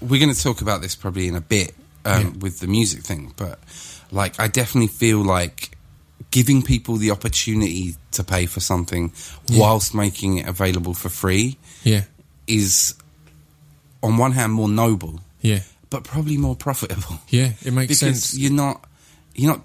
We're 0.00 0.20
going 0.20 0.32
to 0.32 0.40
talk 0.40 0.60
about 0.60 0.80
this 0.80 0.94
probably 0.94 1.26
in 1.26 1.34
a 1.34 1.40
bit 1.40 1.74
um, 2.04 2.22
Yeah. 2.22 2.30
with 2.38 2.60
the 2.60 2.68
music 2.68 3.02
thing, 3.02 3.34
but 3.36 3.58
like 4.12 4.38
I 4.38 4.46
definitely 4.46 4.86
feel 4.86 5.24
like 5.24 5.76
giving 6.30 6.62
people 6.62 6.98
the 6.98 7.10
opportunity 7.10 7.96
to 8.12 8.22
pay 8.22 8.46
for 8.46 8.60
something 8.60 9.12
whilst 9.50 9.92
making 9.92 10.38
it 10.38 10.46
available 10.46 10.94
for 10.94 11.08
free 11.08 11.58
Yeah. 11.82 12.04
is, 12.46 12.94
on 14.04 14.16
one 14.18 14.32
hand, 14.32 14.52
more 14.52 14.68
noble, 14.68 15.20
Yeah. 15.40 15.60
but 15.90 16.04
probably 16.04 16.36
more 16.36 16.54
profitable. 16.56 17.18
Yeah. 17.28 17.52
It 17.64 17.72
makes 17.72 17.88
because 18.00 18.22
sense. 18.22 18.38
you're 18.38 18.52
not 18.52 18.84
you're 19.34 19.50
not 19.52 19.62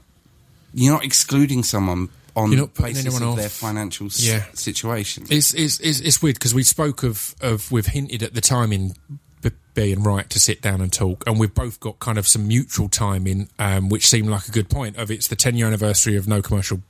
you're 0.74 0.94
not 0.94 1.04
excluding 1.04 1.64
someone 1.64 2.10
on 2.36 2.52
You're 2.52 2.62
the 2.62 2.66
not 2.68 2.74
basis 2.76 3.06
anyone 3.06 3.24
of 3.24 3.36
their 3.38 3.46
off. 3.48 3.52
financial 3.52 4.08
s- 4.08 4.60
situation. 4.60 5.26
It's 5.30 5.54
it's 5.54 5.80
it's, 5.80 6.00
it's 6.00 6.22
weird 6.22 6.36
because 6.36 6.54
we 6.54 6.64
spoke 6.64 7.04
of 7.04 7.36
of 7.42 7.72
we've 7.72 7.88
hinted 7.88 8.24
at 8.24 8.34
the 8.34 8.42
timing 8.42 8.96
b- 9.42 9.50
being 9.74 10.04
right 10.04 10.30
to 10.30 10.40
sit 10.40 10.62
down 10.62 10.80
and 10.82 10.94
talk, 10.94 11.24
and 11.28 11.40
we've 11.40 11.54
both 11.54 11.80
got 11.80 12.00
kind 12.00 12.18
of 12.18 12.28
some 12.28 12.48
mutual 12.48 12.88
timing, 12.88 13.50
um, 13.60 13.90
which 13.90 14.08
seemed 14.08 14.30
like 14.30 14.48
a 14.48 14.52
good 14.52 14.70
point. 14.70 14.96
Of 14.98 15.10
it's 15.12 15.28
the 15.28 15.36
ten 15.36 15.56
year 15.58 15.68
anniversary 15.68 16.16
of 16.16 16.28
no 16.28 16.42
commercial 16.42 16.82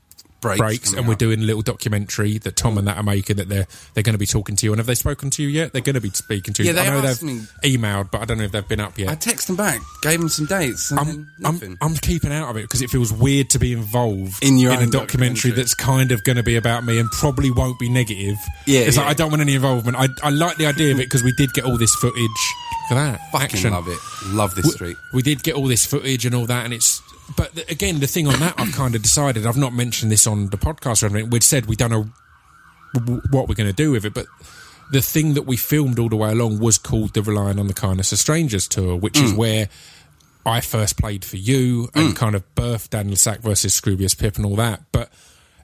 Breaks 0.41 0.57
breaks, 0.59 0.93
and 0.93 1.05
we're 1.07 1.15
doing 1.15 1.39
a 1.39 1.43
little 1.43 1.61
documentary 1.61 2.37
that 2.37 2.55
Tom 2.55 2.77
and 2.77 2.87
that 2.87 2.95
are 2.95 3.03
making 3.03 3.35
that 3.37 3.49
they're 3.49 3.67
they're 3.93 4.03
going 4.03 4.13
to 4.13 4.17
be 4.19 4.25
talking 4.25 4.55
to 4.55 4.65
you. 4.65 4.71
And 4.71 4.79
have 4.79 4.87
they 4.87 4.95
spoken 4.95 5.29
to 5.31 5.43
you 5.43 5.49
yet? 5.49 5.73
They're 5.73 5.81
going 5.81 5.95
to 5.95 6.01
be 6.01 6.11
speaking 6.11 6.53
to 6.53 6.63
you. 6.63 6.67
Yeah, 6.69 6.73
they 6.81 6.87
I 6.87 6.89
know 6.91 7.01
they've 7.01 7.21
me- 7.23 7.41
emailed, 7.63 8.09
but 8.11 8.21
I 8.21 8.25
don't 8.25 8.37
know 8.37 8.45
if 8.45 8.53
they've 8.53 8.65
been 8.67 8.79
up 8.79 8.97
yet. 8.97 9.09
I 9.09 9.15
texted 9.15 9.47
them 9.47 9.57
back, 9.57 9.81
gave 10.01 10.17
them 10.19 10.29
some 10.29 10.45
dates, 10.45 10.91
and 10.91 10.99
I'm, 10.99 11.27
I'm. 11.43 11.77
I'm 11.81 11.93
keeping 11.95 12.31
out 12.31 12.49
of 12.49 12.55
it 12.57 12.61
because 12.61 12.81
it 12.81 12.89
feels 12.89 13.11
weird 13.11 13.49
to 13.49 13.59
be 13.59 13.73
involved 13.73 14.41
In 14.43 14.57
your 14.57 14.71
in 14.71 14.79
a 14.79 14.85
documentary, 14.87 15.51
documentary. 15.51 15.51
that's 15.51 15.73
kind 15.75 16.11
of 16.13 16.23
going 16.23 16.37
to 16.37 16.43
be 16.43 16.55
about 16.55 16.85
me 16.85 16.99
and 16.99 17.09
probably 17.11 17.51
won't 17.51 17.77
be 17.77 17.89
negative. 17.89 18.37
Yeah, 18.65 18.81
it's 18.81 18.95
like. 18.97 19.07
I 19.07 19.13
don't 19.13 19.31
want 19.31 19.41
any 19.41 19.55
involvement. 19.55 19.97
I, 19.97 20.07
I 20.23 20.29
like 20.29 20.55
the 20.57 20.67
idea 20.67 20.93
of 20.93 20.99
it 20.99 21.03
because 21.07 21.21
we 21.23 21.33
did 21.33 21.51
get 21.53 21.65
all 21.65 21.77
this 21.77 21.93
footage. 21.95 22.15
Look 22.89 22.97
at 22.97 23.11
that 23.17 23.31
Fucking 23.31 23.43
action. 23.55 23.71
love 23.73 23.87
it. 23.89 23.99
Love 24.27 24.55
this 24.55 24.65
We- 24.65 24.71
street. 24.71 24.97
We 25.13 25.21
did 25.21 25.43
get 25.43 25.55
all 25.55 25.67
this 25.67 25.85
footage 25.85 26.25
and 26.25 26.33
all 26.33 26.45
that, 26.45 26.63
and 26.63 26.73
it's. 26.73 27.01
But 27.35 27.53
th- 27.55 27.69
again, 27.71 27.99
the 27.99 28.07
thing 28.07 28.27
on 28.27 28.39
that, 28.39 28.55
I've 28.59 28.71
kind 28.73 28.95
of 28.95 29.01
decided. 29.01 29.45
I've 29.45 29.57
not 29.57 29.73
mentioned 29.73 30.11
this 30.11 30.25
on 30.27 30.47
the 30.49 30.57
podcast 30.57 31.03
or 31.03 31.07
anything. 31.07 31.29
We'd 31.29 31.43
said 31.43 31.65
we 31.67 31.75
don't 31.75 31.91
know 31.91 32.09
w- 32.93 33.21
what 33.31 33.47
we're 33.47 33.55
going 33.55 33.69
to 33.69 33.73
do 33.75 33.91
with 33.91 34.05
it, 34.05 34.13
but 34.13 34.25
the 34.91 35.01
thing 35.01 35.35
that 35.35 35.43
we 35.43 35.55
filmed 35.57 35.99
all 35.99 36.09
the 36.09 36.15
way 36.15 36.31
along 36.31 36.59
was 36.59 36.77
called 36.77 37.13
the 37.13 37.21
Relying 37.21 37.59
on 37.59 37.67
the 37.67 37.73
Kindness 37.73 38.11
of 38.11 38.17
Strangers 38.19 38.67
tour, 38.67 38.95
which 38.95 39.13
Mm. 39.13 39.23
is 39.23 39.33
where 39.33 39.69
I 40.45 40.61
first 40.61 40.97
played 40.97 41.23
for 41.23 41.37
you 41.37 41.89
and 41.93 42.15
kind 42.15 42.33
of 42.35 42.43
birthed 42.55 42.89
Dan 42.91 43.09
le 43.09 43.15
Sac 43.15 43.41
versus 43.41 43.79
Scroobius 43.79 44.17
Pip 44.17 44.37
and 44.37 44.45
all 44.45 44.55
that. 44.55 44.81
But 44.91 45.11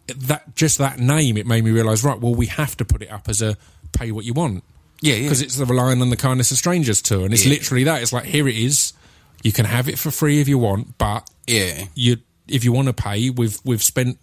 that 0.08 0.56
just 0.56 0.78
that 0.78 1.00
name, 1.00 1.38
it 1.38 1.48
made 1.48 1.64
me 1.64 1.72
realise, 1.72 2.04
right? 2.04 2.20
Well, 2.20 2.36
we 2.36 2.46
have 2.48 2.78
to 2.78 2.86
put 2.86 3.02
it 3.02 3.12
up 3.12 3.28
as 3.28 3.42
a 3.42 3.58
pay 3.94 4.12
what 4.12 4.26
you 4.26 4.34
want 4.34 4.64
Yeah, 5.02 5.16
yeah. 5.16 5.24
because 5.24 5.42
it's 5.42 5.56
the 5.56 5.66
Relying 5.66 6.02
on 6.04 6.12
the 6.12 6.18
Kindness 6.18 6.52
of 6.52 6.58
Strangers 6.58 7.02
tour, 7.02 7.26
and 7.26 7.34
it's 7.34 7.46
Yeah. 7.46 7.52
literally 7.54 7.84
that. 7.86 8.04
It's 8.04 8.14
like 8.14 8.26
here 8.26 8.48
it 8.48 8.56
is. 8.56 8.94
You 9.42 9.52
can 9.52 9.66
have 9.66 9.90
it 9.90 9.98
for 9.98 10.12
free 10.12 10.40
if 10.42 10.48
you 10.48 10.60
want, 10.60 10.98
but 11.00 11.28
Yeah. 11.48 11.86
you 11.96 12.18
if 12.48 12.64
you 12.64 12.72
want 12.72 12.88
to 12.88 12.94
pay, 12.94 13.30
we've 13.30 13.58
we've 13.64 13.84
spent 13.84 14.18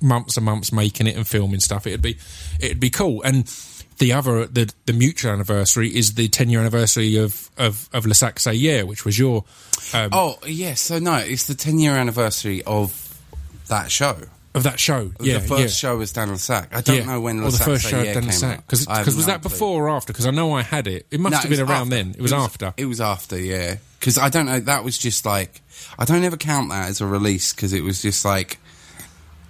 months 0.00 0.36
and 0.36 0.44
months 0.46 0.72
making 0.72 1.06
it 1.06 1.16
and 1.16 1.26
filming 1.26 1.60
stuff. 1.60 1.86
It'd 1.86 2.02
be 2.02 2.18
it'd 2.60 2.80
be 2.80 2.90
cool. 2.90 3.22
And 3.22 3.44
the 3.98 4.12
other 4.12 4.46
the 4.46 4.72
the 4.86 4.92
mutual 4.92 5.32
anniversary 5.32 5.88
is 5.94 6.14
the 6.14 6.28
ten 6.28 6.48
year 6.50 6.60
anniversary 6.60 7.16
of 7.16 7.50
of 7.58 7.88
of 7.92 8.06
Le 8.06 8.14
Sac 8.14 8.40
Say 8.40 8.54
Yeah, 8.54 8.82
which 8.82 9.04
was 9.04 9.18
your 9.18 9.44
um, 9.94 10.08
Oh, 10.12 10.38
yeah. 10.46 10.74
So, 10.74 10.98
no, 10.98 11.16
it's 11.16 11.46
the 11.46 11.54
10 11.54 11.78
year 11.78 11.92
anniversary 11.92 12.62
of 12.62 13.20
that 13.68 13.90
show. 13.90 14.16
of 14.54 14.62
that 14.62 14.80
show. 14.80 15.12
Yeah, 15.20 15.38
the 15.38 15.48
first 15.48 15.60
yeah. 15.60 15.90
show 15.90 15.96
was 15.98 16.12
Dan 16.12 16.30
le 16.30 16.38
Sac. 16.38 16.74
I 16.74 16.80
don't 16.80 16.96
yeah. 16.98 17.04
know 17.04 17.20
when 17.20 17.40
or 17.42 17.50
the 17.50 17.58
first 17.58 17.86
show 17.86 18.00
Yeah 18.02 18.14
done 18.14 18.28
came 18.28 18.56
because 18.56 18.86
was 18.88 19.26
no 19.26 19.32
that 19.32 19.42
clue. 19.42 19.50
before 19.50 19.86
or 19.86 19.90
after? 19.90 20.12
Because 20.12 20.26
I 20.26 20.30
know 20.30 20.52
I 20.54 20.62
had 20.62 20.86
it. 20.86 21.06
It 21.10 21.20
must 21.20 21.32
No, 21.32 21.38
have 21.38 21.50
been 21.50 21.60
around 21.60 21.92
after. 21.92 21.94
then. 21.96 22.14
It 22.16 22.22
was, 22.22 22.32
after. 22.32 22.74
It 22.76 22.86
was 22.86 23.00
after, 23.00 23.38
yeah. 23.38 23.76
Because 24.02 24.18
I 24.18 24.28
don't 24.30 24.46
know. 24.46 24.58
That 24.58 24.82
was 24.82 24.98
just 24.98 25.24
like 25.24 25.62
I 25.96 26.04
don't 26.04 26.24
ever 26.24 26.36
count 26.36 26.70
that 26.70 26.88
as 26.90 27.00
a 27.00 27.06
release 27.06 27.52
because 27.54 27.72
it 27.72 27.82
was 27.84 28.02
just 28.02 28.24
like 28.24 28.58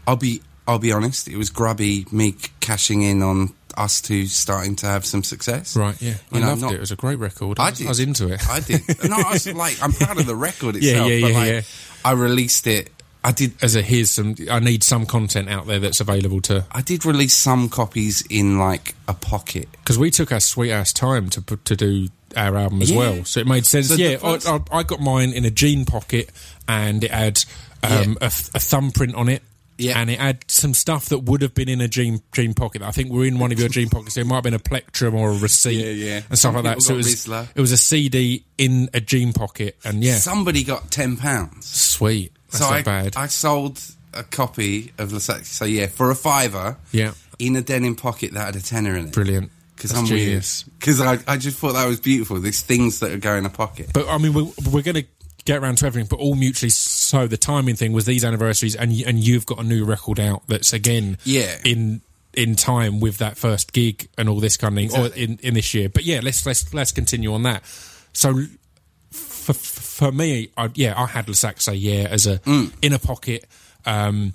I'll 0.06 0.16
be 0.16 0.42
I'll 0.68 0.78
be 0.78 0.92
honest. 0.92 1.26
It 1.26 1.36
was 1.38 1.48
grubby 1.48 2.04
me 2.12 2.34
cashing 2.60 3.00
in 3.02 3.22
on 3.22 3.54
us 3.78 4.02
two 4.02 4.26
starting 4.26 4.76
to 4.76 4.86
have 4.86 5.06
some 5.06 5.22
success. 5.22 5.74
Right, 5.74 6.00
yeah. 6.02 6.16
I 6.30 6.36
You 6.36 6.40
know, 6.42 6.48
loved 6.50 6.60
not- 6.60 6.72
it. 6.72 6.76
It 6.76 6.80
was 6.80 6.90
a 6.92 6.96
great 6.96 7.18
record. 7.18 7.58
I, 7.58 7.68
I 7.68 7.70
was, 7.70 7.78
did. 7.78 7.86
I 7.86 7.88
was 7.90 8.00
into 8.00 8.32
it. 8.32 8.46
I 8.48 8.60
did. 8.60 8.82
No, 9.08 9.16
I 9.16 9.32
was 9.32 9.46
like, 9.50 9.82
I'm 9.82 9.92
proud 9.92 10.18
of 10.20 10.26
the 10.26 10.36
record 10.36 10.76
Yeah, 10.76 10.90
itself. 10.90 11.08
yeah, 11.10 11.20
but 11.22 11.30
yeah, 11.32 11.38
like, 11.38 11.48
yeah. 11.48 11.60
I 12.04 12.12
released 12.12 12.66
it 12.66 12.90
I 13.24 13.32
did. 13.32 13.54
as 13.62 13.74
a 13.76 13.80
here's 13.82 14.10
some 14.10 14.34
I 14.50 14.58
need 14.58 14.82
some 14.84 15.06
content 15.06 15.48
out 15.48 15.66
there 15.66 15.78
that's 15.78 16.00
available 16.00 16.40
to 16.42 16.66
I 16.70 16.82
did 16.82 17.06
release 17.06 17.34
some 17.34 17.68
copies 17.70 18.22
in 18.28 18.58
like 18.58 18.94
a 19.08 19.14
pocket. 19.14 19.68
because 19.72 19.98
we 19.98 20.10
took 20.10 20.30
our 20.32 20.40
sweet 20.40 20.72
ass 20.72 20.92
time 20.92 21.30
to 21.30 21.40
put, 21.40 21.64
to 21.64 21.74
do 21.76 22.08
our 22.36 22.56
album 22.56 22.82
as 22.82 22.90
Yeah. 22.90 22.98
well, 22.98 23.24
so 23.24 23.40
it 23.40 23.46
made 23.46 23.66
sense. 23.66 23.88
So 23.88 23.94
yeah, 23.94 24.18
I, 24.22 24.38
I, 24.46 24.78
I 24.78 24.82
got 24.82 25.00
mine 25.00 25.32
in 25.32 25.44
a 25.44 25.50
jean 25.50 25.84
pocket, 25.84 26.30
and 26.68 27.02
it 27.04 27.10
had 27.10 27.42
um, 27.82 28.16
a, 28.20 28.26
a 28.26 28.30
thumbprint 28.60 29.14
on 29.14 29.28
it. 29.28 29.42
Yeah. 29.78 29.98
and 29.98 30.10
it 30.10 30.20
had 30.20 30.44
some 30.48 30.74
stuff 30.74 31.06
that 31.08 31.20
would 31.20 31.42
have 31.42 31.54
been 31.54 31.68
in 31.68 31.80
a 31.80 31.88
jean 31.88 32.22
jean 32.32 32.54
pocket. 32.54 32.82
I 32.82 32.92
think 32.92 33.10
we're 33.10 33.24
in 33.26 33.38
one 33.40 33.50
of 33.50 33.58
your 33.58 33.68
jean 33.70 33.88
pockets. 33.88 34.14
There 34.14 34.24
might 34.24 34.36
have 34.36 34.44
been 34.44 34.54
a 34.54 34.58
plectrum 34.60 35.14
or 35.14 35.30
a 35.30 35.36
receipt, 35.38 35.74
Yeah, 35.82 35.90
yeah. 36.08 36.20
and 36.28 36.38
stuff 36.38 36.54
like 36.54 36.64
that. 36.64 36.82
So 36.82 36.94
it 36.94 36.98
was 36.98 37.26
it 37.28 37.56
was 37.60 37.72
a 37.72 37.76
CD 37.76 38.44
in 38.58 38.90
a 38.94 39.00
jean 39.00 39.32
pocket, 39.32 39.76
and 39.82 40.04
yeah, 40.04 40.16
Somebody 40.18 40.62
got 40.62 40.90
ten 40.92 41.16
pounds. 41.16 41.66
sweet. 41.66 42.32
That's 42.50 42.58
so 42.58 42.70
not 42.70 42.74
I, 42.80 42.82
bad. 42.82 43.16
I 43.16 43.26
sold 43.26 43.80
a 44.12 44.22
copy 44.22 44.92
of 44.98 45.10
Lessex. 45.10 45.46
So 45.46 45.64
yeah, 45.64 45.86
for 45.86 46.10
a 46.10 46.14
fiver. 46.14 46.76
Yeah. 46.92 47.14
In 47.38 47.56
a 47.56 47.62
denim 47.62 47.96
pocket 47.96 48.34
that 48.34 48.44
had 48.44 48.56
a 48.56 48.60
tenner 48.62 48.94
in 48.94 49.06
it. 49.06 49.12
Brilliant. 49.12 49.50
Because 49.82 49.96
I'm 49.98 50.06
genius. 50.06 50.64
weird. 50.66 50.78
Because 50.78 51.00
I, 51.00 51.18
I 51.26 51.36
just 51.36 51.58
thought 51.58 51.72
that 51.72 51.86
was 51.86 52.00
beautiful. 52.00 52.38
These 52.40 52.62
things 52.62 53.00
that 53.00 53.20
go 53.20 53.34
in 53.34 53.44
a 53.46 53.50
pocket. 53.50 53.90
But 53.92 54.08
I 54.08 54.18
mean, 54.18 54.32
we're, 54.34 54.50
we're 54.70 54.82
going 54.82 54.94
to 54.96 55.04
get 55.44 55.60
around 55.62 55.78
to 55.78 55.86
everything, 55.86 56.06
but 56.08 56.20
all 56.20 56.34
mutually 56.36 56.70
so. 56.70 57.26
The 57.26 57.36
timing 57.36 57.74
thing 57.76 57.92
was 57.92 58.04
these 58.06 58.24
anniversaries, 58.24 58.76
and 58.76 58.92
and 59.06 59.18
you've 59.18 59.44
got 59.46 59.58
a 59.58 59.64
new 59.64 59.84
record 59.84 60.20
out 60.20 60.42
that's 60.48 60.72
again, 60.72 61.18
Yeah. 61.24 61.56
in 61.64 62.00
in 62.34 62.56
time 62.56 63.00
with 63.00 63.18
that 63.18 63.36
first 63.36 63.72
gig 63.72 64.08
and 64.16 64.28
all 64.28 64.40
this 64.40 64.56
kind 64.56 64.78
of 64.78 64.90
thing, 64.90 65.00
or 65.00 65.08
in 65.14 65.38
in 65.42 65.54
this 65.54 65.74
year. 65.74 65.88
But 65.88 66.04
yeah, 66.04 66.20
let's 66.22 66.46
let's 66.46 66.72
let's 66.72 66.92
continue 66.92 67.34
on 67.34 67.42
that. 67.42 67.62
So. 68.12 68.44
For, 69.10 69.52
for 69.54 70.12
me, 70.12 70.50
I, 70.56 70.70
yeah, 70.74 70.94
I 70.96 71.04
had 71.06 71.26
Lasaxe, 71.26 71.74
yeah, 71.76 72.06
as 72.08 72.26
a 72.28 72.38
Mm. 72.38 72.72
in 72.80 72.92
a 72.92 72.98
pocket. 73.00 73.44
Um, 73.84 74.34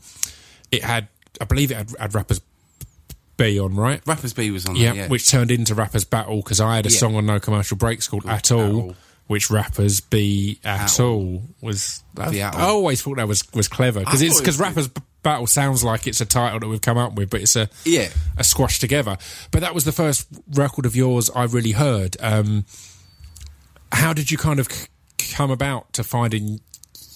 it 0.69 0.83
had, 0.83 1.07
I 1.39 1.45
believe, 1.45 1.71
it 1.71 1.77
had, 1.77 1.91
had 1.97 2.13
rappers 2.13 2.41
B 3.38 3.59
on, 3.59 3.75
right? 3.75 4.01
Rappers 4.05 4.33
B 4.33 4.51
was 4.51 4.65
on 4.65 4.75
Yeah, 4.75 4.91
there. 4.93 5.03
Yeah. 5.03 5.07
which 5.07 5.29
turned 5.29 5.51
into 5.51 5.75
Rappers 5.75 6.03
Battle 6.03 6.38
because 6.38 6.59
I 6.59 6.75
had 6.75 6.85
a 6.85 6.89
Yeah. 6.89 6.97
song 6.97 7.15
on 7.15 7.25
No 7.25 7.39
Commercial 7.39 7.77
Breaks 7.77 8.07
called 8.07 8.25
At 8.25 8.51
All, 8.51 8.95
which 9.27 9.49
Rappers 9.49 9.99
B 10.01 10.59
At, 10.63 10.99
All 10.99 11.43
was. 11.61 12.03
I, 12.17 12.39
I 12.41 12.61
always 12.63 13.01
thought 13.01 13.17
that 13.17 13.27
was 13.27 13.43
was 13.53 13.67
clever 13.67 13.99
because 14.01 14.21
it's 14.21 14.33
thought 14.33 14.39
it 14.39 14.43
because 14.43 14.59
Rappers 14.59 14.89
Battle 15.23 15.47
sounds 15.47 15.83
like 15.83 16.07
it's 16.07 16.21
a 16.21 16.25
title 16.25 16.59
that 16.61 16.67
we've 16.67 16.81
come 16.81 16.97
up 16.97 17.13
with, 17.15 17.29
but 17.29 17.41
it's 17.41 17.55
a 17.55 17.69
Yeah. 17.85 18.07
a 18.38 18.43
squash 18.43 18.79
together. 18.79 19.17
But 19.51 19.61
that 19.61 19.73
was 19.75 19.83
the 19.83 19.91
first 19.91 20.27
record 20.53 20.85
of 20.85 20.95
yours 20.95 21.29
I 21.35 21.43
really 21.43 21.71
heard. 21.73 22.15
Um, 22.21 22.65
how 23.91 24.13
did 24.13 24.31
you 24.31 24.38
kind 24.38 24.59
of 24.59 24.71
c- 24.71 24.88
come 25.33 25.51
about 25.51 25.91
to 25.93 26.03
finding 26.03 26.59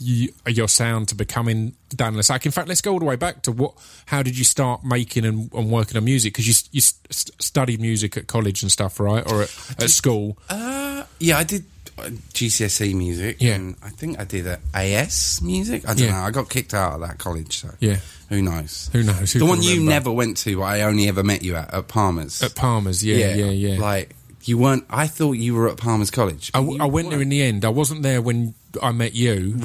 you, 0.01 0.29
your 0.47 0.67
sound 0.67 1.07
to 1.09 1.15
becoming 1.15 1.75
Dan 1.95 2.15
le 2.17 2.23
Sac? 2.23 2.45
In 2.45 2.51
fact, 2.51 2.67
let's 2.67 2.81
go 2.81 2.93
all 2.93 2.99
the 2.99 3.05
way 3.05 3.15
back 3.15 3.43
to 3.43 3.51
what. 3.51 3.73
How 4.07 4.23
did 4.23 4.37
you 4.37 4.43
start 4.43 4.83
making 4.83 5.25
and, 5.25 5.51
and 5.53 5.69
working 5.71 5.97
on 5.97 6.03
music? 6.03 6.33
Because 6.33 6.47
you 6.47 6.53
you 6.71 6.79
s- 6.79 6.95
studied 7.39 7.79
music 7.79 8.17
at 8.17 8.27
college 8.27 8.61
and 8.63 8.71
stuff, 8.71 8.99
right, 8.99 9.23
or 9.31 9.43
at, 9.43 9.75
at 9.79 9.89
school? 9.89 10.37
Uh, 10.49 11.03
yeah, 11.19 11.37
I 11.37 11.43
did 11.43 11.63
uh, 11.97 12.03
GCSE 12.33 12.93
music. 12.95 13.37
Yeah. 13.39 13.55
And 13.55 13.75
I 13.83 13.89
think 13.89 14.19
I 14.19 14.23
did 14.23 14.47
AS 14.73 15.41
music. 15.41 15.83
I 15.87 15.93
don't 15.93 16.07
Yeah. 16.07 16.11
know. 16.19 16.25
I 16.25 16.31
got 16.31 16.49
kicked 16.49 16.73
out 16.73 16.93
of 16.93 17.01
that 17.01 17.17
college, 17.19 17.59
so 17.59 17.69
Yeah. 17.79 17.97
who 18.29 18.41
knows? 18.41 18.89
Who 18.93 19.03
knows? 19.03 19.31
Who 19.33 19.39
the 19.39 19.45
one 19.45 19.61
you 19.61 19.81
never 19.83 20.11
went 20.11 20.37
to, 20.37 20.57
but 20.57 20.63
I 20.63 20.81
only 20.81 21.07
ever 21.07 21.23
met 21.23 21.43
you 21.43 21.55
at 21.55 21.73
at 21.73 21.87
Palmer's. 21.87 22.41
at 22.41 22.55
Palmer's. 22.55 23.03
Yeah, 23.03 23.17
yeah, 23.35 23.35
yeah. 23.35 23.73
yeah. 23.73 23.79
Like 23.79 24.15
you 24.45 24.57
weren't. 24.57 24.85
I 24.89 25.05
thought 25.07 25.33
you 25.33 25.53
were 25.53 25.69
at 25.69 25.77
Palmer's 25.77 26.09
College. 26.09 26.49
I, 26.53 26.59
but 26.59 26.63
w- 26.63 26.77
you 26.79 26.83
I 26.83 26.87
went 26.87 27.09
there 27.11 27.21
in 27.21 27.29
the 27.29 27.43
end. 27.43 27.63
I 27.65 27.69
wasn't 27.69 28.01
there 28.01 28.21
when 28.23 28.55
I 28.81 28.91
met 28.91 29.13
you. 29.13 29.59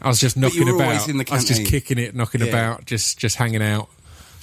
I 0.00 0.08
was 0.08 0.20
just 0.20 0.36
knocking 0.36 0.68
about. 0.68 1.08
I 1.08 1.34
was 1.34 1.44
just 1.44 1.64
kicking 1.66 1.98
it, 1.98 2.14
knocking 2.14 2.40
Yeah. 2.42 2.46
about, 2.48 2.84
just 2.86 3.18
just 3.18 3.36
hanging 3.36 3.62
out, 3.62 3.88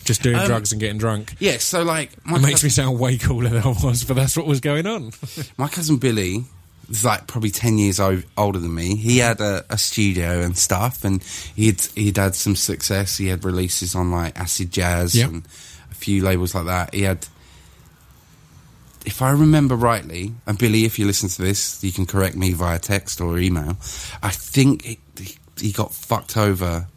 just 0.03 0.21
doing 0.21 0.35
Um, 0.35 0.45
drugs 0.47 0.71
and 0.71 0.79
getting 0.81 0.97
drunk. 0.97 1.35
Yeah. 1.39 1.57
So 1.59 1.83
like, 1.83 2.11
my 2.25 2.37
It 2.37 2.41
makes 2.41 2.63
me 2.63 2.69
sound 2.69 2.99
way 2.99 3.17
cooler 3.17 3.49
than 3.49 3.63
I 3.63 3.67
was, 3.83 4.03
but 4.03 4.15
that's 4.15 4.35
what 4.35 4.45
was 4.47 4.59
going 4.59 4.85
on. 4.85 5.11
my 5.57 5.67
cousin 5.67 5.97
Billy 5.97 6.45
is 6.89 7.03
like 7.05 7.25
probably 7.27 7.51
ten 7.51 7.77
years 7.77 7.99
older 7.99 8.59
than 8.59 8.73
me. 8.75 8.95
He 8.95 9.17
had 9.19 9.39
a, 9.41 9.65
a 9.69 9.77
studio 9.77 10.41
and 10.41 10.57
stuff, 10.57 11.03
and 11.05 11.23
he'd 11.55 11.81
he'd 11.95 12.17
had 12.17 12.35
some 12.35 12.55
success. 12.55 13.17
He 13.17 13.27
had 13.27 13.43
releases 13.45 13.95
on 13.95 14.11
like 14.11 14.37
Acid 14.39 14.71
Jazz 14.71 15.15
Yep. 15.15 15.29
and 15.29 15.47
a 15.91 15.95
few 15.95 16.23
labels 16.23 16.53
like 16.53 16.65
that. 16.65 16.93
He 16.93 17.03
had. 17.03 17.25
If 19.05 19.21
I 19.21 19.29
remember 19.29 19.75
rightly, 19.75 20.33
and 20.47 20.57
Billy, 20.57 20.83
if 20.85 20.97
you 20.97 21.05
listen 21.05 21.29
to 21.29 21.41
this, 21.43 21.83
you 21.83 21.91
can 21.91 22.07
correct 22.07 22.35
me 22.35 22.53
via 22.53 22.79
text 22.79 23.21
or 23.21 23.37
email. 23.37 23.77
I 24.23 24.31
think 24.31 24.83
he, 24.83 24.99
he 25.59 25.71
got 25.71 25.93
fucked 25.93 26.37
over 26.37 26.87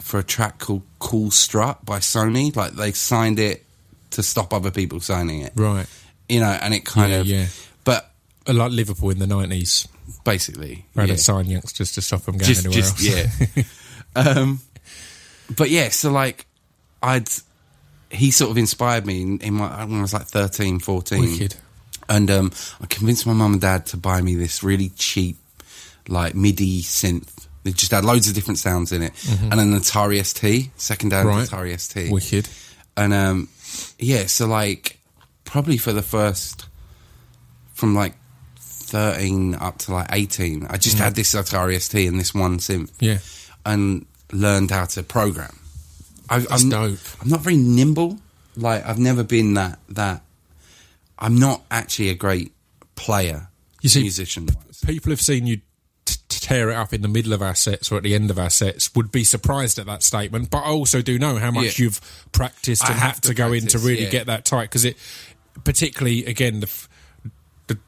for 0.00 0.18
a 0.18 0.22
track 0.24 0.58
called 0.58 0.82
Cool 0.98 1.30
Strut 1.30 1.84
by 1.84 1.98
Sony. 1.98 2.54
Like 2.54 2.72
they 2.72 2.92
signed 2.92 3.38
it 3.38 3.64
to 4.10 4.22
stop 4.22 4.52
other 4.52 4.70
people 4.70 5.00
signing 5.00 5.42
it. 5.42 5.52
right. 5.56 5.86
You 6.28 6.40
know, 6.40 6.58
and 6.62 6.74
it 6.74 6.84
kind 6.84 7.10
Yeah, 7.10 7.18
of. 7.20 7.26
yeah. 7.26 7.46
But 7.84 8.10
Like 8.46 8.70
Liverpool 8.72 9.10
in 9.10 9.18
the 9.18 9.26
nineties, 9.26 9.88
basically, 10.24 10.84
where 10.94 11.06
yeah. 11.06 11.16
sign 11.16 11.46
youngsters 11.46 11.92
to 11.92 12.02
stop 12.02 12.22
them 12.22 12.36
going 12.38 12.46
just, 12.48 12.64
anywhere 12.66 12.82
just 12.82 13.06
else. 13.06 13.56
yeah. 13.56 13.62
um, 14.16 14.60
but 15.56 15.70
yeah, 15.70 15.88
so 15.88 16.10
like, 16.10 16.46
I'd 17.02 17.28
he 18.10 18.30
sort 18.30 18.50
of 18.50 18.56
inspired 18.58 19.04
me 19.06 19.20
in, 19.22 19.38
in 19.40 19.54
my 19.54 19.84
when 19.84 19.98
I 19.98 20.02
was 20.02 20.14
like 20.14 20.26
13, 20.26 20.78
14. 20.80 21.20
Wicked. 21.20 21.56
and 22.08 22.30
um, 22.30 22.52
I 22.80 22.86
convinced 22.86 23.26
my 23.26 23.34
mum 23.34 23.52
and 23.54 23.60
dad 23.60 23.84
to 23.86 23.96
buy 23.98 24.20
me 24.22 24.34
this 24.34 24.62
really 24.62 24.90
cheap, 24.90 25.36
like 26.08 26.34
MIDI 26.34 26.82
synth. 26.82 27.46
It 27.64 27.76
just 27.76 27.92
had 27.92 28.04
loads 28.04 28.28
of 28.28 28.34
different 28.34 28.58
sounds 28.58 28.92
in 28.92 29.02
it, 29.02 29.12
and 29.42 29.60
an 29.60 29.72
Atari 29.74 30.24
ST, 30.24 30.70
second 30.76 31.12
Mm-hmm. 31.12 31.28
Right. 31.28 31.48
Atari 31.48 31.78
ST. 31.78 32.10
Wicked. 32.12 32.48
And 32.96 33.12
um, 33.12 33.48
yeah, 33.98 34.26
so 34.26 34.46
like 34.46 34.98
probably 35.44 35.76
for 35.76 35.92
the 35.92 36.02
first 36.02 36.66
from 37.74 37.94
like 37.94 38.14
thirteen 38.58 39.54
up 39.54 39.78
to 39.78 39.92
like 39.92 40.08
eighteen, 40.12 40.66
I 40.70 40.76
just 40.78 40.98
had 40.98 41.14
this 41.14 41.34
Atari 41.34 41.80
ST 41.80 42.08
and 42.08 42.18
this 42.18 42.34
one 42.34 42.58
synth, 42.58 42.90
Mm. 42.92 42.94
Yeah. 43.00 43.18
and 43.66 44.06
learned 44.32 44.70
how 44.70 44.84
to 44.86 45.02
program. 45.02 45.54
I, 46.30 46.44
I'm, 46.50 46.68
dope. 46.68 46.98
I'm 47.22 47.28
not 47.28 47.40
very 47.40 47.56
nimble. 47.56 48.18
Like 48.56 48.84
I've 48.86 48.98
never 48.98 49.24
been 49.24 49.54
that 49.54 49.78
that. 49.90 50.22
I'm 51.18 51.36
not 51.38 51.62
actually 51.70 52.10
a 52.10 52.14
great 52.14 52.52
player. 52.94 53.48
You 53.82 53.88
see- 53.88 54.02
musician. 54.02 54.48
People 54.86 55.10
have 55.10 55.20
seen 55.20 55.46
you 55.46 55.60
tear 56.28 56.70
it 56.70 56.76
up 56.76 56.92
in 56.92 57.02
the 57.02 57.08
middle 57.08 57.32
of 57.32 57.42
our 57.42 57.54
sets 57.54 57.90
or 57.92 57.96
at 57.96 58.02
the 58.02 58.14
end 58.14 58.30
of 58.30 58.38
our 58.38 58.50
sets. 58.50 58.94
Would 58.94 59.10
be 59.12 59.24
surprised 59.24 59.78
at 59.78 59.86
that 59.86 60.02
statement, 60.02 60.50
but 60.50 60.58
I 60.58 60.68
also 60.68 61.02
do 61.02 61.18
know 61.18 61.36
how 61.36 61.50
much 61.50 61.78
Yeah. 61.78 61.84
you've 61.86 62.00
practiced 62.32 62.82
and 62.84 62.94
have 62.94 63.14
had 63.14 63.22
to 63.22 63.28
to, 63.28 63.34
go 63.34 63.52
in 63.52 63.66
to 63.68 63.78
really 63.78 64.04
yeah. 64.04 64.10
get 64.10 64.26
that 64.26 64.44
tight 64.44 64.64
because 64.64 64.84
it, 64.84 64.96
particularly 65.64 66.24
again 66.26 66.60
the. 66.60 66.86
the 67.66 67.78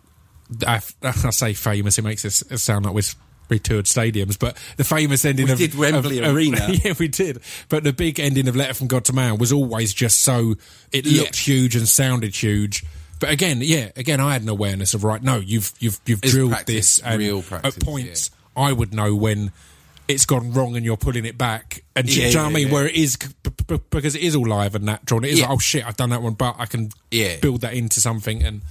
I, 0.67 0.81
I 1.03 1.31
say 1.31 1.53
famous. 1.55 1.99
It 1.99 2.03
makes 2.03 2.25
us 2.25 2.43
sound 2.63 2.85
like 2.87 2.95
we've 2.95 3.15
retoured 3.49 3.87
stadiums, 3.87 4.39
but 4.39 4.57
the 4.77 4.85
famous 4.85 5.25
ending 5.25 5.47
We 5.47 5.53
of 5.53 5.59
did 5.59 5.75
Wembley 5.75 6.19
of- 6.19 6.25
of- 6.27 6.37
Arena. 6.37 6.69
yeah, 6.85 6.95
we 6.99 7.09
did. 7.09 7.41
But 7.69 7.83
the 7.85 7.93
big 7.93 8.21
ending 8.21 8.47
of 8.49 8.55
Letter 8.57 8.75
from 8.75 8.87
God 8.87 9.05
to 9.07 9.13
Man 9.13 9.39
was 9.39 9.53
always 9.53 9.93
just 9.93 10.21
so 10.23 10.55
it 10.93 11.05
Yeah. 11.07 11.23
looked 11.23 11.37
huge 11.37 11.75
and 11.77 11.89
sounded 11.89 12.35
huge. 12.35 12.85
But 13.21 13.31
again, 13.31 13.61
yeah, 13.63 13.91
again, 13.97 14.19
I 14.19 14.33
had 14.33 14.43
an 14.43 14.49
awareness 14.49 14.95
of 14.95 15.05
right. 15.05 15.23
No, 15.23 15.37
you've 15.39 15.73
you've 15.79 16.01
you've 16.07 16.21
It's 16.25 16.33
drilled 16.33 16.51
practice, 16.53 16.97
this, 16.97 16.99
and 17.01 17.19
real 17.19 17.43
practice, 17.43 17.77
at 17.77 17.85
points 17.85 18.31
I 18.57 18.73
would 18.73 18.93
know 18.93 19.15
when 19.15 19.53
it's 20.09 20.27
gone 20.27 20.53
wrong 20.53 20.75
and 20.75 20.85
you're 20.85 20.97
pulling 20.97 21.25
it 21.25 21.39
back. 21.39 21.85
And 21.95 22.09
do 22.09 22.13
you 22.13 22.27
Yeah, 22.27 22.33
know 22.33 22.43
what 22.45 22.51
I 22.51 22.53
mean? 22.55 22.67
yeah. 22.69 22.73
Where 22.75 22.87
it 22.89 22.97
is 22.97 23.13
c- 23.23 23.29
b- 23.45 23.51
b- 23.69 23.81
because 23.91 24.17
it 24.17 24.23
is 24.23 24.35
all 24.35 24.49
live 24.49 24.75
and 24.75 24.85
natural. 24.85 25.19
And 25.19 25.27
it 25.27 25.33
is 25.35 25.39
Yeah. 25.39 25.47
like, 25.47 25.55
oh 25.55 25.59
shit, 25.61 25.87
I've 25.87 25.97
done 25.97 26.11
that 26.11 26.21
one, 26.23 26.33
but 26.33 26.57
I 26.59 26.67
can 26.67 26.91
Yeah. 27.13 27.37
build 27.37 27.61
that 27.61 27.75
into 27.75 28.01
something 28.01 28.43
and 28.43 28.63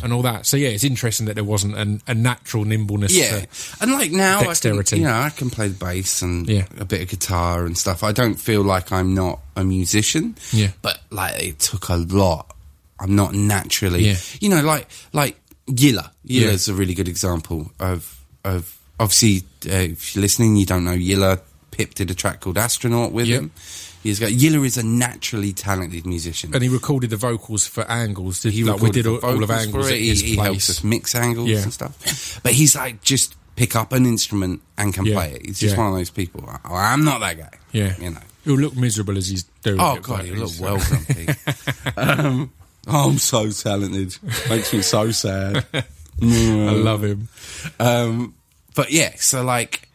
and 0.00 0.12
all 0.12 0.22
that. 0.22 0.46
So 0.46 0.56
yeah, 0.56 0.68
it's 0.68 0.84
interesting 0.84 1.26
that 1.26 1.34
there 1.34 1.42
wasn't 1.44 1.76
an, 1.76 2.00
a 2.06 2.14
natural 2.14 2.64
nimbleness. 2.64 3.12
Yeah, 3.16 3.44
and 3.80 3.90
like 3.90 4.12
now, 4.12 4.36
I 4.38 4.42
can, 4.42 4.46
Dexterity. 4.50 4.98
you 4.98 5.02
know, 5.02 5.12
I 5.12 5.30
can 5.30 5.50
play 5.50 5.66
the 5.68 5.74
bass 5.74 6.22
and 6.22 6.48
Yeah. 6.48 6.66
a 6.78 6.84
bit 6.84 7.02
of 7.02 7.08
guitar 7.08 7.66
and 7.66 7.76
stuff. 7.76 8.04
I 8.04 8.12
don't 8.12 8.36
feel 8.36 8.62
like 8.62 8.92
I'm 8.92 9.12
not 9.12 9.40
a 9.56 9.64
musician. 9.64 10.36
Yeah. 10.52 10.70
but 10.82 11.00
like 11.10 11.42
it 11.42 11.58
took 11.58 11.88
a 11.88 11.96
lot. 11.96 12.54
I'm 13.00 13.14
not 13.16 13.32
naturally, 13.34 14.04
Yeah. 14.08 14.16
you 14.40 14.48
know, 14.48 14.62
like 14.62 14.88
like 15.12 15.40
Yilla. 15.66 16.10
Yeah. 16.24 16.42
Yilla's 16.46 16.68
a 16.68 16.74
really 16.74 16.94
good 16.94 17.08
example 17.08 17.70
of 17.78 18.20
of 18.44 18.76
obviously 18.98 19.44
uh, 19.70 19.74
if 19.92 20.14
you're 20.14 20.22
listening, 20.22 20.56
you 20.56 20.66
don't 20.66 20.84
know 20.84 20.92
Yilla. 20.96 21.40
Pip 21.70 21.94
did 21.94 22.10
a 22.10 22.14
track 22.14 22.40
called 22.40 22.58
Astronaut 22.58 23.12
with 23.12 23.26
Yep. 23.26 23.40
him. 23.40 23.50
Years 24.02 24.18
ago, 24.18 24.28
Yilla 24.28 24.64
is 24.64 24.76
a 24.78 24.82
naturally 24.82 25.52
talented 25.52 26.06
musician. 26.06 26.52
and 26.54 26.62
he 26.62 26.68
recorded 26.68 27.10
the 27.10 27.16
vocals 27.16 27.66
for 27.66 27.84
Angles. 27.90 28.40
Did, 28.40 28.52
he 28.52 28.64
like 28.64 28.80
we 28.80 28.88
recorded 28.88 29.02
did 29.02 29.06
all, 29.08 29.20
the 29.20 29.26
all 29.26 29.42
of 29.44 29.50
Angles 29.50 29.86
for 29.86 29.92
at 29.92 29.98
it. 29.98 30.02
He, 30.02 30.14
he 30.14 30.36
helps 30.36 30.70
us 30.70 30.82
mix 30.82 31.14
angles 31.14 31.48
Yeah. 31.48 31.62
and 31.62 31.72
stuff. 31.72 32.40
But 32.42 32.52
he's 32.52 32.74
like 32.74 33.02
just 33.02 33.34
pick 33.56 33.74
up 33.76 33.92
an 33.92 34.06
instrument 34.06 34.62
and 34.76 34.94
can 34.94 35.04
Yeah. 35.04 35.14
play 35.14 35.32
it. 35.34 35.46
He's 35.46 35.58
just 35.60 35.74
Yeah. 35.76 35.82
one 35.82 35.92
of 35.92 35.98
those 35.98 36.10
people. 36.10 36.48
I- 36.64 36.92
I'm 36.92 37.04
not 37.04 37.20
that 37.20 37.36
guy. 37.38 37.50
Yeah, 37.72 37.94
you 38.00 38.10
know. 38.10 38.20
he'll 38.44 38.54
look 38.58 38.76
miserable 38.76 39.18
as 39.18 39.28
he's 39.28 39.44
doing 39.62 39.78
it. 39.78 39.82
Oh 39.82 39.96
it. 39.96 40.02
god, 40.02 40.26
you 40.26 40.34
look 40.36 40.52
well 40.60 40.78
grumpy. 40.78 41.28
um, 41.96 42.50
oh, 42.88 43.08
I'm 43.10 43.18
so 43.18 43.50
talented. 43.50 44.16
Makes 44.48 44.72
me 44.72 44.82
so 44.82 45.10
sad. 45.10 45.64
I 46.22 46.24
love 46.24 47.04
him. 47.04 47.28
Um, 47.78 48.34
but 48.74 48.90
yeah, 48.90 49.12
so 49.16 49.42
like, 49.44 49.88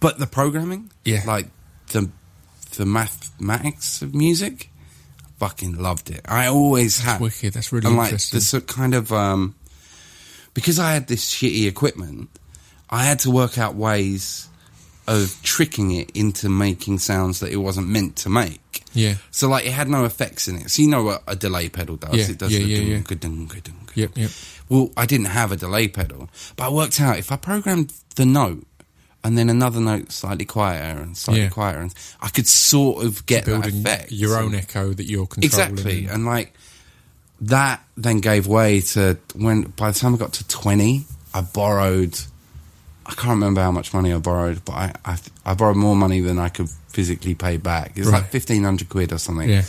but 0.00 0.18
the 0.18 0.26
programming, 0.26 0.90
Yeah. 1.04 1.22
like 1.26 1.46
the 1.88 2.10
the 2.76 2.86
mathematics 2.86 4.00
of 4.02 4.14
music, 4.14 4.70
fucking 5.38 5.76
loved 5.76 6.10
it. 6.10 6.20
I 6.26 6.46
always 6.46 7.00
had. 7.00 7.20
wicked. 7.20 7.52
That's 7.54 7.72
really 7.72 7.88
and 7.88 7.96
like 7.96 8.12
interesting. 8.12 8.60
the 8.60 8.64
kind 8.64 8.94
of 8.94 9.12
um, 9.12 9.54
because 10.54 10.78
I 10.78 10.92
had 10.92 11.08
this 11.08 11.28
shitty 11.34 11.66
equipment, 11.66 12.28
I 12.88 13.04
had 13.04 13.18
to 13.20 13.30
work 13.30 13.58
out 13.58 13.74
ways 13.74 14.48
of 15.08 15.36
tricking 15.42 15.90
it 15.90 16.10
into 16.14 16.48
making 16.48 17.00
sounds 17.00 17.40
that 17.40 17.50
it 17.50 17.56
wasn't 17.56 17.88
meant 17.88 18.14
to 18.16 18.30
make. 18.30 18.60
Yeah. 18.92 19.14
So 19.30 19.48
like 19.48 19.66
it 19.66 19.72
had 19.72 19.88
no 19.88 20.04
effects 20.04 20.48
in 20.48 20.56
it. 20.56 20.70
So 20.70 20.82
you 20.82 20.88
know 20.88 21.02
what 21.04 21.22
a 21.26 21.36
delay 21.36 21.68
pedal 21.68 21.96
does? 21.96 22.14
Yeah, 22.14 22.30
It 22.30 22.38
does 22.38 22.52
yeah, 22.52 22.58
the 22.58 22.64
yeah, 22.64 22.78
dung, 22.78 22.86
yeah. 22.88 22.98
ga-dung, 23.00 23.46
ga-dung. 23.46 23.88
Yep, 23.94 24.10
yep. 24.16 24.30
Well, 24.68 24.90
I 24.96 25.06
didn't 25.06 25.26
have 25.26 25.52
a 25.52 25.56
delay 25.56 25.88
pedal, 25.88 26.28
but 26.56 26.64
I 26.66 26.68
worked 26.70 27.00
out 27.00 27.18
if 27.18 27.30
I 27.32 27.36
programmed 27.36 27.92
the 28.16 28.24
note 28.26 28.66
and 29.22 29.36
then 29.36 29.50
another 29.50 29.80
note 29.80 30.10
slightly 30.12 30.44
quieter 30.44 31.00
and 31.00 31.16
slightly 31.16 31.42
Yeah. 31.44 31.48
quieter, 31.50 31.80
and 31.80 31.94
I 32.20 32.28
could 32.30 32.46
sort 32.48 33.04
of 33.04 33.26
get 33.26 33.44
that 33.46 33.66
effect. 33.66 34.12
your 34.12 34.38
own 34.38 34.54
echo 34.54 34.92
that 34.94 35.04
you're 35.04 35.26
controlling. 35.26 35.44
exactly, 35.74 36.06
and 36.06 36.24
like 36.24 36.54
that 37.42 37.82
then 37.96 38.20
gave 38.20 38.46
way 38.46 38.80
to 38.80 39.18
when 39.34 39.62
by 39.76 39.90
the 39.90 39.98
time 39.98 40.14
I 40.14 40.18
got 40.18 40.32
to 40.34 40.48
twenty, 40.48 41.04
I 41.34 41.40
borrowed. 41.42 42.18
I 43.10 43.14
can't 43.14 43.30
remember 43.30 43.60
how 43.60 43.72
much 43.72 43.92
money 43.92 44.12
I 44.12 44.18
borrowed, 44.18 44.64
but 44.64 44.72
I 44.72 44.92
I, 45.04 45.18
I 45.44 45.54
borrowed 45.54 45.76
more 45.76 45.96
money 45.96 46.20
than 46.20 46.38
I 46.38 46.48
could 46.48 46.68
physically 46.88 47.34
pay 47.34 47.56
back. 47.56 47.92
It 47.96 48.00
was 48.00 48.08
Right. 48.08 48.22
like 48.22 48.30
fifteen 48.30 48.62
hundred 48.64 48.88
quid 48.88 49.12
or 49.12 49.18
something 49.18 49.48
Yeah, 49.48 49.64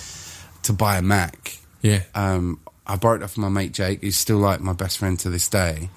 to 0.63 0.73
buy 0.73 0.97
a 0.97 1.01
Mac 1.01 1.57
yeah, 1.81 2.03
um, 2.13 2.59
I 2.85 2.95
borrowed 2.97 3.23
it 3.23 3.27
from 3.29 3.41
my 3.43 3.49
mate 3.49 3.71
Jake, 3.73 4.01
who's 4.01 4.15
still 4.17 4.37
like 4.37 4.61
my 4.61 4.73
best 4.73 4.99
friend 4.99 5.17
to 5.19 5.29
this 5.31 5.47
day. 5.47 5.89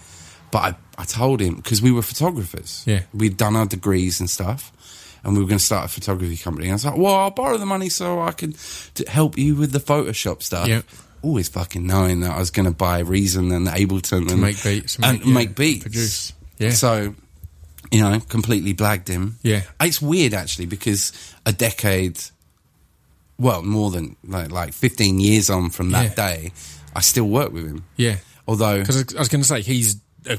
But 0.51 0.59
I, 0.59 1.03
I 1.03 1.05
told 1.05 1.41
him 1.41 1.57
because 1.57 1.83
we 1.83 1.91
were 1.93 2.01
photographers. 2.03 2.83
Yeah. 2.87 3.03
we'd 3.13 3.37
done 3.37 3.55
our 3.57 3.67
degrees 3.67 4.21
and 4.21 4.31
stuff, 4.31 4.73
and 5.23 5.35
we 5.35 5.41
were 5.43 5.49
going 5.49 5.59
to 5.59 5.65
start 5.65 5.85
a 5.85 5.89
photography 5.89 6.37
company. 6.39 6.67
And 6.69 6.73
I 6.73 6.77
was 6.77 6.85
like, 6.87 6.97
"Well, 6.97 7.15
I'll 7.15 7.31
borrow 7.33 7.59
the 7.59 7.67
money 7.67 7.89
so 7.91 8.21
I 8.23 8.33
can 8.33 8.55
to 8.95 9.05
help 9.11 9.37
you 9.37 9.57
with 9.57 9.73
the 9.73 9.81
Photoshop 9.81 10.43
stuff." 10.43 10.67
Yeah. 10.69 10.83
Always 11.23 11.49
fucking 11.49 11.87
knowing 11.87 12.21
that 12.21 12.31
I 12.31 12.39
was 12.39 12.51
going 12.51 12.67
to 12.67 12.73
buy 12.75 13.01
Reason 13.01 13.51
and 13.53 13.67
Ableton 13.67 14.31
and 14.31 14.41
make 14.41 14.63
beats, 14.63 14.97
and 14.97 15.19
make- 15.19 15.27
yeah, 15.27 15.33
make 15.35 15.55
beats, 15.57 15.83
produce. 15.83 16.33
Yeah. 16.59 16.71
So, 16.71 17.15
you 17.91 18.01
know, 18.01 18.21
completely 18.21 18.75
blagged 18.75 19.09
him. 19.09 19.37
Yeah. 19.43 19.63
It's 19.81 20.01
weird 20.03 20.35
actually 20.35 20.67
because 20.67 21.13
a 21.47 21.53
decade, 21.53 22.19
well, 23.39 23.63
more 23.63 23.91
than 23.91 24.17
like 24.25 24.51
like 24.51 24.73
fifteen 24.73 25.21
years 25.21 25.51
on 25.51 25.71
from 25.71 25.91
that 25.91 26.11
Yeah. 26.11 26.15
day, 26.15 26.53
I 26.95 27.01
still 27.01 27.29
work 27.29 27.53
with 27.53 27.67
him. 27.67 27.85
yeah. 27.97 28.17
Although, 28.47 28.81
Because 28.81 29.15
I 29.15 29.19
was 29.19 29.29
going 29.29 29.41
to 29.41 29.49
say 29.49 29.63
he's 29.63 29.97
a 30.27 30.39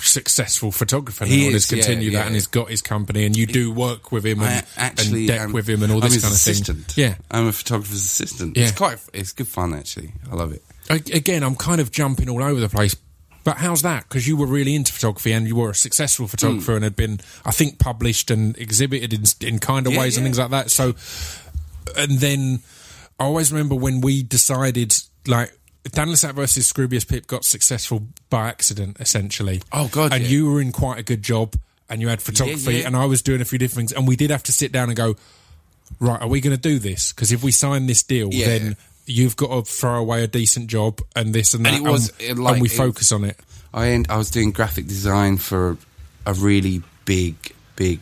successful 0.00 0.72
photographer 0.72 1.24
now, 1.24 1.30
He 1.30 1.46
and 1.46 1.54
is, 1.54 1.70
has 1.70 1.80
continued 1.80 2.12
yeah, 2.12 2.18
that, 2.20 2.26
and 2.26 2.34
he's 2.34 2.48
got 2.48 2.68
his 2.68 2.82
company, 2.82 3.24
and 3.24 3.36
you 3.36 3.46
do 3.46 3.70
work 3.72 4.10
with 4.10 4.26
him 4.26 4.40
I 4.40 4.48
and, 4.54 4.66
actually 4.76 5.20
and 5.20 5.28
deck 5.28 5.40
am- 5.42 5.52
with 5.52 5.68
him 5.68 5.84
and 5.84 5.92
all 5.92 6.00
this 6.00 6.14
his 6.14 6.22
kind 6.24 6.32
of 6.32 6.36
assistant. 6.36 6.86
thing. 6.86 7.04
Yeah. 7.04 7.14
I'm 7.30 7.46
a 7.46 7.52
photographer's 7.52 8.04
assistant. 8.04 8.56
Yeah. 8.56 8.64
It's 8.64 8.72
quite, 8.76 8.98
it's 9.12 9.32
good 9.32 9.46
fun 9.46 9.72
actually. 9.72 10.12
I 10.30 10.34
love 10.34 10.52
it. 10.52 10.62
A- 10.90 11.16
Again, 11.16 11.44
I'm 11.44 11.54
kind 11.54 11.80
of 11.80 11.92
jumping 11.92 12.28
all 12.28 12.42
over 12.42 12.58
the 12.58 12.68
place. 12.68 12.96
But 13.44 13.58
how's 13.58 13.82
that? 13.82 14.04
Because 14.08 14.26
you 14.26 14.36
were 14.36 14.46
really 14.46 14.74
into 14.74 14.92
photography 14.92 15.32
and 15.32 15.46
you 15.46 15.54
were 15.56 15.70
a 15.70 15.74
successful 15.74 16.26
photographer 16.26 16.72
Hmm. 16.72 16.76
and 16.76 16.84
had 16.84 16.96
been, 16.96 17.20
I 17.44 17.50
think, 17.50 17.78
published 17.78 18.30
and 18.30 18.56
exhibited 18.58 19.12
in, 19.12 19.24
in 19.46 19.58
kind 19.58 19.86
of 19.86 19.92
Yeah, 19.92 20.00
ways 20.00 20.16
and 20.16 20.24
things 20.24 20.38
like 20.38 20.50
that. 20.50 20.70
So, 20.70 20.94
and 21.96 22.18
then 22.18 22.60
I 23.20 23.24
always 23.24 23.52
remember 23.52 23.74
when 23.74 24.00
we 24.00 24.22
decided, 24.22 24.94
like, 25.26 25.56
Dan 25.92 26.10
le 26.10 26.16
Sac 26.16 26.34
versus 26.34 26.72
Scroobius 26.72 27.06
Pip 27.06 27.26
got 27.26 27.44
successful 27.44 28.06
by 28.30 28.48
accident, 28.48 28.96
essentially. 29.00 29.62
Oh, 29.72 29.88
God, 29.88 30.12
And 30.14 30.22
yeah. 30.24 30.30
you 30.30 30.50
were 30.50 30.60
in 30.60 30.72
quite 30.72 30.98
a 30.98 31.02
good 31.02 31.22
job 31.22 31.54
and 31.90 32.00
you 32.00 32.08
had 32.08 32.22
photography, 32.22 32.76
yeah. 32.78 32.86
and 32.86 32.96
I 32.96 33.04
was 33.04 33.20
doing 33.20 33.42
a 33.42 33.44
few 33.44 33.58
different 33.58 33.90
things, 33.90 33.92
and 33.92 34.08
we 34.08 34.16
did 34.16 34.30
have 34.30 34.42
to 34.44 34.52
sit 34.52 34.72
down 34.72 34.88
and 34.88 34.96
go, 34.96 35.16
right, 36.00 36.20
are 36.22 36.28
we 36.28 36.40
going 36.40 36.56
to 36.56 36.60
do 36.60 36.78
this? 36.78 37.12
Because 37.12 37.30
if 37.30 37.44
we 37.44 37.52
sign 37.52 37.86
this 37.86 38.02
deal, 38.02 38.30
Yeah. 38.32 38.46
then 38.46 38.76
you've 39.06 39.36
got 39.36 39.48
to 39.48 39.70
throw 39.70 39.96
away 39.96 40.22
a 40.24 40.26
decent 40.26 40.68
job 40.68 41.00
and 41.14 41.34
this 41.34 41.54
and 41.54 41.64
that, 41.66 41.74
And 41.74 41.86
it 41.86 41.90
was, 41.90 42.12
it, 42.18 42.38
like, 42.38 42.54
and 42.54 42.62
we 42.62 42.68
it- 42.68 42.72
focus 42.72 43.12
on 43.12 43.24
it. 43.24 43.38
I 43.72 43.88
en- 43.88 44.06
I 44.08 44.16
was 44.16 44.30
doing 44.30 44.52
graphic 44.52 44.86
design 44.86 45.36
for 45.36 45.76
a 46.26 46.32
really 46.34 46.82
big, 47.04 47.34
big 47.76 48.00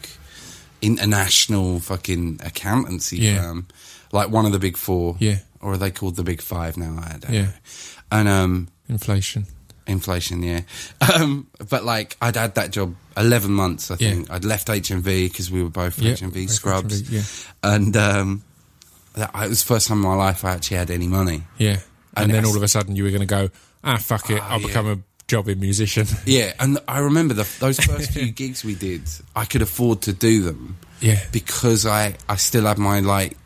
international 0.80 1.80
fucking 1.80 2.40
accountancy 2.44 3.18
Yeah. 3.18 3.40
firm, 3.42 3.68
like 4.12 4.30
one 4.30 4.46
of 4.46 4.53
the 4.53 4.59
big 4.59 4.76
four. 4.76 5.16
Yeah. 5.18 5.38
Or 5.61 5.72
are 5.74 5.76
they 5.76 5.90
called 5.90 6.16
the 6.16 6.24
big 6.24 6.40
five 6.42 6.76
now? 6.76 6.98
I 7.03 7.16
don't 7.18 7.32
Yeah. 7.32 7.42
know. 7.42 7.53
And 8.11 8.28
um, 8.28 8.68
Inflation. 8.88 9.46
inflation, 9.86 10.42
yeah. 10.42 10.61
Um, 11.14 11.46
but 11.70 11.84
like, 11.84 12.16
I'd 12.20 12.36
had 12.36 12.55
that 12.57 12.70
job 12.72 12.94
eleven 13.16 13.53
months. 13.53 13.90
I 13.90 13.96
Yeah. 13.98 14.11
think 14.11 14.30
I'd 14.30 14.44
left 14.44 14.68
HMV 14.68 15.28
because 15.28 15.50
we 15.50 15.62
were 15.62 15.70
both 15.70 15.98
Yeah, 15.98 16.12
HMV 16.12 16.48
scrubs. 16.50 17.03
HMV, 17.03 17.11
yeah. 17.12 17.22
And 17.72 17.96
um, 17.96 18.42
that, 19.15 19.31
it 19.35 19.49
was 19.49 19.63
the 19.63 19.67
first 19.67 19.89
time 19.89 19.99
in 19.99 20.05
my 20.05 20.15
life 20.15 20.45
I 20.45 20.53
actually 20.53 20.77
had 20.79 20.91
any 20.91 21.09
money. 21.09 21.43
Yeah. 21.59 21.79
And, 22.17 22.25
And 22.27 22.35
then 22.35 22.45
all 22.45 22.57
of 22.57 22.63
a 22.63 22.69
sudden 22.69 22.95
you 22.97 23.05
were 23.05 23.11
going 23.11 23.21
to 23.21 23.27
go, 23.27 23.51
ah, 23.85 23.97
fuck 23.99 24.31
it, 24.31 24.41
Ah, 24.43 24.53
I'll 24.53 24.61
yeah. 24.61 24.67
become 24.67 24.87
a 24.91 24.99
jobbing 25.29 25.61
musician. 25.61 26.07
Yeah, 26.27 26.53
and 26.61 26.79
I 26.87 26.99
remember 26.99 27.33
the, 27.35 27.49
those 27.61 27.79
first 27.81 28.11
few 28.13 28.31
gigs 28.43 28.65
we 28.65 28.75
did. 28.75 29.03
I 29.35 29.45
could 29.47 29.63
afford 29.63 30.03
to 30.03 30.13
do 30.13 30.43
them 30.43 30.77
yeah. 31.01 31.21
because 31.33 31.87
I 31.87 32.17
I 32.29 32.37
still 32.37 32.65
had 32.67 32.79
my 32.79 33.01
like 33.01 33.37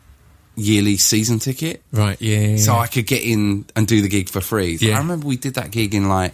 yearly 0.55 0.97
season 0.97 1.39
ticket, 1.39 1.83
Right, 1.91 2.19
yeah. 2.19 2.39
yeah, 2.39 2.57
so 2.57 2.73
yeah. 2.73 2.79
I 2.79 2.87
could 2.87 3.05
get 3.07 3.21
in 3.23 3.65
and 3.75 3.87
do 3.87 4.01
the 4.01 4.09
gig 4.09 4.27
for 4.27 4.41
free. 4.41 4.77
Yeah. 4.81 4.95
I 4.95 4.99
remember 4.99 5.27
we 5.27 5.37
did 5.37 5.53
that 5.53 5.71
gig 5.71 5.93
in 5.93 6.09
like 6.09 6.33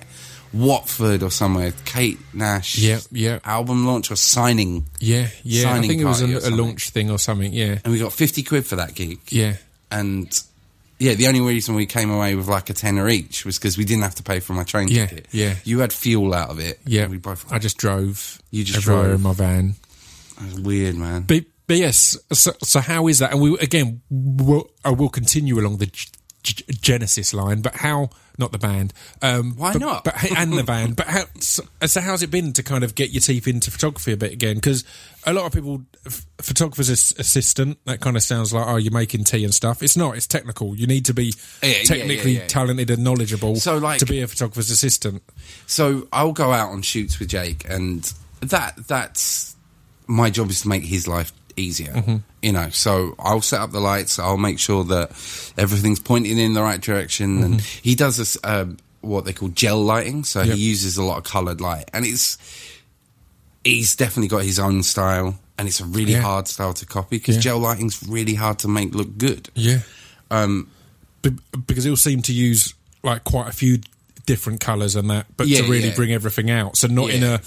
Watford 0.54 1.24
or 1.24 1.32
somewhere. 1.32 1.74
Kate 1.86 2.20
Nash, 2.34 2.78
Yeah, 2.78 2.99
yeah. 3.12 3.39
album 3.43 3.86
launch 3.86 4.12
or 4.12 4.16
signing, 4.16 4.86
yeah, 4.99 5.28
yeah. 5.43 5.74
I 5.74 5.82
think 5.82 5.99
it 6.01 6.06
was 6.06 6.22
a, 6.22 6.49
a 6.49 6.51
launch 6.51 6.91
thing 6.91 7.10
or 7.12 7.18
something, 7.20 7.51
yeah. 7.54 7.80
and 7.84 7.91
we 7.93 7.99
got 7.99 8.14
fifty 8.14 8.43
quid 8.43 8.66
for 8.66 8.76
that 8.78 8.93
gig. 8.95 9.20
Yeah. 9.30 9.56
and 9.91 10.28
yeah, 10.99 11.16
the 11.16 11.28
only 11.28 11.41
reason 11.41 11.76
we 11.76 11.86
came 11.86 12.10
away 12.12 12.36
with 12.36 12.47
like 12.47 12.70
a 12.70 12.74
tenner 12.74 13.10
each 13.10 13.45
was 13.45 13.58
because 13.60 13.78
we 13.78 13.84
didn't 13.84 14.04
have 14.04 14.16
to 14.16 14.24
pay 14.24 14.39
for 14.39 14.54
my 14.54 14.64
train 14.64 14.88
Yeah, 14.88 15.08
ticket. 15.08 15.28
yeah. 15.32 15.56
you 15.66 15.80
had 15.80 15.91
fuel 15.91 16.34
out 16.34 16.49
of 16.49 16.60
it. 16.60 16.80
Yeah. 16.86 17.08
we 17.08 17.18
both. 17.18 17.51
I 17.51 17.60
just 17.60 17.78
drove 17.78 18.39
You 18.51 18.64
just 18.64 18.78
everywhere 18.78 19.06
drove. 19.08 19.16
in 19.16 19.22
my 19.22 19.34
van. 19.34 19.76
It 20.38 20.43
was 20.45 20.60
weird, 20.62 20.95
man. 20.95 21.24
But, 21.24 21.43
but 21.68 21.78
yes, 21.78 22.18
so, 22.32 22.51
so 22.64 22.80
how 22.80 23.08
is 23.10 23.20
that? 23.20 23.34
And 23.34 23.41
we 23.41 23.58
again, 23.58 24.01
we'll, 24.10 24.70
uh, 24.86 24.89
I 24.89 24.91
will 24.91 25.10
continue 25.10 25.60
along 25.60 25.78
the 25.78 25.88
G- 26.44 26.64
Genesis 26.70 27.34
line, 27.34 27.62
but 27.62 27.76
how? 27.76 28.10
Not 28.38 28.52
the 28.52 28.58
band. 28.58 28.94
Um, 29.22 29.54
Why 29.58 29.74
but- 29.74 29.80
not? 29.80 30.04
But 30.04 30.32
and 30.38 30.54
the 30.54 30.64
band. 30.64 30.96
But 30.96 31.08
how? 31.08 31.24
So, 31.39 31.64
so 31.86 32.02
how's 32.02 32.24
it 32.24 32.32
been 32.32 32.52
to 32.54 32.64
kind 32.64 32.84
of 32.84 32.96
get 32.96 33.12
your 33.12 33.22
teeth 33.22 33.48
into 33.48 33.70
photography 33.72 34.12
a 34.12 34.18
bit 34.18 34.32
again? 34.34 34.56
Because 34.56 34.84
a 35.26 35.34
lot 35.34 35.46
of 35.46 35.52
people, 35.54 35.84
f- 36.06 36.26
photographer's 36.41 36.89
ass- 36.89 37.14
assistant. 37.20 37.78
That 37.86 38.00
kind 38.02 38.18
of 38.18 38.24
sounds 38.24 38.52
like 38.52 38.66
oh, 38.68 38.78
you're 38.78 38.91
making 38.91 39.24
tea 39.26 39.44
and 39.44 39.54
stuff. 39.54 39.84
It's 39.84 39.96
not. 39.96 40.18
It's 40.18 40.26
technical. 40.28 40.76
You 40.76 40.88
need 40.88 41.06
to 41.06 41.14
be 41.14 41.34
yeah, 41.62 41.84
technically 41.86 42.34
yeah, 42.34 42.41
yeah. 42.41 42.48
talented 42.48 42.89
and 42.89 43.04
knowledgeable 43.04 43.56
So, 43.58 43.78
like- 43.78 44.00
to 44.00 44.06
be 44.08 44.22
a 44.22 44.28
photographer's 44.28 44.72
assistant. 44.72 45.22
So 45.68 46.08
I'll 46.12 46.34
go 46.34 46.52
out 46.52 46.70
on 46.72 46.82
shoots 46.82 47.20
with 47.20 47.30
Jake, 47.30 47.66
and 47.70 48.12
that 48.41 48.76
that's 48.88 49.56
my 50.08 50.30
job 50.32 50.50
is 50.50 50.62
to 50.62 50.68
make 50.68 50.84
his 50.84 51.08
life 51.08 51.32
easier. 51.56 51.93
Mm-hmm. 51.93 52.16
You 52.41 52.51
know, 52.51 52.70
so 52.70 53.16
I'll 53.20 53.41
set 53.41 53.62
up 53.62 53.72
the 53.72 53.80
lights. 53.80 54.20
I'll 54.20 54.38
make 54.38 54.60
sure 54.60 54.84
that 54.86 55.10
everything's 55.58 55.99
pointing 55.99 56.38
in 56.38 56.54
the 56.54 56.62
right 56.62 56.82
direction, 56.82 57.43
and 57.43 57.54
Mm-hmm. 57.56 57.80
he 57.82 57.95
does 57.95 58.18
this 58.18 58.38
um, 58.43 58.78
what 59.01 59.26
they 59.26 59.34
call 59.34 59.49
gel 59.49 59.82
lighting. 59.82 60.24
So 60.24 60.41
Yep. 60.41 60.56
he 60.56 60.62
uses 60.70 60.97
a 60.97 61.04
lot 61.04 61.18
of 61.18 61.24
coloured 61.24 61.62
light, 61.62 61.89
and 61.93 62.06
it's 62.06 62.38
he's 63.64 63.95
definitely 63.95 64.28
got 64.28 64.43
his 64.43 64.60
own 64.60 64.84
style, 64.84 65.39
and 65.58 65.68
it's 65.68 65.80
a 65.80 65.86
really 65.86 66.14
Yeah. 66.14 66.22
hard 66.22 66.47
style 66.47 66.74
to 66.74 66.86
copy 66.86 67.18
because 67.18 67.36
Yeah. 67.36 67.41
gel 67.41 67.60
lighting's 67.60 68.01
really 68.08 68.36
hard 68.36 68.60
to 68.60 68.68
make 68.68 68.93
look 68.93 69.18
good. 69.18 69.49
Yeah. 69.56 69.80
Um, 70.32 70.68
Be- 71.22 71.32
because 71.66 71.86
he'll 71.86 71.95
seem 71.95 72.22
to 72.24 72.34
use 72.34 72.74
like 73.04 73.24
quite 73.24 73.47
a 73.47 73.54
few 73.54 73.80
different 74.26 74.60
colours 74.60 74.95
and 74.95 75.10
that, 75.10 75.26
but 75.38 75.47
Yeah, 75.47 75.62
to 75.62 75.70
really 75.72 75.91
bring 75.91 76.12
everything 76.12 76.49
out. 76.51 76.76
So 76.78 76.88
not 76.88 77.10
in 77.12 77.24
a 77.24 77.41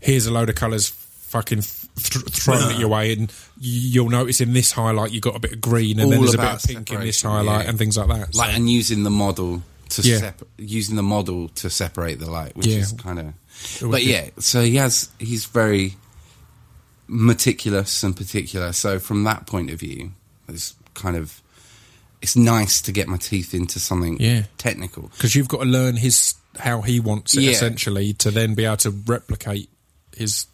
here's 0.00 0.26
a 0.26 0.30
load 0.30 0.50
of 0.50 0.54
colours 0.56 0.88
fucking 1.28 1.62
th- 1.96 2.24
thrown 2.26 2.72
at 2.72 2.78
your 2.78 2.88
way, 2.88 3.12
and 3.12 3.32
you'll 3.60 4.08
notice 4.10 4.40
in 4.40 4.52
this 4.52 4.72
highlight 4.72 5.12
you've 5.12 5.22
got 5.22 5.36
a 5.36 5.40
bit 5.40 5.52
of 5.52 5.60
green, 5.60 5.98
and 6.00 6.10
then 6.12 6.20
there's 6.20 6.34
a 6.34 6.38
bit 6.38 6.44
about 6.44 6.62
of 6.64 6.68
pink 6.68 6.92
in 6.92 7.00
this 7.00 7.22
highlight, 7.22 7.64
yeah. 7.64 7.70
and 7.70 7.78
things 7.78 7.96
like 7.96 8.08
that. 8.08 8.34
So- 8.34 8.38
like 8.40 8.54
and 8.54 8.68
using 8.70 9.02
the 9.04 9.10
model 9.10 9.62
to 9.90 10.02
Yeah. 10.02 10.18
sep- 10.18 10.42
using 10.58 10.96
the 10.96 11.02
model 11.02 11.48
to 11.50 11.70
separate 11.70 12.18
the 12.18 12.30
light, 12.30 12.56
which 12.56 12.66
Yeah. 12.66 12.78
is 12.78 12.92
kind 12.92 13.18
of. 13.18 13.34
But 13.80 13.98
be- 13.98 14.04
yeah, 14.04 14.30
so 14.38 14.62
he 14.62 14.76
has 14.76 15.08
he's 15.18 15.44
very 15.44 15.96
meticulous 17.06 18.02
and 18.02 18.16
particular. 18.16 18.72
So 18.72 18.98
from 18.98 19.24
that 19.24 19.46
point 19.46 19.70
of 19.70 19.78
view, 19.80 20.12
it's 20.48 20.74
kind 20.94 21.16
of 21.16 21.40
it's 22.22 22.36
nice 22.36 22.80
to 22.80 22.90
get 22.92 23.06
my 23.06 23.18
teeth 23.18 23.52
into 23.52 23.78
something 23.78 24.16
Yeah. 24.18 24.44
technical. 24.56 25.08
because 25.14 25.34
you've 25.34 25.48
got 25.48 25.58
to 25.58 25.64
learn 25.66 25.96
his 25.96 26.34
how 26.58 26.80
he 26.80 26.98
wants 27.00 27.36
it 27.36 27.42
Yeah. 27.42 27.50
essentially 27.50 28.14
to 28.14 28.30
then 28.30 28.54
be 28.54 28.64
able 28.64 28.78
to 28.78 28.90
replicate 28.90 29.68
his. 30.16 30.46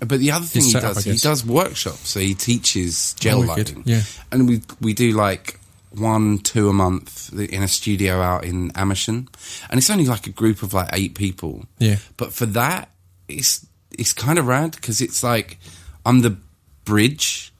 But 0.00 0.20
the 0.20 0.30
other 0.32 0.44
thing 0.44 0.62
he 0.64 0.72
does, 0.72 1.04
he 1.04 1.16
does 1.16 1.44
workshops. 1.44 2.08
So 2.10 2.20
he 2.20 2.34
teaches 2.34 3.14
gel 3.14 3.38
Oh, 3.38 3.46
lighting. 3.46 3.82
Yeah. 3.86 4.02
and 4.30 4.48
we 4.48 4.60
we 4.80 4.92
do 4.92 5.12
like 5.12 5.58
one, 5.90 6.38
two 6.38 6.68
a 6.68 6.72
month 6.74 7.32
in 7.32 7.62
a 7.62 7.68
studio 7.68 8.20
out 8.20 8.44
in 8.44 8.70
Amersham, 8.74 9.28
and 9.70 9.78
it's 9.78 9.88
only 9.88 10.04
like 10.04 10.26
a 10.26 10.30
group 10.30 10.62
of 10.62 10.74
like 10.74 10.90
eight 10.92 11.14
people. 11.14 11.64
Yeah. 11.78 11.96
But 12.18 12.32
for 12.34 12.44
that, 12.46 12.90
it's 13.28 13.64
it's 13.98 14.12
kind 14.12 14.38
of 14.38 14.46
rad 14.46 14.72
because 14.72 15.00
it's 15.00 15.22
like 15.22 15.58
I'm 16.04 16.20
the 16.20 16.36
bridge 16.84 17.52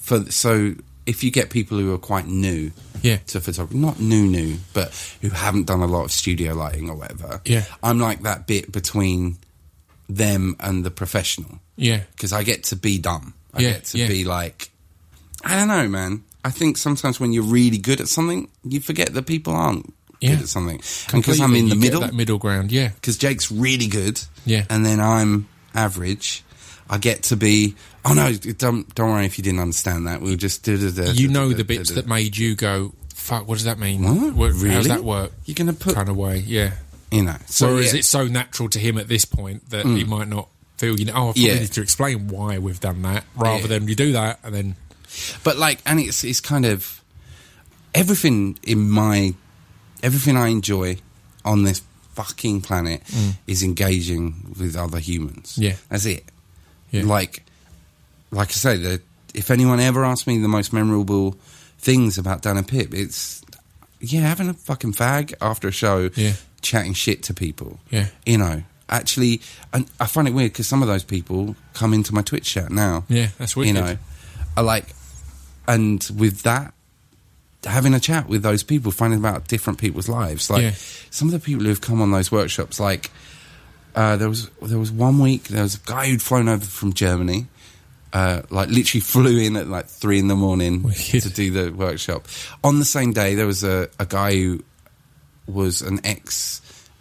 for 0.00 0.24
so 0.32 0.74
if 1.06 1.22
you 1.22 1.30
get 1.30 1.50
people 1.50 1.78
who 1.78 1.92
are 1.94 1.98
quite 1.98 2.26
new 2.26 2.72
Yeah. 3.02 3.18
to 3.28 3.40
photography, 3.40 3.78
not 3.78 4.00
new 4.00 4.26
new, 4.26 4.56
but 4.72 4.90
who 5.20 5.28
haven't 5.28 5.66
done 5.66 5.80
a 5.80 5.86
lot 5.86 6.04
of 6.04 6.10
studio 6.12 6.54
lighting 6.54 6.90
or 6.90 6.96
whatever. 6.96 7.40
Yeah. 7.44 7.64
I'm 7.82 8.00
like 8.00 8.22
that 8.22 8.46
bit 8.46 8.72
between 8.72 9.36
them 10.08 10.56
and 10.60 10.84
the 10.84 10.90
professional 10.90 11.60
Yeah. 11.76 12.00
because 12.12 12.32
I 12.32 12.42
get 12.42 12.64
to 12.64 12.76
be 12.76 12.98
dumb. 12.98 13.34
I 13.52 13.60
Yeah, 13.62 13.70
get 13.72 13.84
to 13.86 13.98
yeah. 13.98 14.08
be 14.08 14.24
like, 14.24 14.70
I 15.44 15.56
don't 15.56 15.68
know, 15.68 15.88
man. 15.88 16.22
I 16.44 16.50
think 16.50 16.76
sometimes 16.76 17.18
when 17.20 17.32
you're 17.32 17.42
really 17.44 17.78
good 17.78 18.00
at 18.00 18.08
something, 18.08 18.48
you 18.64 18.80
forget 18.80 19.14
that 19.14 19.26
people 19.26 19.54
aren't 19.54 19.92
Yeah. 20.20 20.30
good 20.36 20.42
at 20.42 20.48
something. 20.48 20.80
And 21.12 21.22
because 21.22 21.40
I'm 21.40 21.54
in 21.54 21.68
the 21.68 21.74
you 21.76 21.80
get 21.80 21.86
middle, 21.86 22.00
that 22.02 22.14
middle 22.14 22.38
ground. 22.38 22.70
Yeah. 22.72 22.88
because 22.88 23.16
Jake's 23.18 23.50
really 23.50 23.86
good, 23.86 24.20
Yeah. 24.44 24.64
and 24.70 24.84
then 24.84 25.00
I'm 25.00 25.48
average. 25.74 26.42
I 26.88 26.98
get 26.98 27.22
to 27.24 27.36
be. 27.36 27.74
Oh 28.04 28.12
no! 28.12 28.34
Don't 28.34 28.94
don't 28.94 29.10
worry 29.10 29.24
if 29.24 29.38
you 29.38 29.44
didn't 29.44 29.60
understand 29.60 30.06
that. 30.06 30.20
We'll 30.20 30.36
just 30.36 30.62
do 30.64 30.76
the. 30.76 31.12
You 31.14 31.28
know 31.28 31.50
the 31.54 31.64
bits 31.64 31.92
that 31.92 32.06
made 32.06 32.36
you 32.36 32.54
go, 32.54 32.92
"Fuck, 33.14 33.48
what 33.48 33.54
does 33.54 33.64
that 33.64 33.78
mean? 33.78 34.02
What? 34.36 34.52
Really? 34.52 34.88
that 34.88 35.02
work?" 35.02 35.32
You're 35.46 35.54
gonna 35.54 35.72
put, 35.72 35.94
Kind 35.94 36.10
of 36.10 36.16
way. 36.18 36.44
Yeah. 36.46 36.74
you 37.10 37.22
know. 37.22 37.36
So 37.46 37.68
Whereas 37.72 37.86
yeah. 37.86 37.92
Mm. 37.92 37.98
it's 38.00 38.08
so 38.08 38.26
natural 38.26 38.68
to 38.68 38.78
him 38.78 38.98
at 38.98 39.08
this 39.08 39.24
point 39.24 39.70
that 39.70 39.86
he 39.86 40.04
might 40.04 40.28
not 40.28 40.48
feel, 40.76 40.98
you 40.98 41.06
know, 41.06 41.12
oh, 41.12 41.16
I 41.16 41.32
probably 41.32 41.42
Yeah. 41.42 41.58
need 41.60 41.72
to 41.72 41.82
explain 41.82 42.28
why 42.28 42.58
we've 42.58 42.80
done 42.80 43.02
that, 43.02 43.24
rather 43.36 43.62
Yeah. 43.62 43.66
than 43.78 43.88
you 43.88 43.94
do 43.94 44.12
that 44.12 44.40
and 44.42 44.54
then 44.54 44.76
but 45.44 45.56
like, 45.58 45.78
and 45.86 46.00
it's 46.00 46.24
it's 46.24 46.40
kind 46.40 46.66
of 46.66 47.00
everything 47.94 48.58
in 48.64 48.90
my 48.90 49.34
everything 50.02 50.36
I 50.36 50.48
enjoy 50.48 50.98
on 51.44 51.62
this 51.62 51.82
fucking 52.14 52.60
planet 52.62 53.02
is 53.46 53.62
engaging 53.62 54.54
with 54.58 54.76
other 54.76 54.98
humans. 54.98 55.56
Mm. 55.58 55.62
Yeah. 55.62 55.76
that's 55.88 56.04
it. 56.06 56.24
Yeah. 56.90 57.04
Like, 57.04 57.42
like 58.30 58.48
I 58.48 58.52
say, 58.52 58.76
the, 58.76 59.00
if 59.34 59.50
anyone 59.50 59.80
ever 59.80 60.04
asks 60.04 60.26
me 60.26 60.38
the 60.38 60.48
most 60.48 60.72
memorable 60.72 61.36
things 61.78 62.18
about 62.18 62.42
Dan 62.42 62.56
and 62.56 62.66
Pip, 62.68 62.94
it's 62.94 63.42
yeah, 64.00 64.20
having 64.20 64.48
a 64.48 64.54
fucking 64.54 64.92
fag 64.92 65.34
after 65.40 65.68
a 65.68 65.72
show, 65.72 66.10
Yeah. 66.16 66.34
chatting 66.60 66.92
shit 66.94 67.22
to 67.24 67.34
people. 67.34 67.80
Yeah. 67.90 68.08
you 68.26 68.38
know. 68.38 68.62
Actually, 68.88 69.40
and 69.72 69.86
I 69.98 70.06
find 70.06 70.28
it 70.28 70.34
weird 70.34 70.52
because 70.52 70.68
some 70.68 70.82
of 70.82 70.88
those 70.88 71.04
people 71.04 71.56
come 71.72 71.94
into 71.94 72.12
my 72.14 72.22
Twitch 72.22 72.44
chat 72.44 72.70
now 72.70 73.04
yeah, 73.08 73.28
that's 73.38 73.56
weird. 73.56 73.68
you 73.68 73.72
know, 73.74 73.96
I 74.56 74.60
like, 74.60 74.86
and 75.66 76.06
with 76.16 76.42
that, 76.42 76.74
having 77.64 77.94
a 77.94 78.00
chat 78.00 78.28
with 78.28 78.42
those 78.42 78.62
people, 78.62 78.92
finding 78.92 79.18
about 79.18 79.48
different 79.48 79.78
people's 79.78 80.08
lives, 80.08 80.50
like 80.50 80.62
Yeah. 80.62 80.72
some 81.10 81.28
of 81.28 81.32
the 81.32 81.40
people 81.40 81.64
who've 81.64 81.80
come 81.80 82.02
on 82.02 82.10
those 82.10 82.30
workshops, 82.30 82.78
like 82.78 83.10
uh, 83.94 84.16
there 84.16 84.28
was 84.28 84.50
there 84.60 84.78
was 84.78 84.92
one 84.92 85.18
week 85.18 85.44
there 85.44 85.62
was 85.62 85.76
a 85.76 85.80
guy 85.86 86.08
who'd 86.08 86.20
flown 86.22 86.48
over 86.48 86.64
from 86.64 86.92
Germany. 86.92 87.46
Uh, 88.12 88.42
like 88.50 88.68
literally 88.68 89.00
flew 89.12 89.38
in 89.38 89.56
at 89.56 89.66
like 89.66 89.86
three 89.86 90.18
in 90.20 90.28
the 90.28 90.36
morning 90.36 90.82
Wicked. 90.84 91.22
to 91.22 91.30
do 91.30 91.50
the 91.50 91.72
workshop. 91.72 92.26
On 92.62 92.78
the 92.78 92.84
same 92.84 93.12
day, 93.12 93.34
there 93.34 93.46
was 93.46 93.64
a, 93.64 93.88
a 93.98 94.06
guy 94.06 94.32
who 94.36 94.62
was 95.48 95.82
an 95.82 95.98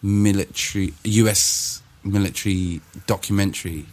ex-military 0.04 0.93
U.S. 1.04 1.82
military 2.04 2.82
documentary. 3.08 3.86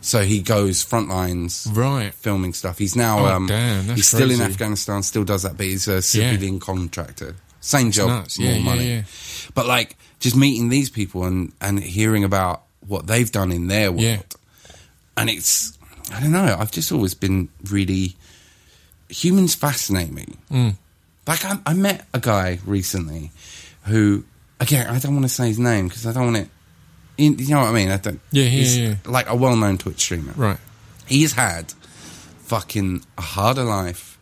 So 0.00 0.22
he 0.22 0.40
goes 0.40 0.82
front 0.84 1.08
lines, 1.08 1.66
Right. 1.72 2.14
filming 2.14 2.52
stuff. 2.52 2.78
He's 2.78 2.94
now 2.94 3.20
Oh, 3.20 3.26
um, 3.26 3.46
damn, 3.46 3.94
he's 3.96 4.08
still 4.08 4.30
in. 4.30 4.40
Afghanistan, 4.40 5.02
still 5.02 5.24
does 5.24 5.42
that, 5.42 5.56
but 5.56 5.66
he's 5.66 5.88
a 5.88 6.00
civilian 6.02 6.60
contractor. 6.60 7.34
Same 7.60 7.90
job, 7.90 8.08
nuts. 8.08 8.38
more 8.38 8.48
Yeah, 8.50 8.56
yeah, 8.56 8.64
money. 8.64 8.88
yeah. 8.88 9.02
But 9.54 9.66
like 9.66 9.96
just 10.20 10.36
meeting 10.36 10.68
these 10.68 10.90
people 10.90 11.24
and 11.24 11.52
and 11.60 11.80
hearing 11.82 12.22
about 12.24 12.62
what 12.86 13.06
they've 13.08 13.30
done 13.30 13.50
in 13.50 13.66
their 13.66 13.90
world, 13.90 14.02
Yeah. 14.02 14.22
and 15.16 15.28
it's 15.30 15.72
I 16.12 16.20
don't 16.20 16.30
know. 16.32 16.56
I've 16.56 16.70
just 16.70 16.92
always 16.92 17.14
been 17.14 17.48
really 17.68 18.14
humans 19.08 19.56
fascinate 19.56 20.12
me. 20.12 20.26
Mm. 20.52 20.76
Like 21.26 21.44
I, 21.44 21.58
I 21.66 21.74
met 21.74 22.06
a 22.14 22.20
guy 22.20 22.60
recently 22.64 23.32
who 23.86 24.22
again 24.60 24.88
I 24.88 24.98
don't 24.98 25.14
want 25.14 25.24
to 25.24 25.28
say 25.28 25.48
his 25.48 25.58
name 25.58 25.88
because 25.88 26.06
I 26.06 26.12
don't 26.12 26.24
want 26.32 26.36
it. 26.36 26.48
You, 27.18 27.32
you 27.32 27.54
know 27.54 27.60
what 27.60 27.70
I 27.70 27.72
mean? 27.72 27.90
I 27.90 27.96
don't. 27.96 28.20
Yeah, 28.30 28.44
yeah, 28.44 28.50
he's 28.50 28.78
yeah. 28.78 28.94
Like 29.06 29.28
a 29.28 29.34
well-known 29.34 29.78
Twitch 29.78 30.00
streamer. 30.00 30.32
Right. 30.36 30.58
He's 31.06 31.32
had 31.32 31.72
fucking 32.40 33.04
a 33.16 33.22
harder 33.22 33.64
life 33.64 34.18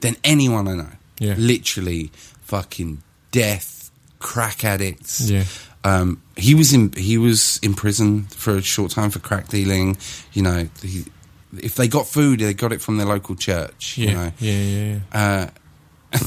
than 0.00 0.16
anyone 0.24 0.68
I 0.68 0.74
know. 0.74 0.92
Yeah. 1.18 1.34
Literally 1.36 2.10
fucking 2.42 3.02
death, 3.30 3.90
crack 4.18 4.64
addicts. 4.64 5.28
Yeah. 5.28 5.44
Um, 5.84 6.22
he 6.36 6.54
was 6.54 6.72
in 6.72 6.92
he 6.92 7.18
was 7.18 7.58
in 7.62 7.74
prison 7.74 8.24
for 8.24 8.56
a 8.56 8.62
short 8.62 8.90
time 8.90 9.10
for 9.10 9.18
crack 9.18 9.48
dealing. 9.48 9.96
You 10.32 10.42
know, 10.42 10.68
he, 10.82 11.04
if 11.56 11.76
they 11.76 11.88
got 11.88 12.06
food, 12.06 12.40
they 12.40 12.54
got 12.54 12.72
it 12.72 12.80
from 12.80 12.96
their 12.96 13.06
local 13.06 13.36
church. 13.36 13.96
Yeah. 13.96 14.08
You 14.08 14.14
know, 14.14 14.32
yeah, 14.38 14.52
yeah, 14.52 15.00
yeah. 15.12 15.50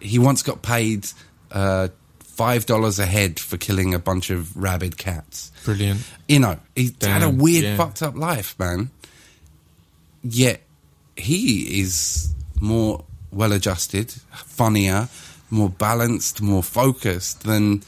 he 0.00 0.18
once 0.18 0.42
got 0.42 0.62
paid 0.62 1.06
uh, 1.50 1.88
five 2.36 2.66
dollars 2.66 2.98
a 2.98 3.06
head 3.06 3.38
for 3.38 3.56
killing 3.56 3.94
a 3.94 3.98
bunch 3.98 4.30
of 4.30 4.56
rabid 4.56 4.96
cats. 4.96 5.52
Brilliant. 5.64 6.00
You 6.28 6.40
know, 6.40 6.58
he 6.74 6.94
had 7.00 7.22
a 7.22 7.30
weird, 7.30 7.64
yeah. 7.64 7.76
fucked 7.76 8.02
up 8.02 8.16
life, 8.16 8.58
man. 8.58 8.90
Yet 10.22 10.62
he 11.16 11.80
is 11.80 12.34
more 12.60 13.04
well 13.30 13.52
adjusted, 13.52 14.10
funnier, 14.32 15.08
more 15.50 15.70
balanced, 15.70 16.40
more 16.40 16.62
focused 16.62 17.42
than 17.42 17.82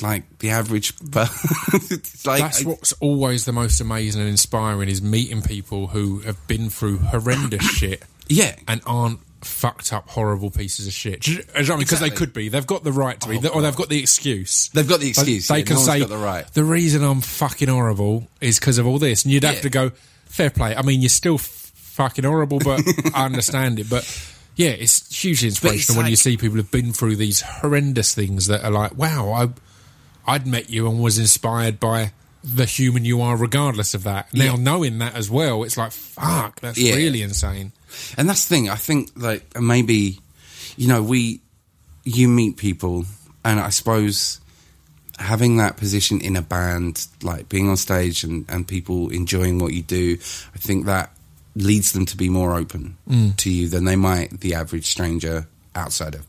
like 0.00 0.38
the 0.38 0.50
average. 0.50 0.94
But 0.98 1.30
like 2.24 2.40
That's 2.40 2.64
what's 2.64 2.92
always 2.94 3.44
the 3.44 3.52
most 3.52 3.80
amazing 3.80 4.20
and 4.20 4.30
inspiring 4.30 4.88
is 4.88 5.02
meeting 5.02 5.42
people 5.42 5.88
who 5.88 6.20
have 6.20 6.46
been 6.46 6.70
through 6.70 6.98
horrendous 6.98 7.64
shit 7.76 8.02
yeah, 8.30 8.54
and 8.68 8.80
aren't 8.86 9.18
fucked 9.42 9.92
up 9.92 10.08
horrible 10.10 10.50
pieces 10.50 10.86
of 10.86 10.92
shit. 10.92 11.22
Do 11.22 11.32
you- 11.32 11.38
know 11.38 11.44
I 11.54 11.60
mean? 11.62 11.78
Because 11.78 12.00
they 12.00 12.10
could 12.10 12.32
be. 12.32 12.48
They've 12.48 12.66
got 12.66 12.84
the 12.84 12.92
right 12.92 13.18
to 13.20 13.28
be, 13.28 13.38
Oh, 13.44 13.48
or 13.48 13.62
they've 13.62 13.74
got 13.76 13.88
the 13.88 13.98
excuse. 13.98 14.68
they've 14.74 14.88
got 14.88 15.00
the 15.00 15.08
excuse. 15.08 15.48
They 15.48 15.58
yeah, 15.58 15.64
can 15.64 15.76
no 15.76 15.82
say 15.82 16.04
the 16.04 16.16
right. 16.18 16.46
the 16.52 16.64
reason 16.64 17.02
I'm 17.02 17.20
fucking 17.20 17.68
horrible 17.68 18.28
is 18.40 18.58
because 18.58 18.78
of 18.78 18.86
all 18.86 18.98
this, 18.98 19.24
and 19.24 19.32
you'd 19.32 19.44
have 19.44 19.56
Yeah. 19.56 19.60
to 19.62 19.70
go 19.70 19.90
fair 20.26 20.50
play. 20.50 20.74
I 20.76 20.82
mean, 20.82 21.00
you're 21.02 21.08
still 21.08 21.34
f- 21.36 21.72
fucking 21.74 22.24
horrible, 22.24 22.58
but 22.58 22.80
I 23.14 23.24
understand 23.24 23.78
it. 23.80 23.88
But 23.90 24.04
yeah, 24.56 24.70
it's 24.70 25.14
hugely 25.22 25.48
inspirational 25.48 26.02
when 26.02 26.10
you 26.10 26.16
see 26.16 26.36
people 26.36 26.56
who've 26.56 26.70
been 26.70 26.92
through 26.92 27.16
these 27.16 27.40
horrendous 27.40 28.14
things 28.14 28.46
that 28.48 28.62
are 28.64 28.70
like, 28.70 28.96
wow, 28.96 29.30
I 29.32 29.48
I'd 30.32 30.46
met 30.46 30.68
you 30.70 30.86
and 30.88 31.00
was 31.00 31.18
inspired 31.18 31.80
by 31.80 32.12
the 32.44 32.64
human 32.66 33.04
you 33.04 33.20
are, 33.20 33.36
regardless 33.36 33.94
of 33.94 34.02
that. 34.04 34.32
Now 34.32 34.54
Yeah. 34.54 34.56
knowing 34.56 34.98
that 34.98 35.14
as 35.14 35.28
well, 35.30 35.62
it's 35.64 35.76
like 35.76 35.92
fuck, 35.92 36.60
that's 36.60 36.78
Yeah. 36.78 36.94
really 36.94 37.22
insane. 37.22 37.72
And 38.16 38.28
that's 38.28 38.46
the 38.46 38.54
thing. 38.54 38.68
I 38.70 38.76
think 38.76 39.10
like 39.16 39.60
maybe, 39.60 40.18
you 40.76 40.88
know, 40.88 41.02
we, 41.02 41.40
you 42.04 42.28
meet 42.28 42.56
people, 42.56 43.04
and 43.44 43.60
I 43.60 43.70
suppose 43.70 44.40
having 45.18 45.58
that 45.58 45.76
position 45.76 46.20
in 46.20 46.36
a 46.36 46.42
band, 46.42 47.06
like 47.22 47.48
being 47.48 47.68
on 47.68 47.76
stage 47.76 48.24
and 48.24 48.44
and 48.48 48.66
people 48.66 49.10
enjoying 49.10 49.58
what 49.58 49.72
you 49.72 49.82
do, 49.82 50.16
I 50.54 50.58
think 50.58 50.86
that 50.86 51.10
leads 51.54 51.92
them 51.92 52.06
to 52.06 52.16
be 52.16 52.28
more 52.28 52.54
open 52.54 52.96
Mm. 53.08 53.36
to 53.36 53.50
you 53.50 53.68
than 53.68 53.84
they 53.84 53.96
might 53.96 54.40
the 54.40 54.54
average 54.54 54.86
stranger 54.86 55.46
outside 55.74 56.14
of 56.14 56.24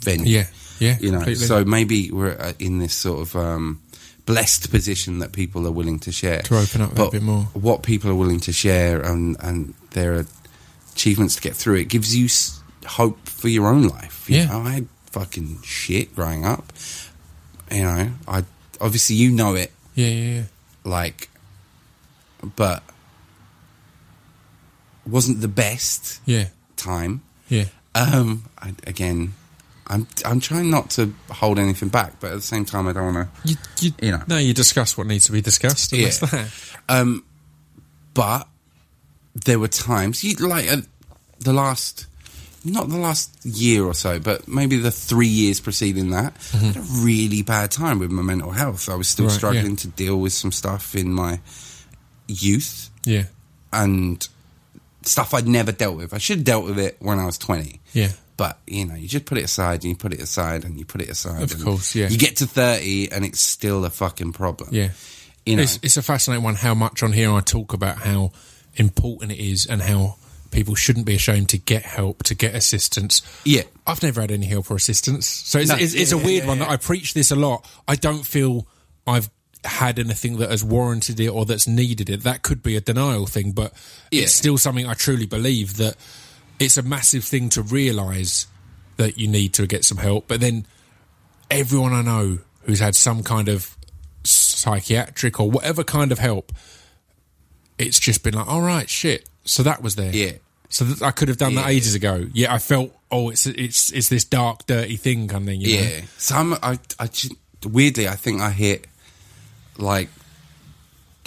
venue. 0.00 0.26
Yeah, 0.26 0.46
yeah, 0.78 0.96
you 1.00 1.10
know. 1.10 1.18
completely. 1.18 1.46
So 1.46 1.64
maybe 1.64 2.10
we're 2.12 2.36
uh, 2.38 2.52
in 2.58 2.78
this 2.78 2.94
sort 2.94 3.20
of. 3.20 3.36
um 3.36 3.80
Blessed 4.26 4.72
position 4.72 5.20
that 5.20 5.30
people 5.30 5.68
are 5.68 5.70
willing 5.70 6.00
to 6.00 6.10
share 6.10 6.42
To 6.42 6.56
open 6.58 6.80
up 6.80 6.96
But 6.96 7.12
bit 7.12 7.22
more. 7.22 7.42
What 7.54 7.84
people 7.84 8.10
are 8.10 8.16
willing 8.16 8.40
to 8.40 8.52
share 8.52 9.00
and 9.00 9.36
and 9.38 9.72
their 9.92 10.26
achievements 10.96 11.36
to 11.36 11.42
get 11.42 11.54
through 11.54 11.76
it 11.76 11.88
gives 11.88 12.16
you 12.16 12.26
hope 12.88 13.28
for 13.28 13.48
your 13.48 13.66
own 13.68 13.84
life. 13.84 14.28
You 14.28 14.38
Yeah. 14.38 14.46
know, 14.46 14.60
I 14.62 14.70
had 14.72 14.86
fucking 15.12 15.60
shit 15.62 16.14
growing 16.16 16.44
up. 16.44 16.72
You 17.70 17.82
know, 17.82 18.10
I 18.26 18.44
obviously 18.80 19.16
you 19.16 19.30
know 19.30 19.54
it, 19.54 19.72
Yeah, 19.94 20.08
yeah, 20.08 20.34
yeah. 20.34 20.42
like, 20.84 21.28
but 22.56 22.82
wasn't 25.06 25.40
the 25.40 25.48
best 25.48 26.20
Yeah, 26.26 26.48
time. 26.76 27.22
yeah. 27.48 27.66
Um, 27.94 28.44
I, 28.58 28.74
again, 28.86 29.34
I'm 29.86 30.06
I'm 30.24 30.40
trying 30.40 30.68
not 30.70 30.90
to 30.90 31.12
hold 31.30 31.58
anything 31.58 31.88
back, 31.88 32.20
but 32.20 32.30
at 32.32 32.34
the 32.34 32.40
same 32.42 32.64
time, 32.64 32.86
I 32.88 32.92
don't 32.92 33.14
want 33.14 33.28
to. 33.44 33.48
You, 33.48 33.56
you, 33.80 33.92
You 34.02 34.10
know. 34.12 34.22
no, 34.26 34.36
you 34.38 34.52
discuss 34.52 34.98
what 34.98 35.06
needs 35.06 35.26
to 35.26 35.32
be 35.32 35.40
discussed. 35.40 35.92
Yeah. 35.92 36.10
Um, 36.88 37.24
but 38.14 38.46
there 39.44 39.58
were 39.58 39.68
times, 39.68 40.24
you 40.24 40.34
like 40.36 40.70
uh, 40.70 40.78
the 41.40 41.52
last, 41.52 42.06
not 42.64 42.88
the 42.88 42.96
last 42.98 43.44
year 43.44 43.84
or 43.84 43.94
so, 43.94 44.18
but 44.18 44.48
maybe 44.48 44.76
the 44.76 44.90
three 44.90 45.26
years 45.28 45.60
preceding 45.60 46.10
that, 46.10 46.34
I 46.54 46.56
had 46.58 46.76
a 46.76 46.80
really 46.80 47.42
bad 47.42 47.70
time 47.70 47.98
with 47.98 48.10
my 48.10 48.22
mental 48.22 48.50
health. 48.50 48.88
I 48.88 48.94
was 48.94 49.08
still 49.08 49.26
Mm-hmm. 49.26 49.30
Right, 49.32 49.36
struggling 49.38 49.70
yeah. 49.72 49.76
to 49.76 49.88
deal 49.88 50.16
with 50.20 50.32
some 50.32 50.52
stuff 50.52 50.94
in 50.94 51.12
my 51.12 51.40
youth 52.28 52.90
Yeah, 53.04 53.24
and 53.72 54.26
stuff 55.02 55.34
I'd 55.34 55.46
never 55.46 55.72
dealt 55.72 55.96
with. 55.96 56.12
I 56.14 56.18
should 56.18 56.38
have 56.38 56.44
dealt 56.44 56.64
with 56.64 56.78
it 56.78 56.96
when 57.00 57.18
I 57.18 57.26
was 57.26 57.38
20. 57.38 57.80
yeah, 57.92 58.08
But 58.36 58.58
you 58.66 58.84
know, 58.86 58.94
you 58.94 59.06
just 59.08 59.24
put 59.26 59.38
it 59.38 59.44
aside, 59.44 59.82
and 59.82 59.90
you 59.90 59.96
put 59.96 60.12
it 60.12 60.20
aside, 60.20 60.64
and 60.64 60.78
you 60.78 60.84
put 60.84 61.02
it 61.02 61.08
aside. 61.08 61.42
Of 61.42 61.62
course, 61.62 61.94
yeah. 61.94 62.08
You 62.08 62.18
get 62.18 62.36
to 62.38 62.46
thirty, 62.46 63.10
and 63.12 63.24
it's 63.24 63.40
still 63.40 63.84
a 63.84 63.90
fucking 63.90 64.32
problem. 64.32 64.70
yeah, 64.72 64.90
You 65.44 65.56
know, 65.56 65.62
It's, 65.62 65.78
it's 65.82 65.96
a 65.96 66.02
fascinating 66.02 66.42
one 66.44 66.54
how 66.56 66.74
much 66.74 67.02
on 67.02 67.12
here 67.12 67.30
I 67.32 67.40
talk 67.40 67.72
about 67.72 67.98
how 67.98 68.32
important 68.76 69.32
it 69.32 69.38
is 69.38 69.66
and 69.66 69.82
how 69.82 70.16
people 70.50 70.74
shouldn't 70.74 71.06
be 71.06 71.14
ashamed 71.14 71.48
to 71.50 71.58
get 71.58 71.82
help, 71.82 72.22
to 72.24 72.34
get 72.34 72.54
assistance. 72.54 73.22
Yeah. 73.44 73.62
I've 73.86 74.02
never 74.02 74.20
had 74.20 74.30
any 74.30 74.46
help 74.46 74.70
or 74.70 74.76
assistance. 74.76 75.26
So 75.26 75.58
it's, 75.58 75.68
No, 75.70 75.76
it's, 75.76 75.94
it's 75.94 76.12
a 76.12 76.16
weird 76.16 76.44
yeah, 76.44 76.48
one 76.48 76.58
that 76.60 76.68
I 76.68 76.76
preach 76.76 77.14
this 77.14 77.30
a 77.30 77.36
lot. 77.36 77.68
I 77.86 77.96
don't 77.96 78.24
feel 78.24 78.66
I've 79.06 79.30
had 79.64 79.98
anything 79.98 80.36
that 80.38 80.50
has 80.50 80.62
warranted 80.64 81.20
it 81.20 81.28
or 81.28 81.44
that's 81.44 81.66
needed 81.66 82.08
it. 82.08 82.22
That 82.22 82.42
could 82.42 82.62
be 82.62 82.76
a 82.76 82.80
denial 82.80 83.26
thing, 83.26 83.52
but 83.52 83.72
it's 84.10 84.34
still 84.34 84.58
something 84.58 84.86
I 84.86 84.94
truly 84.94 85.26
believe 85.26 85.76
that 85.76 85.96
it's 86.58 86.76
a 86.76 86.82
massive 86.82 87.24
thing 87.24 87.48
to 87.50 87.62
realise 87.62 88.46
that 88.96 89.18
you 89.18 89.28
need 89.28 89.52
to 89.54 89.66
get 89.66 89.84
some 89.84 89.98
help. 89.98 90.26
But 90.28 90.40
then 90.40 90.66
everyone 91.50 91.92
I 91.92 92.02
know 92.02 92.38
who's 92.62 92.80
had 92.80 92.94
some 92.94 93.22
kind 93.22 93.48
of 93.48 93.76
psychiatric 94.24 95.38
or 95.38 95.50
whatever 95.50 95.84
kind 95.84 96.12
of 96.12 96.18
help, 96.18 96.52
it's 97.78 98.00
just 98.00 98.22
been 98.22 98.34
like, 98.34 98.48
all 98.48 98.62
right, 98.62 98.88
shit. 98.88 99.28
So 99.44 99.62
that 99.62 99.82
was 99.82 99.96
there. 99.96 100.12
Yeah. 100.14 100.32
So 100.68 100.84
th- 100.84 101.02
I 101.02 101.10
could 101.12 101.28
have 101.28 101.36
done 101.36 101.54
that 101.54 101.68
ages 101.68 101.94
ago. 101.94 102.26
Yeah, 102.32 102.52
I 102.52 102.58
felt, 102.58 102.92
oh, 103.10 103.30
it's 103.30 103.46
it's 103.46 103.92
it's 103.92 104.08
this 104.08 104.24
dark, 104.24 104.66
dirty 104.66 104.96
thing 104.96 105.28
kind 105.28 105.44
of 105.44 105.48
thing. 105.48 105.60
You 105.60 105.76
know? 105.76 105.82
Yeah. 105.82 106.00
So 106.18 106.34
I'm, 106.34 106.54
I, 106.54 106.78
I 106.98 107.06
just, 107.06 107.32
weirdly, 107.64 108.08
I 108.08 108.16
think 108.16 108.40
I 108.40 108.50
hit 108.50 108.86
like 109.78 110.08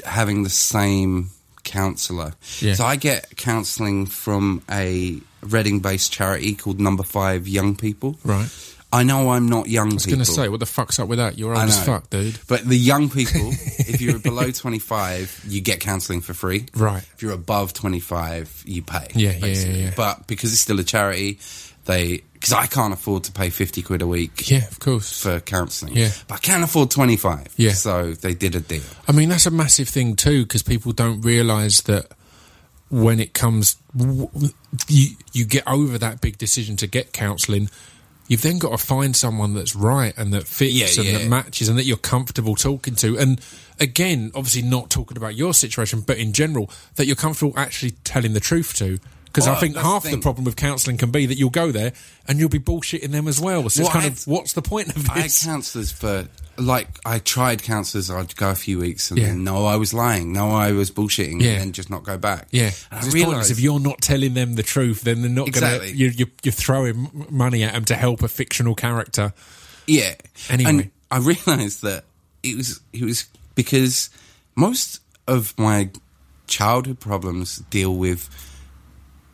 having 0.05 0.43
the 0.43 0.49
same 0.49 1.29
counselor. 1.63 2.33
Yeah. 2.59 2.73
So 2.73 2.83
I 2.83 2.95
get 2.95 3.37
counselling 3.37 4.05
from 4.07 4.61
a 4.69 5.21
Reading 5.41 5.79
based 5.79 6.11
charity 6.11 6.53
called 6.53 6.81
Number 6.81 7.03
Five 7.03 7.47
Young 7.47 7.73
People. 7.75 8.17
Right. 8.25 8.49
I 8.91 9.03
know 9.03 9.29
I'm 9.29 9.47
not 9.47 9.67
young 9.67 9.91
I 9.91 9.93
was 9.93 10.05
going 10.07 10.19
to 10.19 10.25
say, 10.25 10.49
what 10.49 10.59
the 10.59 10.65
fuck's 10.65 10.97
up 10.99 11.07
with 11.07 11.19
that? 11.19 11.37
You're 11.37 11.53
old 11.53 11.69
as 11.69 11.83
fuck, 11.85 12.09
dude. 12.09 12.39
But 12.47 12.65
the 12.67 12.75
young 12.77 13.09
people, 13.09 13.51
if 13.51 14.01
you're 14.01 14.17
below 14.31 14.49
25, 14.49 15.45
you 15.47 15.61
get 15.61 15.79
counselling 15.79 16.21
for 16.21 16.33
free. 16.33 16.65
Right. 16.75 17.03
If 17.13 17.21
you're 17.21 17.33
above 17.33 17.73
25, 17.73 18.63
you 18.65 18.81
pay. 18.81 19.07
Yeah, 19.13 19.33
yeah, 19.33 19.45
yeah, 19.45 19.67
yeah. 19.67 19.93
But 19.95 20.25
because 20.25 20.53
it's 20.53 20.61
still 20.61 20.79
a 20.79 20.83
charity, 20.83 21.39
they 21.85 22.23
because 22.33 22.53
I 22.53 22.67
can't 22.67 22.93
afford 22.93 23.25
to 23.25 23.31
pay 23.31 23.49
50 23.49 23.81
quid 23.81 24.01
a 24.01 24.07
week 24.07 24.49
Yeah, 24.49 24.65
of 24.67 24.79
course. 24.79 25.21
for 25.23 25.39
counselling. 25.41 25.95
Yeah. 25.95 26.09
But 26.27 26.35
I 26.35 26.37
can 26.39 26.63
afford 26.63 26.89
25. 26.89 27.47
Yeah. 27.57 27.73
So 27.73 28.13
they 28.13 28.33
did 28.33 28.55
a 28.55 28.61
deal. 28.61 28.81
I 29.07 29.11
mean, 29.11 29.27
that's 29.29 29.45
a 29.45 29.51
massive 29.51 29.89
thing 29.89 30.15
too, 30.15 30.43
because 30.43 30.63
people 30.63 30.93
don't 30.93 31.21
realise 31.21 31.81
that 31.81 32.07
when 32.89 33.19
it 33.19 33.33
comes, 33.33 33.75
you 34.87 35.09
you 35.33 35.45
get 35.45 35.67
over 35.67 35.97
that 35.99 36.21
big 36.21 36.37
decision 36.39 36.75
to 36.77 36.87
get 36.87 37.11
counselling. 37.13 37.69
You've 38.29 38.43
then 38.43 38.59
got 38.59 38.69
to 38.69 38.77
find 38.77 39.15
someone 39.15 39.55
that's 39.55 39.75
right 39.75 40.13
and 40.15 40.31
that 40.33 40.47
fits 40.47 40.73
Yeah, 40.73 41.03
and 41.03 41.11
yeah. 41.11 41.17
that 41.17 41.27
matches 41.27 41.67
and 41.67 41.77
that 41.77 41.83
you're 41.83 41.97
comfortable 41.97 42.55
talking 42.55 42.95
to. 42.97 43.17
And 43.17 43.41
again, 43.79 44.31
obviously 44.35 44.61
not 44.61 44.89
talking 44.89 45.17
about 45.17 45.35
your 45.35 45.53
situation, 45.53 46.01
but 46.01 46.17
in 46.17 46.31
general, 46.31 46.69
that 46.95 47.07
you're 47.07 47.15
comfortable 47.15 47.53
actually 47.57 47.91
telling 48.03 48.33
the 48.33 48.39
truth 48.39 48.75
to. 48.75 48.99
Because 49.25 49.47
I 49.47 49.55
think 49.55 49.73
that's 49.73 49.83
the 49.83 49.89
half 49.91 50.03
the, 50.03 50.17
problem 50.17 50.45
with 50.45 50.55
counselling 50.55 50.97
can 50.97 51.11
be 51.11 51.25
that 51.25 51.37
you'll 51.37 51.49
go 51.49 51.71
there 51.71 51.93
and 52.27 52.39
you'll 52.39 52.49
be 52.49 52.59
bullshitting 52.59 53.11
them 53.11 53.27
as 53.27 53.39
well. 53.39 53.67
So 53.69 53.81
Well, 53.81 53.87
it's 53.87 53.93
kind 53.93 54.05
I 54.05 54.07
of 54.07 54.27
what's 54.27 54.53
the 54.53 54.61
point 54.61 54.89
of 54.89 54.95
this? 54.95 55.09
I 55.09 55.19
had 55.19 55.31
counsellors 55.53 55.91
for 55.91 56.27
like 56.59 56.87
I 57.05 57.19
tried 57.19 57.63
counsellors. 57.63 58.09
I'd 58.09 58.35
go 58.35 58.49
a 58.49 58.55
few 58.55 58.79
weeks 58.79 59.11
and 59.11 59.19
Yeah. 59.19 59.27
then 59.27 59.43
no, 59.43 59.65
I 59.65 59.75
was 59.77 59.93
lying. 59.93 60.33
No, 60.33 60.51
I 60.51 60.71
was 60.71 60.91
bullshitting. 60.91 61.41
Yeah. 61.41 61.51
And 61.51 61.61
then 61.61 61.71
just 61.71 61.89
not 61.89 62.03
go 62.03 62.17
back. 62.17 62.47
Yeah, 62.51 62.71
And 62.91 63.05
I 63.05 63.09
realised 63.11 63.51
if 63.51 63.59
you're 63.59 63.79
not 63.79 64.01
telling 64.01 64.33
them 64.33 64.55
the 64.55 64.63
truth, 64.63 65.01
then 65.01 65.21
they're 65.21 65.29
not 65.31 65.47
Exactly. 65.47 65.79
going 65.87 65.91
to. 65.91 65.97
You're, 65.97 66.27
you're, 66.43 66.51
throwing 66.53 67.27
money 67.29 67.63
at 67.63 67.73
them 67.73 67.85
to 67.85 67.95
help 67.95 68.21
a 68.23 68.27
fictional 68.27 68.75
character. 68.75 69.33
Yeah. 69.87 70.15
Anyway. 70.49 70.69
And 70.69 70.91
I 71.11 71.17
realised 71.17 71.81
that 71.83 72.03
it 72.43 72.55
was 72.55 72.79
it 72.93 73.03
was 73.03 73.25
because 73.55 74.09
most 74.55 75.01
of 75.27 75.53
my 75.57 75.89
childhood 76.47 76.99
problems 76.99 77.57
deal 77.69 77.95
with 77.95 78.29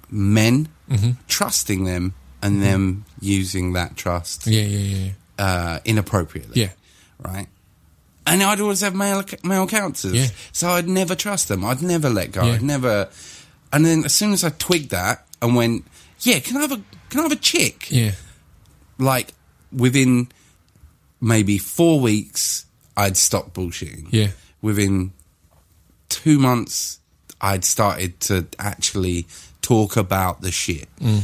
men 0.09 0.69
Mm-hmm. 0.89 1.11
trusting 1.27 1.83
them 1.85 2.13
and 2.43 2.61
them 2.61 3.05
using 3.19 3.73
that 3.73 3.97
trust 3.97 4.45
Yeah, 4.45 4.61
yeah, 4.61 4.97
yeah, 5.39 5.43
uh, 5.43 5.79
inappropriately. 5.83 6.61
yeah. 6.61 6.69
Right. 7.19 7.47
And 8.27 8.41
I'd 8.41 8.59
always 8.59 8.81
have 8.81 8.95
male 8.95 9.23
male 9.43 9.67
counsellors, 9.67 10.15
Yeah. 10.15 10.27
so 10.51 10.69
I'd 10.69 10.87
never 10.89 11.13
trust 11.15 11.47
them. 11.47 11.63
I'd 11.63 11.81
never 11.81 12.09
let 12.09 12.31
go. 12.31 12.43
Yeah. 12.45 12.53
I'd 12.53 12.63
never. 12.63 13.09
And 13.71 13.85
then 13.85 14.03
as 14.05 14.13
soon 14.15 14.33
as 14.33 14.43
I 14.43 14.49
twigged 14.49 14.89
that 14.91 15.25
and 15.41 15.55
went, 15.55 15.85
yeah, 16.21 16.39
can 16.39 16.57
I 16.57 16.61
have 16.61 16.71
a 16.71 16.81
can 17.09 17.19
I 17.19 17.23
have 17.23 17.31
a 17.31 17.35
chick? 17.37 17.91
Yeah, 17.91 18.11
like 18.97 19.33
within 19.71 20.29
maybe 21.21 21.57
four 21.59 21.99
weeks, 21.99 22.65
I'd 22.97 23.15
stopped 23.17 23.53
bullshitting. 23.53 24.07
Yeah. 24.11 24.29
Within 24.61 25.13
two 26.09 26.39
months, 26.39 26.99
I'd 27.41 27.63
started 27.63 28.19
to 28.21 28.47
actually 28.57 29.27
talk 29.61 29.97
about 29.97 30.41
the 30.41 30.51
shit. 30.51 30.87
Mm. 30.99 31.21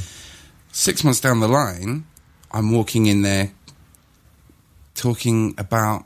Six 0.72 1.04
months 1.04 1.20
down 1.20 1.39
the 1.39 1.48
line, 1.48 2.06
I'm 2.52 2.72
walking 2.72 3.08
in 3.08 3.24
there 3.24 3.52
talking 5.02 5.56
about 5.58 6.06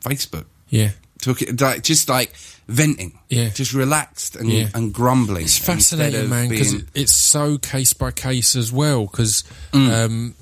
Facebook. 0.00 0.46
yeah. 0.68 0.90
Talking 1.20 1.54
like 1.56 1.84
just 1.84 2.08
like 2.08 2.34
venting, 2.66 3.16
Yeah. 3.28 3.50
just 3.50 3.72
relaxed 3.72 4.34
and, 4.34 4.50
Yeah. 4.50 4.68
and 4.74 4.92
grumbling. 4.92 5.44
It's 5.44 5.56
fascinating, 5.56 6.28
man, 6.28 6.48
because 6.48 6.72
being- 6.72 6.88
it's 6.94 7.12
so 7.14 7.58
case 7.58 7.92
by 7.92 8.10
case 8.10 8.56
as 8.56 8.72
well. 8.72 9.06
Because 9.06 9.44
Mm. 9.72 9.92
um, 10.04 10.34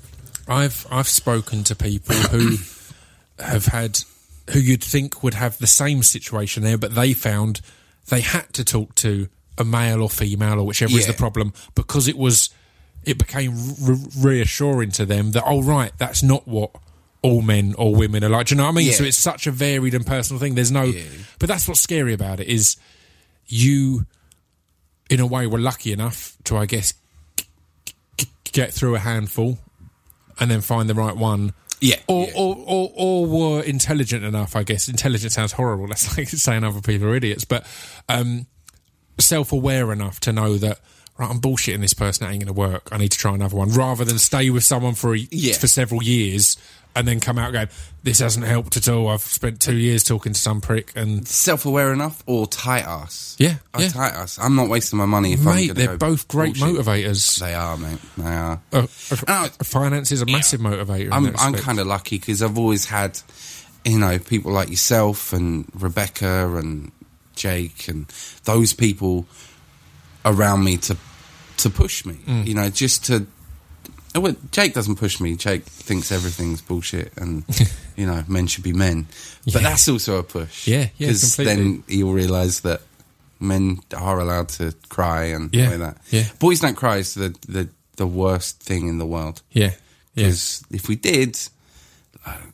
I've 0.47 0.87
I've 0.89 1.07
spoken 1.07 1.63
to 1.65 1.75
people 1.75 2.15
who 2.15 2.57
have 3.39 3.67
had 3.67 3.99
who 4.49 4.59
you'd 4.59 4.83
think 4.83 5.21
would 5.21 5.35
have 5.35 5.59
the 5.59 5.67
same 5.67 6.01
situation 6.01 6.63
there, 6.63 6.79
but 6.79 6.95
they 6.95 7.13
found 7.13 7.61
they 8.07 8.21
had 8.21 8.51
to 8.53 8.63
talk 8.63 8.95
to 8.95 9.29
a 9.59 9.63
male 9.63 10.01
or 10.01 10.09
female 10.09 10.59
or 10.59 10.65
whichever 10.65 10.97
is 10.97 11.05
the 11.05 11.13
problem 11.13 11.53
because 11.75 12.07
it 12.07 12.17
was 12.17 12.49
it 13.05 13.19
became 13.19 13.53
re- 13.79 14.07
reassuring 14.17 14.89
to 14.93 15.05
them 15.05 15.31
that 15.33 15.43
oh 15.45 15.61
right 15.61 15.91
that's 15.99 16.23
not 16.23 16.47
what 16.47 16.71
all 17.23 17.41
men 17.41 17.75
or 17.77 17.93
women 17.95 18.23
are 18.23 18.29
like. 18.29 18.47
Do 18.47 18.55
you 18.55 18.57
know 18.57 18.63
what 18.65 18.71
I 18.71 18.75
mean? 18.75 18.87
Yeah. 18.87 18.93
So 18.93 19.03
it's 19.03 19.17
such 19.17 19.45
a 19.47 19.51
varied 19.51 19.93
and 19.93 20.05
personal 20.05 20.39
thing. 20.39 20.55
There's 20.55 20.71
no, 20.71 20.83
Yeah. 20.83 21.03
but 21.39 21.47
that's 21.49 21.67
what's 21.67 21.79
scary 21.81 22.13
about 22.13 22.39
it 22.39 22.47
is 22.47 22.77
you, 23.47 24.05
in 25.09 25.19
a 25.19 25.25
way, 25.27 25.45
were 25.47 25.59
lucky 25.59 25.91
enough 25.91 26.35
to, 26.45 26.57
I 26.57 26.65
guess, 26.65 26.93
get 28.51 28.73
through 28.73 28.95
a 28.95 28.99
handful 28.99 29.59
and 30.39 30.49
then 30.51 30.61
find 30.61 30.89
the 30.89 30.95
right 30.95 31.15
one. 31.15 31.53
Yeah, 31.79 31.95
Or, 32.07 32.25
yeah. 32.27 32.33
or, 32.35 32.55
or, 32.67 32.91
or 32.95 33.25
were 33.25 33.61
intelligent 33.63 34.23
enough, 34.23 34.55
I 34.55 34.63
guess. 34.63 34.87
Intelligent 34.87 35.31
sounds 35.31 35.51
horrible. 35.53 35.87
That's 35.89 36.17
like 36.17 36.27
saying 36.29 36.63
other 36.63 36.81
people 36.81 37.07
are 37.07 37.15
idiots. 37.15 37.43
But 37.43 37.65
um, 38.07 38.45
self 39.19 39.51
aware 39.51 39.91
enough 39.91 40.19
to 40.21 40.31
know 40.33 40.57
that, 40.57 40.79
right, 41.17 41.29
I'm 41.29 41.39
bullshitting 41.41 41.81
this 41.81 41.93
person. 41.95 42.25
That 42.25 42.33
ain't 42.33 42.43
going 42.45 42.53
to 42.53 42.59
work. 42.59 42.89
I 42.91 42.97
need 42.97 43.11
to 43.11 43.17
try 43.17 43.33
another 43.33 43.55
one. 43.55 43.69
Rather 43.69 44.05
than 44.05 44.19
stay 44.19 44.49
with 44.51 44.63
someone 44.63 44.93
for, 44.93 45.15
a, 45.15 45.19
Yeah. 45.31 45.53
for 45.53 45.67
several 45.67 46.03
years 46.03 46.55
and 46.95 47.07
then 47.07 47.19
come 47.19 47.37
out 47.37 47.53
going, 47.53 47.69
this 48.03 48.19
hasn't 48.19 48.45
helped 48.45 48.75
at 48.77 48.89
all. 48.89 49.07
I've 49.07 49.21
spent 49.21 49.59
two 49.61 49.75
years 49.75 50.03
talking 50.03 50.33
to 50.33 50.39
some 50.39 50.59
prick 50.61 50.91
and. 50.95 51.27
self-aware 51.27 51.93
enough 51.93 52.23
or 52.25 52.47
tight 52.47 52.83
ass. 52.83 53.35
Yeah, 53.39 53.55
I 53.73 53.83
yeah. 53.83 53.89
tight 53.89 54.13
ass. 54.13 54.37
I'm 54.39 54.55
not 54.55 54.69
wasting 54.69 54.97
my 54.97 55.05
money 55.05 55.33
if 55.33 55.39
I'm 55.47 55.55
Mate, 55.55 55.75
they're 55.75 55.97
both 55.97 56.27
great 56.27 56.55
motivators. 56.55 57.39
They 57.39 57.53
are, 57.53 57.77
mate. 57.77 57.99
They 58.17 58.23
are. 58.25 58.59
Uh, 58.73 58.87
And 59.11 59.29
I- 59.29 59.49
finance 59.63 60.11
is 60.11 60.21
a 60.21 60.25
massive 60.25 60.59
motivator. 60.61 61.09
I'm 61.11 61.33
I'm 61.37 61.53
kind 61.53 61.79
of 61.79 61.87
lucky 61.87 62.17
because 62.19 62.41
I've 62.41 62.57
always 62.57 62.85
had, 62.85 63.19
you 63.85 63.99
know, 63.99 64.19
people 64.19 64.51
like 64.51 64.69
yourself 64.69 65.31
and 65.33 65.65
Rebecca 65.73 66.55
and 66.57 66.91
Jake 67.35 67.87
and 67.87 68.07
those 68.43 68.73
people 68.73 69.25
around 70.25 70.63
me 70.63 70.77
to 70.77 70.97
to 71.57 71.69
push 71.69 72.05
me. 72.05 72.15
Mm. 72.25 72.47
You 72.47 72.53
know, 72.55 72.69
just 72.69 73.05
to. 73.05 73.25
Oh, 74.15 74.19
well, 74.21 74.35
Jake 74.51 74.73
doesn't 74.73 74.95
push 74.95 75.19
me. 75.19 75.35
Jake 75.35 75.63
thinks 75.63 76.11
everything's 76.11 76.61
bullshit, 76.61 77.11
and 77.17 77.43
you 77.95 78.05
know, 78.05 78.23
men 78.27 78.47
should 78.47 78.63
be 78.63 78.73
men. 78.73 79.07
But 79.45 79.55
Yeah. 79.55 79.61
that's 79.69 79.87
also 79.87 80.17
a 80.17 80.23
push. 80.23 80.67
Yeah, 80.67 80.89
yeah, 80.97 81.07
Because 81.07 81.35
then 81.35 81.83
you'll 81.87 82.13
realise 82.13 82.59
that 82.61 82.81
men 83.39 83.79
are 83.97 84.19
allowed 84.19 84.49
to 84.49 84.73
cry 84.89 85.25
and 85.25 85.49
Yeah, 85.53 85.69
like 85.69 85.79
that. 85.79 85.97
yeah. 86.11 86.25
Boys 86.39 86.59
don't 86.59 86.75
cry 86.75 86.97
is 86.97 87.13
the 87.15 87.35
the 87.47 87.69
the 87.97 88.07
worst 88.07 88.59
thing 88.61 88.87
in 88.87 88.97
the 88.99 89.05
world. 89.05 89.41
Yeah, 89.51 89.73
yeah, 90.15 90.25
Because 90.27 90.63
if 90.71 90.87
we 90.87 90.95
did, 90.95 91.37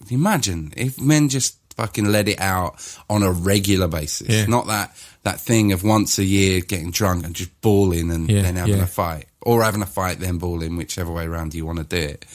imagine 0.09 0.73
if 0.77 0.99
men 0.99 1.29
just 1.29 1.55
fucking 1.75 2.05
let 2.05 2.27
it 2.27 2.39
out 2.39 2.75
on 3.09 3.21
a 3.23 3.31
regular 3.31 3.87
basis, 3.87 4.27
Yeah. 4.29 4.45
not 4.47 4.67
that 4.67 4.95
that 5.27 5.39
thing 5.41 5.71
of 5.73 5.83
once 5.83 6.17
a 6.17 6.23
year 6.23 6.61
getting 6.61 6.91
drunk 6.91 7.25
and 7.25 7.35
just 7.35 7.51
bawling 7.61 8.11
and 8.11 8.29
Yeah, 8.29 8.41
then 8.43 8.55
having 8.55 8.77
yeah. 8.77 8.83
a 8.83 8.87
fight, 8.87 9.25
or 9.41 9.61
having 9.63 9.81
a 9.81 9.85
fight 9.85 10.19
then 10.19 10.37
bawling, 10.37 10.77
whichever 10.77 11.11
way 11.11 11.25
around 11.25 11.53
you 11.53 11.65
want 11.65 11.79
to 11.79 11.83
do 11.83 11.97
it. 12.13 12.25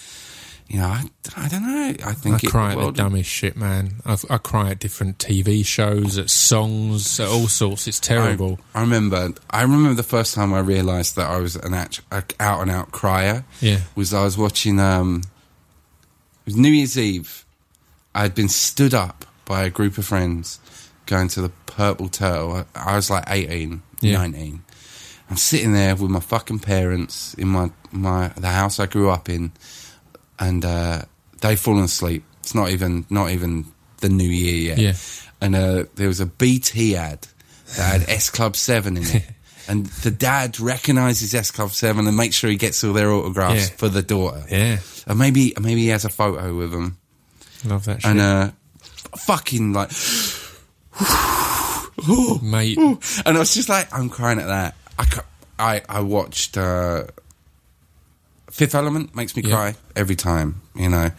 You 0.68 0.78
know, 0.78 0.86
I, 0.86 1.04
I 1.36 1.48
don't 1.48 1.66
know. 1.66 1.94
I 2.06 2.12
think 2.14 2.36
I 2.44 2.48
cry 2.48 2.72
at 2.72 2.78
the 2.78 2.90
dumbest 2.92 3.28
shit, 3.28 3.56
man. 3.56 3.94
I, 4.06 4.16
I 4.30 4.38
cry 4.38 4.70
at 4.70 4.78
different 4.78 5.18
TV 5.18 5.64
shows, 5.66 6.16
at 6.16 6.30
songs, 6.30 7.20
at 7.20 7.28
all 7.28 7.46
sorts. 7.48 7.86
It's 7.86 8.00
terrible. 8.00 8.58
I, 8.74 8.78
I 8.78 8.82
remember. 8.82 9.32
I 9.50 9.62
remember 9.62 9.92
the 9.94 10.02
first 10.02 10.34
time 10.34 10.54
I 10.54 10.60
realised 10.60 11.16
that 11.16 11.28
I 11.28 11.38
was 11.40 11.56
an 11.56 11.74
act, 11.74 12.00
a 12.10 12.22
out 12.40 12.62
and 12.62 12.70
out 12.70 12.90
crier. 12.90 13.44
Yeah. 13.60 13.80
was 13.94 14.14
I 14.14 14.22
was 14.24 14.38
watching. 14.38 14.80
Um, 14.80 15.22
it 15.24 16.46
was 16.46 16.56
New 16.56 16.70
Year's 16.70 16.96
Eve. 16.98 17.44
I 18.14 18.22
had 18.22 18.34
been 18.34 18.48
stood 18.48 18.94
up 18.94 19.26
by 19.44 19.64
a 19.64 19.70
group 19.70 19.98
of 19.98 20.06
friends 20.06 20.58
going 21.04 21.28
to 21.28 21.42
the 21.42 21.50
Purple 21.76 22.08
Turtle. 22.08 22.64
I, 22.74 22.96
was 22.96 23.10
like 23.10 23.24
18, 23.28 23.82
Yeah. 24.00 24.18
19. 24.18 24.62
I'm 25.30 25.36
sitting 25.36 25.72
there 25.72 25.96
with 25.96 26.10
my 26.10 26.20
fucking 26.20 26.58
parents 26.60 27.34
in 27.34 27.48
my, 27.48 27.70
my 27.90 28.28
the 28.36 28.48
house 28.48 28.78
I 28.78 28.86
grew 28.86 29.08
up 29.10 29.28
in, 29.30 29.52
and 30.38 30.64
uh, 30.64 31.02
they've 31.40 31.58
fallen 31.58 31.84
asleep. 31.84 32.24
It's 32.40 32.54
not 32.54 32.68
even 32.70 33.06
not 33.08 33.30
even 33.30 33.64
the 34.00 34.08
new 34.10 34.28
year 34.28 34.74
yet. 34.74 34.78
Yeah. 34.78 34.92
And 35.40 35.54
uh, 35.56 35.84
there 35.94 36.08
was 36.08 36.20
a 36.20 36.26
BT 36.26 36.96
ad 36.96 37.26
that 37.76 38.00
had 38.00 38.08
S 38.10 38.28
Club 38.30 38.56
Seven 38.56 38.96
in 38.98 39.04
it. 39.04 39.22
And 39.68 39.86
the 39.86 40.10
dad 40.10 40.58
recognises 40.60 41.34
S 41.34 41.50
Club 41.52 41.70
Seven 41.70 42.06
and 42.08 42.16
makes 42.16 42.34
sure 42.36 42.50
he 42.50 42.56
gets 42.56 42.82
all 42.84 42.92
their 42.92 43.10
autographs 43.10 43.70
Yeah. 43.70 43.76
for 43.76 43.88
the 43.88 44.02
daughter. 44.02 44.44
Yeah, 44.50 44.78
And 45.06 45.18
maybe 45.18 45.54
maybe 45.58 45.82
he 45.82 45.88
has 45.88 46.04
a 46.04 46.10
photo 46.10 46.54
with 46.54 46.72
them. 46.72 46.98
love 47.64 47.84
that 47.86 48.02
shit, 48.02 48.10
And 48.10 48.20
uh, 48.20 48.50
fucking 49.16 49.72
like 49.72 49.90
mate. 52.42 52.78
and 52.78 53.36
I 53.36 53.38
was 53.38 53.54
just 53.54 53.68
like, 53.68 53.92
I'm 53.92 54.08
crying 54.08 54.38
at 54.38 54.46
that. 54.46 54.74
I, 54.98 55.06
I, 55.58 55.82
I 55.88 56.00
watched 56.00 56.56
uh, 56.56 57.04
Fifth 58.50 58.74
Element, 58.74 59.14
makes 59.14 59.36
me 59.36 59.42
Yeah. 59.44 59.54
cry 59.54 59.74
every 59.96 60.16
time, 60.16 60.60
you 60.74 60.88
know. 60.88 61.10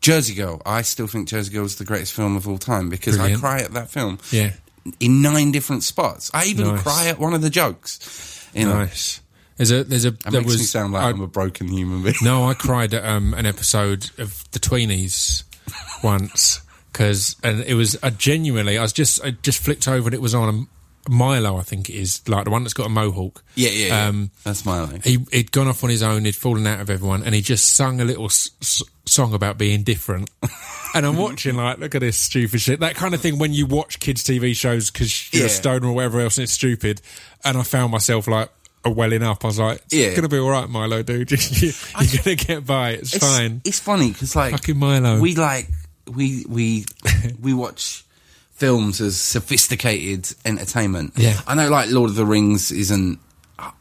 Jersey 0.00 0.34
Girl, 0.34 0.62
I 0.64 0.82
still 0.82 1.08
think 1.08 1.28
Jersey 1.28 1.52
Girl 1.52 1.64
is 1.64 1.76
the 1.76 1.84
greatest 1.84 2.12
film 2.12 2.36
of 2.36 2.46
all 2.46 2.58
time 2.58 2.88
because 2.88 3.16
Brilliant. 3.16 3.38
I 3.42 3.46
cry 3.46 3.60
at 3.60 3.72
that 3.74 3.90
film 3.90 4.18
Yeah, 4.30 4.52
in 5.00 5.22
nine 5.22 5.50
different 5.50 5.82
spots. 5.82 6.30
I 6.32 6.44
even 6.46 6.68
Nice. 6.68 6.82
cry 6.82 7.06
at 7.08 7.18
one 7.18 7.34
of 7.34 7.42
the 7.42 7.50
jokes. 7.50 8.48
You 8.54 8.66
know, 8.66 8.74
nice. 8.74 9.20
There's 9.56 9.72
a 9.72 9.82
there's 9.82 10.04
a 10.04 10.12
that 10.12 10.30
there 10.30 10.40
makes 10.40 10.56
me 10.56 10.62
sound 10.62 10.92
like 10.92 11.02
I, 11.02 11.10
am 11.10 11.20
a 11.20 11.26
broken 11.26 11.66
human 11.66 12.04
being. 12.04 12.14
No, 12.22 12.48
I 12.48 12.54
cried 12.54 12.94
at 12.94 13.04
um, 13.04 13.34
an 13.34 13.44
episode 13.44 14.08
of 14.18 14.44
The 14.52 14.60
Tweenies 14.60 15.42
once 16.04 16.60
because, 16.98 17.36
and 17.44 17.60
it 17.60 17.74
was 17.74 17.96
uh, 18.02 18.10
genuinely. 18.10 18.76
I 18.76 18.82
was 18.82 18.92
just 18.92 19.24
I 19.24 19.30
just 19.30 19.60
flicked 19.62 19.86
over 19.86 20.08
and 20.08 20.14
it 20.14 20.20
was 20.20 20.34
on 20.34 20.54
a 20.54 21.10
Milo, 21.10 21.56
I 21.56 21.62
think 21.62 21.88
it 21.88 21.94
is, 21.94 22.28
like 22.28 22.44
the 22.44 22.50
one 22.50 22.64
that's 22.64 22.74
got 22.74 22.84
a 22.86 22.90
mohawk. 22.90 23.42
Yeah, 23.54 23.70
yeah, 23.70 23.86
yeah. 23.86 24.06
Um, 24.08 24.30
that's 24.44 24.66
Milo. 24.66 24.88
He 25.04 25.24
he'd 25.32 25.52
gone 25.52 25.66
off 25.68 25.82
on 25.84 25.88
his 25.90 26.02
own. 26.02 26.24
He'd 26.26 26.36
fallen 26.36 26.66
out 26.66 26.80
of 26.80 26.90
everyone, 26.90 27.22
and 27.22 27.34
he 27.34 27.40
just 27.40 27.74
sung 27.74 28.00
a 28.00 28.04
little 28.04 28.26
s- 28.26 28.50
s- 28.60 28.82
song 29.06 29.32
about 29.32 29.56
being 29.56 29.84
different. 29.84 30.28
and 30.94 31.06
I'm 31.06 31.16
watching 31.16 31.54
like, 31.56 31.78
look 31.78 31.94
at 31.94 32.00
this 32.02 32.18
stupid 32.18 32.60
shit. 32.60 32.80
That 32.80 32.94
kind 32.94 33.14
of 33.14 33.22
thing 33.22 33.38
when 33.38 33.54
you 33.54 33.64
watch 33.64 34.00
kids' 34.00 34.22
TV 34.22 34.54
shows 34.54 34.90
because 34.90 35.32
you're 35.32 35.46
a 35.46 35.48
stoner 35.48 35.86
or 35.88 35.92
whatever 35.94 36.20
else, 36.20 36.36
and 36.36 36.42
it's 36.42 36.52
stupid. 36.52 37.00
And 37.44 37.56
I 37.56 37.62
found 37.62 37.90
myself 37.92 38.26
like. 38.26 38.50
a 38.84 38.90
welling 38.90 39.22
up, 39.22 39.44
I 39.44 39.48
was 39.48 39.58
like, 39.58 39.80
"It's 39.86 39.94
Yeah. 39.94 40.14
gonna 40.14 40.28
be 40.28 40.38
all 40.38 40.50
right, 40.50 40.68
Milo, 40.68 41.02
dude. 41.02 41.30
you, 41.62 41.72
you're 42.00 42.22
gonna 42.22 42.36
get 42.36 42.64
by. 42.66 42.90
It's, 42.90 43.14
It's 43.14 43.24
fine." 43.26 43.60
It's 43.64 43.80
funny 43.80 44.12
because 44.12 44.36
like 44.36 44.52
Fucking 44.52 44.76
Milo. 44.78 45.20
we 45.20 45.34
like 45.34 45.68
we 46.08 46.44
we 46.48 46.84
we 47.40 47.54
watch 47.54 48.04
films 48.52 49.00
as 49.00 49.16
sophisticated 49.20 50.34
entertainment. 50.44 51.12
Yeah. 51.16 51.40
I 51.46 51.54
know 51.54 51.68
like 51.68 51.90
Lord 51.90 52.10
of 52.10 52.16
the 52.16 52.26
Rings 52.26 52.72
isn't 52.72 53.20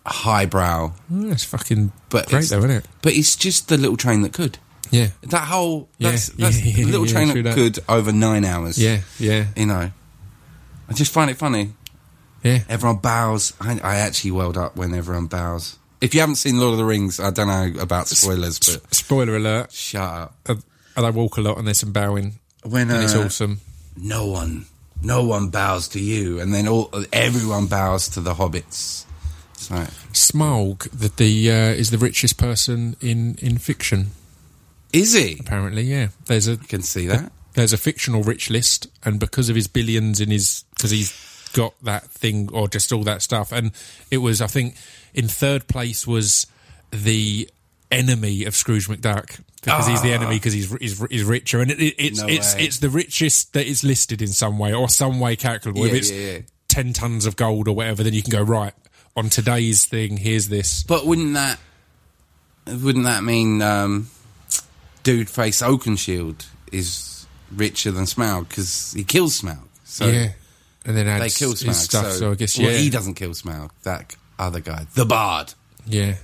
highbrow, 0.05 0.91
Oh, 1.13 1.28
that's 1.28 1.43
fucking 1.43 1.91
but 2.09 2.28
great, 2.30 2.39
it's, 2.41 2.49
though, 2.49 2.59
isn't 2.59 2.71
it? 2.71 2.86
But 3.01 3.13
it's 3.13 3.36
just 3.36 3.69
the 3.69 3.78
little 3.78 3.97
train 3.97 4.21
that 4.21 4.34
could. 4.34 4.57
Yeah, 4.89 5.07
That 5.23 5.43
whole 5.47 5.89
Yeah, 5.97 6.11
that's, 6.11 6.30
yeah, 6.30 6.45
that's 6.45 6.61
yeah, 6.65 6.75
the 6.75 6.84
little 6.86 7.05
yeah, 7.05 7.11
train 7.11 7.28
that 7.30 7.43
that. 7.43 7.55
could 7.55 7.80
over 7.89 8.11
nine 8.13 8.45
hours. 8.45 8.78
yeah, 8.82 9.01
yeah, 9.19 9.47
you 9.55 9.65
know. 9.65 9.91
I 10.89 10.93
just 10.93 11.11
find 11.11 11.30
it 11.30 11.38
funny. 11.38 11.73
yeah. 12.43 12.59
Everyone 12.69 12.97
bows. 12.97 13.53
I, 13.59 13.80
I 13.84 13.95
actually 13.97 14.32
welled 14.32 14.57
up 14.57 14.78
when 14.78 14.93
everyone 14.93 15.25
bows. 15.28 15.78
If 15.99 16.13
you 16.13 16.21
haven't 16.21 16.36
seen 16.36 16.59
Lord 16.59 16.71
of 16.73 16.78
the 16.78 16.86
Rings, 16.86 17.19
I 17.19 17.32
don't 17.32 17.47
know 17.47 17.82
about 17.82 18.07
spoilers, 18.07 18.59
but 18.59 18.93
Spoiler 18.95 19.36
alert: 19.36 19.71
shut 19.73 20.01
up. 20.09 20.36
uh, 20.47 20.55
they 21.02 21.12
walk 21.12 21.38
a 21.38 21.41
lot 21.41 21.58
and 21.58 21.68
there's 21.68 21.80
some 21.80 21.91
bowing, 21.91 22.39
When 22.64 22.89
and 22.89 23.04
it's 23.04 23.16
uh, 23.16 23.24
awesome. 23.24 23.60
no 23.95 24.26
one, 24.28 24.66
no 25.02 25.24
one 25.24 25.50
bows 25.50 25.88
to 25.89 26.00
you, 26.00 26.39
and 26.39 26.54
then 26.54 26.68
all 26.68 26.89
everyone 27.14 27.68
bows 27.68 28.10
to 28.10 28.22
the 28.22 28.34
hobbits. 28.36 29.06
It's 29.54 29.72
like, 29.72 29.89
Smaug, 30.14 30.89
that 30.91 31.18
the 31.18 31.52
uh, 31.52 31.56
is 31.74 31.89
the 31.89 31.98
richest 31.98 32.38
person 32.38 32.95
in 33.02 33.36
in 33.41 33.58
fiction. 33.58 34.12
is 34.93 35.14
he? 35.14 35.38
Apparently, 35.39 35.84
yeah. 35.84 36.10
There's 36.26 36.48
a 36.48 36.54
I 36.54 36.66
can 36.68 36.82
see 36.82 37.08
that. 37.08 37.32
there's 37.54 37.74
a 37.74 37.78
fictional 37.78 38.24
rich 38.24 38.50
list, 38.50 38.88
and 39.04 39.20
because 39.20 39.50
of 39.50 39.56
his 39.56 39.68
billions 39.68 40.20
in 40.22 40.30
his 40.30 40.64
because 40.76 40.91
he's 40.91 41.50
got 41.54 41.74
that 41.82 42.04
thing 42.12 42.50
or 42.54 42.68
just 42.68 42.91
all 42.91 43.04
that 43.04 43.22
stuff, 43.22 43.52
and 43.52 43.72
it 44.12 44.18
was 44.18 44.41
I 44.41 44.48
think 44.48 44.76
in 45.14 45.28
third 45.28 45.68
place 45.68 46.06
was 46.06 46.45
the 46.91 47.50
enemy 47.91 48.43
of 48.45 48.56
Scrooge 48.56 48.88
McDuck 48.88 49.39
because 49.72 49.88
he's 49.88 50.01
the 50.01 50.13
enemy 50.13 50.36
because 50.36 50.53
he's, 50.53 50.72
he's 50.80 51.05
he's 51.09 51.24
richer, 51.24 51.59
and 51.61 51.72
it, 51.72 51.80
it, 51.80 51.95
it's 51.97 52.22
No 52.22 52.28
it's 52.28 52.55
way. 52.55 52.63
it's 52.63 52.80
the 52.80 52.89
richest 52.89 53.53
that 53.53 53.65
is 53.68 53.84
listed 53.84 54.22
in 54.22 54.30
some 54.30 54.57
way 54.57 54.74
or 54.74 54.89
some 54.89 55.20
way 55.20 55.36
calculable. 55.36 55.86
if 55.86 55.93
it's 55.93 56.11
yeah, 56.11 56.32
yeah. 56.32 56.39
ten 56.68 56.93
tons 56.93 57.26
of 57.26 57.36
gold 57.36 57.68
or 57.68 57.76
whatever, 57.76 58.03
then 58.03 58.13
you 58.13 58.22
can 58.24 58.32
go 58.32 58.41
right 58.41 58.74
on 59.15 59.30
today's 59.30 59.86
thing. 59.86 60.18
Here's 60.18 60.47
this. 60.47 60.84
But 60.84 61.05
wouldn't 61.05 61.34
that 61.36 61.59
wouldn't 62.68 63.05
that 63.05 63.24
mean 63.24 63.61
um, 63.61 64.09
dude 65.03 65.30
face 65.30 65.61
Oakenshield 65.61 66.45
is 66.72 67.26
richer 67.51 67.91
than 67.91 68.03
Smaug 68.05 68.49
because 68.49 68.93
he 68.93 69.03
kills 69.03 69.41
Smaug? 69.41 69.59
So 69.84 70.07
yeah, 70.07 70.32
and 70.86 70.95
then 70.97 71.07
adds 71.07 71.22
they 71.34 71.39
kill 71.45 71.51
his 71.51 71.63
Smaug. 71.63 71.74
stuff. 71.74 72.05
so, 72.05 72.20
So, 72.20 72.32
I 72.32 72.36
guess 72.36 72.57
well, 72.57 72.72
yeah, 72.72 72.78
he 72.78 72.89
doesn't 72.89 73.15
kill 73.15 73.32
Smaug. 73.32 73.72
That 73.84 74.15
other 74.38 74.59
guy, 74.59 74.86
the 74.95 75.05
Bard. 75.05 75.53
Yeah. 75.86 76.15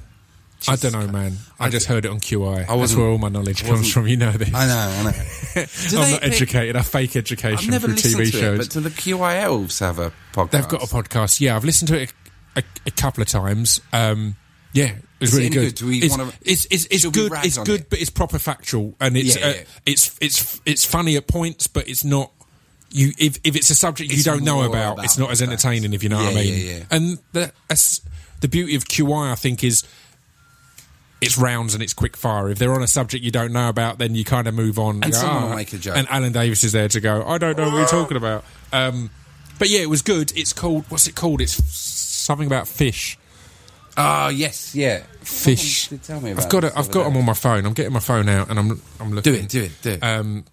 I 0.70 0.76
don't 0.76 0.94
know, 0.94 1.08
man. 1.08 1.38
I, 1.60 1.70
just 1.70 1.88
heard 1.88 2.06
it 2.06 2.12
on 2.12 2.20
QI. 2.20 2.58
That's 2.60 2.72
wasn't- 2.72 3.02
where 3.02 3.10
all 3.10 3.18
my 3.18 3.30
knowledge 3.30 3.64
comes 3.64 3.92
from. 3.92 4.08
You 4.08 4.18
know 4.18 4.32
this. 4.32 4.54
I 4.54 4.68
know, 4.68 4.78
I 4.78 5.04
know. 5.04 5.10
I'm 5.56 6.12
not 6.12 6.22
pick- 6.22 6.34
educated. 6.34 6.76
I 6.76 6.82
fake 6.82 7.12
I've 7.12 7.18
education 7.18 7.72
never 7.72 7.88
through 7.88 7.96
TV 8.26 8.32
to 8.32 8.38
shows. 8.40 8.56
it, 8.56 8.58
but 8.58 8.70
do 8.70 8.80
the 8.82 8.90
QI 8.90 9.42
elves 9.42 9.80
have 9.80 10.00
a 10.00 10.12
podcast? 10.34 10.52
They've 10.52 10.68
got 10.68 10.84
a 10.84 10.88
podcast. 10.88 11.42
Yeah, 11.42 11.56
I've 11.56 11.66
listened 11.66 11.90
to 11.90 12.02
it 12.02 12.14
a, 12.56 12.60
a, 12.60 12.64
a 12.88 12.92
couple 12.92 13.22
of 13.22 13.28
times. 13.28 13.82
Um, 13.92 14.36
yeah, 14.74 14.86
it 14.96 14.96
was 15.20 15.30
Is 15.34 15.38
really 15.38 15.50
good. 15.50 15.62
good? 15.66 15.76
Do 15.76 15.88
we 15.88 16.00
it's, 16.00 16.18
wanna- 16.18 16.32
it's 16.42 16.66
it's 16.72 16.86
it's 16.88 17.06
good. 17.06 17.32
It's 17.44 17.58
good, 17.60 17.82
it? 17.82 17.90
but 17.90 18.00
it's 18.02 18.10
proper 18.10 18.40
factual, 18.40 18.96
and 19.00 19.16
it's 19.16 19.38
Yeah, 19.38 19.46
uh, 19.46 19.50
yeah. 19.54 19.64
it's 19.86 20.18
it's 20.20 20.62
it's 20.66 20.86
funny 20.86 21.16
at 21.18 21.28
points, 21.28 21.68
but 21.68 21.88
it's 21.88 22.04
not. 22.04 22.32
You 22.96 23.12
if 23.18 23.40
if 23.44 23.56
it's 23.56 23.70
a 23.72 23.76
subject 23.76 24.12
you 24.14 24.22
don't 24.24 24.44
know 24.44 24.62
about, 24.64 24.94
about 24.94 25.06
it's 25.06 25.18
not 25.18 25.32
as 25.32 25.42
entertaining. 25.42 25.94
If 25.94 26.04
you 26.04 26.10
know 26.10 26.18
what 26.18 26.32
I 26.32 26.36
mean. 26.36 26.86
And 26.92 27.18
the, 27.32 27.52
the 28.42 28.48
beauty 28.48 28.76
of 28.76 28.86
QI, 28.86 29.32
I 29.32 29.36
think, 29.36 29.64
is 29.64 29.84
it's 31.24 31.38
rounds 31.38 31.74
and 31.74 31.82
it's 31.82 31.94
quick 31.94 32.18
fire. 32.18 32.50
If 32.50 32.60
they're 32.60 32.74
on 32.74 32.84
a 32.84 32.88
subject 32.88 33.24
you 33.24 33.32
don't 33.32 33.54
know 33.54 33.70
about, 33.70 33.98
then 33.98 34.16
you 34.16 34.24
kind 34.24 34.48
of 34.48 34.54
move 34.54 34.78
on. 34.78 35.04
And 35.04 35.14
someone 35.14 35.52
"Ah." 35.52 35.56
make 35.56 35.74
a 35.74 35.78
joke. 35.78 35.98
And 35.98 36.08
Alan 36.10 36.32
Davies 36.32 36.64
is 36.64 36.72
there 36.72 36.88
to 36.88 37.00
go. 37.00 37.24
I 37.26 37.38
don't 37.38 37.58
know 37.58 37.70
what 37.70 37.78
you're 37.78 37.88
talking 37.88 38.18
about. 38.18 38.44
Um, 38.72 39.10
but 39.60 39.70
yeah, 39.70 39.82
it 39.82 39.90
was 39.90 40.02
good. 40.02 40.32
It's 40.36 40.54
called. 40.54 40.86
What's 40.90 41.08
it 41.08 41.16
called? 41.16 41.42
It's 41.42 41.64
something 41.64 42.48
about 42.48 42.68
fish. 42.68 43.18
Ah, 43.96 44.30
yes, 44.30 44.74
yeah. 44.74 45.04
Fish. 45.22 45.90
Tell 46.04 46.20
me 46.20 46.32
about 46.32 46.46
I've 46.46 46.50
got 46.50 46.64
it. 46.64 46.74
I've 46.76 46.92
got 46.92 47.04
them 47.06 47.18
on 47.18 47.26
my 47.26 47.34
phone. 47.34 47.66
I'm 47.66 47.74
getting 47.74 47.94
my 47.94 48.00
phone 48.00 48.28
out 48.28 48.50
and 48.50 48.60
I'm 48.60 48.82
I'm 49.00 49.12
looking. 49.14 49.34
Do 49.34 49.40
it, 49.40 49.50
do 49.50 49.64
it, 49.64 49.72
do 49.82 49.90
it. 49.92 50.04
Um, 50.04 50.46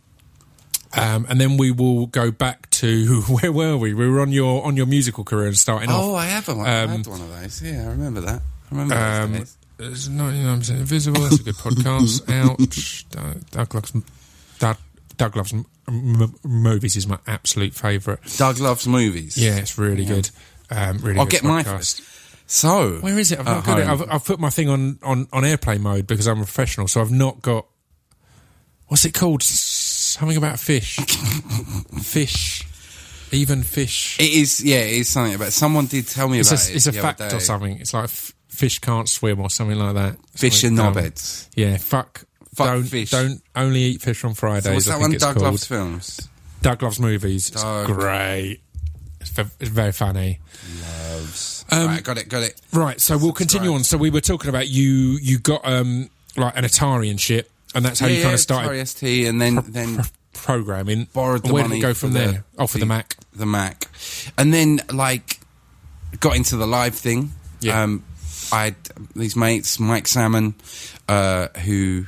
um, 0.92 1.26
and 1.28 1.40
then 1.40 1.56
we 1.56 1.70
will 1.70 2.06
go 2.06 2.30
back 2.30 2.68
to 2.70 3.22
where 3.28 3.52
were 3.52 3.76
we? 3.76 3.94
We 3.94 4.08
were 4.08 4.20
on 4.20 4.32
your 4.32 4.64
on 4.64 4.76
your 4.76 4.86
musical 4.86 5.24
career 5.24 5.46
and 5.46 5.56
starting 5.56 5.90
oh, 5.90 6.14
off. 6.14 6.20
I 6.20 6.26
have 6.26 6.48
one. 6.48 6.60
I 6.60 6.82
um, 6.82 6.90
had 6.90 7.06
one 7.06 7.20
of 7.20 7.40
those. 7.40 7.62
Yeah, 7.62 7.84
I 7.84 7.86
remember 7.86 8.20
that. 8.22 8.42
I 8.42 8.74
remember 8.74 8.94
Um. 8.94 9.46
It's 9.80 10.08
99% 10.08 10.70
invisible. 10.70 11.22
That's 11.22 11.40
a 11.40 11.42
good 11.42 11.54
podcast. 11.54 12.28
Ouch. 12.60 13.08
Doug- 13.50 13.74
loves 13.74 13.92
Doug, 14.58 14.76
Doug 15.16 15.36
loves 15.36 15.52
m- 15.52 15.66
m- 15.88 16.34
movies. 16.44 16.96
Is 16.96 17.06
my 17.06 17.18
absolute 17.26 17.74
favourite. 17.74 18.20
Doug 18.36 18.58
loves 18.58 18.86
movies. 18.86 19.36
Yeah, 19.36 19.56
it's 19.56 19.78
really 19.78 20.04
good. 20.04 20.30
Um, 20.70 20.98
really 20.98 21.18
I'll 21.18 21.24
good 21.26 21.42
get 21.42 21.42
podcast. 21.42 21.64
first. 21.64 22.02
So, 22.46 22.98
Where 23.00 23.16
is 23.18 23.30
it? 23.30 23.38
I've 23.38 23.44
not 23.46 23.64
got 23.64 23.78
it. 23.78 23.86
I've, 23.86 24.02
I've 24.10 24.24
put 24.24 24.40
my 24.40 24.50
thing 24.50 24.68
on, 24.68 24.98
on, 25.04 25.28
on 25.32 25.44
airplane 25.44 25.82
mode 25.82 26.06
because 26.08 26.26
I'm 26.26 26.38
a 26.40 26.44
professional, 26.44 26.88
so 26.88 27.00
I've 27.00 27.12
not 27.12 27.40
got. 27.42 27.66
What's 28.88 29.04
it 29.04 29.14
called? 29.14 29.42
Something 29.44 30.36
about 30.36 30.58
fish. 30.58 30.96
fish. 32.02 32.66
Even 33.32 33.62
fish. 33.62 34.18
It 34.18 34.30
is, 34.32 34.64
yeah, 34.64 34.78
it 34.78 34.94
is 34.94 35.08
something 35.08 35.34
about. 35.36 35.52
Someone 35.52 35.86
did 35.86 36.08
tell 36.08 36.28
me 36.28 36.40
It's 36.40 36.50
about 36.50 36.66
a, 36.68 36.72
it. 36.72 36.76
it's 36.76 36.86
a 36.88 36.92
fact 36.92 37.18
day. 37.20 37.32
or 37.32 37.38
something. 37.38 37.78
It's 37.78 37.94
like 37.94 38.10
fish 38.60 38.78
can't 38.78 39.08
swim 39.08 39.40
or 39.40 39.48
something 39.48 39.78
like 39.78 39.94
that. 39.94 40.16
Fish 40.36 40.64
and 40.64 40.76
knobheads. 40.76 41.48
Yeah, 41.56 41.78
fuck. 41.78 42.24
Fuck 42.54 42.66
don't, 42.66 42.84
fish. 42.84 43.10
Don't 43.10 43.40
only 43.56 43.80
eat 43.80 44.02
fish 44.02 44.22
on 44.22 44.34
Fridays. 44.34 44.64
So 44.64 44.74
what's 44.74 44.86
that 44.86 45.00
one? 45.00 45.12
Doug 45.12 45.34
called. 45.34 45.44
loves 45.46 45.64
films. 45.64 46.28
Doug 46.60 46.82
loves 46.82 47.00
movies. 47.00 47.48
It's 47.48 47.64
great. 47.86 48.60
It's, 49.20 49.38
it's 49.38 49.70
very 49.70 49.92
funny. 49.92 50.40
Loves. 50.82 51.64
Um, 51.70 51.86
right, 51.86 52.04
got 52.04 52.18
it, 52.18 52.28
got 52.28 52.42
it. 52.42 52.60
Right, 52.72 53.00
so 53.00 53.16
we'll 53.16 53.32
continue 53.32 53.72
on. 53.72 53.82
So 53.82 53.96
we 53.96 54.10
were 54.10 54.20
talking 54.20 54.50
about 54.50 54.68
you. 54.68 55.18
You 55.22 55.38
got 55.38 55.62
um 55.64 56.10
like 56.36 56.56
an 56.56 56.64
Atari 56.64 57.10
and 57.10 57.18
shit, 57.20 57.50
and 57.74 57.82
that's 57.82 57.98
how 57.98 58.08
yeah, 58.08 58.16
you 58.16 58.22
kind 58.22 58.34
of 58.34 58.40
started 58.40 58.72
Atari 58.72 58.86
ST, 58.86 59.26
and 59.26 59.40
then 59.40 59.64
then 59.68 59.94
pro- 59.96 60.04
programming. 60.34 61.08
borrowed 61.14 61.44
the 61.44 61.52
Where 61.52 61.62
did 61.62 61.68
money 61.70 61.78
it 61.80 61.82
go 61.82 61.94
from 61.94 62.12
the- 62.12 62.18
there? 62.18 62.44
Oh, 62.58 62.66
for 62.66 62.78
the, 62.78 62.86
Mac. 62.86 63.16
the 63.34 63.46
Mac, 63.46 63.86
and 64.36 64.52
then 64.52 64.80
like 64.92 65.40
got 66.18 66.36
into 66.36 66.56
the 66.56 66.66
live 66.66 66.94
thing. 66.94 67.32
Yeah. 67.60 67.82
Um, 67.82 68.04
I 68.52 68.64
had 68.64 68.74
these 69.14 69.36
mates, 69.36 69.78
Mike 69.80 70.06
Salmon, 70.08 70.54
uh, 71.08 71.48
who 71.64 72.06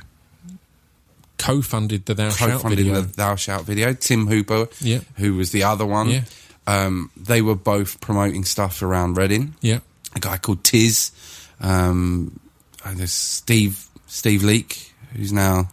Co-funded 1.37 2.05
the 2.05 2.13
Thou 2.13 2.29
Shalt 2.29 2.51
co-funded 2.51 2.77
video. 2.79 3.01
the 3.01 3.15
Thou 3.15 3.35
Shalt 3.35 3.65
video. 3.65 3.93
Tim 3.93 4.27
Hooper, 4.27 4.67
Yeah. 4.79 4.99
who 5.17 5.35
was 5.35 5.51
the 5.51 5.63
other 5.63 5.85
one. 5.85 6.09
Yeah. 6.09 6.21
Um, 6.67 7.09
they 7.17 7.41
were 7.41 7.55
both 7.55 7.99
promoting 7.99 8.45
stuff 8.45 8.81
around 8.81 9.17
Reading. 9.17 9.55
Yeah. 9.61 9.79
A 10.15 10.19
guy 10.19 10.37
called 10.37 10.63
Tiz, 10.63 11.11
um, 11.59 12.39
and 12.85 12.97
there's 12.97 13.11
Steve 13.11 13.87
Steve 14.07 14.43
Leake, 14.43 14.93
who's 15.15 15.33
now 15.33 15.69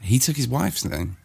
he 0.00 0.18
took 0.18 0.36
his 0.36 0.48
wife's 0.48 0.84
name. 0.84 1.16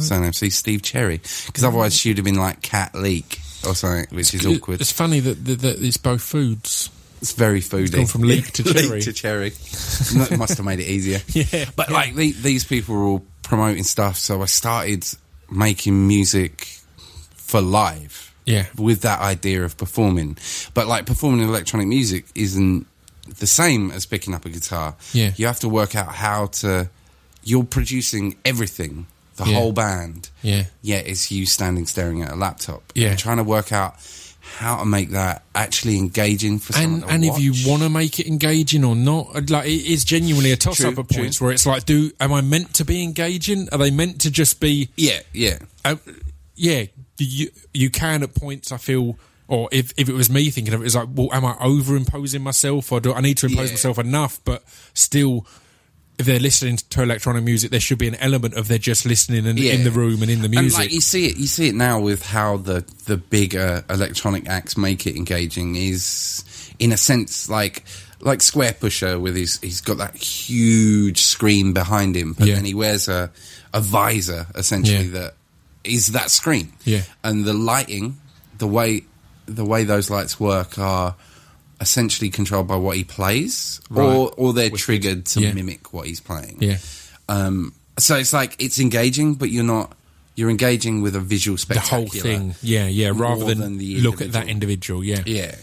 Surname, 0.00 0.32
see 0.32 0.50
Steve 0.50 0.82
Cherry, 0.82 1.18
because 1.46 1.62
otherwise 1.62 1.94
she'd 1.96 2.18
have 2.18 2.24
been 2.24 2.34
like 2.34 2.60
Cat 2.60 2.92
Leak 2.92 3.38
or 3.64 3.76
something, 3.76 4.06
which 4.14 4.34
is 4.34 4.44
awkward. 4.44 4.80
It's 4.80 4.90
funny 4.90 5.20
that, 5.20 5.44
that, 5.44 5.60
that 5.60 5.80
it's 5.80 5.96
both 5.96 6.20
foods. 6.22 6.90
It's 7.20 7.32
very 7.32 7.60
foodie. 7.60 7.92
gone 7.94 8.06
from 8.06 8.22
leek 8.22 8.50
to 8.52 8.62
cherry. 8.64 8.88
leek 8.88 9.04
to 9.04 9.12
cherry. 9.12 9.48
It 9.48 10.30
must 10.38 10.56
have 10.56 10.64
made 10.66 10.80
it 10.80 10.88
easier. 10.88 11.20
Yeah, 11.28 11.66
But 11.76 11.90
yeah. 11.90 11.94
like 11.94 12.14
the, 12.14 12.32
these 12.32 12.64
people 12.64 12.94
were 12.96 13.04
all 13.04 13.24
promoting 13.42 13.82
stuff, 13.84 14.16
so 14.16 14.40
I 14.42 14.46
started 14.46 15.04
making 15.50 16.06
music 16.08 16.66
for 17.34 17.60
live. 17.60 18.34
Yeah. 18.46 18.66
With 18.78 19.02
that 19.02 19.20
idea 19.20 19.64
of 19.64 19.76
performing. 19.76 20.38
But 20.74 20.86
like 20.86 21.06
performing 21.06 21.46
electronic 21.46 21.86
music 21.88 22.24
isn't 22.34 22.86
the 23.38 23.46
same 23.46 23.90
as 23.90 24.06
picking 24.06 24.34
up 24.34 24.44
a 24.44 24.48
guitar. 24.48 24.96
Yeah. 25.12 25.32
You 25.36 25.46
have 25.46 25.60
to 25.60 25.68
work 25.68 25.94
out 25.94 26.08
how 26.14 26.46
to 26.46 26.88
you're 27.44 27.64
producing 27.64 28.36
everything, 28.44 29.06
the 29.36 29.44
Yeah. 29.46 29.54
whole 29.54 29.72
band. 29.72 30.30
Yeah. 30.42 30.64
Yeah, 30.82 30.96
it's 30.98 31.30
you 31.30 31.46
standing 31.46 31.86
staring 31.86 32.22
at 32.22 32.32
a 32.32 32.36
laptop. 32.36 32.82
Yeah. 32.94 33.14
Trying 33.14 33.36
to 33.36 33.44
work 33.44 33.72
out 33.72 33.94
how 34.58 34.76
to 34.78 34.84
make 34.84 35.10
that 35.10 35.42
actually 35.54 35.96
engaging 35.98 36.58
for 36.58 36.72
someone 36.72 37.02
And 37.02 37.10
and 37.10 37.24
if 37.24 37.38
you 37.38 37.52
want 37.68 37.82
to 37.82 37.88
make 37.88 38.18
it 38.20 38.26
engaging 38.26 38.84
or 38.84 38.94
not, 38.96 39.48
like 39.50 39.66
it 39.66 39.86
is 39.86 40.04
genuinely 40.04 40.52
a 40.52 40.56
toss 40.56 40.80
up 40.84 40.94
True, 40.94 41.02
at 41.02 41.08
true. 41.10 41.22
points 41.22 41.40
where 41.40 41.52
it's 41.52 41.66
like, 41.66 41.84
do 41.86 42.10
am 42.20 42.32
I 42.32 42.40
meant 42.40 42.74
to 42.74 42.84
be 42.84 43.02
engaging? 43.02 43.68
Are 43.72 43.78
they 43.78 43.90
meant 43.90 44.20
to 44.22 44.30
just 44.30 44.60
be? 44.60 44.88
Yeah, 44.96 45.20
yeah. 45.32 45.58
Uh, 45.84 45.96
yeah, 46.56 46.84
you 47.18 47.48
you 47.72 47.90
can 47.90 48.22
at 48.22 48.34
points. 48.34 48.70
I 48.72 48.76
feel, 48.76 49.16
or 49.48 49.68
if 49.72 49.92
if 49.96 50.08
it 50.08 50.14
was 50.14 50.28
me 50.30 50.50
thinking 50.50 50.74
of 50.74 50.82
it, 50.82 50.84
it's 50.86 50.94
like, 50.94 51.08
well, 51.12 51.32
am 51.32 51.44
I 51.44 51.56
over 51.60 51.96
imposing 51.96 52.42
myself, 52.42 52.92
or 52.92 53.00
do 53.00 53.14
I 53.14 53.20
need 53.20 53.38
to 53.38 53.46
impose 53.46 53.68
Yeah. 53.70 53.74
myself 53.74 53.98
enough? 53.98 54.40
But 54.44 54.62
still, 54.94 55.46
if 56.20 56.26
they're 56.26 56.38
listening 56.38 56.76
to 56.90 57.02
electronic 57.02 57.42
music, 57.42 57.70
there 57.70 57.80
should 57.80 57.98
be 57.98 58.06
an 58.08 58.14
element 58.16 58.54
of 58.54 58.68
they're 58.68 58.78
just 58.78 59.04
listening 59.06 59.46
in, 59.46 59.56
Yeah. 59.56 59.72
in 59.72 59.84
the 59.84 59.90
room 59.90 60.22
and 60.22 60.30
in 60.30 60.42
the 60.42 60.48
music. 60.48 60.66
And 60.78 60.84
like 60.84 60.92
you 60.92 61.00
see 61.00 61.26
it, 61.26 61.36
you 61.36 61.46
see 61.46 61.68
it 61.68 61.74
now 61.74 61.98
with 62.00 62.24
how 62.26 62.58
the 62.58 62.84
the 63.06 63.16
bigger 63.16 63.84
electronic 63.90 64.48
acts 64.48 64.76
make 64.76 65.06
it 65.06 65.16
engaging. 65.16 65.74
Is 65.76 66.44
in 66.78 66.92
a 66.92 66.96
sense 66.96 67.48
like 67.48 67.84
like 68.20 68.40
Squarepusher 68.40 69.18
with 69.20 69.34
his 69.34 69.58
he's 69.62 69.80
got 69.80 69.98
that 69.98 70.14
huge 70.16 71.20
screen 71.22 71.72
behind 71.72 72.16
him, 72.16 72.34
but 72.34 72.46
Yeah. 72.46 72.54
then 72.56 72.64
he 72.64 72.74
wears 72.74 73.08
a 73.08 73.30
a 73.72 73.80
visor 73.80 74.46
essentially 74.54 75.06
Yeah. 75.06 75.20
that 75.20 75.34
is 75.84 76.08
that 76.08 76.30
screen. 76.30 76.72
Yeah. 76.84 77.02
and 77.24 77.44
the 77.44 77.54
lighting, 77.54 78.18
the 78.58 78.66
way 78.66 79.04
the 79.46 79.64
way 79.64 79.84
those 79.84 80.10
lights 80.10 80.38
work 80.38 80.78
are 80.78 81.16
essentially 81.80 82.30
controlled 82.30 82.68
by 82.68 82.76
what 82.76 82.96
he 82.96 83.04
plays, 83.04 83.80
Right. 83.90 84.04
or 84.04 84.32
or 84.36 84.52
they're 84.52 84.70
triggered 84.70 85.26
to 85.26 85.40
Yeah. 85.40 85.52
mimic 85.52 85.92
what 85.92 86.06
he's 86.06 86.20
playing. 86.20 86.58
yeah, 86.60 86.78
Um, 87.28 87.72
so 87.98 88.16
it's 88.16 88.32
like 88.32 88.56
it's 88.58 88.78
engaging, 88.78 89.34
but 89.34 89.50
you're 89.50 89.64
not. 89.64 89.96
You're 90.36 90.50
engaging 90.50 91.02
with 91.02 91.14
a 91.16 91.20
visual 91.20 91.58
the 91.68 91.80
whole 91.80 92.06
thing. 92.06 92.54
Yeah, 92.62 92.86
yeah. 92.86 93.12
Rather 93.14 93.44
than, 93.44 93.58
than 93.58 93.78
the 93.78 94.00
look 94.00 94.20
at 94.22 94.32
that 94.32 94.48
individual. 94.48 95.04
Yeah, 95.04 95.22
Yeah, 95.26 95.54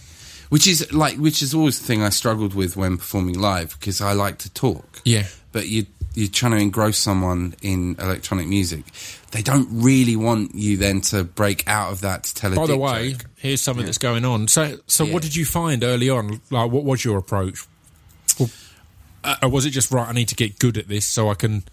which 0.50 0.68
is 0.68 0.92
like 0.94 1.18
which 1.18 1.42
is 1.42 1.54
always 1.54 1.80
the 1.80 1.86
thing 1.86 2.04
I 2.04 2.10
struggled 2.10 2.54
with 2.54 2.76
when 2.76 2.98
performing 2.98 3.40
live 3.40 3.76
because 3.80 4.02
I 4.02 4.14
like 4.14 4.38
to 4.40 4.50
talk. 4.52 5.02
yeah. 5.06 5.28
But 5.52 5.68
you 5.70 5.86
you're 6.14 6.28
trying 6.30 6.52
to 6.54 6.58
engross 6.58 6.98
someone 6.98 7.56
in 7.62 7.96
electronic 8.00 8.48
music. 8.48 8.84
They 9.32 9.42
don't 9.42 9.68
really 9.72 10.16
want 10.16 10.56
you 10.56 10.78
then 10.78 11.02
to 11.02 11.24
break 11.26 11.68
out 11.68 11.92
of 11.92 12.02
that 12.02 12.24
to 12.26 12.34
tell 12.36 12.54
a 12.54 12.56
By 12.56 12.66
the 12.68 12.78
way, 12.78 13.12
joke. 13.12 13.26
here's 13.36 13.62
something 13.62 13.86
that's 13.86 13.98
going 13.98 14.24
on. 14.24 14.48
So, 14.48 14.78
so 14.88 15.04
Yeah. 15.04 15.14
what 15.14 15.22
did 15.22 15.36
you 15.36 15.44
find 15.46 15.84
early 15.84 16.10
on? 16.10 16.40
Like, 16.50 16.72
what 16.72 16.86
was 16.86 17.04
your 17.04 17.18
approach? 17.18 17.60
Or, 18.40 18.50
uh, 19.26 19.36
or 19.44 19.50
was 19.50 19.66
it 19.66 19.72
just 19.72 19.92
right? 19.92 20.08
I 20.08 20.14
need 20.14 20.30
to 20.30 20.36
get 20.36 20.60
good 20.60 20.78
at 20.78 20.88
this 20.88 21.06
so 21.06 21.30
I 21.30 21.34
can 21.34 21.64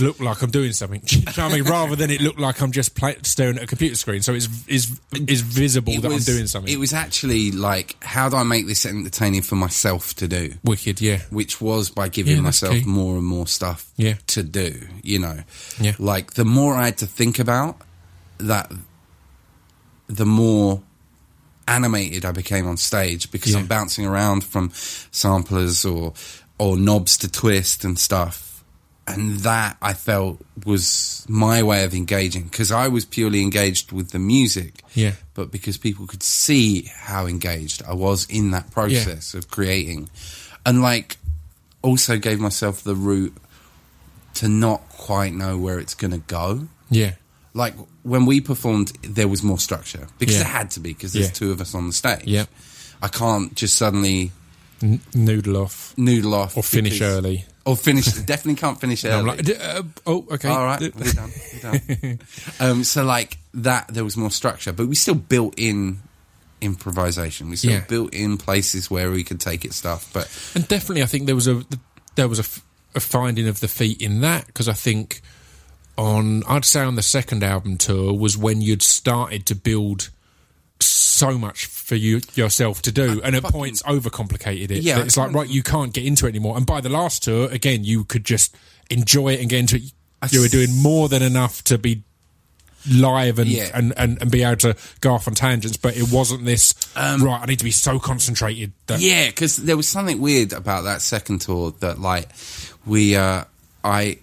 look 0.00 0.20
like 0.20 0.40
I'm 0.42 0.50
doing 0.50 0.72
something. 0.72 1.02
You 1.10 1.22
know 1.36 1.46
I 1.46 1.48
mean? 1.52 1.64
Rather 1.64 1.96
than 1.96 2.10
it 2.10 2.20
look 2.20 2.38
like 2.38 2.60
I'm 2.62 2.72
just 2.72 2.94
play, 2.94 3.16
staring 3.22 3.56
at 3.58 3.64
a 3.64 3.66
computer 3.66 3.94
screen, 3.96 4.22
so 4.22 4.32
it's 4.34 4.48
is 4.66 4.98
is 5.28 5.40
visible 5.42 5.92
It 5.92 6.02
that 6.02 6.10
was- 6.10 6.28
I'm 6.28 6.34
doing 6.34 6.46
something. 6.46 6.72
It 6.72 6.78
was 6.78 6.92
actually 6.92 7.50
like, 7.52 7.96
how 8.02 8.28
do 8.28 8.36
I 8.36 8.42
make 8.42 8.66
this 8.66 8.86
entertaining 8.86 9.42
for 9.42 9.56
myself 9.56 10.14
to 10.16 10.28
do? 10.28 10.54
wicked. 10.64 11.00
Yeah, 11.00 11.20
which 11.30 11.60
was 11.60 11.90
by 11.90 12.08
giving 12.08 12.36
Yeah, 12.36 12.42
myself 12.42 12.84
more 12.86 13.16
and 13.16 13.26
more 13.26 13.46
stuff 13.46 13.90
Yeah. 13.96 14.14
to 14.28 14.42
do, 14.42 14.80
you 15.02 15.18
know. 15.18 15.40
Yeah. 15.80 15.94
Like 15.98 16.34
the 16.34 16.44
more 16.44 16.74
I 16.74 16.86
had 16.86 16.98
to 16.98 17.06
think 17.06 17.38
about 17.38 17.80
that 18.38 18.72
the 20.08 20.26
more 20.26 20.82
animated 21.68 22.24
I 22.24 22.32
became 22.32 22.66
on 22.66 22.76
stage 22.76 23.30
because 23.30 23.52
Yeah. 23.52 23.60
I'm 23.60 23.66
bouncing 23.66 24.04
around 24.06 24.44
from 24.44 24.70
samplers 24.74 25.84
or 25.84 26.12
or 26.58 26.76
knobs 26.76 27.16
to 27.18 27.28
twist 27.30 27.84
and 27.84 27.98
stuff. 27.98 28.51
And 29.06 29.40
that 29.40 29.76
I 29.82 29.94
felt 29.94 30.40
was 30.64 31.26
my 31.28 31.62
way 31.64 31.82
of 31.84 31.92
engaging 31.92 32.44
because 32.44 32.70
I 32.70 32.86
was 32.88 33.04
purely 33.04 33.42
engaged 33.42 33.90
with 33.90 34.10
the 34.10 34.20
music 34.20 34.82
yeah, 34.94 35.12
but 35.34 35.50
because 35.50 35.76
people 35.76 36.06
could 36.06 36.22
see 36.22 36.82
how 36.94 37.26
engaged 37.26 37.82
I 37.86 37.94
was 37.94 38.26
in 38.30 38.52
that 38.52 38.70
process 38.70 39.34
of 39.34 39.50
creating, 39.50 40.08
and 40.64 40.82
like 40.82 41.16
also 41.82 42.16
gave 42.16 42.38
myself 42.38 42.84
the 42.84 42.94
route 42.94 43.36
to 44.34 44.48
not 44.48 44.88
quite 44.88 45.34
know 45.34 45.58
where 45.58 45.80
it's 45.80 45.94
going 45.94 46.12
to 46.12 46.18
go. 46.18 46.68
yeah, 46.88 47.14
Like 47.54 47.74
when 48.04 48.24
we 48.24 48.40
performed, 48.40 48.92
there 49.02 49.26
was 49.28 49.42
more 49.42 49.58
structure 49.58 50.06
because 50.18 50.36
Yeah. 50.36 50.42
there 50.44 50.52
had 50.52 50.70
to 50.72 50.80
be 50.80 50.92
because 50.92 51.12
there's 51.12 51.26
Yeah. 51.26 51.32
two 51.32 51.50
of 51.50 51.60
us 51.60 51.74
on 51.74 51.88
the 51.88 51.92
stage. 51.92 52.22
Yeah. 52.24 52.46
I 53.02 53.08
can't 53.08 53.52
just 53.56 53.74
suddenly 53.74 54.30
N- 54.80 55.00
noodle 55.12 55.56
off 55.56 55.92
noodle 55.96 56.34
off 56.34 56.56
or 56.56 56.62
finish 56.62 57.00
early. 57.00 57.44
Or 57.64 57.76
finish. 57.76 58.06
definitely 58.26 58.56
can't 58.56 58.80
finish 58.80 59.04
early. 59.04 59.24
Like, 59.24 59.48
uh, 59.60 59.82
oh, 60.06 60.26
okay. 60.32 60.48
All 60.48 60.64
right, 60.64 60.80
we're 60.96 61.12
done. 61.12 61.30
We're 61.64 61.78
done. 61.80 62.18
um, 62.60 62.84
so 62.84 63.04
like 63.04 63.38
that, 63.54 63.88
there 63.88 64.04
was 64.04 64.16
more 64.16 64.30
structure, 64.30 64.72
but 64.72 64.86
we 64.88 64.94
still 64.94 65.14
built 65.14 65.54
in 65.56 65.98
improvisation. 66.60 67.50
We 67.50 67.56
still 67.56 67.72
Yeah. 67.72 67.84
built 67.88 68.14
in 68.14 68.36
places 68.38 68.90
where 68.90 69.10
we 69.10 69.24
could 69.24 69.40
take 69.40 69.64
it 69.64 69.72
stuff. 69.74 70.08
But 70.12 70.30
And 70.54 70.66
definitely, 70.68 71.02
I 71.02 71.06
think 71.06 71.26
there 71.26 71.34
was 71.34 71.48
a 71.48 71.64
there 72.14 72.28
was 72.28 72.38
a 72.94 73.00
finding 73.00 73.48
of 73.48 73.60
the 73.60 73.68
feet 73.68 74.00
in 74.02 74.20
that 74.20 74.46
because 74.46 74.68
I 74.68 74.74
think 74.74 75.22
on 75.98 76.42
I'd 76.48 76.64
say 76.64 76.80
on 76.82 76.94
the 76.94 77.02
second 77.02 77.42
album 77.42 77.76
tour 77.78 78.12
was 78.12 78.36
when 78.36 78.60
you'd 78.62 78.82
started 78.82 79.46
to 79.46 79.54
build 79.54 80.10
so 80.84 81.38
much 81.38 81.66
for 81.66 81.94
you 81.94 82.20
yourself 82.34 82.82
to 82.82 82.92
do, 82.92 83.20
and 83.22 83.34
at 83.36 83.42
fucking- 83.42 83.58
points 83.60 83.82
overcomplicated 83.82 84.70
it. 84.70 84.82
Yeah, 84.82 85.00
it's 85.00 85.16
like 85.16 85.32
right, 85.32 85.48
you 85.48 85.62
can't 85.62 85.92
get 85.92 86.04
into 86.04 86.26
it 86.26 86.30
anymore. 86.30 86.56
And 86.56 86.66
by 86.66 86.80
the 86.80 86.88
last 86.88 87.22
tour, 87.24 87.48
again, 87.50 87.84
you 87.84 88.04
could 88.04 88.24
just 88.24 88.54
enjoy 88.90 89.34
it 89.34 89.40
and 89.40 89.48
get 89.50 89.60
into 89.60 89.76
it. 89.76 89.82
You 90.30 90.40
were 90.40 90.48
doing 90.48 90.72
more 90.80 91.08
than 91.08 91.22
enough 91.22 91.64
to 91.64 91.78
be 91.78 92.02
live 92.90 93.38
and, 93.38 93.48
Yeah. 93.48 93.70
and, 93.74 93.92
and, 93.96 94.20
and 94.20 94.30
be 94.30 94.42
able 94.42 94.56
to 94.56 94.76
go 95.00 95.14
off 95.14 95.28
on 95.28 95.34
tangents, 95.34 95.76
but 95.76 95.96
it 95.96 96.10
wasn't 96.10 96.44
this 96.44 96.74
Um, 96.96 97.22
right. 97.22 97.40
I 97.40 97.46
need 97.46 97.58
to 97.60 97.64
be 97.64 97.70
so 97.70 97.98
concentrated 98.00 98.72
that 98.86 99.00
yeah, 99.00 99.26
because 99.28 99.56
there 99.56 99.76
was 99.76 99.86
something 99.88 100.20
weird 100.20 100.52
about 100.52 100.82
that 100.84 101.00
second 101.02 101.40
tour 101.42 101.74
that 101.80 102.00
like 102.00 102.28
we, 102.84 103.14
uh, 103.16 103.44
I 103.84 104.18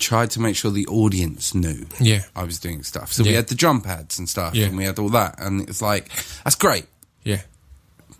tried 0.00 0.30
to 0.32 0.40
make 0.40 0.56
sure 0.56 0.70
the 0.72 0.86
audience 0.86 1.54
knew. 1.54 1.86
Yeah. 2.00 2.22
I 2.34 2.42
was 2.44 2.58
doing 2.58 2.82
stuff. 2.82 3.12
So 3.12 3.22
we 3.22 3.34
had 3.34 3.46
the 3.48 3.54
drum 3.54 3.80
pads 3.82 4.18
and 4.18 4.28
stuff, 4.28 4.54
Yeah. 4.54 4.66
and 4.66 4.76
we 4.76 4.84
had 4.84 4.98
all 4.98 5.10
that, 5.10 5.36
and 5.38 5.68
it's 5.68 5.80
like 5.82 6.08
that's 6.44 6.56
great. 6.56 6.86
yeah. 7.22 7.42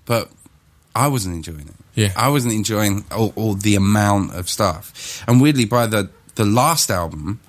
but 0.04 0.30
I 0.94 1.08
wasn't 1.08 1.34
enjoying 1.36 1.68
it. 1.68 1.74
Yeah. 1.94 2.12
I 2.16 2.28
wasn't 2.28 2.54
enjoying 2.54 3.04
all, 3.10 3.32
all 3.36 3.54
the 3.54 3.74
amount 3.76 4.34
of 4.34 4.48
stuff. 4.48 5.22
And 5.26 5.40
weirdly, 5.40 5.64
by 5.64 5.86
the 5.86 6.10
the 6.36 6.44
last 6.44 6.90
album, 6.90 7.40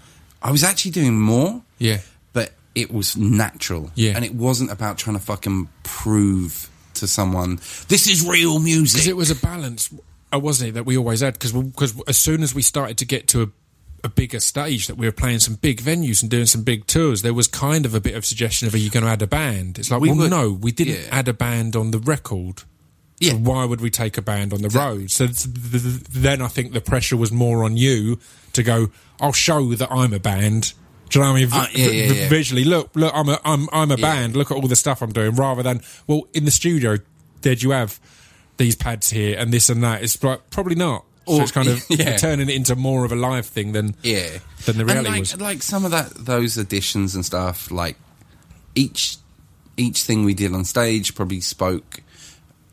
I 0.41 0.52
was 0.52 0.64
actually 0.64 0.91
doing 0.91 1.20
more, 1.20 1.62
Yeah. 1.78 1.99
but 2.34 2.52
it 2.76 2.91
was 2.91 3.16
natural. 3.18 3.91
Yeah. 3.95 4.14
and 4.16 4.24
it 4.26 4.34
wasn't 4.36 4.72
about 4.72 4.98
trying 4.98 5.18
to 5.18 5.24
fucking 5.24 5.70
prove 5.84 6.70
to 6.95 7.08
someone 7.08 7.56
this 7.88 8.10
is 8.10 8.26
real 8.28 8.60
music. 8.60 9.08
It 9.08 9.16
was 9.18 9.32
a 9.32 9.36
balance, 9.36 9.90
uh, 10.34 10.40
wasn't 10.40 10.70
it, 10.70 10.74
that 10.74 10.86
we 10.86 10.98
always 10.98 11.22
had? 11.22 11.34
because 11.34 11.53
Because 11.53 11.94
as 12.08 12.18
soon 12.18 12.44
as 12.44 12.53
we 12.53 12.62
started 12.62 12.98
to 12.99 13.06
get 13.06 13.28
to 13.30 13.41
a, 13.44 13.48
a 14.03 14.10
bigger 14.10 14.40
stage, 14.40 14.88
that 14.88 14.95
we 14.98 15.06
were 15.06 15.11
playing 15.11 15.40
some 15.40 15.56
big 15.56 15.82
venues 15.82 16.22
and 16.22 16.30
doing 16.32 16.45
some 16.45 16.64
big 16.64 16.88
tours, 16.88 17.22
there 17.22 17.34
was 17.34 17.48
kind 17.48 17.86
of 17.86 17.94
a 17.95 17.99
bit 18.02 18.15
of 18.15 18.26
suggestion 18.26 18.68
of, 18.68 18.73
are 18.73 18.78
you 18.78 18.90
going 18.90 19.03
to 19.06 19.10
add 19.11 19.22
a 19.22 19.28
band? 19.28 19.78
It's 19.80 19.91
like, 19.91 20.02
We 20.02 20.10
well, 20.10 20.18
were- 20.19 20.30
no, 20.30 20.52
we 20.52 20.72
didn't 20.72 20.95
yeah. 20.95 21.07
add 21.11 21.28
a 21.28 21.34
band 21.34 21.76
on 21.76 21.91
the 21.91 21.99
record. 21.99 22.64
Yeah. 23.19 23.32
So 23.32 23.38
why 23.38 23.65
would 23.65 23.82
we 23.82 23.90
take 23.91 24.18
a 24.18 24.22
band 24.22 24.52
on 24.53 24.61
the 24.64 24.69
road? 24.69 25.11
So 25.11 25.28
th- 25.28 25.38
th- 25.44 25.84
th- 25.84 26.03
then 26.10 26.41
I 26.41 26.48
think 26.48 26.73
the 26.73 26.82
pressure 26.82 27.15
was 27.18 27.32
more 27.32 27.64
on 27.64 27.78
you 27.78 28.18
to 28.53 28.64
go, 28.64 28.88
I'll 29.19 29.32
show 29.34 29.73
that 29.76 29.91
I'm 29.91 30.11
a 30.14 30.19
band. 30.19 30.73
Do 31.10 31.19
you 31.19 31.26
know 31.26 31.32
what 31.32 31.38
I 31.38 31.40
mean? 31.41 31.48
V- 31.49 31.57
Uh, 31.57 31.65
yeah, 31.73 31.88
yeah, 31.90 32.14
yeah. 32.14 32.30
Visually, 32.30 32.64
look, 32.64 32.90
look, 32.95 33.11
I'm 33.15 33.30
a, 33.30 33.40
I'm, 33.45 33.68
I'm 33.72 33.91
a 33.91 33.98
band. 33.98 34.36
Look 34.36 34.49
at 34.49 34.56
all 34.56 34.68
the 34.68 34.76
stuff 34.76 35.02
I'm 35.03 35.11
doing. 35.11 35.36
Rather 35.36 35.61
than, 35.61 35.82
well, 36.07 36.23
in 36.34 36.45
the 36.45 36.52
studio, 36.52 36.98
did 37.41 37.61
you 37.61 37.72
have 37.72 37.99
these 38.57 38.76
pads 38.76 39.11
here 39.11 39.38
and 39.38 39.53
this 39.53 39.69
and 39.69 39.84
that? 39.84 40.02
It's 40.03 40.23
like 40.23 40.49
probably 40.49 40.76
not. 40.76 41.06
So 41.27 41.41
it's 41.41 41.52
kind 41.52 41.68
of 41.68 41.84
yeah. 41.89 42.18
turning 42.18 42.49
it 42.49 42.56
into 42.56 42.76
more 42.76 43.06
of 43.06 43.11
a 43.11 43.15
live 43.15 43.45
thing 43.45 43.72
than 43.73 43.95
yeah, 44.03 44.39
than 44.65 44.77
the 44.77 44.81
And 44.81 44.89
reality 44.91 45.10
like, 45.10 45.19
was. 45.19 45.39
like 45.41 45.61
some 45.64 45.85
of 45.85 45.91
that 45.91 46.14
those 46.15 46.57
additions 46.57 47.15
and 47.15 47.26
stuff, 47.26 47.69
like 47.72 47.95
each 48.76 49.18
each 49.77 50.03
thing 50.03 50.26
we 50.26 50.34
did 50.34 50.53
on 50.53 50.65
stage 50.65 51.15
probably 51.15 51.39
spoke, 51.41 52.02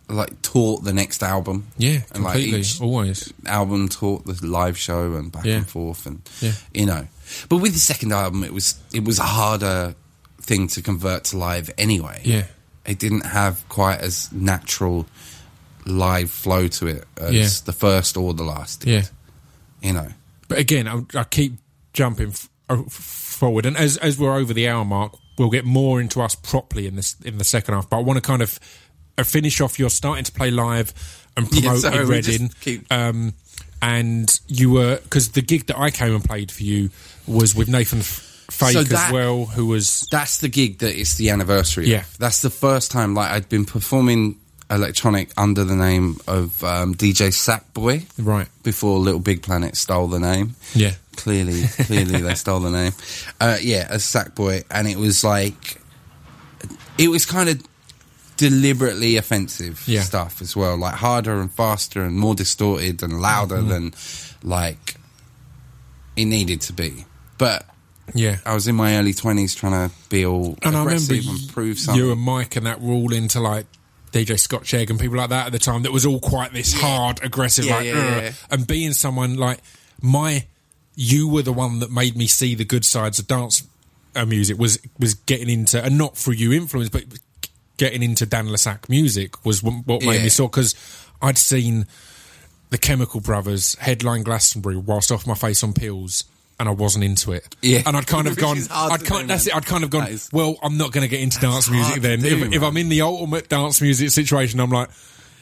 like 0.09 0.41
taught 0.43 0.85
the 0.85 0.93
next 0.93 1.23
album. 1.23 1.69
Yeah, 1.77 2.01
and 2.13 2.25
like 2.25 2.35
completely. 2.35 2.61
each 2.61 2.81
Always. 2.81 3.33
album 3.47 3.89
taught 3.89 4.25
the 4.27 4.47
live 4.47 4.77
show 4.79 5.15
and 5.15 5.31
back 5.31 5.45
Yeah. 5.45 5.57
and 5.57 5.69
forth, 5.69 6.07
and 6.07 6.23
Yeah. 6.41 6.53
you 6.75 6.87
know. 6.87 7.07
But 7.49 7.59
with 7.59 7.73
the 7.73 7.79
second 7.79 8.13
album, 8.13 8.43
it 8.45 8.53
was 8.53 8.77
it 8.93 9.05
was 9.05 9.19
a 9.19 9.23
harder 9.25 9.95
thing 10.41 10.67
to 10.69 10.83
convert 10.83 11.25
to 11.25 11.37
live 11.39 11.71
anyway. 11.79 12.23
Yeah. 12.25 12.45
it 12.87 12.99
didn't 12.99 13.27
have 13.27 13.69
quite 13.69 14.01
as 14.01 14.33
natural 14.33 15.05
live 15.89 16.31
flow 16.31 16.69
to 16.69 16.87
it 16.87 17.05
as 17.17 17.33
Yeah. 17.33 17.49
the 17.65 17.73
first 17.73 18.17
or 18.17 18.35
the 18.35 18.45
last. 18.45 18.81
Did, 18.81 18.89
Yeah. 18.91 19.05
you 19.83 19.93
know. 19.93 20.09
But 20.49 20.59
again, 20.59 20.87
I, 20.89 21.03
I 21.19 21.25
keep 21.25 21.55
jumping 21.93 22.29
f- 22.31 22.49
uh, 22.69 22.83
forward, 22.89 23.67
and 23.67 23.77
as 23.77 23.97
as 23.99 24.19
we're 24.19 24.35
over 24.37 24.53
the 24.55 24.69
hour 24.69 24.85
mark, 24.85 25.15
we'll 25.39 25.51
get 25.51 25.65
more 25.65 26.01
into 26.01 26.21
us 26.23 26.35
properly 26.35 26.87
in 26.87 26.97
this 26.97 27.17
in 27.25 27.39
the 27.39 27.45
second 27.45 27.75
half. 27.75 27.89
But 27.91 27.99
I 27.99 28.01
want 28.01 28.17
to 28.17 28.21
kind 28.23 28.43
of 28.43 28.59
uh, 29.19 29.25
finish 29.25 29.61
off. 29.61 29.79
You're 29.79 29.91
starting 29.91 30.25
to 30.25 30.33
play 30.33 30.51
live 30.51 30.93
and 31.37 31.47
Yeah, 31.53 31.61
promote 31.61 31.81
sorry, 31.81 32.03
in 32.03 32.09
Reading, 32.09 32.51
keep- 32.61 32.93
um, 32.93 33.35
and 33.83 34.41
you 34.49 34.71
were 34.71 34.97
because 35.03 35.31
the 35.31 35.43
gig 35.43 35.67
that 35.67 35.79
I 35.79 35.91
came 35.91 36.15
and 36.15 36.25
played 36.25 36.51
for 36.51 36.63
you 36.63 36.91
was 37.27 37.55
with 37.55 37.69
Nathan 37.69 38.01
F- 38.01 38.25
Fake 38.51 38.73
So 38.73 38.81
as 38.81 39.13
well, 39.13 39.45
who 39.45 39.67
was 39.67 40.07
That's 40.11 40.39
the 40.39 40.49
gig 40.49 40.79
that 40.79 40.99
it's 40.99 41.15
the 41.17 41.31
anniversary. 41.31 41.89
Yeah. 41.89 41.99
of. 42.01 42.19
that's 42.19 42.41
the 42.43 42.51
first 42.51 42.91
time 42.91 43.15
like 43.15 43.31
I'd 43.31 43.49
been 43.49 43.65
performing 43.67 44.41
electronic 44.71 45.31
under 45.37 45.65
the 45.65 45.75
name 45.77 46.17
of 46.27 46.63
um, 46.63 46.95
DJ 46.95 47.29
Sackboy 47.29 48.07
right. 48.19 48.49
before 48.63 48.99
Little 48.99 49.21
Big 49.21 49.43
Planet 49.43 49.77
stole 49.77 50.09
the 50.09 50.21
name. 50.21 50.55
Yeah, 50.75 50.93
Clearly, 51.17 51.65
clearly 51.85 52.21
they 52.23 52.35
stole 52.35 52.61
the 52.61 52.71
name. 52.71 52.93
Uh, 53.41 53.57
yeah, 53.61 53.87
as 53.91 54.03
Sackboy, 54.05 54.65
and 54.71 54.87
it 54.87 54.97
was 54.99 55.25
like 55.25 55.81
it 56.99 57.09
was 57.09 57.25
kind 57.27 57.49
of 57.49 57.63
deliberately 58.37 59.17
offensive 59.17 59.83
Yeah. 59.87 60.03
stuff 60.03 60.41
as 60.43 60.55
well, 60.55 60.77
like 60.77 60.95
harder 60.95 61.41
and 61.41 61.51
faster 61.53 62.03
and 62.03 62.17
more 62.17 62.35
distorted 62.35 63.03
and 63.03 63.21
louder 63.21 63.57
Mm-hmm. 63.57 63.69
than 63.69 63.95
like 64.43 64.95
it 66.17 66.27
needed 66.27 66.61
to 66.63 66.73
be. 66.73 67.05
But 67.37 67.67
yeah. 68.15 68.37
I 68.47 68.55
was 68.55 68.67
in 68.69 68.77
my 68.77 68.97
early 68.97 69.13
twenties 69.15 69.55
trying 69.55 69.89
to 69.89 69.95
be 70.09 70.25
all 70.25 70.57
And 70.63 70.77
I 70.77 70.85
remember 70.85 70.91
aggressive 71.15 71.29
and 71.29 71.49
prove 71.53 71.79
something. 71.79 72.03
you 72.05 72.13
and 72.13 72.21
Mike 72.21 72.55
and 72.57 72.67
that 72.67 72.81
were 72.81 72.93
all 72.93 73.13
into 73.13 73.41
like 73.41 73.67
DJ 74.13 74.39
Scotch 74.39 74.73
Egg 74.75 74.91
and 74.91 74.99
people 74.99 75.17
like 75.17 75.31
that 75.31 75.47
at 75.47 75.53
the 75.53 75.59
time. 75.59 75.83
That 75.83 75.93
was 75.93 76.05
all 76.07 76.21
quite 76.21 76.53
this 76.53 76.73
hard, 76.73 77.23
aggressive, 77.25 77.65
Yeah, 77.67 77.77
like, 77.77 77.85
yeah, 77.87 78.21
yeah. 78.21 78.33
and 78.51 78.67
being 78.67 78.93
someone 78.93 79.37
like 79.37 79.59
my, 80.01 80.47
you 80.95 81.29
were 81.29 81.43
the 81.43 81.53
one 81.53 81.79
that 81.81 81.91
made 81.91 82.17
me 82.17 82.27
see 82.27 82.55
the 82.55 82.65
good 82.65 82.85
sides 82.85 83.19
of 83.19 83.27
dance 83.27 83.67
uh, 84.17 84.25
music. 84.27 84.59
Was 84.59 84.79
was 84.99 85.15
getting 85.15 85.49
into 85.49 85.83
and 85.85 85.97
not 85.99 86.17
through 86.17 86.35
you 86.35 86.53
influence, 86.53 86.89
but 86.89 87.05
getting 87.77 88.03
into 88.03 88.27
Dan 88.27 88.51
le 88.51 88.59
Sac 88.59 88.89
music 88.89 89.45
was 89.45 89.63
what 89.63 89.87
what 89.87 90.03
made 90.03 90.17
Yeah. 90.17 90.23
me 90.25 90.29
saw 90.29 90.49
because 90.49 90.75
I'd 91.23 91.39
seen 91.39 91.87
the 92.71 92.79
Chemical 92.79 93.21
Brothers 93.21 93.77
headline 93.77 94.23
Glastonbury 94.25 94.77
whilst 94.77 95.11
off 95.13 95.27
my 95.27 95.35
face 95.35 95.63
on 95.63 95.73
pills. 95.73 96.25
And 96.61 96.69
I 96.69 96.73
wasn't 96.73 97.05
into 97.05 97.33
it. 97.33 97.55
Yeah. 97.63 97.83
and 97.87 97.97
I'd 97.97 98.07
kind 98.09 98.27
of 98.27 98.37
gone. 98.47 98.59
I'd 98.71 99.05
kind. 99.05 99.23
do, 99.23 99.27
That's 99.29 99.47
man. 99.47 99.53
it. 99.53 99.57
I'd 99.57 99.67
kind 99.67 99.85
of 99.85 99.91
gone. 99.91 100.09
Is- 100.09 100.29
well, 100.33 100.57
I'm 100.63 100.77
not 100.77 100.91
going 100.93 101.03
to 101.03 101.09
get 101.09 101.21
into 101.21 101.39
dance 101.39 101.71
music 101.71 102.03
then. 102.03 102.21
do, 102.21 102.27
if, 102.27 102.53
if. 102.55 102.63
I'm 102.63 102.77
in 102.77 102.89
the 102.89 103.03
ultimate 103.03 103.49
dance 103.49 103.81
music 103.81 104.11
situation, 104.11 104.59
I'm 104.59 104.71
like, 104.71 104.89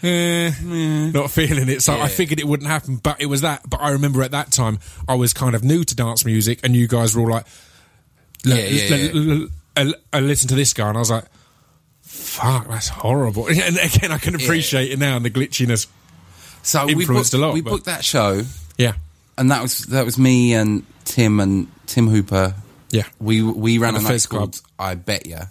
eh, 0.03 0.51
not 0.63 1.31
feeling 1.31 1.71
it. 1.71 1.83
So 1.83 1.99
I 1.99 2.09
figured 2.09 2.39
it 2.39 2.47
wouldn't 2.47 2.69
happen. 2.69 2.97
But 2.97 3.21
it 3.23 3.27
was 3.27 3.41
that. 3.41 3.63
But 3.69 3.81
I 3.81 3.91
remember 3.93 4.23
at 4.23 4.33
that 4.33 4.53
time, 4.53 4.79
I 5.09 5.15
was 5.15 5.33
kind 5.33 5.55
of 5.55 5.65
new 5.65 5.85
to 5.85 5.95
dance 5.97 6.25
music, 6.27 6.61
and 6.63 6.77
you 6.77 6.87
guys 6.87 7.15
were 7.17 7.23
all 7.23 7.31
like, 7.31 7.47
"Look, 8.45 8.59
Yeah, 8.59 8.67
yeah, 8.67 9.47
l- 9.77 9.95
I 10.13 10.21
listened 10.21 10.51
to 10.51 10.55
this 10.55 10.75
guy, 10.75 10.89
and 10.89 10.99
I 10.99 11.01
was 11.01 11.11
like, 11.11 11.25
fuck, 12.03 12.69
that's 12.69 12.89
horrible. 12.89 13.47
And 13.49 13.79
again, 13.79 14.13
I 14.13 14.19
can 14.19 14.35
appreciate 14.35 14.91
it 14.93 14.99
now 14.99 15.17
and 15.17 15.25
the 15.25 15.31
glitchiness. 15.31 15.87
so 16.63 16.87
we 16.87 16.93
influenced 16.93 17.33
booked, 17.33 17.43
a 17.43 17.47
lot, 17.47 17.55
we 17.55 17.61
but- 17.63 17.71
booked 17.71 17.87
that 17.87 18.05
show, 18.05 18.43
Yeah, 18.77 18.95
and 19.39 19.51
that 19.51 19.63
was 19.63 19.81
that 19.87 20.05
was 20.05 20.19
me 20.19 20.55
and 20.55 20.85
Tim 21.05 21.41
and 21.41 21.69
Tim 21.87 22.09
Hooper. 22.09 22.55
yeah, 22.91 23.05
We 23.21 23.43
we 23.43 23.79
ran 23.79 23.95
a 23.97 24.01
night 24.01 24.09
Club. 24.09 24.21
Mm-hmm. 24.21 24.37
called 24.39 24.61
I 24.79 24.95
Bet 24.95 25.27
Ya, 25.27 25.45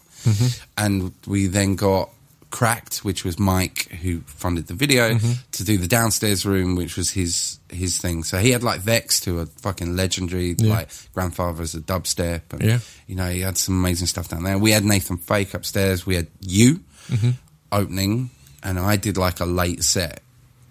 and 0.78 1.12
we 1.28 1.48
then 1.48 1.76
got 1.76 2.10
Cracked, 2.52 3.00
which 3.04 3.26
was 3.26 3.38
Mike 3.38 3.90
who 4.02 4.22
funded 4.28 4.68
the 4.68 4.74
video, 4.74 5.10
Mm-hmm. 5.16 5.34
to 5.54 5.64
do 5.66 5.78
the 5.78 5.88
downstairs 5.90 6.46
room, 6.46 6.76
which 6.76 6.96
was 6.96 7.10
his 7.12 7.60
his 7.70 7.98
thing. 7.98 8.24
So 8.24 8.38
he 8.38 8.52
had 8.52 8.64
like 8.64 8.80
Vex, 8.80 9.20
to 9.22 9.40
a 9.42 9.46
fucking 9.46 9.96
legendary 9.98 10.56
Yeah. 10.58 10.70
like 10.70 10.90
grandfather 11.14 11.62
as 11.64 11.76
a 11.76 11.80
dubstep, 11.82 12.42
and 12.52 12.62
Yeah. 12.64 12.80
you 13.08 13.16
know 13.16 13.30
he 13.30 13.42
had 13.42 13.58
some 13.58 13.76
amazing 13.78 14.08
stuff 14.08 14.30
down 14.30 14.44
there. 14.44 14.58
We 14.58 14.72
had 14.72 14.86
Nathan 14.86 15.18
Fake 15.18 15.54
upstairs. 15.54 16.06
We 16.06 16.16
had 16.16 16.28
you 16.40 16.80
Mm-hmm. 17.12 17.32
opening, 17.72 18.30
and 18.64 18.80
I 18.80 18.96
did 18.96 19.18
like 19.18 19.40
a 19.42 19.46
late 19.46 19.84
set. 19.84 20.22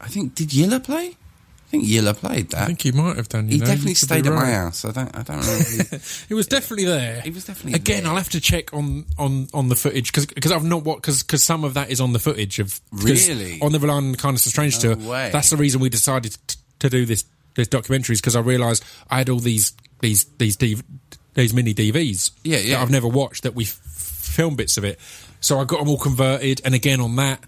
I 0.00 0.08
think 0.08 0.34
did 0.34 0.50
Yilla 0.54 0.80
play? 0.82 1.16
I 1.74 1.84
think 1.86 1.88
Yilla 1.90 2.14
played 2.14 2.50
that. 2.50 2.62
I 2.62 2.66
think 2.66 2.82
he 2.82 2.92
might 2.92 3.16
have 3.16 3.28
done. 3.28 3.46
You 3.48 3.54
he 3.54 3.58
know, 3.58 3.66
definitely 3.66 3.94
stayed 3.94 4.26
at 4.26 4.32
my 4.32 4.50
house. 4.50 4.84
I 4.84 4.92
don't. 4.92 5.16
I 5.16 5.22
don't 5.22 5.38
remember. 5.40 6.00
It 6.28 6.34
was 6.34 6.46
definitely 6.46 6.84
there. 6.84 7.20
He 7.22 7.30
was 7.30 7.44
definitely 7.44 7.74
again. 7.74 8.02
there. 8.04 8.10
I'll 8.12 8.18
have 8.18 8.28
to 8.30 8.40
check 8.40 8.72
on 8.72 9.06
on 9.18 9.48
on 9.52 9.68
the 9.68 9.76
footage 9.76 10.12
because 10.12 10.52
I've 10.52 10.64
not 10.64 10.84
what 10.84 11.02
because 11.02 11.42
some 11.42 11.64
of 11.64 11.74
that 11.74 11.90
is 11.90 12.00
on 12.00 12.12
the 12.12 12.18
footage 12.18 12.58
of 12.58 12.80
Really? 12.92 13.60
on 13.60 13.72
the 13.72 13.78
Relying 13.80 14.14
Kindness 14.14 14.46
of 14.46 14.52
Strange 14.52 14.82
No 14.84 14.94
tour. 14.94 15.08
way. 15.10 15.30
That's 15.32 15.50
the 15.50 15.56
reason 15.56 15.80
we 15.80 15.88
decided 15.88 16.36
t- 16.46 16.56
to 16.80 16.88
do 16.90 17.04
this 17.06 17.24
this 17.56 17.68
documentaries 17.68 18.18
because 18.18 18.36
I 18.36 18.40
realised 18.40 18.84
I 19.10 19.18
had 19.18 19.28
all 19.28 19.38
these 19.40 19.72
these 20.00 20.24
these 20.38 20.56
DV, 20.56 20.82
these 21.34 21.54
mini 21.54 21.74
DVs 21.74 22.30
Yeah, 22.44 22.58
yeah. 22.58 22.76
that 22.76 22.82
I've 22.82 22.90
never 22.90 23.08
watched 23.08 23.42
that 23.44 23.54
we 23.54 23.64
f- 23.64 23.70
filmed 23.70 24.56
bits 24.56 24.76
of 24.76 24.84
it. 24.84 24.98
So 25.40 25.58
I 25.60 25.64
got 25.64 25.78
them 25.80 25.88
all 25.88 25.98
converted, 25.98 26.60
and 26.64 26.74
again 26.74 27.00
on 27.00 27.16
that. 27.16 27.40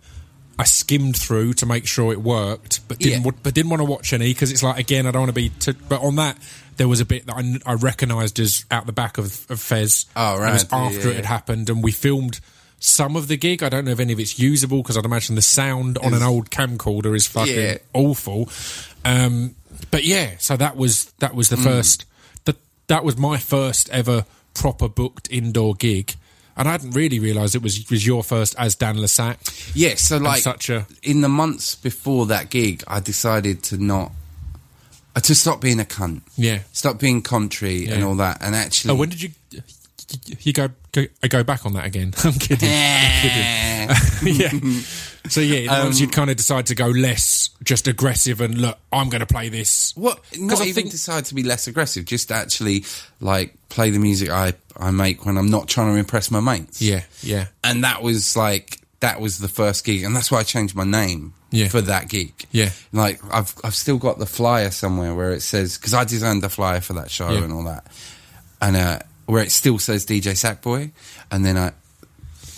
I 0.59 0.65
skimmed 0.65 1.17
through 1.17 1.53
to 1.55 1.67
make 1.67 1.87
sure 1.87 2.13
it 2.13 2.21
worked, 2.23 2.81
but 2.89 2.99
didn't 2.99 3.25
Yeah. 3.25 3.31
but 3.43 3.53
didn't 3.55 3.71
want 3.71 3.81
to 3.81 3.85
watch 3.85 4.13
any 4.13 4.33
because 4.33 4.51
it's 4.51 4.63
like 4.63 4.79
again 4.79 5.07
I 5.07 5.11
don't 5.11 5.23
want 5.23 5.31
to 5.31 5.35
be. 5.35 5.51
T- 5.51 5.73
but 5.89 6.01
on 6.03 6.17
that, 6.17 6.39
there 6.79 6.89
was 6.89 7.01
a 7.01 7.05
bit 7.05 7.27
that 7.27 7.35
I, 7.37 7.73
I 7.73 7.75
recognised 7.75 8.41
as 8.41 8.65
out 8.71 8.87
the 8.87 8.93
back 8.93 9.19
of, 9.19 9.47
of 9.51 9.61
Fez. 9.61 10.07
Oh, 10.17 10.37
And 10.37 10.49
It 10.49 10.53
was 10.53 10.67
after 10.73 10.99
yeah, 11.09 11.09
it 11.11 11.17
had 11.17 11.25
happened, 11.27 11.69
and 11.69 11.83
we 11.83 11.93
filmed 11.93 12.41
some 12.79 13.17
of 13.17 13.29
the 13.29 13.37
gig. 13.37 13.63
I 13.63 13.69
don't 13.69 13.85
know 13.85 13.91
if 13.91 14.01
any 14.01 14.13
of 14.15 14.21
it's 14.21 14.39
usable 14.39 14.83
because 14.83 14.97
I'd 14.97 15.05
imagine 15.05 15.35
the 15.35 15.43
sound 15.43 15.99
on 15.99 16.15
an 16.15 16.23
old 16.23 16.51
camcorder 16.51 17.15
is 17.15 17.27
fucking 17.27 17.55
Yeah. 17.55 17.79
awful. 17.93 18.49
Um, 19.05 19.57
but 19.91 20.05
yeah, 20.05 20.33
so 20.39 20.57
that 20.57 20.77
was 20.77 21.07
that 21.19 21.35
was 21.35 21.49
the 21.51 21.57
first. 21.59 22.05
That 22.47 22.57
that 22.87 23.05
was 23.05 23.17
my 23.19 23.37
first 23.39 23.91
ever 23.91 24.25
proper 24.55 24.89
booked 24.89 25.29
indoor 25.31 25.75
gig. 25.75 26.15
And 26.57 26.67
I 26.69 26.73
hadn't 26.73 26.93
really 26.93 27.19
realised 27.19 27.55
it 27.55 27.63
was 27.63 27.89
was 27.91 28.07
your 28.07 28.23
first 28.25 28.55
as 28.59 28.75
Dan 28.77 28.99
le 29.01 29.09
Sac. 29.09 29.39
Yes, 29.75 30.01
so 30.09 30.17
like 30.17 30.41
such 30.43 30.71
a- 30.71 30.87
in 31.03 31.21
the 31.21 31.29
months 31.29 31.75
before 31.75 32.27
that 32.27 32.49
gig, 32.51 32.83
I 32.89 33.01
decided 33.01 33.63
to 33.65 33.77
not 33.77 34.13
uh, 35.15 35.21
to 35.21 35.35
stop 35.35 35.61
being 35.61 35.81
a 35.81 35.85
cunt, 35.85 36.23
Yeah. 36.37 36.61
stop 36.73 36.99
being 36.99 37.23
country 37.23 37.87
and 37.89 38.03
all 38.05 38.17
that, 38.17 38.39
and 38.41 38.55
actually. 38.55 38.93
Oh, 38.93 38.97
when 38.97 39.09
did 39.11 39.23
you 39.23 39.31
you 40.41 40.53
go 40.53 40.69
go, 40.93 41.05
go 41.29 41.43
back 41.45 41.67
on 41.67 41.73
that 41.75 41.85
again? 41.87 42.13
I'm 42.25 42.33
kidding. 42.35 42.69
I'm 42.69 43.21
kidding. 43.23 44.35
yeah. 44.73 44.81
So 45.29 45.41
yeah, 45.41 45.71
Um, 45.73 45.85
months 45.85 46.01
you'd 46.01 46.13
kind 46.13 46.31
of 46.31 46.37
decide 46.37 46.67
to 46.67 46.75
go 46.75 46.87
less 46.87 47.51
just 47.65 47.89
aggressive 47.89 48.41
and 48.41 48.57
look, 48.59 48.79
I'm 48.93 49.09
going 49.09 49.21
to 49.21 49.27
play 49.27 49.49
this. 49.49 49.93
What? 49.97 50.21
Not 50.39 50.61
I 50.61 50.65
even 50.65 50.75
think- 50.75 50.91
decide 50.93 51.25
to 51.27 51.35
be 51.35 51.43
less 51.43 51.67
aggressive. 51.67 52.05
Just 52.05 52.31
actually 52.31 52.85
like 53.21 53.55
play 53.69 53.91
the 53.91 53.99
music 53.99 54.31
I 54.31 54.55
I 54.77 54.91
make 54.91 55.25
when 55.27 55.37
I'm 55.39 55.51
not 55.51 55.69
trying 55.69 55.93
to 55.93 55.99
impress 55.99 56.31
my 56.31 56.41
mates. 56.41 56.81
Yeah, 56.83 57.03
yeah, 57.23 57.47
and 57.65 57.83
that 57.85 58.03
was 58.03 58.37
like 58.37 58.81
that 59.01 59.21
was 59.21 59.39
the 59.39 59.49
first 59.49 59.85
gig, 59.85 60.05
and 60.05 60.15
that's 60.15 60.31
why 60.31 60.39
I 60.39 60.43
changed 60.43 60.75
my 60.75 60.85
name 60.85 61.35
Yeah. 61.51 61.69
for 61.69 61.81
that 61.83 62.09
gig. 62.09 62.33
Yeah. 62.53 62.71
like 62.93 63.21
I've 63.33 63.55
I've 63.65 63.75
still 63.75 63.99
got 63.99 64.19
the 64.19 64.27
flyer 64.27 64.71
somewhere 64.71 65.15
where 65.15 65.33
it 65.33 65.41
says 65.43 65.77
because 65.77 65.93
I 65.95 66.05
designed 66.05 66.43
the 66.43 66.49
flyer 66.49 66.81
for 66.81 66.93
that 66.95 67.11
show 67.11 67.31
Yeah. 67.31 67.43
and 67.45 67.53
all 67.53 67.65
that, 67.65 67.87
and 68.61 68.77
uh, 68.77 68.99
where 69.27 69.43
it 69.43 69.53
still 69.53 69.79
says 69.79 70.07
DJ 70.07 70.33
Sackboy, 70.33 70.93
and 71.31 71.45
then 71.45 71.57
I 71.57 71.73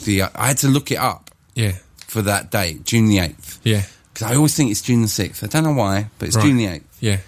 the 0.05 0.23
uh, 0.23 0.29
I 0.35 0.49
had 0.49 0.59
to 0.59 0.69
look 0.69 0.91
it 0.91 0.99
up 0.99 1.31
yeah, 1.55 1.73
for 2.07 2.23
that 2.23 2.51
date, 2.51 2.85
June 2.85 3.07
the 3.07 3.19
eighth, 3.19 3.61
yeah, 3.65 3.83
because 4.13 4.31
I 4.31 4.37
always 4.37 4.55
think 4.57 4.71
it's 4.71 4.83
June 4.83 5.03
the 5.03 5.09
sixth. 5.09 5.43
I 5.43 5.49
don't 5.49 5.65
know 5.65 5.73
why, 5.73 6.09
but 6.19 6.29
it's 6.29 6.37
Right. 6.37 6.45
June 6.47 6.57
the 6.57 6.67
eighth. 6.67 6.99
yeah. 7.01 7.19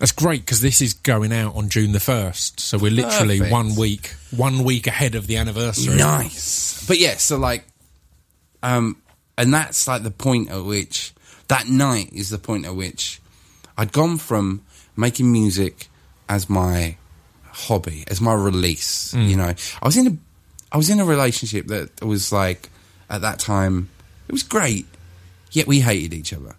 That's 0.00 0.10
great 0.12 0.40
because 0.40 0.60
this 0.60 0.82
is 0.82 0.92
going 0.92 1.32
out 1.32 1.54
on 1.54 1.68
June 1.70 1.92
the 1.92 2.00
first, 2.00 2.60
so 2.60 2.76
we're 2.76 2.90
literally 2.90 3.38
Perfect. 3.38 3.52
one 3.52 3.74
week, 3.76 4.12
one 4.36 4.64
week 4.64 4.86
ahead 4.88 5.14
of 5.14 5.28
the 5.28 5.36
anniversary. 5.36 5.94
Nice. 5.96 6.84
But 6.86 6.98
yeah, 6.98 7.14
so 7.16 7.38
like, 7.38 7.64
um, 8.62 9.00
and 9.38 9.54
that's 9.54 9.86
like 9.86 10.02
the 10.02 10.10
point 10.10 10.50
at 10.50 10.64
which 10.64 11.14
that 11.48 11.68
night 11.68 12.12
is 12.12 12.28
the 12.28 12.38
point 12.38 12.66
at 12.66 12.74
which 12.74 13.20
I'd 13.78 13.92
gone 13.92 14.18
from 14.18 14.62
making 14.96 15.30
music 15.30 15.88
as 16.28 16.50
my 16.50 16.96
hobby, 17.54 18.04
as 18.08 18.20
my 18.20 18.34
release. 18.34 19.14
Mm. 19.14 19.28
You 19.28 19.36
know, 19.36 19.54
I 19.82 19.86
was 19.86 19.96
in 19.96 20.06
a, 20.06 20.16
I 20.72 20.76
was 20.76 20.90
in 20.90 21.00
a 21.00 21.04
relationship 21.04 21.68
that 21.68 22.02
was 22.04 22.32
like 22.32 22.68
at 23.08 23.20
that 23.22 23.38
time 23.38 23.88
it 24.28 24.32
was 24.32 24.42
great, 24.42 24.86
yet 25.52 25.66
we 25.66 25.80
hated 25.80 26.12
each 26.14 26.32
other 26.32 26.54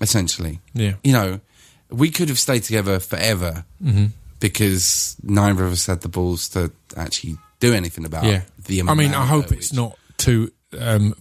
essentially. 0.00 0.60
Mm. 0.74 0.80
Yeah. 0.80 0.92
you 1.02 1.12
know, 1.12 1.40
we 1.90 2.10
could 2.10 2.28
have 2.28 2.38
stayed 2.38 2.62
together 2.64 3.00
forever 3.00 3.64
Mm-hmm. 3.82 4.06
because 4.40 5.16
neither 5.22 5.64
of 5.64 5.72
us 5.72 5.86
had 5.86 6.00
the 6.02 6.08
balls 6.08 6.48
to 6.50 6.70
actually 6.96 7.36
do 7.60 7.72
anything 7.74 8.04
about 8.04 8.24
Yeah, 8.24 8.42
the 8.66 8.82
I 8.82 8.94
mean, 8.94 9.14
I 9.14 9.24
hope 9.26 9.46
it's 9.52 9.70
which- 9.70 9.72
not 9.72 9.96
too 10.16 10.50
um, 10.78 11.14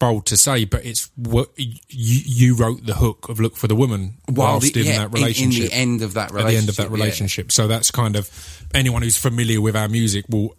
bold 0.00 0.26
to 0.26 0.36
say, 0.36 0.64
but 0.64 0.84
it's 0.84 1.08
what 1.14 1.50
you, 1.56 1.76
you 1.88 2.54
wrote 2.56 2.84
the 2.84 2.94
hook 2.94 3.28
of 3.28 3.38
"Look 3.38 3.56
for 3.56 3.68
the 3.68 3.76
Woman" 3.76 4.14
whilst 4.28 4.74
the- 4.74 4.80
in 4.80 4.86
yeah, 4.86 4.98
that 4.98 5.12
relationship. 5.12 5.64
in 5.64 5.68
the 5.68 5.72
end 5.74 6.02
of 6.02 6.14
that 6.14 6.32
relationship. 6.32 6.46
at 6.46 6.50
the 6.50 6.56
end 6.58 6.68
of 6.70 6.76
that 6.76 6.90
relationship, 6.90 7.46
yeah. 7.46 7.52
So 7.52 7.68
that's 7.68 7.92
kind 7.92 8.16
of 8.16 8.28
anyone 8.74 9.02
who's 9.02 9.16
familiar 9.16 9.60
with 9.60 9.76
our 9.76 9.88
music 9.88 10.24
will 10.28 10.56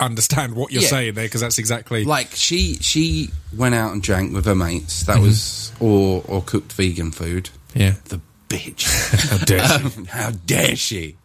understand 0.00 0.54
what 0.54 0.70
you're 0.72 0.82
Yeah. 0.82 0.88
saying 0.88 1.14
there 1.14 1.24
because 1.24 1.40
that's 1.40 1.58
exactly 1.58 2.04
like 2.04 2.28
she 2.34 2.74
she 2.76 3.30
went 3.56 3.74
out 3.74 3.92
and 3.92 4.02
drank 4.02 4.32
with 4.34 4.44
her 4.44 4.54
mates. 4.54 5.02
That 5.04 5.16
Mm-hmm. 5.16 5.24
was 5.24 5.72
or 5.80 6.22
or 6.28 6.42
cooked 6.42 6.72
vegan 6.74 7.10
food. 7.10 7.50
yeah. 7.74 7.94
The 8.04 8.20
bitch. 8.48 8.84
How 9.30 9.38
dare 9.46 9.66
she? 9.66 9.96
Um, 9.98 10.04
how 10.06 10.30
dare 10.30 10.76
she? 10.76 11.16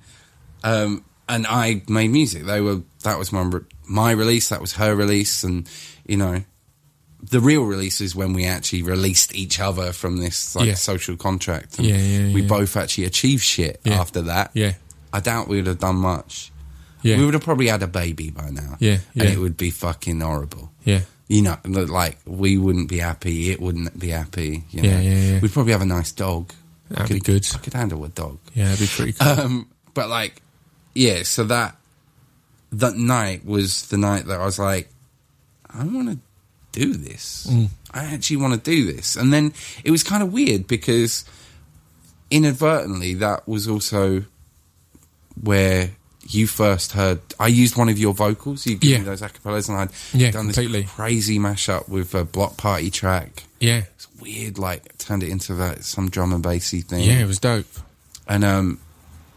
Um, 0.63 1.03
and 1.27 1.45
I 1.47 1.81
made 1.87 2.07
music. 2.09 2.45
They 2.45 2.61
were 2.61 2.81
that 3.03 3.17
was 3.19 3.31
my 3.31 3.49
my 3.87 4.11
release. 4.11 4.49
That 4.49 4.61
was 4.61 4.73
her 4.73 4.95
release, 4.95 5.43
and 5.43 5.67
you 6.07 6.17
know, 6.17 6.43
the 7.21 7.39
real 7.39 7.63
release 7.63 7.99
is 8.01 8.15
when 8.15 8.33
we 8.33 8.45
actually 8.45 8.81
released 8.83 9.35
each 9.35 9.59
other 9.59 9.91
from 9.91 10.17
this 10.17 10.55
like 10.55 10.67
Yeah. 10.67 10.73
social 10.75 11.17
contract. 11.17 11.77
And 11.77 11.87
Yeah, 11.87 11.97
yeah, 11.97 12.33
we 12.33 12.41
yeah. 12.41 12.47
both 12.47 12.77
actually 12.77 13.05
achieved 13.05 13.43
shit 13.43 13.81
Yeah. 13.83 13.99
after 13.99 14.21
that. 14.23 14.51
Yeah. 14.53 14.73
I 15.11 15.19
doubt 15.19 15.47
we 15.47 15.57
would 15.57 15.67
have 15.67 15.79
done 15.79 15.97
much. 15.97 16.51
Yeah. 17.01 17.17
We 17.17 17.25
would 17.25 17.33
have 17.33 17.43
probably 17.43 17.67
had 17.67 17.81
a 17.83 17.87
baby 17.87 18.29
by 18.29 18.49
now. 18.49 18.77
Yeah, 18.79 18.99
and 19.15 19.23
it 19.29 19.37
would 19.37 19.57
be 19.57 19.69
fucking 19.71 20.19
horrible. 20.21 20.71
Yeah. 20.83 21.01
You 21.27 21.41
know, 21.43 21.57
like 21.65 22.17
we 22.25 22.57
wouldn't 22.57 22.89
be 22.89 22.97
happy. 22.99 23.51
It 23.51 23.61
wouldn't 23.61 23.97
be 23.99 24.09
happy. 24.09 24.63
You 24.71 24.81
know? 24.81 24.89
Yeah, 24.89 24.99
yeah, 25.01 25.31
yeah. 25.33 25.39
We'd 25.39 25.51
probably 25.53 25.71
have 25.73 25.81
a 25.81 25.85
nice 25.85 26.11
dog. 26.11 26.51
I 26.91 26.95
That'd 26.95 27.09
be 27.15 27.19
could- 27.21 27.43
good. 27.43 27.47
I 27.55 27.57
could 27.59 27.73
handle 27.73 28.03
a 28.03 28.09
dog. 28.09 28.39
Yeah, 28.55 28.65
that'd 28.65 28.79
be 28.79 28.87
pretty 28.87 29.13
cool. 29.13 29.27
Um, 29.27 29.67
but 29.93 30.09
like, 30.09 30.41
yeah. 30.95 31.23
So 31.23 31.43
that 31.45 31.75
that 32.71 32.95
night 32.95 33.45
was 33.45 33.87
the 33.87 33.97
night 33.97 34.25
that 34.27 34.39
I 34.39 34.45
was 34.45 34.57
like, 34.59 34.89
I 35.69 35.83
want 35.83 36.09
to 36.09 36.17
do 36.85 36.93
this. 36.93 37.47
Mm. 37.49 37.69
I 37.91 38.05
actually 38.05 38.37
want 38.37 38.53
to 38.53 38.59
do 38.71 38.91
this. 38.91 39.15
And 39.15 39.31
then 39.33 39.53
it 39.83 39.91
was 39.91 40.03
kind 40.03 40.21
of 40.23 40.31
weird 40.33 40.67
because 40.67 41.25
inadvertently 42.31 43.15
that 43.15 43.47
was 43.47 43.67
also 43.67 44.23
where 45.41 45.91
you 46.27 46.45
first 46.47 46.91
heard. 46.91 47.19
I 47.39 47.47
used 47.47 47.75
one 47.77 47.89
of 47.89 47.97
your 47.97 48.13
vocals. 48.13 48.65
You 48.67 48.75
gave 48.75 48.91
Yeah. 48.91 48.97
me 48.99 49.05
those 49.05 49.21
acapellas, 49.21 49.67
and 49.69 49.77
I'd 49.77 49.89
Yeah, 50.13 50.31
done 50.31 50.45
completely. 50.47 50.81
this 50.83 50.91
crazy 50.91 51.39
mashup 51.39 51.89
with 51.89 52.13
a 52.13 52.23
block 52.23 52.57
party 52.57 52.91
track. 52.91 53.43
yeah. 53.59 53.83
It's 53.95 54.07
weird, 54.19 54.57
like 54.57 54.97
turned 54.97 55.23
it 55.23 55.29
into 55.29 55.53
that 55.55 55.83
some 55.85 56.09
drum 56.09 56.33
and 56.33 56.43
bassy 56.43 56.81
thing. 56.81 57.03
Yeah, 57.03 57.19
it 57.19 57.27
was 57.27 57.39
dope. 57.39 57.67
and 58.27 58.43
um, 58.43 58.79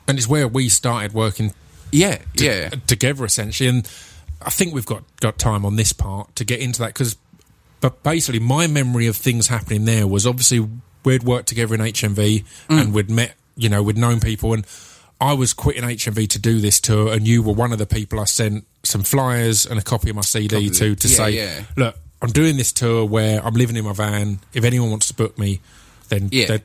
And 0.06 0.18
it's 0.18 0.28
where 0.28 0.46
we 0.48 0.68
started 0.68 1.14
working 1.14 1.54
yeah, 1.90 2.18
yeah, 2.34 2.70
together 2.86 3.24
essentially 3.24 3.68
and 3.68 3.86
i 4.44 4.50
think 4.50 4.74
we've 4.74 4.86
got 4.86 5.04
got 5.20 5.38
time 5.38 5.64
on 5.64 5.76
this 5.76 5.92
part 5.92 6.34
to 6.34 6.42
get 6.44 6.58
into 6.58 6.80
that 6.80 6.88
because 6.88 7.16
but 7.82 8.02
basically 8.02 8.40
my 8.40 8.66
memory 8.66 9.06
of 9.06 9.16
things 9.16 9.48
happening 9.48 9.84
there 9.84 10.06
was 10.06 10.26
obviously 10.26 10.66
we'd 11.04 11.22
worked 11.24 11.48
together 11.48 11.74
in 11.74 11.80
hmv 11.82 12.16
mm. 12.16 12.44
and 12.68 12.94
we'd 12.94 13.10
met 13.10 13.34
you 13.56 13.68
know 13.68 13.82
we'd 13.82 13.98
known 13.98 14.20
people 14.20 14.54
and 14.54 14.64
i 15.20 15.32
was 15.34 15.52
quitting 15.52 15.82
hmv 15.82 16.28
to 16.28 16.38
do 16.38 16.60
this 16.60 16.80
tour 16.80 17.12
and 17.12 17.28
you 17.28 17.42
were 17.42 17.52
one 17.52 17.72
of 17.72 17.78
the 17.78 17.86
people 17.86 18.18
i 18.20 18.24
sent 18.24 18.64
some 18.82 19.02
flyers 19.02 19.66
and 19.66 19.78
a 19.78 19.82
copy 19.82 20.08
of 20.08 20.16
my 20.16 20.22
cd 20.22 20.70
to 20.70 20.94
to 20.94 21.08
Yeah, 21.08 21.14
say 21.16 21.30
yeah. 21.32 21.64
look 21.76 21.96
i'm 22.22 22.30
doing 22.30 22.56
this 22.56 22.72
tour 22.72 23.04
where 23.04 23.44
i'm 23.44 23.54
living 23.54 23.76
in 23.76 23.84
my 23.84 23.92
van 23.92 24.38
if 24.54 24.64
anyone 24.64 24.90
wants 24.90 25.08
to 25.08 25.14
book 25.14 25.38
me 25.38 25.60
then 26.08 26.28
Yeah. 26.32 26.58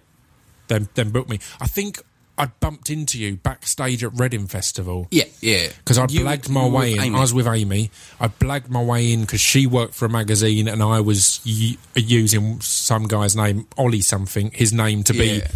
then 0.69 0.87
then 0.95 1.09
book 1.09 1.27
me 1.27 1.39
i 1.59 1.67
think 1.67 1.99
I 2.37 2.45
bumped 2.59 2.89
into 2.89 3.17
you 3.19 3.37
backstage 3.37 4.03
at 4.03 4.11
Reading 4.13 4.45
Festival 4.47 5.07
yeah, 5.09 5.23
yeah. 5.41 5.69
because 5.79 5.97
I 5.97 6.05
You- 6.09 6.21
blagged 6.21 6.49
my 6.49 6.67
way 6.67 6.93
in. 6.93 6.99
Amy. 6.99 7.17
I 7.17 7.21
was 7.21 7.33
with 7.33 7.47
Amy. 7.47 7.89
I 8.19 8.27
blagged 8.27 8.69
my 8.69 8.83
way 8.83 9.11
in 9.11 9.21
because 9.21 9.41
she 9.41 9.65
worked 9.65 9.95
for 9.95 10.05
a 10.05 10.09
magazine, 10.09 10.67
and 10.67 10.83
I 10.83 10.99
was 11.01 11.39
y- 11.45 11.77
using 11.95 12.61
some 12.61 13.07
guy's 13.07 13.35
name, 13.35 13.65
Ollie 13.77 14.01
something, 14.01 14.51
his 14.53 14.71
name 14.71 15.03
to 15.05 15.13
be 15.13 15.37
Yeah. 15.37 15.47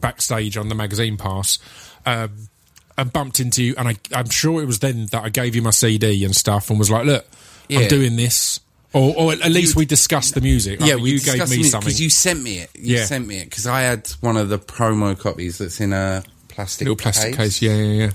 backstage 0.00 0.56
on 0.56 0.68
the 0.68 0.74
magazine 0.74 1.16
pass. 1.16 1.58
Um, 2.06 2.48
and 2.96 3.12
bumped 3.12 3.38
into 3.38 3.62
you, 3.62 3.74
and 3.78 3.86
I, 3.86 3.96
I'm 4.12 4.28
sure 4.28 4.60
it 4.60 4.66
was 4.66 4.80
then 4.80 5.06
that 5.12 5.22
I 5.22 5.28
gave 5.28 5.54
you 5.54 5.62
my 5.62 5.70
CD 5.70 6.24
and 6.24 6.34
stuff, 6.34 6.68
and 6.68 6.80
was 6.80 6.90
like, 6.90 7.06
"Look, 7.06 7.24
Yeah. 7.68 7.80
I'm 7.80 7.88
doing 7.88 8.16
this." 8.16 8.58
Or, 8.94 9.14
or 9.16 9.32
at 9.32 9.50
least 9.50 9.76
we 9.76 9.84
discussed 9.84 10.34
the 10.34 10.40
music. 10.40 10.80
yeah, 10.80 10.94
we 10.96 11.10
you 11.12 11.20
gave 11.20 11.34
me 11.50 11.62
something. 11.62 11.80
because 11.80 12.00
you 12.00 12.08
sent 12.08 12.42
me 12.42 12.58
it. 12.60 12.70
You 12.74 12.96
Yeah. 12.96 13.04
sent 13.04 13.26
me 13.26 13.38
it 13.38 13.44
because 13.50 13.66
I 13.66 13.82
had 13.82 14.08
one 14.20 14.36
of 14.38 14.48
the 14.48 14.58
promo 14.58 15.18
copies 15.18 15.58
that's 15.58 15.80
in 15.80 15.92
a 15.92 16.22
plastic 16.48 16.86
little 16.86 16.96
plastic 16.96 17.36
case. 17.36 17.60
Yeah, 17.60 17.74
yeah, 17.76 18.04
yeah. 18.06 18.10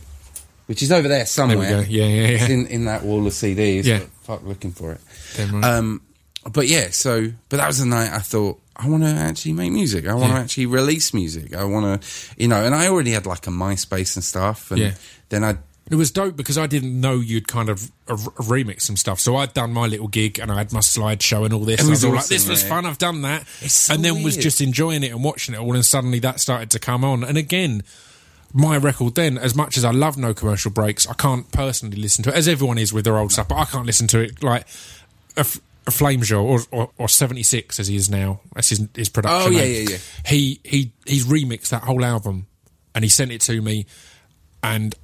which 0.66 0.82
is 0.82 0.92
over 0.92 1.08
there 1.08 1.20
There 1.20 1.26
somewhere. 1.28 1.58
we 1.60 1.68
go. 1.68 1.80
Yeah, 1.90 2.06
yeah, 2.06 2.28
It's 2.30 2.48
yeah. 2.50 2.56
in, 2.56 2.68
in 2.68 2.86
that 2.86 3.04
wall 3.04 3.26
of 3.28 3.34
CDs. 3.34 3.84
Yeah. 3.86 4.00
Fuck, 4.24 4.44
looking 4.46 4.72
for 4.72 4.94
it. 4.94 5.02
Right. 5.38 5.64
Um, 5.64 6.02
but 6.52 6.68
yeah, 6.68 6.90
so 6.90 7.32
but 7.50 7.58
that 7.58 7.68
was 7.68 7.78
the 7.80 7.86
night 7.86 8.12
I 8.12 8.20
thought 8.20 8.60
I 8.76 8.90
want 8.90 9.04
to 9.04 9.10
actually 9.10 9.54
make 9.54 9.72
music. 9.72 10.08
I 10.08 10.16
want 10.16 10.32
to 10.32 10.38
Yeah. 10.38 10.42
actually 10.44 10.66
release 10.66 11.14
music. 11.14 11.54
I 11.56 11.66
want 11.66 12.02
to, 12.02 12.08
you 12.38 12.48
know, 12.48 12.66
and 12.66 12.74
I 12.74 12.88
already 12.88 13.12
had 13.12 13.28
like 13.28 13.46
a 13.46 13.52
MySpace 13.52 14.16
and 14.16 14.24
stuff. 14.24 14.72
And 14.72 14.80
Yeah. 14.80 14.94
then 15.30 15.44
I 15.44 15.58
It 15.92 15.96
was 15.96 16.12
dope 16.12 16.38
because 16.38 16.58
I 16.58 16.66
didn't 16.66 17.00
know 17.00 17.16
you'd 17.16 17.48
kind 17.48 17.68
of 17.68 17.92
uh, 18.08 18.16
remix 18.16 18.84
some 18.84 18.96
stuff. 18.96 19.20
So 19.20 19.36
I'd 19.36 19.54
done 19.54 19.74
my 19.74 19.86
little 19.86 20.08
gig 20.08 20.40
and 20.40 20.50
I 20.52 20.60
had 20.60 20.72
my 20.72 20.80
slideshow 20.80 21.44
and 21.44 21.54
all 21.54 21.66
this. 21.66 21.80
It 21.80 21.82
and 21.82 21.90
I 21.90 21.92
was 21.92 22.00
was 22.00 22.06
all 22.06 22.16
like, 22.16 22.26
this 22.28 22.48
was 22.48 22.64
fun. 22.64 22.86
I've 22.86 22.98
done 22.98 23.24
that. 23.24 23.46
So 23.48 23.94
and 23.94 24.04
then 24.04 24.24
was 24.24 24.38
just 24.38 24.62
enjoying 24.62 25.04
it 25.04 25.12
and 25.12 25.24
watching 25.24 25.56
it 25.56 25.60
all. 25.60 25.74
And 25.76 25.84
suddenly 25.84 26.20
that 26.20 26.40
started 26.40 26.72
to 26.72 26.80
come 26.80 27.04
on. 27.04 27.26
And 27.26 27.38
again, 27.38 27.84
my 28.54 28.78
record 28.78 29.16
then, 29.16 29.38
as 29.38 29.56
much 29.56 29.78
as 29.78 29.84
I 29.84 29.92
love 29.92 30.18
No 30.18 30.34
Commercial 30.34 30.72
Breaks, 30.72 31.08
I 31.08 31.14
can't 31.14 31.52
personally 31.52 31.98
listen 31.98 32.24
to 32.24 32.30
it, 32.30 32.36
as 32.36 32.48
everyone 32.48 32.78
is 32.78 32.94
with 32.94 33.04
their 33.04 33.18
old 33.18 33.32
stuff, 33.32 33.50
but 33.50 33.56
I 33.56 33.66
can't 33.66 33.86
listen 33.86 34.08
to 34.10 34.20
it 34.20 34.44
like 34.44 34.66
a, 35.36 35.42
F- 35.42 35.60
a 35.88 35.92
Flame 35.92 36.22
Show 36.22 36.46
or, 36.46 36.60
or, 36.72 36.92
or 36.98 37.10
76 37.10 37.80
as 37.80 37.88
he 37.88 37.96
is 37.96 38.10
now. 38.10 38.40
That's 38.54 38.70
his, 38.70 38.88
his 38.96 39.10
production. 39.10 39.54
Oh, 39.54 39.58
yeah, 39.58 39.64
name. 39.64 39.84
yeah, 39.84 39.90
yeah. 39.90 39.98
He, 40.28 40.60
he, 40.64 40.92
he's 41.06 41.26
remixed 41.26 41.70
that 41.70 41.84
whole 41.84 42.06
album 42.06 42.46
and 42.96 43.04
he 43.04 43.10
sent 43.10 43.32
it 43.32 43.42
to 43.42 43.62
me 43.62 43.86
and 44.62 44.96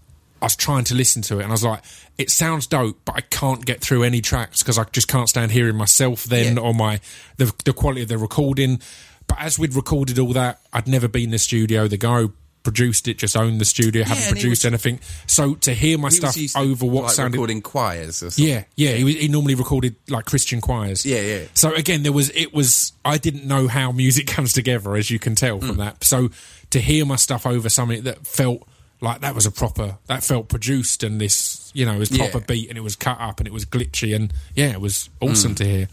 I 0.41 0.45
was 0.45 0.55
trying 0.55 0.83
to 0.85 0.95
listen 0.95 1.21
to 1.23 1.39
it, 1.39 1.43
and 1.43 1.47
I 1.49 1.51
was 1.53 1.63
like, 1.63 1.81
"It 2.17 2.29
sounds 2.29 2.67
dope, 2.67 2.99
but 3.05 3.15
I 3.15 3.21
can't 3.21 3.65
get 3.65 3.81
through 3.81 4.03
any 4.03 4.21
tracks 4.21 4.59
because 4.63 4.77
I 4.77 4.83
just 4.91 5.07
can't 5.07 5.29
stand 5.29 5.51
hearing 5.51 5.75
myself 5.75 6.23
then 6.25 6.55
Yeah. 6.55 6.61
or 6.61 6.73
my 6.73 6.99
the 7.37 7.53
the 7.65 7.73
quality 7.73 8.01
of 8.03 8.07
the 8.09 8.17
recording." 8.17 8.79
But 9.27 9.37
as 9.41 9.59
we'd 9.59 9.75
recorded 9.75 10.17
all 10.17 10.33
that, 10.33 10.59
I'd 10.73 10.87
never 10.87 11.07
been 11.07 11.25
in 11.25 11.29
the 11.31 11.39
studio. 11.39 11.87
The 11.87 11.97
guy 11.97 12.21
who 12.21 12.33
produced 12.63 13.07
it 13.07 13.17
just 13.17 13.37
owned 13.37 13.61
the 13.61 13.65
studio, 13.65 14.03
hadn't 14.03 14.27
produced 14.27 14.63
was- 14.63 14.65
anything. 14.65 14.99
So 15.27 15.55
to 15.55 15.73
hear 15.73 15.97
my 15.97 16.09
stuff 16.09 16.35
over 16.57 16.85
what 16.85 17.03
like, 17.05 17.13
sounded 17.13 17.37
recording 17.37 17.61
choirs 17.61 18.21
or 18.21 18.31
something. 18.31 18.45
yeah, 18.53 18.63
yeah. 18.75 18.91
He, 18.95 19.03
was, 19.05 19.15
he 19.15 19.27
normally 19.29 19.55
recorded 19.55 19.95
like 20.09 20.25
Christian 20.25 20.59
choirs. 20.61 21.05
Yeah, 21.05 21.21
yeah. 21.21 21.41
So 21.53 21.73
again, 21.73 22.03
there 22.03 22.11
was 22.11 22.29
it 22.31 22.53
was 22.53 22.91
I 23.05 23.17
didn't 23.17 23.45
know 23.45 23.67
how 23.67 23.91
music 23.91 24.27
comes 24.35 24.51
together, 24.51 24.95
as 24.95 25.09
you 25.11 25.19
can 25.19 25.35
tell 25.35 25.59
Mm. 25.59 25.67
from 25.67 25.77
that. 25.77 26.03
So 26.03 26.31
to 26.71 26.79
hear 26.81 27.05
my 27.05 27.15
stuff 27.15 27.45
over 27.47 27.69
something 27.69 28.03
that 28.03 28.27
felt 28.27 28.67
like 29.01 29.21
that 29.21 29.33
was 29.35 29.45
a 29.45 29.51
proper 29.51 29.97
that 30.07 30.23
felt 30.23 30.49
produced 30.49 31.03
and 31.03 31.21
this 31.21 31.71
you 31.73 31.85
know 31.85 31.93
it 31.93 31.99
was 31.99 32.09
proper 32.09 32.39
Yeah. 32.39 32.45
beat 32.47 32.69
and 32.69 32.77
it 32.77 32.81
was 32.81 32.95
cut 32.95 33.19
up 33.19 33.39
and 33.39 33.47
it 33.47 33.53
was 33.53 33.65
glitchy 33.65 34.15
and 34.15 34.33
yeah, 34.55 34.71
it 34.71 34.81
was 34.81 35.09
Mm. 35.21 35.31
awesome 35.31 35.55
to 35.55 35.65
hear. 35.65 35.87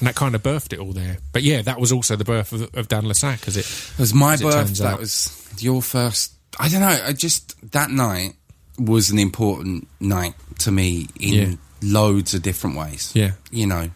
And 0.00 0.06
that 0.06 0.14
kind 0.14 0.34
of 0.36 0.42
birthed 0.44 0.72
it 0.72 0.78
all 0.78 0.92
there. 0.92 1.18
But 1.32 1.42
yeah, 1.42 1.60
that 1.62 1.80
was 1.80 1.90
also 1.90 2.14
the 2.14 2.24
birth 2.24 2.52
of, 2.52 2.72
of 2.76 2.86
Dan 2.86 3.08
le 3.08 3.14
Sac, 3.14 3.48
as 3.48 3.56
it 3.56 3.66
It 3.66 3.98
was 3.98 4.14
my 4.14 4.36
birth. 4.36 4.76
That 4.78 4.94
out. 4.94 5.00
was 5.00 5.30
your 5.58 5.82
first. 5.82 6.32
I 6.58 6.68
don't 6.68 6.80
know. 6.80 7.00
I 7.04 7.12
just 7.12 7.54
that 7.72 7.90
night 7.90 8.34
was 8.78 9.10
an 9.10 9.18
important 9.18 9.88
night 10.00 10.34
to 10.60 10.70
me 10.70 11.08
in 11.18 11.34
Yeah. 11.34 11.56
loads 11.82 12.32
of 12.34 12.42
different 12.42 12.76
ways. 12.76 13.10
Yeah. 13.14 13.32
you 13.50 13.66
know 13.66 13.90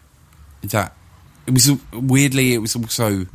that 0.63 0.93
it 1.47 1.53
was 1.53 1.69
weirdly. 1.93 2.53
It 2.53 2.59
was 2.59 2.75
also 2.75 3.25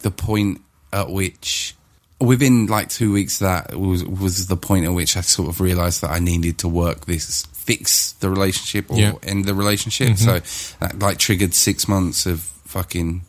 the 0.00 0.10
point 0.10 0.60
at 0.92 1.08
which. 1.10 1.74
Within 2.22 2.66
like 2.66 2.88
two 2.88 3.12
weeks, 3.12 3.38
that 3.40 3.74
was 3.78 4.04
was 4.04 4.46
the 4.46 4.56
point 4.56 4.84
at 4.84 4.92
which 4.92 5.16
I 5.16 5.20
sort 5.22 5.48
of 5.48 5.60
realised 5.60 6.02
that 6.02 6.10
I 6.10 6.18
needed 6.18 6.58
to 6.58 6.68
work 6.68 7.06
this, 7.06 7.44
fix 7.52 8.12
the 8.12 8.30
relationship 8.30 8.90
or 8.90 8.98
Yeah. 8.98 9.12
end 9.22 9.44
the 9.44 9.54
relationship. 9.54 10.10
Mm-hmm. 10.10 10.40
So 10.40 10.76
that 10.80 10.98
like 10.98 11.18
triggered 11.18 11.54
six 11.54 11.88
months 11.88 12.26
of 12.26 12.40
fucking 12.64 13.22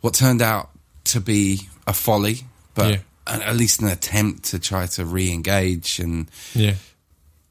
what 0.00 0.14
turned 0.14 0.42
out 0.42 0.70
to 1.04 1.20
be 1.20 1.68
a 1.86 1.92
folly, 1.92 2.44
but 2.74 2.90
Yeah. 2.92 2.98
at, 3.26 3.42
at 3.42 3.56
least 3.56 3.80
an 3.82 3.88
attempt 3.88 4.44
to 4.50 4.58
try 4.58 4.86
to 4.86 5.04
re-engage 5.04 5.98
and 5.98 6.26
yeah. 6.54 6.74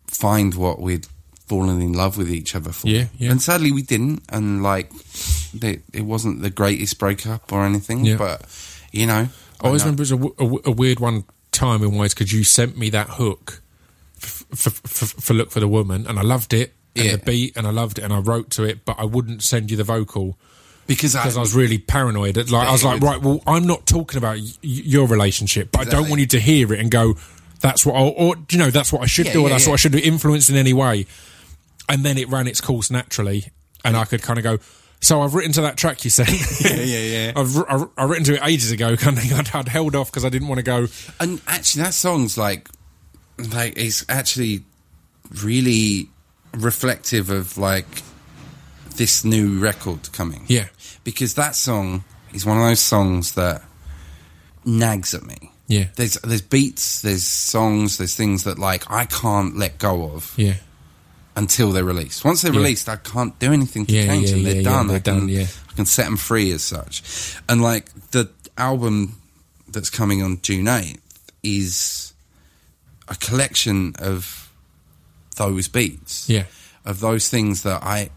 find 0.08 0.54
what 0.56 0.80
we'd 0.82 1.08
fallen 1.48 1.82
in 1.82 1.94
love 1.94 2.18
with 2.18 2.32
each 2.32 2.56
other 2.56 2.72
for. 2.72 2.88
Yeah, 2.88 3.06
yeah. 3.18 3.32
And 3.32 3.42
sadly, 3.42 3.72
we 3.72 3.82
didn't. 3.82 4.24
And 4.30 4.64
like, 4.64 4.92
it, 5.62 5.84
it 5.94 6.02
wasn't 6.02 6.42
the 6.42 6.50
greatest 6.50 6.98
breakup 6.98 7.52
or 7.54 7.64
anything. 7.66 8.04
Yeah. 8.06 8.18
But 8.18 8.42
you 8.92 9.06
know, 9.06 9.28
I 9.62 9.68
always 9.68 9.82
know- 9.82 9.92
remember 9.92 10.02
it 10.02 10.10
was 10.10 10.12
a, 10.12 10.16
w- 10.16 10.36
a 10.38 10.44
w- 10.44 10.62
a 10.66 10.72
weird 10.72 11.00
one 11.00 11.24
time 11.52 11.84
in 11.84 11.96
ways 11.96 12.14
because 12.14 12.32
you 12.34 12.44
sent 12.44 12.78
me 12.78 12.90
that 12.90 13.10
hook 13.12 13.62
f- 14.22 14.44
f- 14.52 14.82
f- 14.86 15.16
for 15.20 15.34
Look 15.34 15.52
for 15.52 15.60
the 15.60 15.68
Woman, 15.68 16.06
and 16.08 16.20
I 16.20 16.22
loved 16.24 16.54
it, 16.54 16.74
and 16.96 17.06
Yeah. 17.06 17.12
the 17.14 17.18
beat, 17.20 17.56
and 17.58 17.66
I 17.68 17.72
loved 17.72 17.98
it, 18.00 18.04
and 18.04 18.14
I 18.14 18.20
wrote 18.20 18.50
to 18.52 18.64
it, 18.64 18.86
but 18.86 18.96
I 19.00 19.06
wouldn't 19.06 19.44
send 19.44 19.72
you 19.72 19.78
the 19.78 19.84
vocal 19.84 20.38
because 20.88 21.16
I, 21.16 21.24
I 21.30 21.40
was 21.40 21.56
really 21.56 21.78
paranoid. 21.78 22.38
Like 22.50 22.68
I 22.68 22.72
was 22.72 22.84
like, 22.84 23.02
right, 23.02 23.22
well, 23.22 23.42
I'm 23.48 23.66
not 23.66 23.86
talking 23.86 24.18
about 24.18 24.38
y- 24.38 24.48
your 24.62 25.08
relationship, 25.08 25.72
but 25.72 25.88
I 25.88 25.90
don't 25.90 26.10
want 26.10 26.20
you 26.22 26.28
to 26.28 26.40
hear 26.40 26.72
it 26.74 26.80
and 26.80 26.92
go, 26.92 27.16
"That's 27.62 27.86
what," 27.86 27.96
I, 27.96 28.02
or 28.02 28.36
you 28.52 28.58
know, 28.58 28.70
that's 28.70 28.92
what 28.94 29.02
I 29.02 29.06
should 29.08 29.26
Yeah, 29.28 29.34
do, 29.34 29.42
or 29.44 29.50
that's 29.50 29.66
yeah. 29.66 29.70
what 29.72 29.74
I 29.76 29.78
should 29.78 29.92
do, 29.94 29.98
influenced 30.00 30.50
in 30.50 30.56
any 30.58 30.74
way. 30.74 31.06
And 31.90 32.04
then 32.04 32.18
it 32.18 32.28
ran 32.30 32.48
its 32.48 32.62
course 32.62 32.90
naturally. 32.92 33.46
and 33.84 33.96
I 33.96 34.04
could 34.06 34.24
kind 34.24 34.40
of 34.40 34.44
go. 34.44 34.58
So 35.06 35.22
I've 35.22 35.36
written 35.36 35.52
to 35.52 35.62
that 35.62 35.78
track 35.78 36.04
you 36.04 36.10
said. 36.10 36.28
Yeah, 36.28 36.82
yeah, 36.82 37.00
yeah. 37.28 37.34
I've, 37.36 37.56
I've, 37.70 37.90
I've 37.96 38.10
written 38.10 38.26
to 38.26 38.34
it 38.34 38.42
ages 38.44 38.72
ago. 38.72 38.98
Kind 38.98 39.20
of, 39.20 39.32
I'd, 39.34 39.56
I'd 39.56 39.68
held 39.68 39.96
off 39.96 40.10
because 40.10 40.26
I 40.26 40.30
didn't 40.30 40.48
want 40.48 40.58
to 40.58 40.64
go. 40.64 40.88
And 41.20 41.40
actually, 41.46 41.84
that 41.84 41.94
song's 41.94 42.40
like, 42.40 42.68
like 43.38 43.74
it's 43.78 44.04
actually 44.10 44.64
really 45.44 46.10
reflective 46.54 47.30
of 47.30 47.56
like 47.60 47.86
this 48.96 49.24
new 49.24 49.60
record 49.60 50.12
coming. 50.12 50.44
Yeah, 50.48 50.70
because 51.04 51.36
that 51.36 51.56
song 51.56 52.04
is 52.34 52.44
one 52.44 52.58
of 52.58 52.64
those 52.68 52.80
songs 52.80 53.36
that 53.36 53.62
nags 54.66 55.14
at 55.14 55.24
me. 55.24 55.52
yeah, 55.68 55.86
There's 55.98 56.16
there's 56.24 56.42
beats, 56.42 57.02
there's 57.02 57.24
songs, 57.26 58.00
there's 58.00 58.16
things 58.16 58.46
that 58.46 58.58
like 58.58 58.90
I 58.90 59.06
can't 59.06 59.56
let 59.56 59.78
go 59.78 60.06
of 60.06 60.34
yeah, 60.36 60.56
until 61.36 61.72
they're 61.72 61.84
released. 61.84 62.24
Once 62.24 62.42
they're 62.42 62.54
Yeah. 62.54 62.60
released, 62.60 62.88
I 62.90 62.96
can't 62.98 63.38
do 63.40 63.52
anything 63.52 63.86
to 63.88 63.94
Yeah, 63.94 64.06
change 64.06 64.30
yeah, 64.30 64.36
them. 64.36 64.44
They're 64.44 64.64
done. 64.64 64.88
they're 64.88 64.98
I 64.98 65.00
can, 65.00 65.20
done, 65.20 65.30
yeah. 65.30 65.48
I 65.70 65.74
can 65.74 65.86
set 65.86 66.06
them 66.06 66.18
free 66.18 66.52
as 66.52 66.64
such. 66.64 67.04
And 67.50 67.62
like 67.62 67.90
the 68.12 68.30
album 68.58 69.20
that's 69.68 69.90
coming 69.90 70.22
on 70.24 70.40
June 70.42 70.68
eighth 70.68 71.02
is 71.44 72.14
a 73.10 73.16
collection 73.16 73.94
of 74.00 74.50
those 75.36 75.68
beats. 75.68 76.30
yeah. 76.30 76.46
Of 76.86 77.00
those 77.00 77.30
things 77.30 77.64
that 77.64 77.82
I. 77.84 78.10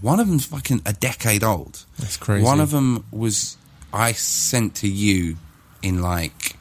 One 0.00 0.20
of 0.20 0.28
them's 0.28 0.44
fucking 0.46 0.82
a 0.84 0.92
decade 0.92 1.42
old. 1.44 1.84
That's 1.98 2.16
crazy. 2.16 2.44
One 2.44 2.60
of 2.60 2.70
them 2.72 3.04
was 3.10 3.56
I 3.92 4.12
sent 4.12 4.74
to 4.76 4.88
you 4.88 5.36
in 5.82 6.02
like 6.02 6.56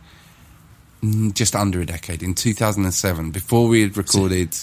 just 1.33 1.55
under 1.55 1.79
a 1.81 1.85
decade 1.85 2.23
in 2.23 2.33
2007 2.33 3.31
before 3.31 3.67
we 3.67 3.81
had 3.81 3.97
recorded 3.97 4.55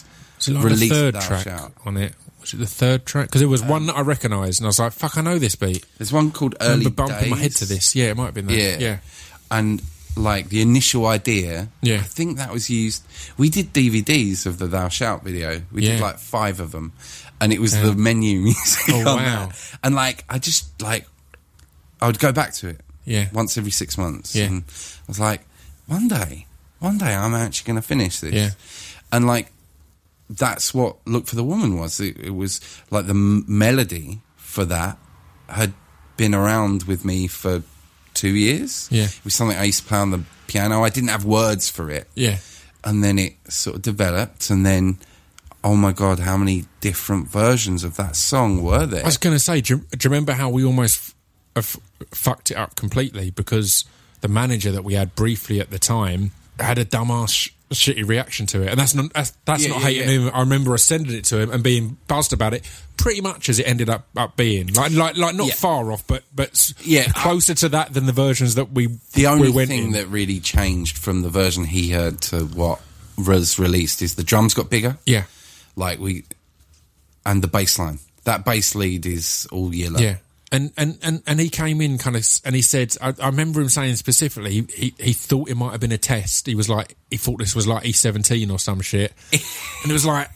Was 0.49 0.57
it 0.57 0.71
like 0.71 0.79
the 0.79 0.89
third 0.89 1.15
track 1.21 1.45
Shalt. 1.45 1.73
on 1.85 1.97
it? 1.97 2.15
Was 2.41 2.53
it 2.55 2.59
the 2.59 2.67
third 2.67 3.07
track? 3.07 3.27
Because 3.29 3.43
it 3.43 3.47
was 3.47 3.63
um, 3.63 3.69
one 3.69 3.87
that 3.87 3.97
I 3.97 4.03
recognised, 4.03 4.61
and 4.61 4.67
I 4.67 4.69
was 4.69 4.79
like, 4.79 4.93
"Fuck, 4.93 5.17
I 5.17 5.23
know 5.23 5.39
this 5.39 5.55
beat." 5.55 5.85
There's 5.99 6.13
one 6.13 6.31
called 6.31 6.55
I 6.61 6.65
Early 6.67 6.79
remember 6.87 6.91
bumping 7.07 7.31
my 7.31 7.39
head 7.39 7.53
to 7.57 7.65
this. 7.65 7.95
Yeah, 7.97 8.07
it 8.07 8.17
might 8.17 8.27
have 8.27 8.35
been 8.35 8.47
that. 8.47 8.55
Yeah. 8.55 8.77
yeah, 8.79 8.99
And 9.51 9.83
like 10.17 10.49
the 10.51 10.61
initial 10.63 11.07
idea, 11.07 11.69
Yeah. 11.83 11.97
I 11.97 12.03
think 12.03 12.37
that 12.37 12.53
was 12.53 12.71
used. 12.71 13.03
We 13.37 13.49
did 13.51 13.73
DVDs 13.73 14.47
of 14.47 14.59
the 14.59 14.67
Thou 14.69 14.89
Shalt 14.89 15.25
video. 15.25 15.63
We 15.73 15.81
did 15.83 16.01
like 16.01 16.19
five 16.19 16.61
of 16.61 16.71
them, 16.71 16.93
and 17.41 17.53
it 17.53 17.61
was 17.61 17.75
Yeah. 17.75 17.83
the 17.87 17.95
menu 17.95 18.41
music. 18.43 18.85
Oh, 18.95 19.17
wow. 19.17 19.47
that. 19.47 19.79
And 19.83 19.95
like 19.95 20.25
I 20.29 20.39
just 20.39 20.81
like 20.83 21.07
I 22.01 22.07
would 22.07 22.19
go 22.19 22.31
back 22.33 22.53
to 22.55 22.69
it 22.69 22.81
yeah, 23.07 23.29
once 23.33 23.57
every 23.59 23.71
six 23.71 23.97
months. 23.99 24.37
Yeah. 24.37 24.45
And 24.47 24.65
I 24.69 25.05
was 25.09 25.19
like, 25.21 25.41
one 25.87 26.09
day, 26.09 26.47
one 26.79 26.99
day 26.99 27.15
I'm 27.15 27.35
actually 27.35 27.67
going 27.67 27.81
to 27.81 27.87
finish 27.87 28.21
this. 28.21 28.35
Yeah. 28.35 28.51
And 29.13 29.27
like, 29.27 29.51
that's 30.31 30.73
what 30.75 30.97
Look 31.07 31.27
for 31.27 31.37
the 31.37 31.45
Woman 31.45 31.79
was. 31.79 32.01
It, 32.01 32.19
it 32.19 32.31
was 32.35 32.61
like 32.91 33.07
the 33.07 33.11
m- 33.11 33.45
melody 33.47 34.21
for 34.37 34.65
that 34.65 34.99
had 35.49 35.75
been 36.17 36.35
around 36.35 36.85
with 36.85 37.05
me 37.05 37.27
for 37.27 37.63
two 38.15 38.35
years. 38.35 38.89
Yeah. 38.91 39.05
It 39.05 39.21
was 39.25 39.35
something 39.35 39.57
I 39.57 39.65
used 39.65 39.81
to 39.83 39.87
play 39.89 39.99
on 39.99 40.11
the 40.11 40.23
piano. 40.47 40.83
I 40.85 40.89
didn't 40.89 41.11
have 41.11 41.25
words 41.25 41.69
for 41.69 41.91
it. 41.91 42.09
yeah. 42.15 42.39
And 42.87 43.03
then 43.03 43.19
it 43.19 43.35
sort 43.49 43.77
of 43.77 43.83
developed. 43.83 44.51
And 44.51 44.65
then, 44.67 44.99
oh 45.65 45.75
my 45.75 45.93
God, 45.93 46.19
how 46.19 46.37
many 46.37 46.67
different 46.81 47.29
versions 47.29 47.83
of 47.83 47.97
that 47.97 48.15
song 48.15 48.63
were 48.63 48.85
there? 48.85 49.03
I 49.03 49.07
was 49.07 49.17
going 49.17 49.35
to 49.35 49.41
say, 49.41 49.63
do 49.63 49.77
you, 49.77 49.81
do 49.97 50.07
you 50.07 50.11
remember 50.11 50.33
how 50.33 50.51
we 50.51 50.65
almost 50.67 51.15
f- 51.57 51.75
f- 51.77 51.81
fucked 52.13 52.51
it 52.51 52.57
up 52.59 52.77
completely 52.77 53.31
because 53.31 53.87
the 54.21 54.29
manager 54.29 54.71
that 54.71 54.85
we 54.85 54.93
had 54.95 55.15
briefly 55.15 55.61
at 55.61 55.71
the 55.71 55.79
time 55.79 56.33
had 56.61 56.77
a 56.77 56.85
dumbass 56.85 57.51
shitty 57.75 58.07
reaction 58.09 58.47
to 58.47 58.63
it, 58.63 58.69
and 58.71 58.79
that's 58.79 58.95
not 58.95 59.13
that's, 59.13 59.31
that's 59.45 59.65
Yeah, 59.65 59.71
not 59.71 59.81
yeah, 59.81 59.87
hating 59.87 60.09
yeah. 60.09 60.29
him. 60.29 60.31
I 60.35 60.41
remember 60.41 60.75
us 60.75 60.83
sending 60.85 61.15
it 61.17 61.25
to 61.27 61.39
him 61.39 61.51
and 61.51 61.63
being 61.63 61.97
buzzed 62.09 62.33
about 62.33 62.55
it, 62.55 62.69
pretty 62.97 63.21
much 63.21 63.49
as 63.49 63.59
it 63.59 63.65
ended 63.69 63.89
up 63.91 64.07
up 64.17 64.37
being, 64.37 64.69
like 64.75 64.93
like 64.93 65.17
like 65.17 65.35
not 65.35 65.51
far 65.51 65.93
off, 65.93 66.07
but 66.07 66.23
but 66.35 66.73
Yeah, 66.83 67.09
closer 67.15 67.55
to 67.55 67.69
that 67.71 67.93
than 67.95 68.07
the 68.07 68.13
versions 68.13 68.55
that 68.57 68.73
we 68.73 68.89
The 69.13 69.27
only 69.27 69.49
we 69.49 69.55
went 69.55 69.69
thing 69.71 69.85
in. 69.87 69.93
that 69.93 70.07
really 70.09 70.41
changed 70.41 70.97
from 70.99 71.23
the 71.23 71.29
version 71.31 71.65
he 71.65 71.91
heard 71.91 72.21
to 72.23 72.47
what 72.47 72.81
was 73.17 73.59
released 73.59 74.03
is 74.03 74.15
the 74.17 74.25
drums 74.25 74.55
got 74.55 74.71
bigger. 74.71 74.97
yeah 75.07 75.25
Like 75.77 75.99
we, 75.99 76.25
and 77.27 77.43
the 77.43 77.49
bass 77.49 77.79
line. 77.79 77.99
That 78.25 78.45
bass 78.45 78.75
lead 78.75 79.05
is 79.07 79.47
all 79.53 79.75
yellow. 79.75 80.01
Yeah. 80.01 80.17
And, 80.55 80.73
and, 80.77 80.99
and, 81.03 81.23
and 81.27 81.41
he 81.41 81.49
came 81.49 81.81
in 81.81 81.99
kind 81.99 82.15
of, 82.15 82.25
and 82.45 82.55
he 82.55 82.63
said, 82.63 82.95
I, 83.03 83.13
I 83.21 83.27
remember 83.27 83.61
him 83.61 83.69
saying 83.69 83.97
specifically, 83.97 84.65
he, 84.73 84.95
he, 85.01 85.13
thought 85.13 85.49
it 85.51 85.57
might 85.57 85.73
have 85.73 85.81
been 85.81 85.91
a 85.91 85.99
test. 85.99 86.47
He 86.47 86.55
was 86.55 86.69
like, 86.69 86.97
he 87.11 87.17
thought 87.17 87.41
this 87.41 87.57
was 87.57 87.67
like 87.67 87.83
E17 87.83 88.53
or 88.53 88.59
some 88.61 88.81
shit. 88.81 89.13
and 89.33 89.91
it 89.91 89.93
was 89.93 90.07
like, 90.07 90.29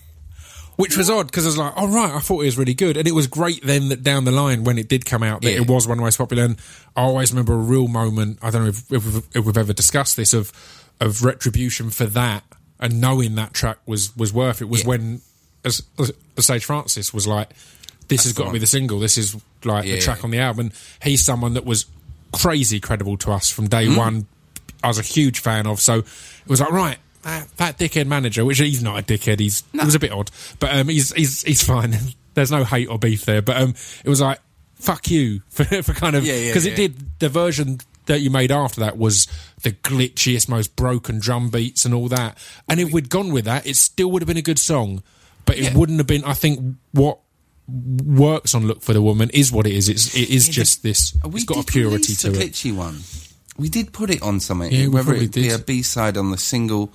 which 0.74 0.96
was 0.96 1.08
odd 1.08 1.26
because 1.28 1.44
I 1.44 1.48
was 1.48 1.58
like, 1.58 1.72
oh 1.76 1.86
right, 1.86 2.12
I 2.12 2.18
thought 2.18 2.40
it 2.40 2.46
was 2.46 2.58
really 2.58 2.74
good. 2.74 2.96
And 2.96 3.06
it 3.06 3.12
was 3.12 3.28
great 3.28 3.62
then 3.62 3.90
that 3.90 4.02
down 4.02 4.24
the 4.24 4.32
line 4.32 4.64
when 4.64 4.76
it 4.76 4.88
did 4.88 5.04
come 5.04 5.22
out 5.22 5.42
that 5.42 5.52
Yeah. 5.52 5.58
it 5.60 5.68
was 5.70 5.86
one 5.86 5.98
of 5.98 5.98
the 5.98 6.04
most 6.06 6.18
popular. 6.18 6.44
And 6.44 6.56
I 6.96 7.02
always 7.02 7.30
remember 7.30 7.52
a 7.54 7.58
real 7.58 7.86
moment, 7.86 8.40
I 8.42 8.50
don't 8.50 8.62
know 8.64 8.68
if, 8.70 8.90
if, 8.90 9.04
we've- 9.04 9.26
if 9.34 9.44
we've 9.44 9.56
ever 9.56 9.72
discussed 9.72 10.16
this, 10.16 10.32
of, 10.32 10.52
of 11.00 11.22
retribution 11.22 11.90
for 11.90 12.06
that 12.06 12.42
and 12.80 13.00
knowing 13.00 13.36
that 13.36 13.54
track 13.54 13.78
was, 13.86 14.16
was 14.16 14.32
worth 14.32 14.62
it 14.62 14.68
was 14.68 14.82
Yeah. 14.82 14.88
when, 14.88 15.20
as, 15.64 15.82
as 15.98 16.12
Sage 16.44 16.64
Francis 16.64 17.14
was 17.14 17.26
like, 17.28 17.50
this 18.08 18.24
has 18.24 18.32
got 18.32 18.46
to 18.46 18.52
be 18.52 18.58
the 18.58 18.66
single. 18.66 18.98
This 18.98 19.18
is 19.18 19.36
like 19.64 19.84
Yeah. 19.84 19.96
the 19.96 20.00
track 20.00 20.24
on 20.24 20.30
the 20.30 20.38
album. 20.38 20.66
And 20.66 20.72
he's 21.02 21.24
someone 21.24 21.54
that 21.54 21.64
was 21.64 21.86
crazy 22.32 22.80
credible 22.80 23.16
to 23.18 23.32
us 23.32 23.50
from 23.50 23.68
day 23.68 23.86
Mm. 23.86 23.96
one. 23.96 24.26
I 24.82 24.88
was 24.88 24.98
a 24.98 25.02
huge 25.02 25.40
fan 25.40 25.66
of. 25.66 25.80
So 25.80 25.98
it 25.98 26.04
was 26.48 26.60
like, 26.60 26.70
right, 26.70 26.98
that, 27.22 27.48
that 27.56 27.78
dickhead 27.78 28.06
manager, 28.06 28.44
which 28.44 28.58
he's 28.58 28.82
not 28.82 28.98
a 28.98 29.02
dickhead. 29.02 29.40
He's 29.40 29.64
he 29.72 29.78
was 29.84 29.94
a 29.94 29.98
bit 29.98 30.12
odd, 30.12 30.30
but 30.60 30.74
um, 30.76 30.88
he's 30.88 31.12
he's 31.14 31.42
he's 31.42 31.62
fine. 31.62 31.96
There's 32.34 32.50
no 32.52 32.62
hate 32.64 32.88
or 32.88 32.98
beef 32.98 33.24
there. 33.24 33.42
But 33.42 33.56
um, 33.60 33.74
it 34.04 34.08
was 34.08 34.20
like, 34.20 34.38
fuck 34.76 35.10
you 35.10 35.42
for, 35.48 35.64
for 35.64 35.92
kind 35.94 36.14
of 36.14 36.24
Yeah, 36.24 36.34
yeah, 36.34 36.50
because 36.50 36.66
yeah. 36.66 36.72
it 36.72 36.76
did 36.76 37.18
the 37.18 37.28
version 37.28 37.78
that 38.06 38.20
you 38.20 38.30
made 38.30 38.50
after 38.52 38.80
that 38.80 38.96
was 38.96 39.26
the 39.62 39.72
glitchiest, 39.72 40.48
most 40.48 40.76
broken 40.76 41.18
drum 41.18 41.50
beats 41.50 41.84
and 41.84 41.92
all 41.92 42.08
that. 42.08 42.38
And 42.68 42.78
if 42.80 42.90
we'd 42.92 43.10
gone 43.10 43.32
with 43.32 43.44
that, 43.46 43.66
it 43.66 43.76
still 43.76 44.10
would 44.12 44.22
have 44.22 44.26
been 44.28 44.36
a 44.38 44.42
good 44.42 44.58
song, 44.58 45.02
but 45.44 45.58
it 45.58 45.74
wouldn't 45.74 45.98
have 45.98 46.06
been. 46.06 46.24
I 46.24 46.32
think 46.34 46.76
what 46.92 47.18
works 47.68 48.54
on 48.54 48.66
"Look 48.66 48.82
for 48.82 48.92
the 48.92 49.02
Woman" 49.02 49.30
is 49.34 49.52
what 49.52 49.66
it 49.66 49.74
is. 49.74 49.88
It's 49.88 50.14
it 50.16 50.30
is 50.30 50.48
Yeah, 50.48 50.52
just 50.52 50.82
this. 50.82 51.16
It's 51.24 51.44
got 51.44 51.58
a 51.58 51.64
purity 51.64 52.14
to 52.14 52.30
the 52.30 52.40
it. 52.40 52.50
glitchy 52.52 52.74
one. 52.74 53.00
We 53.58 53.68
did 53.68 53.92
put 53.92 54.10
it 54.10 54.22
on 54.22 54.40
something. 54.40 54.72
Yeah, 54.72 54.86
whether 54.86 55.14
it 55.14 55.32
be 55.32 55.50
a 55.50 55.58
B 55.58 55.82
side 55.82 56.16
on 56.16 56.30
the 56.30 56.38
single. 56.38 56.90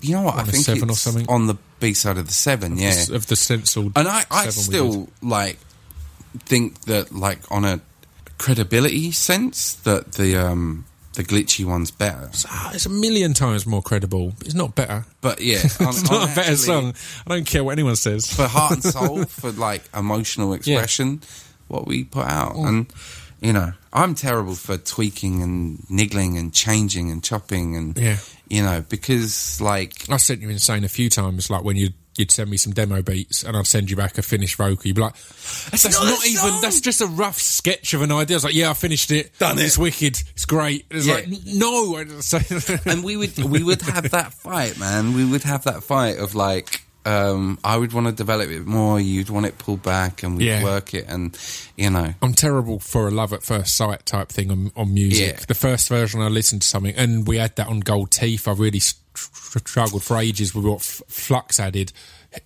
You 0.00 0.14
know 0.16 0.22
what? 0.22 0.34
On 0.34 0.40
I 0.40 0.44
think 0.44 0.64
seven 0.64 0.88
or 0.88 0.96
something? 0.96 1.26
on 1.28 1.48
the 1.48 1.56
B 1.80 1.92
side 1.92 2.16
of 2.16 2.26
the 2.28 2.32
seven. 2.32 2.78
Yeah, 2.78 3.04
Of 3.12 3.26
the 3.26 3.36
stenciled, 3.36 3.92
and 3.96 4.08
I, 4.08 4.24
I 4.30 4.48
still 4.48 5.08
like 5.20 5.58
think 6.44 6.80
that 6.82 7.12
like 7.12 7.40
on 7.50 7.64
a 7.64 7.80
credibility 8.38 9.10
sense 9.12 9.74
that 9.84 10.12
the 10.12 10.36
um 10.36 10.84
the 11.16 11.24
glitchy 11.24 11.64
one's 11.64 11.90
better. 11.90 12.30
Ah, 12.48 12.70
it's 12.72 12.86
a 12.86 12.90
million 12.90 13.34
times 13.34 13.66
more 13.66 13.82
credible. 13.82 14.32
It's 14.42 14.54
not 14.54 14.74
better. 14.74 15.04
But 15.20 15.40
yeah, 15.40 15.58
on, 15.80 15.88
It's 15.88 16.08
not 16.10 16.22
a 16.30 16.34
better 16.34 16.40
actually- 16.52 16.56
song. 16.56 16.94
I 17.26 17.30
don't 17.34 17.46
care 17.46 17.64
what 17.64 17.72
anyone 17.72 17.96
says. 17.96 18.32
for 18.32 18.46
heart 18.46 18.72
and 18.72 18.82
soul, 18.84 19.24
for 19.40 19.50
like 19.52 19.82
emotional 19.94 20.52
expression, 20.54 21.20
what 21.68 21.86
we 21.86 22.04
put 22.04 22.26
out. 22.26 22.54
And, 22.56 22.86
you 23.40 23.52
know, 23.52 23.72
I'm 23.92 24.14
terrible 24.14 24.54
for 24.54 24.76
tweaking 24.78 25.42
and 25.42 25.84
niggling 25.90 26.38
and 26.38 26.52
changing 26.54 27.10
and 27.10 27.22
chopping 27.24 27.76
and, 27.76 27.96
Yeah. 27.98 28.18
you 28.48 28.62
know, 28.62 28.84
because 28.88 29.60
like, 29.60 30.08
I 30.10 30.18
sent 30.18 30.40
you 30.42 30.48
insane 30.50 30.84
a 30.84 30.88
few 30.88 31.08
times, 31.10 31.50
like 31.50 31.64
when 31.64 31.76
you'd 31.76 31.94
you'd 32.18 32.30
send 32.30 32.50
me 32.50 32.56
some 32.56 32.72
demo 32.72 33.02
beats 33.02 33.42
and 33.42 33.56
I'd 33.56 33.66
send 33.66 33.90
you 33.90 33.96
back 33.96 34.18
a 34.18 34.22
finished 34.22 34.56
vocal. 34.56 34.86
You'd 34.86 34.96
be 34.96 35.02
like, 35.02 35.14
"That's 35.70 35.84
not 35.84 36.04
not, 36.04 36.26
even. 36.26 36.36
song!" 36.38 36.60
That's 36.62 36.80
just 36.80 37.00
a 37.00 37.06
rough 37.06 37.38
sketch 37.38 37.94
of 37.94 38.02
an 38.02 38.12
idea." 38.12 38.34
I 38.34 38.38
was 38.38 38.44
like, 38.44 38.54
"Yeah, 38.54 38.70
I 38.70 38.74
finished 38.74 39.10
it. 39.10 39.36
Done 39.38 39.58
it. 39.58 39.64
It's 39.64 39.78
wicked. 39.78 40.22
It's 40.32 40.44
great." 40.44 40.86
It's 40.90 41.06
Yeah. 41.06 41.14
like, 41.14 41.28
"No." 41.46 41.96
And 42.86 43.02
we 43.04 43.16
would, 43.16 43.36
we 43.38 43.62
would 43.62 43.82
have 43.82 44.10
that 44.10 44.32
fight, 44.32 44.78
man. 44.78 45.14
We 45.14 45.24
would 45.24 45.42
have 45.42 45.64
that 45.64 45.82
fight 45.82 46.18
of 46.18 46.34
like, 46.34 46.82
um, 47.04 47.58
I 47.62 47.76
would 47.76 47.92
want 47.92 48.06
to 48.08 48.12
develop 48.12 48.50
it 48.50 48.66
more, 48.66 48.98
you'd 49.00 49.30
want 49.30 49.46
it 49.46 49.58
pulled 49.58 49.82
back, 49.82 50.22
and 50.22 50.36
we'd 50.36 50.46
Yeah. 50.46 50.64
work 50.64 50.92
it, 50.94 51.04
and, 51.08 51.36
you 51.76 51.88
know, 51.90 52.14
I'm 52.20 52.34
terrible 52.34 52.80
for 52.80 53.06
a 53.06 53.10
love 53.12 53.32
at 53.32 53.42
first 53.44 53.76
sight 53.76 54.04
type 54.06 54.28
thing 54.28 54.50
on, 54.50 54.72
on 54.76 54.92
music. 54.92 55.36
Yeah. 55.38 55.44
The 55.46 55.54
first 55.54 55.88
version 55.88 56.20
I 56.20 56.26
listened 56.28 56.62
to 56.62 56.68
something, 56.68 56.94
and 56.96 57.26
we 57.26 57.36
had 57.38 57.54
that 57.56 57.68
on 57.68 57.80
Gold 57.80 58.10
Teeth. 58.10 58.48
I 58.48 58.52
really 58.52 58.80
str- 58.80 58.98
struggled 59.16 60.02
for 60.02 60.16
ages 60.18 60.54
with 60.54 60.64
what 60.64 60.82
Flux 60.82 61.58
added. 61.60 61.92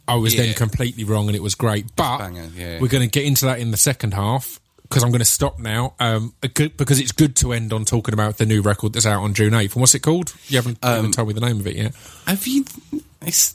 I 0.07 0.15
was 0.15 0.35
Yeah. 0.35 0.43
then 0.47 0.55
completely 0.55 1.05
wrong, 1.05 1.27
and 1.29 1.37
it 1.37 1.43
was 1.43 1.55
great. 1.55 1.87
But 1.97 2.19
banger, 2.19 2.49
yeah. 2.57 2.79
we're 2.81 2.89
going 2.89 3.09
to 3.09 3.11
get 3.11 3.27
into 3.27 3.47
that 3.47 3.59
in 3.59 3.71
the 3.73 3.77
second 3.77 4.15
half 4.15 4.61
because 4.83 5.03
I'm 5.03 5.11
going 5.11 5.19
to 5.21 5.25
stop 5.25 5.59
now. 5.59 5.95
Um, 6.01 6.33
because 6.41 7.01
it's 7.01 7.13
good 7.13 7.37
to 7.37 7.53
end 7.53 7.73
on 7.73 7.85
talking 7.85 8.13
about 8.15 8.39
the 8.39 8.47
new 8.47 8.61
record 8.63 8.93
that's 8.93 9.07
out 9.07 9.23
on 9.23 9.35
June 9.35 9.53
8th. 9.53 9.73
And 9.75 9.81
what's 9.81 9.95
it 9.95 10.01
called? 10.01 10.33
You 10.49 10.57
haven't 10.59 10.79
Um, 10.83 10.99
even 10.99 11.13
told 11.13 11.29
me 11.29 11.35
the 11.35 11.41
name 11.41 11.61
of 11.61 11.67
it 11.67 11.77
yet. 11.77 11.93
have 12.27 12.47
you, 12.47 12.65
it's, 13.23 13.55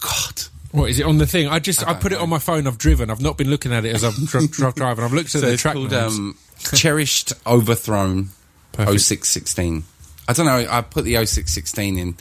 God. 0.00 0.42
What 0.72 0.90
is 0.90 0.98
it 0.98 1.06
on 1.06 1.18
the 1.18 1.26
thing? 1.26 1.46
I 1.48 1.58
just 1.60 1.82
I, 1.86 1.92
don't 1.92 2.00
put 2.00 2.12
it 2.12 2.18
on 2.18 2.28
my 2.28 2.38
phone. 2.40 2.66
I've 2.66 2.78
driven. 2.78 3.08
I've 3.10 3.20
not 3.20 3.38
been 3.38 3.48
looking 3.48 3.72
at 3.72 3.84
it 3.84 3.94
as 3.94 4.02
I've 4.04 4.16
dr- 4.26 4.50
dr- 4.50 4.74
driving. 4.74 5.04
I've 5.04 5.12
looked 5.12 5.26
at 5.34 5.40
So 5.40 5.40
the 5.42 5.52
it's 5.52 5.62
track 5.62 5.74
called 5.74 5.92
um, 5.92 6.36
Cherished 6.74 7.32
Overthrown 7.46 8.30
Perfect. 8.72 9.00
0616. 9.02 9.84
I 10.26 10.32
don't 10.32 10.46
know. 10.46 10.66
I 10.68 10.80
put 10.80 11.04
the 11.04 11.12
0616 11.14 11.96
in 11.98 12.16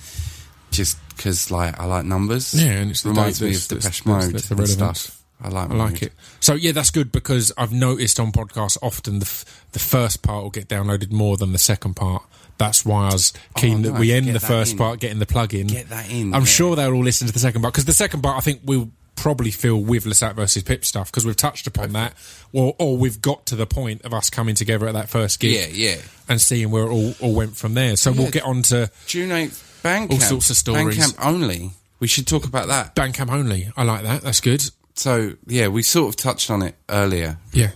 just 0.73 0.97
because, 1.15 1.49
like, 1.51 1.79
I 1.79 1.85
like 1.85 2.03
numbers. 2.05 2.53
Yeah, 2.53 2.71
and 2.71 2.91
it's 2.91 3.03
the 3.03 3.09
reminds 3.09 3.41
me 3.41 3.49
of 3.49 3.53
Depeche 3.53 3.67
that's- 3.67 3.83
that's- 4.01 4.05
Mode 4.05 4.33
that's 4.33 4.51
relevance. 4.51 4.71
stuff. 5.01 5.19
I 5.41 5.49
like. 5.49 5.71
I 5.71 5.73
like 5.75 6.01
it. 6.01 6.13
So 6.39 6.53
yeah, 6.53 6.71
that's 6.71 6.89
good 6.89 7.11
because 7.11 7.51
I've 7.57 7.73
noticed 7.73 8.17
on 8.19 8.31
podcasts 8.31 8.77
often 8.81 9.19
the 9.19 9.25
f- 9.25 9.65
the 9.73 9.79
first 9.79 10.21
part 10.21 10.43
will 10.43 10.49
get 10.51 10.69
downloaded 10.69 11.11
more 11.11 11.35
than 11.35 11.51
the 11.51 11.57
second 11.59 11.95
part. 11.95 12.23
That's 12.57 12.85
why 12.85 13.09
I 13.09 13.13
was 13.13 13.33
oh, 13.35 13.59
keen 13.59 13.81
that 13.81 13.89
Oh, 13.89 13.91
nice. 13.93 13.99
we 13.99 14.11
end 14.13 14.27
the 14.27 14.39
first 14.39 14.73
in. 14.73 14.77
part, 14.77 14.99
getting 15.01 15.19
the 15.19 15.25
plug 15.25 15.53
in. 15.53 15.67
Get 15.67 15.89
that 15.89 16.09
in, 16.09 16.33
I'm 16.33 16.41
yeah. 16.41 16.45
sure 16.47 16.75
they'll 16.77 16.93
all 16.93 17.03
listen 17.03 17.27
to 17.27 17.33
the 17.33 17.39
second 17.39 17.61
part 17.61 17.73
because 17.73 17.83
the 17.85 17.93
second 17.93 18.21
part 18.21 18.37
I 18.37 18.41
think 18.41 18.61
we'll 18.63 18.89
probably 19.15 19.51
feel 19.51 19.77
with 19.81 20.05
le 20.05 20.13
Sac 20.15 20.35
versus 20.35 20.63
Pip 20.63 20.85
stuff 20.85 21.11
because 21.11 21.25
we've 21.25 21.35
touched 21.35 21.67
upon 21.67 21.91
that, 21.93 22.13
or 22.53 22.73
or 22.79 22.95
we've 22.95 23.21
got 23.21 23.45
to 23.47 23.55
the 23.57 23.65
point 23.67 24.03
of 24.03 24.13
us 24.13 24.29
coming 24.29 24.55
together 24.55 24.87
at 24.87 24.93
that 24.93 25.09
first 25.09 25.41
gig, 25.41 25.75
Yeah, 25.75 25.89
yeah. 25.95 26.01
and 26.29 26.39
seeing 26.39 26.71
where 26.71 26.83
it 26.85 26.89
all, 26.89 27.15
all 27.19 27.33
went 27.33 27.57
from 27.57 27.73
there. 27.73 27.97
So 27.97 28.13
we'll 28.13 28.31
get 28.31 28.43
on 28.43 28.61
to 28.63 28.89
June 29.07 29.31
eighth, 29.33 29.61
Bandcamp. 29.83 30.11
All 30.11 30.19
sorts 30.19 30.49
of 30.49 30.57
stories. 30.57 30.97
Bandcamp 30.97 31.25
only. 31.25 31.71
We 31.99 32.07
should 32.07 32.27
talk 32.27 32.45
about 32.45 32.67
that. 32.67 32.95
Bandcamp 32.95 33.31
only. 33.31 33.69
I 33.77 33.83
like 33.83 34.03
that. 34.03 34.21
That's 34.21 34.41
good. 34.41 34.63
So 34.95 35.33
yeah, 35.47 35.67
we 35.69 35.83
sort 35.83 36.09
of 36.09 36.15
touched 36.15 36.49
on 36.51 36.61
it 36.61 36.75
earlier. 36.89 37.37
Yeah. 37.51 37.71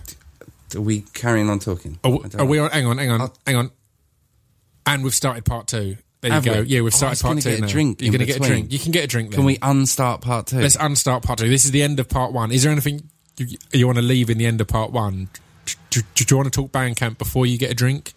Are 0.74 0.80
we 0.80 1.02
carrying 1.14 1.48
on 1.48 1.58
talking? 1.58 1.98
Are, 2.04 2.10
we- 2.10 2.20
are 2.38 2.44
we 2.44 2.58
on? 2.58 2.70
Hang 2.70 2.86
on, 2.86 2.98
hang 2.98 3.10
on, 3.10 3.20
I'll- 3.22 3.36
hang 3.46 3.56
on. 3.56 3.70
And 4.86 5.02
we've 5.04 5.14
started 5.14 5.44
part 5.44 5.66
two. 5.66 5.96
There 6.20 6.34
you 6.34 6.42
go. 6.42 6.60
we? 6.62 6.66
Yeah, 6.66 6.80
we've 6.80 6.92
Oh, 6.94 7.06
I 7.06 7.12
started 7.14 7.22
part 7.22 7.36
two. 7.42 7.50
get 7.50 7.58
a 7.58 7.62
now. 7.62 7.68
drink 7.68 8.02
You're 8.02 8.10
going 8.10 8.20
to 8.20 8.26
get 8.26 8.36
a 8.36 8.40
drink. 8.40 8.72
You 8.72 8.78
can 8.78 8.90
get 8.92 9.04
a 9.04 9.06
drink. 9.06 9.30
Then. 9.30 9.36
Can 9.38 9.44
we 9.44 9.56
unstart 9.58 10.20
part 10.20 10.48
two? 10.48 10.58
Let's 10.58 10.76
unstart 10.76 11.22
part 11.22 11.38
two. 11.38 11.48
This 11.48 11.64
is 11.64 11.70
the 11.70 11.82
end 11.82 12.00
of 12.00 12.08
part 12.08 12.32
one. 12.32 12.50
Is 12.50 12.62
there 12.64 12.72
anything 12.72 13.08
you, 13.36 13.56
you 13.72 13.86
want 13.86 13.98
to 13.98 14.02
leave 14.02 14.30
in 14.30 14.38
the 14.38 14.46
end 14.46 14.60
of 14.60 14.66
part 14.66 14.90
one? 14.90 15.28
Do, 15.64 15.74
do, 15.90 16.00
do 16.14 16.24
you 16.28 16.36
want 16.36 16.52
to 16.52 16.60
talk 16.62 16.72
Bandcamp 16.72 17.18
before 17.18 17.46
you 17.46 17.56
get 17.58 17.70
a 17.70 17.74
drink? 17.74 18.14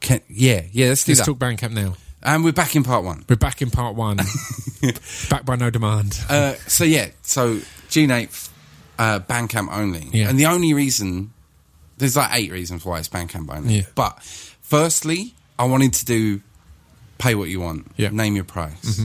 Can, 0.00 0.20
yeah, 0.28 0.62
yeah. 0.70 0.88
Let's 0.88 1.04
do 1.04 1.14
that. 1.14 1.18
Let's 1.18 1.26
that. 1.26 1.32
talk 1.32 1.38
Bandcamp 1.38 1.72
now. 1.72 1.94
And 2.26 2.44
we're 2.44 2.52
back 2.52 2.76
in 2.76 2.82
part 2.84 3.04
one. 3.04 3.24
We're 3.28 3.36
back 3.36 3.62
in 3.62 3.70
part 3.70 3.94
one. 3.94 4.18
back 5.30 5.44
by 5.46 5.56
no 5.56 5.70
demand. 5.70 6.18
Uh, 6.28 6.54
so 6.66 6.84
yeah, 6.84 7.08
so 7.22 7.60
June 7.88 8.10
eighth, 8.10 8.52
uh, 8.98 9.20
Bandcamp 9.20 9.68
only, 9.72 10.08
Yeah. 10.12 10.28
and 10.28 10.38
the 10.38 10.46
only 10.46 10.74
reason 10.74 11.32
there's 11.98 12.16
like 12.16 12.30
eight 12.34 12.50
reasons 12.52 12.84
why 12.84 12.98
it's 12.98 13.08
Bandcamp 13.08 13.54
only. 13.54 13.76
Yeah. 13.76 13.82
But 13.94 14.22
firstly, 14.60 15.34
I 15.58 15.64
wanted 15.64 15.94
to 15.94 16.04
do 16.04 16.40
pay 17.18 17.34
what 17.34 17.48
you 17.48 17.60
want, 17.60 17.90
Yeah. 17.96 18.08
Mm-hmm. 18.08 18.16
name 18.16 18.34
your 18.36 18.44
price. 18.44 19.00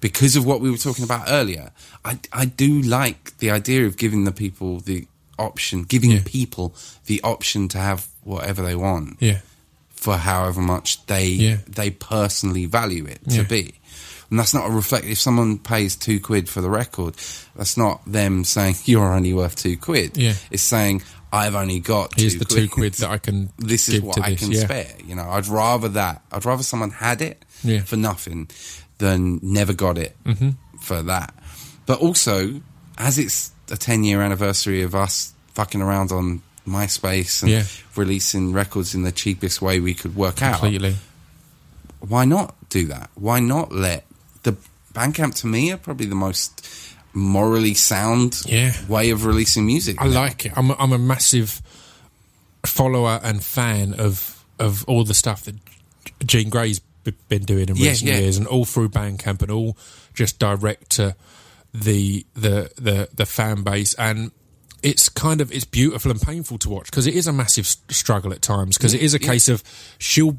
Because 0.00 0.36
of 0.36 0.44
what 0.44 0.60
we 0.60 0.70
were 0.70 0.76
talking 0.76 1.02
about 1.04 1.24
earlier, 1.30 1.70
I, 2.04 2.18
I 2.30 2.44
do 2.44 2.82
like 2.82 3.38
the 3.38 3.50
idea 3.50 3.86
of 3.86 3.96
giving 3.96 4.24
the 4.24 4.32
people 4.32 4.80
the 4.80 5.06
option, 5.38 5.84
giving 5.84 6.10
Yeah. 6.10 6.20
people 6.26 6.74
the 7.06 7.22
option 7.22 7.68
to 7.68 7.78
have 7.78 8.06
whatever 8.22 8.62
they 8.62 8.74
want 8.74 9.16
Yeah. 9.20 9.40
For 10.04 10.16
however 10.18 10.60
much 10.60 11.04
they 11.06 11.28
Yeah. 11.28 11.56
they 11.66 11.88
personally 11.90 12.66
value 12.66 13.06
it 13.06 13.20
to 13.30 13.36
Yeah. 13.36 13.42
be. 13.44 13.74
And 14.30 14.38
that's 14.38 14.52
not 14.54 14.66
a 14.66 14.70
reflect. 14.70 15.06
If 15.06 15.18
someone 15.20 15.58
pays 15.58 15.96
two 15.96 16.18
quid 16.20 16.48
for 16.48 16.60
the 16.60 16.68
record, 16.70 17.14
that's 17.56 17.76
not 17.76 18.02
them 18.06 18.44
saying 18.44 18.74
you're 18.84 19.12
only 19.14 19.32
worth 19.32 19.56
two 19.56 19.76
quid. 19.78 20.16
Yeah. 20.16 20.34
It's 20.50 20.62
saying 20.62 21.02
I've 21.32 21.54
only 21.54 21.80
got 21.80 22.12
Here's 22.18 22.34
two 22.34 22.38
the 22.40 22.44
two 22.44 22.68
quid 22.68 22.94
that 22.94 23.10
I 23.10 23.18
can 23.18 23.50
this 23.58 23.88
is 23.88 24.00
what 24.02 24.20
I 24.20 24.30
this. 24.30 24.40
can 24.40 24.52
yeah. 24.52 24.60
spare. 24.64 24.94
You 25.06 25.14
know, 25.14 25.28
I'd 25.36 25.46
rather 25.48 25.88
that. 26.00 26.22
I'd 26.30 26.44
rather 26.44 26.62
someone 26.62 26.90
had 26.90 27.22
it 27.22 27.42
Yeah. 27.62 27.80
for 27.82 27.96
nothing 27.96 28.48
than 28.98 29.40
never 29.42 29.72
got 29.72 29.96
it 29.98 30.14
Mm-hmm. 30.26 30.50
for 30.80 31.02
that. 31.02 31.32
But 31.86 32.00
also, 32.00 32.60
as 32.98 33.18
it's 33.18 33.52
a 33.70 33.76
10 33.76 34.04
year 34.04 34.20
anniversary 34.20 34.82
of 34.82 34.94
us 34.94 35.32
fucking 35.54 35.80
around 35.80 36.12
on 36.12 36.42
MySpace 36.66 37.42
and 37.42 37.50
Yeah. 37.50 37.64
releasing 37.96 38.52
records 38.52 38.94
in 38.94 39.02
the 39.02 39.12
cheapest 39.12 39.60
way 39.62 39.80
we 39.80 39.94
could 39.94 40.16
work 40.16 40.42
out, 40.42 40.60
Completely. 40.60 40.96
why 42.00 42.24
not 42.24 42.54
do 42.70 42.86
that? 42.88 43.10
Why 43.14 43.40
not 43.40 43.72
let 43.72 44.06
the 44.42 44.56
Bandcamp 44.94 45.34
to 45.36 45.46
me 45.46 45.72
are 45.72 45.76
probably 45.76 46.06
the 46.06 46.14
most 46.14 46.66
morally 47.12 47.74
sound 47.74 48.40
Yeah. 48.46 48.72
way 48.88 49.10
of 49.10 49.24
releasing 49.24 49.66
music. 49.66 49.96
I 50.00 50.06
like 50.06 50.46
it. 50.46 50.52
I'm 50.56 50.70
a, 50.70 50.76
I'm 50.78 50.92
a 50.92 50.98
massive 50.98 51.60
follower 52.64 53.20
and 53.22 53.42
fan 53.44 53.94
of 53.94 54.44
of 54.58 54.84
all 54.86 55.04
the 55.04 55.14
stuff 55.14 55.44
that 55.44 55.56
Jean 56.24 56.48
Grae's 56.48 56.80
been 57.28 57.44
doing 57.44 57.68
in 57.68 57.76
Yeah, 57.76 57.90
recent 57.90 58.10
yeah. 58.10 58.18
years, 58.20 58.36
and 58.36 58.46
all 58.46 58.64
through 58.64 58.88
Bandcamp, 58.90 59.42
and 59.42 59.50
all 59.50 59.76
just 60.14 60.38
direct 60.38 60.90
to 60.90 61.14
the 61.74 62.24
the 62.34 62.70
the 62.76 63.08
the 63.14 63.26
fan 63.26 63.62
base 63.62 63.94
and. 63.94 64.30
It's 64.84 65.08
kind 65.08 65.40
of 65.40 65.50
it's 65.50 65.64
beautiful 65.64 66.10
and 66.10 66.20
painful 66.20 66.58
to 66.58 66.68
watch 66.68 66.90
because 66.90 67.06
it 67.06 67.14
is 67.14 67.26
a 67.26 67.32
massive 67.32 67.66
struggle 67.66 68.32
at 68.34 68.42
times 68.42 68.76
because 68.76 68.92
it 68.92 69.00
is 69.00 69.14
a 69.14 69.20
yeah. 69.20 69.28
case 69.28 69.48
of 69.48 69.62
she'll 69.98 70.38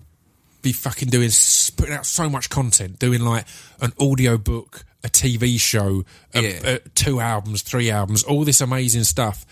be 0.62 0.72
fucking 0.72 1.10
doing 1.10 1.32
putting 1.78 1.94
out 1.96 2.06
so 2.06 2.30
much 2.30 2.50
content, 2.50 3.00
doing 3.00 3.22
like 3.22 3.46
an 3.82 3.92
audio 4.00 4.38
book, 4.38 4.84
a 5.04 5.10
TV 5.10 5.60
show, 5.60 6.06
a, 6.34 6.42
Yeah. 6.42 6.60
a- 6.64 6.80
two 6.96 7.20
albums, 7.20 7.64
three 7.64 7.90
albums, 7.90 8.24
all 8.24 8.46
this 8.46 8.62
amazing 8.62 9.04
stuff. 9.04 9.46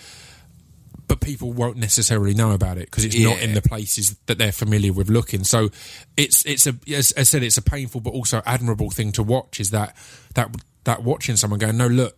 But 1.07 1.20
people 1.22 1.52
won't 1.53 1.78
necessarily 1.78 2.34
know 2.34 2.52
about 2.52 2.78
it 2.78 2.86
because 2.90 3.03
it's 3.06 3.18
not 3.18 3.40
in 3.40 3.53
the 3.53 3.61
places 3.61 4.15
that 4.28 4.38
they're 4.38 4.52
familiar 4.53 4.94
with 4.94 5.10
looking. 5.10 5.44
So 5.44 5.70
it's 6.15 6.45
it's 6.45 6.65
a 6.65 6.76
as 6.95 7.14
I 7.18 7.24
said, 7.24 7.44
it's 7.44 7.57
a 7.57 7.61
painful 7.61 8.02
but 8.02 8.11
also 8.11 8.41
admirable 8.45 8.90
thing 8.90 9.11
to 9.14 9.24
watch. 9.24 9.60
Is 9.60 9.72
that 9.72 9.95
that 10.36 10.56
that 10.86 11.03
watching 11.03 11.36
someone 11.36 11.60
going, 11.60 11.78
no, 11.78 11.88
look, 11.88 12.18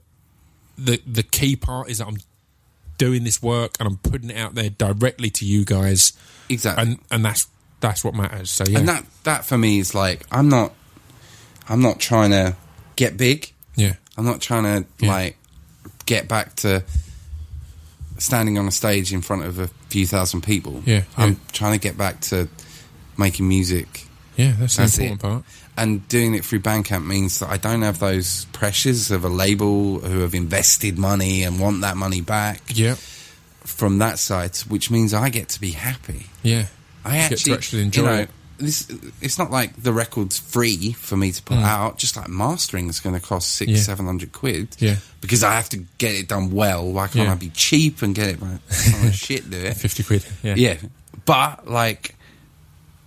the 0.78 1.02
the 1.06 1.24
key 1.24 1.56
part 1.56 1.90
is 1.90 1.98
that 1.98 2.08
I'm 2.08 2.18
doing 2.98 3.24
this 3.24 3.42
work 3.42 3.76
and 3.80 3.88
I'm 3.88 3.98
putting 3.98 4.30
it 4.30 4.38
out 4.38 4.56
there 4.56 4.70
directly 4.70 5.30
to 5.32 5.46
you 5.46 5.66
guys, 5.66 6.14
exactly. 6.50 6.84
and 6.84 7.00
and 7.12 7.26
that's 7.26 7.48
that's 7.82 8.04
what 8.04 8.14
matters. 8.16 8.50
So 8.52 8.64
yeah, 8.68 8.80
And 8.80 8.88
that 8.88 9.06
that 9.24 9.46
for 9.46 9.58
me 9.58 9.80
is 9.80 9.94
like 9.94 10.26
I'm 10.32 10.50
not 10.50 10.74
I'm 11.70 11.82
not 11.82 12.00
trying 12.00 12.32
to 12.32 12.56
get 12.96 13.18
big. 13.18 13.52
yeah, 13.76 13.94
I'm 14.18 14.26
not 14.26 14.42
trying 14.42 14.64
to 14.64 14.90
Yeah. 15.00 15.12
like 15.12 15.38
get 16.06 16.28
back 16.28 16.56
to 16.58 16.84
standing 18.18 18.58
on 18.58 18.68
a 18.68 18.72
stage 18.72 19.12
in 19.14 19.22
front 19.22 19.44
of 19.44 19.60
a 19.60 19.68
few 19.90 20.08
thousand 20.08 20.42
people. 20.42 20.82
Yeah, 20.86 21.04
I'm 21.18 21.32
yeah. 21.32 21.36
trying 21.52 21.74
to 21.74 21.80
get 21.80 21.98
back 21.98 22.22
to 22.22 22.48
making 23.18 23.48
music 23.48 24.08
yeah, 24.38 24.54
that's 24.60 24.76
the 24.76 24.84
important 24.84 25.20
it. 25.20 25.22
part. 25.22 25.44
And 25.78 26.08
doing 26.08 26.36
it 26.36 26.46
through 26.46 26.60
Bandcamp 26.62 27.06
means 27.06 27.40
that 27.40 27.50
I 27.50 27.58
don't 27.58 27.82
have 27.82 28.00
those 28.00 28.46
pressures 28.54 29.12
of 29.12 29.26
a 29.26 29.30
label 29.30 30.00
who 30.00 30.20
have 30.22 30.34
invested 30.34 30.98
money 30.98 31.44
and 31.44 31.60
want 31.60 31.82
that 31.82 31.98
money 31.98 32.22
back 32.22 32.62
Yeah, 32.74 32.96
from 33.62 33.98
that 34.00 34.20
side, 34.20 34.56
which 34.70 34.90
means 34.90 35.14
I 35.14 35.30
get 35.30 35.50
to 35.50 35.60
be 35.60 35.72
happy. 35.72 36.28
yeah, 36.44 36.68
I 37.04 37.18
Get 37.18 37.28
to 37.28 37.34
actually, 37.34 37.54
actually 37.54 37.82
enjoy 37.84 38.02
you 38.02 38.08
know, 38.08 38.16
it. 38.22 38.30
This 38.58 38.90
it's 39.22 39.38
not 39.38 39.52
like 39.52 39.76
the 39.84 39.92
record's 39.92 40.40
free 40.40 40.94
for 40.94 41.18
me 41.18 41.34
to 41.34 41.44
put 41.44 41.58
out. 41.58 41.98
Just 41.98 42.16
like 42.16 42.30
mastering 42.30 42.88
is 42.88 43.02
going 43.02 43.14
to 43.14 43.20
cost 43.22 43.50
six, 43.52 43.70
Mm. 43.70 43.76
Yeah. 43.76 43.82
seven 43.82 44.06
hundred 44.06 44.32
quid. 44.32 44.78
Yeah. 44.80 44.96
because 45.20 45.44
I 45.44 45.56
have 45.56 45.68
to 45.70 45.78
get 45.98 46.16
it 46.16 46.30
done 46.30 46.52
well. 46.52 46.90
Why 46.90 47.08
can't 47.08 47.26
Yeah. 47.28 47.34
I 47.34 47.36
be 47.36 47.50
cheap 47.50 48.02
and 48.02 48.16
get 48.16 48.30
it? 48.30 48.40
someone 48.70 49.12
shit 49.12 49.50
do 49.50 49.58
it. 49.58 49.76
fifty 49.86 50.04
quid. 50.04 50.26
Yeah, 50.42 50.56
Yeah, 50.56 50.78
but 51.26 51.68
like, 51.70 52.16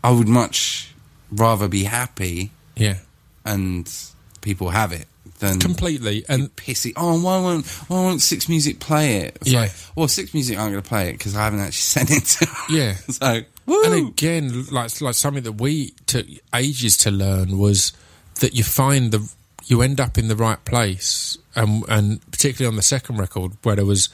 I 0.04 0.10
would 0.10 0.28
much 0.28 0.92
rather 1.32 1.66
be 1.66 1.84
happy 1.84 2.50
yeah, 2.78 2.98
and 3.44 3.92
people 4.40 4.70
have 4.70 4.92
it 4.92 5.06
then 5.40 5.60
completely. 5.60 6.24
And 6.28 6.54
pissy. 6.56 6.92
Oh, 6.96 7.20
why 7.20 7.40
won't 7.40 7.66
why 7.88 7.96
won't 8.02 8.20
Six 8.22 8.48
Music 8.48 8.80
play 8.80 9.16
it? 9.18 9.36
It's 9.40 9.50
Yeah. 9.50 9.60
like, 9.62 9.72
well, 9.94 10.08
Six 10.08 10.34
Music 10.34 10.58
aren't 10.58 10.72
going 10.72 10.82
to 10.82 10.88
play 10.88 11.10
it 11.10 11.12
because 11.12 11.36
I 11.36 11.44
haven't 11.44 11.60
actually 11.60 11.72
sent 12.06 12.10
it 12.10 12.24
to. 12.24 12.46
them. 12.46 12.54
Yeah. 12.70 12.94
so 13.08 13.40
woo. 13.66 13.82
And 13.84 14.08
again, 14.08 14.66
like 14.72 15.00
like 15.00 15.14
something 15.14 15.42
that 15.44 15.52
we 15.52 15.90
took 16.06 16.26
ages 16.54 16.96
to 16.98 17.10
learn 17.10 17.58
was 17.58 17.92
that 18.40 18.54
you 18.54 18.64
find 18.64 19.12
the 19.12 19.30
you 19.66 19.82
end 19.82 20.00
up 20.00 20.16
in 20.18 20.28
the 20.28 20.36
right 20.36 20.64
place, 20.64 21.36
and 21.54 21.84
and 21.88 22.30
particularly 22.30 22.72
on 22.72 22.76
the 22.76 22.82
second 22.82 23.18
record 23.18 23.52
where 23.62 23.76
there 23.76 23.84
was 23.84 24.08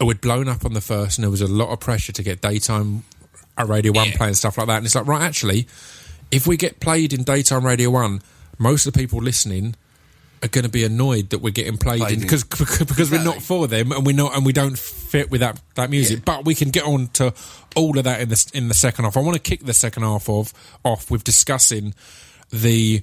we'd 0.00 0.20
blown 0.20 0.48
up 0.48 0.64
on 0.64 0.72
the 0.74 0.80
first, 0.80 1.18
and 1.18 1.24
there 1.24 1.30
was 1.30 1.40
a 1.40 1.46
lot 1.46 1.70
of 1.70 1.80
pressure 1.80 2.12
to 2.12 2.22
get 2.22 2.40
daytime 2.42 3.02
at 3.58 3.66
Radio 3.68 3.92
One 3.92 4.08
Yeah. 4.08 4.16
play 4.16 4.26
and 4.28 4.36
stuff 4.36 4.56
like 4.56 4.66
that. 4.68 4.76
And 4.78 4.86
it's 4.86 4.94
like 4.94 5.06
right, 5.06 5.22
actually, 5.22 5.66
if 6.30 6.46
we 6.46 6.56
get 6.56 6.80
played 6.80 7.12
in 7.12 7.22
daytime 7.22 7.64
Radio 7.64 7.90
One, 7.90 8.22
most 8.58 8.86
of 8.86 8.92
the 8.92 8.98
people 8.98 9.20
listening 9.20 9.74
are 10.42 10.48
going 10.48 10.64
to 10.64 10.70
be 10.70 10.84
annoyed 10.84 11.30
that 11.30 11.40
we're 11.40 11.50
getting 11.50 11.76
played, 11.76 12.00
Played 12.00 12.14
in 12.14 12.20
because 12.20 12.44
because 12.88 13.10
we're 13.10 13.22
not 13.22 13.42
for 13.42 13.68
them 13.68 13.92
and 13.92 14.06
we're 14.06 14.16
not 14.16 14.34
and 14.34 14.44
we 14.46 14.52
don't 14.52 14.78
fit 14.78 15.30
with 15.30 15.40
that 15.40 15.60
that 15.74 15.90
music. 15.90 16.18
Yeah. 16.18 16.22
But 16.24 16.44
we 16.44 16.54
can 16.54 16.70
get 16.70 16.84
on 16.84 17.08
to 17.14 17.34
all 17.76 17.98
of 17.98 18.04
that 18.04 18.20
in 18.20 18.28
the 18.28 18.50
in 18.54 18.68
the 18.68 18.74
second 18.74 19.04
half. 19.04 19.16
I 19.16 19.20
want 19.20 19.34
to 19.34 19.42
kick 19.42 19.64
the 19.64 19.74
second 19.74 20.02
half 20.02 20.28
of 20.28 20.52
off 20.84 21.10
with 21.10 21.24
discussing 21.24 21.94
the 22.50 23.02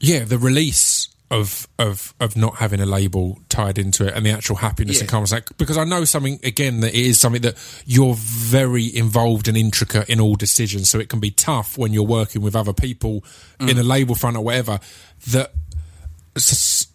yeah 0.00 0.24
the 0.24 0.38
release 0.38 1.08
of 1.30 1.66
of 1.78 2.14
of 2.20 2.36
not 2.36 2.56
having 2.56 2.80
a 2.80 2.86
label 2.86 3.40
tied 3.48 3.78
into 3.78 4.06
it 4.06 4.14
and 4.14 4.24
the 4.24 4.30
actual 4.30 4.54
happiness 4.56 4.98
that 5.00 5.06
Yeah. 5.06 5.10
comes 5.10 5.32
like 5.32 5.56
because 5.58 5.76
I 5.76 5.82
know 5.84 6.04
something 6.04 6.38
again 6.44 6.80
that 6.80 6.94
it 6.94 7.04
is 7.04 7.18
something 7.18 7.42
that 7.42 7.56
you're 7.84 8.14
very 8.14 8.94
involved 8.96 9.48
and 9.48 9.56
intricate 9.56 10.08
in 10.08 10.20
all 10.20 10.36
decisions 10.36 10.88
so 10.88 11.00
it 11.00 11.08
can 11.08 11.18
be 11.18 11.32
tough 11.32 11.76
when 11.76 11.92
you're 11.92 12.04
working 12.04 12.42
with 12.42 12.54
other 12.54 12.72
people 12.72 13.24
Mm. 13.58 13.70
in 13.70 13.78
a 13.78 13.82
label 13.82 14.14
front 14.14 14.36
or 14.36 14.44
whatever 14.44 14.78
that 15.28 15.52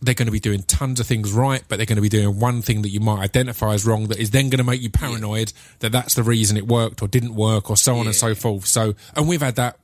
they're 0.02 0.14
going 0.14 0.28
to 0.28 0.32
be 0.32 0.40
doing 0.40 0.62
tons 0.64 1.00
of 1.00 1.08
things 1.08 1.32
right, 1.32 1.64
but 1.68 1.78
they're 1.78 1.86
going 1.88 1.96
to 1.96 2.02
be 2.02 2.10
doing 2.10 2.40
one 2.40 2.62
thing 2.62 2.84
that 2.84 2.90
you 2.90 3.00
might 3.00 3.20
identify 3.24 3.74
as 3.74 3.86
wrong 3.86 4.08
that 4.08 4.20
is 4.20 4.30
then 4.30 4.50
going 4.50 4.60
to 4.60 4.64
make 4.64 4.82
you 4.82 4.90
paranoid 4.92 5.52
that 5.80 5.92
that's 5.92 6.14
the 6.14 6.22
reason 6.24 6.58
it 6.58 6.68
worked 6.68 7.02
or 7.02 7.08
didn't 7.08 7.34
work 7.34 7.70
or 7.72 7.76
so 7.76 7.98
on 7.98 8.06
and 8.06 8.16
so 8.16 8.36
forth. 8.36 8.68
So, 8.68 8.94
and 9.16 9.28
we've 9.28 9.42
had 9.42 9.56
that 9.56 9.80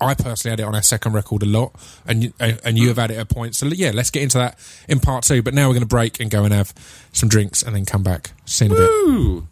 I 0.00 0.14
personally 0.14 0.52
had 0.52 0.60
it 0.60 0.64
on 0.64 0.74
our 0.74 0.82
second 0.82 1.12
record 1.12 1.42
a 1.42 1.46
lot, 1.46 1.74
and 2.06 2.24
you, 2.24 2.32
and 2.38 2.76
you 2.78 2.88
have 2.88 2.98
had 2.98 3.10
it 3.10 3.16
at 3.16 3.28
points. 3.28 3.58
So 3.58 3.66
yeah, 3.66 3.92
let's 3.94 4.10
get 4.10 4.22
into 4.22 4.38
that 4.38 4.58
in 4.88 5.00
part 5.00 5.24
two. 5.24 5.42
But 5.42 5.54
now 5.54 5.68
we're 5.68 5.74
going 5.74 5.80
to 5.80 5.86
break 5.86 6.20
and 6.20 6.30
go 6.30 6.44
and 6.44 6.52
have 6.52 6.74
some 7.12 7.28
drinks, 7.28 7.62
and 7.62 7.74
then 7.74 7.84
come 7.84 8.02
back. 8.02 8.32
See 8.44 8.66
you 8.66 8.72
in 8.72 8.76
a 8.76 8.80
bit. 8.80 8.90
Ooh. 8.90 9.48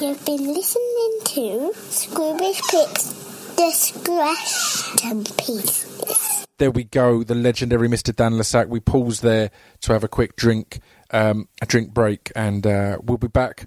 You've 0.00 0.24
been 0.24 0.54
listening 0.54 1.18
to 1.24 1.72
Scroobius 1.74 2.60
Pip's 2.70 3.37
Distraction 3.58 5.24
Pieces. 5.36 6.46
There 6.58 6.70
we 6.70 6.84
go, 6.84 7.24
the 7.24 7.34
legendary 7.34 7.88
Mr. 7.88 8.14
Dan 8.14 8.36
le 8.36 8.44
Sac. 8.44 8.68
We 8.68 8.78
pause 8.78 9.20
there 9.20 9.50
to 9.80 9.92
have 9.92 10.04
a 10.04 10.08
quick 10.08 10.36
drink, 10.36 10.78
um, 11.10 11.48
a 11.60 11.66
drink 11.66 11.92
break, 11.92 12.30
and 12.36 12.64
uh, 12.64 12.98
we'll 13.02 13.18
be 13.18 13.26
back 13.26 13.66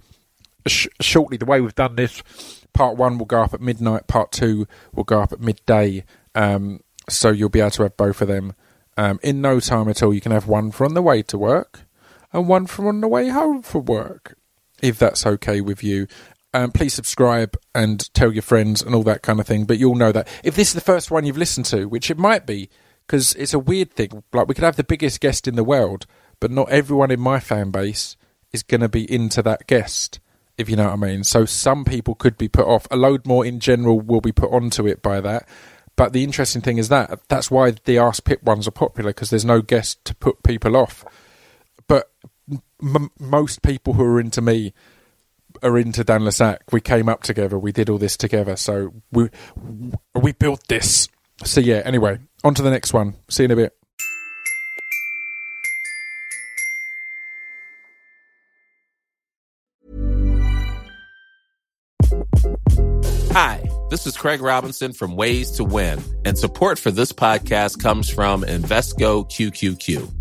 sh- 0.65 0.87
shortly. 1.01 1.35
The 1.35 1.45
way 1.45 1.59
we've 1.59 1.75
done 1.75 1.97
this, 1.97 2.23
part 2.73 2.95
one 2.95 3.17
will 3.17 3.25
go 3.25 3.41
up 3.41 3.53
at 3.53 3.59
midnight, 3.59 4.07
part 4.07 4.31
two 4.31 4.65
will 4.93 5.03
go 5.03 5.21
up 5.21 5.33
at 5.33 5.41
midday. 5.41 6.05
Um, 6.35 6.79
so 7.09 7.29
you'll 7.29 7.49
be 7.49 7.59
able 7.59 7.71
to 7.71 7.83
have 7.83 7.97
both 7.97 8.21
of 8.21 8.29
them 8.29 8.55
um, 8.95 9.19
in 9.21 9.41
no 9.41 9.59
time 9.59 9.89
at 9.89 10.01
all. 10.01 10.13
You 10.13 10.21
can 10.21 10.31
have 10.31 10.47
one 10.47 10.71
for 10.71 10.85
on 10.85 10.93
the 10.93 11.01
way 11.01 11.21
to 11.23 11.37
work 11.37 11.81
and 12.31 12.47
one 12.47 12.65
for 12.65 12.87
on 12.87 13.01
the 13.01 13.09
way 13.09 13.27
home 13.27 13.61
from 13.61 13.85
work, 13.85 14.37
if 14.81 14.97
that's 14.97 15.25
okay 15.25 15.59
with 15.59 15.83
you. 15.83 16.07
Um, 16.53 16.71
please 16.71 16.93
subscribe 16.93 17.57
and 17.73 18.13
tell 18.13 18.33
your 18.33 18.41
friends 18.41 18.81
and 18.81 18.93
all 18.93 19.03
that 19.03 19.21
kind 19.21 19.39
of 19.39 19.47
thing. 19.47 19.65
But 19.65 19.77
you'll 19.77 19.95
know 19.95 20.11
that 20.11 20.27
if 20.43 20.55
this 20.55 20.69
is 20.69 20.73
the 20.73 20.81
first 20.81 21.09
one 21.09 21.25
you've 21.25 21.37
listened 21.37 21.65
to, 21.67 21.85
which 21.85 22.11
it 22.11 22.17
might 22.17 22.45
be, 22.45 22.69
because 23.07 23.33
it's 23.35 23.53
a 23.53 23.59
weird 23.59 23.91
thing. 23.91 24.23
Like 24.33 24.47
we 24.47 24.55
could 24.55 24.63
have 24.63 24.75
the 24.75 24.83
biggest 24.83 25.19
guest 25.21 25.47
in 25.47 25.55
the 25.55 25.63
world, 25.63 26.05
but 26.39 26.51
not 26.51 26.69
everyone 26.69 27.11
in 27.11 27.19
my 27.19 27.39
fan 27.39 27.71
base 27.71 28.15
is 28.51 28.63
going 28.63 28.81
to 28.81 28.89
be 28.89 29.11
into 29.11 29.41
that 29.43 29.67
guest. 29.67 30.19
If 30.57 30.69
you 30.69 30.75
know 30.75 30.85
what 30.85 30.93
I 30.93 30.97
mean. 30.97 31.23
So 31.23 31.45
some 31.45 31.85
people 31.85 32.15
could 32.15 32.37
be 32.37 32.47
put 32.47 32.67
off. 32.67 32.87
A 32.91 32.95
load 32.95 33.25
more 33.25 33.45
in 33.45 33.59
general 33.59 33.99
will 33.99 34.21
be 34.21 34.31
put 34.31 34.51
onto 34.51 34.85
it 34.85 35.01
by 35.01 35.19
that. 35.21 35.47
But 35.95 36.13
the 36.13 36.23
interesting 36.23 36.61
thing 36.61 36.77
is 36.77 36.89
that 36.89 37.19
that's 37.27 37.49
why 37.49 37.71
the 37.71 37.97
Ask 37.97 38.23
Pip 38.23 38.43
ones 38.43 38.67
are 38.67 38.71
popular 38.71 39.09
because 39.11 39.29
there's 39.29 39.45
no 39.45 39.61
guest 39.61 40.03
to 40.05 40.15
put 40.15 40.43
people 40.43 40.75
off. 40.75 41.03
But 41.87 42.11
m- 42.81 43.11
most 43.19 43.61
people 43.61 43.93
who 43.93 44.03
are 44.03 44.19
into 44.19 44.41
me 44.41 44.73
are 45.61 45.77
into 45.77 46.03
Dan 46.03 46.25
le 46.25 46.31
Sac. 46.31 46.61
We 46.71 46.81
came 46.81 47.09
up 47.09 47.23
together. 47.23 47.57
We 47.57 47.71
did 47.71 47.89
all 47.89 47.97
this 47.97 48.17
together. 48.17 48.55
So 48.55 48.93
we 49.11 49.29
we 50.15 50.31
built 50.33 50.67
this. 50.67 51.07
So 51.43 51.61
yeah. 51.61 51.81
Anyway, 51.85 52.19
on 52.43 52.53
to 52.55 52.61
the 52.61 52.71
next 52.71 52.93
one. 52.93 53.15
See 53.29 53.43
you 53.43 53.45
in 53.45 53.51
a 53.51 53.55
bit. 53.55 53.77
Hi, 63.33 63.63
this 63.89 64.05
is 64.05 64.17
Craig 64.17 64.41
Robinson 64.41 64.91
from 64.91 65.15
Ways 65.15 65.51
to 65.51 65.63
Win, 65.63 66.03
and 66.25 66.37
support 66.37 66.77
for 66.77 66.91
this 66.91 67.13
podcast 67.13 67.81
comes 67.81 68.09
from 68.09 68.43
Invesco 68.43 69.25
QQQ. 69.25 70.20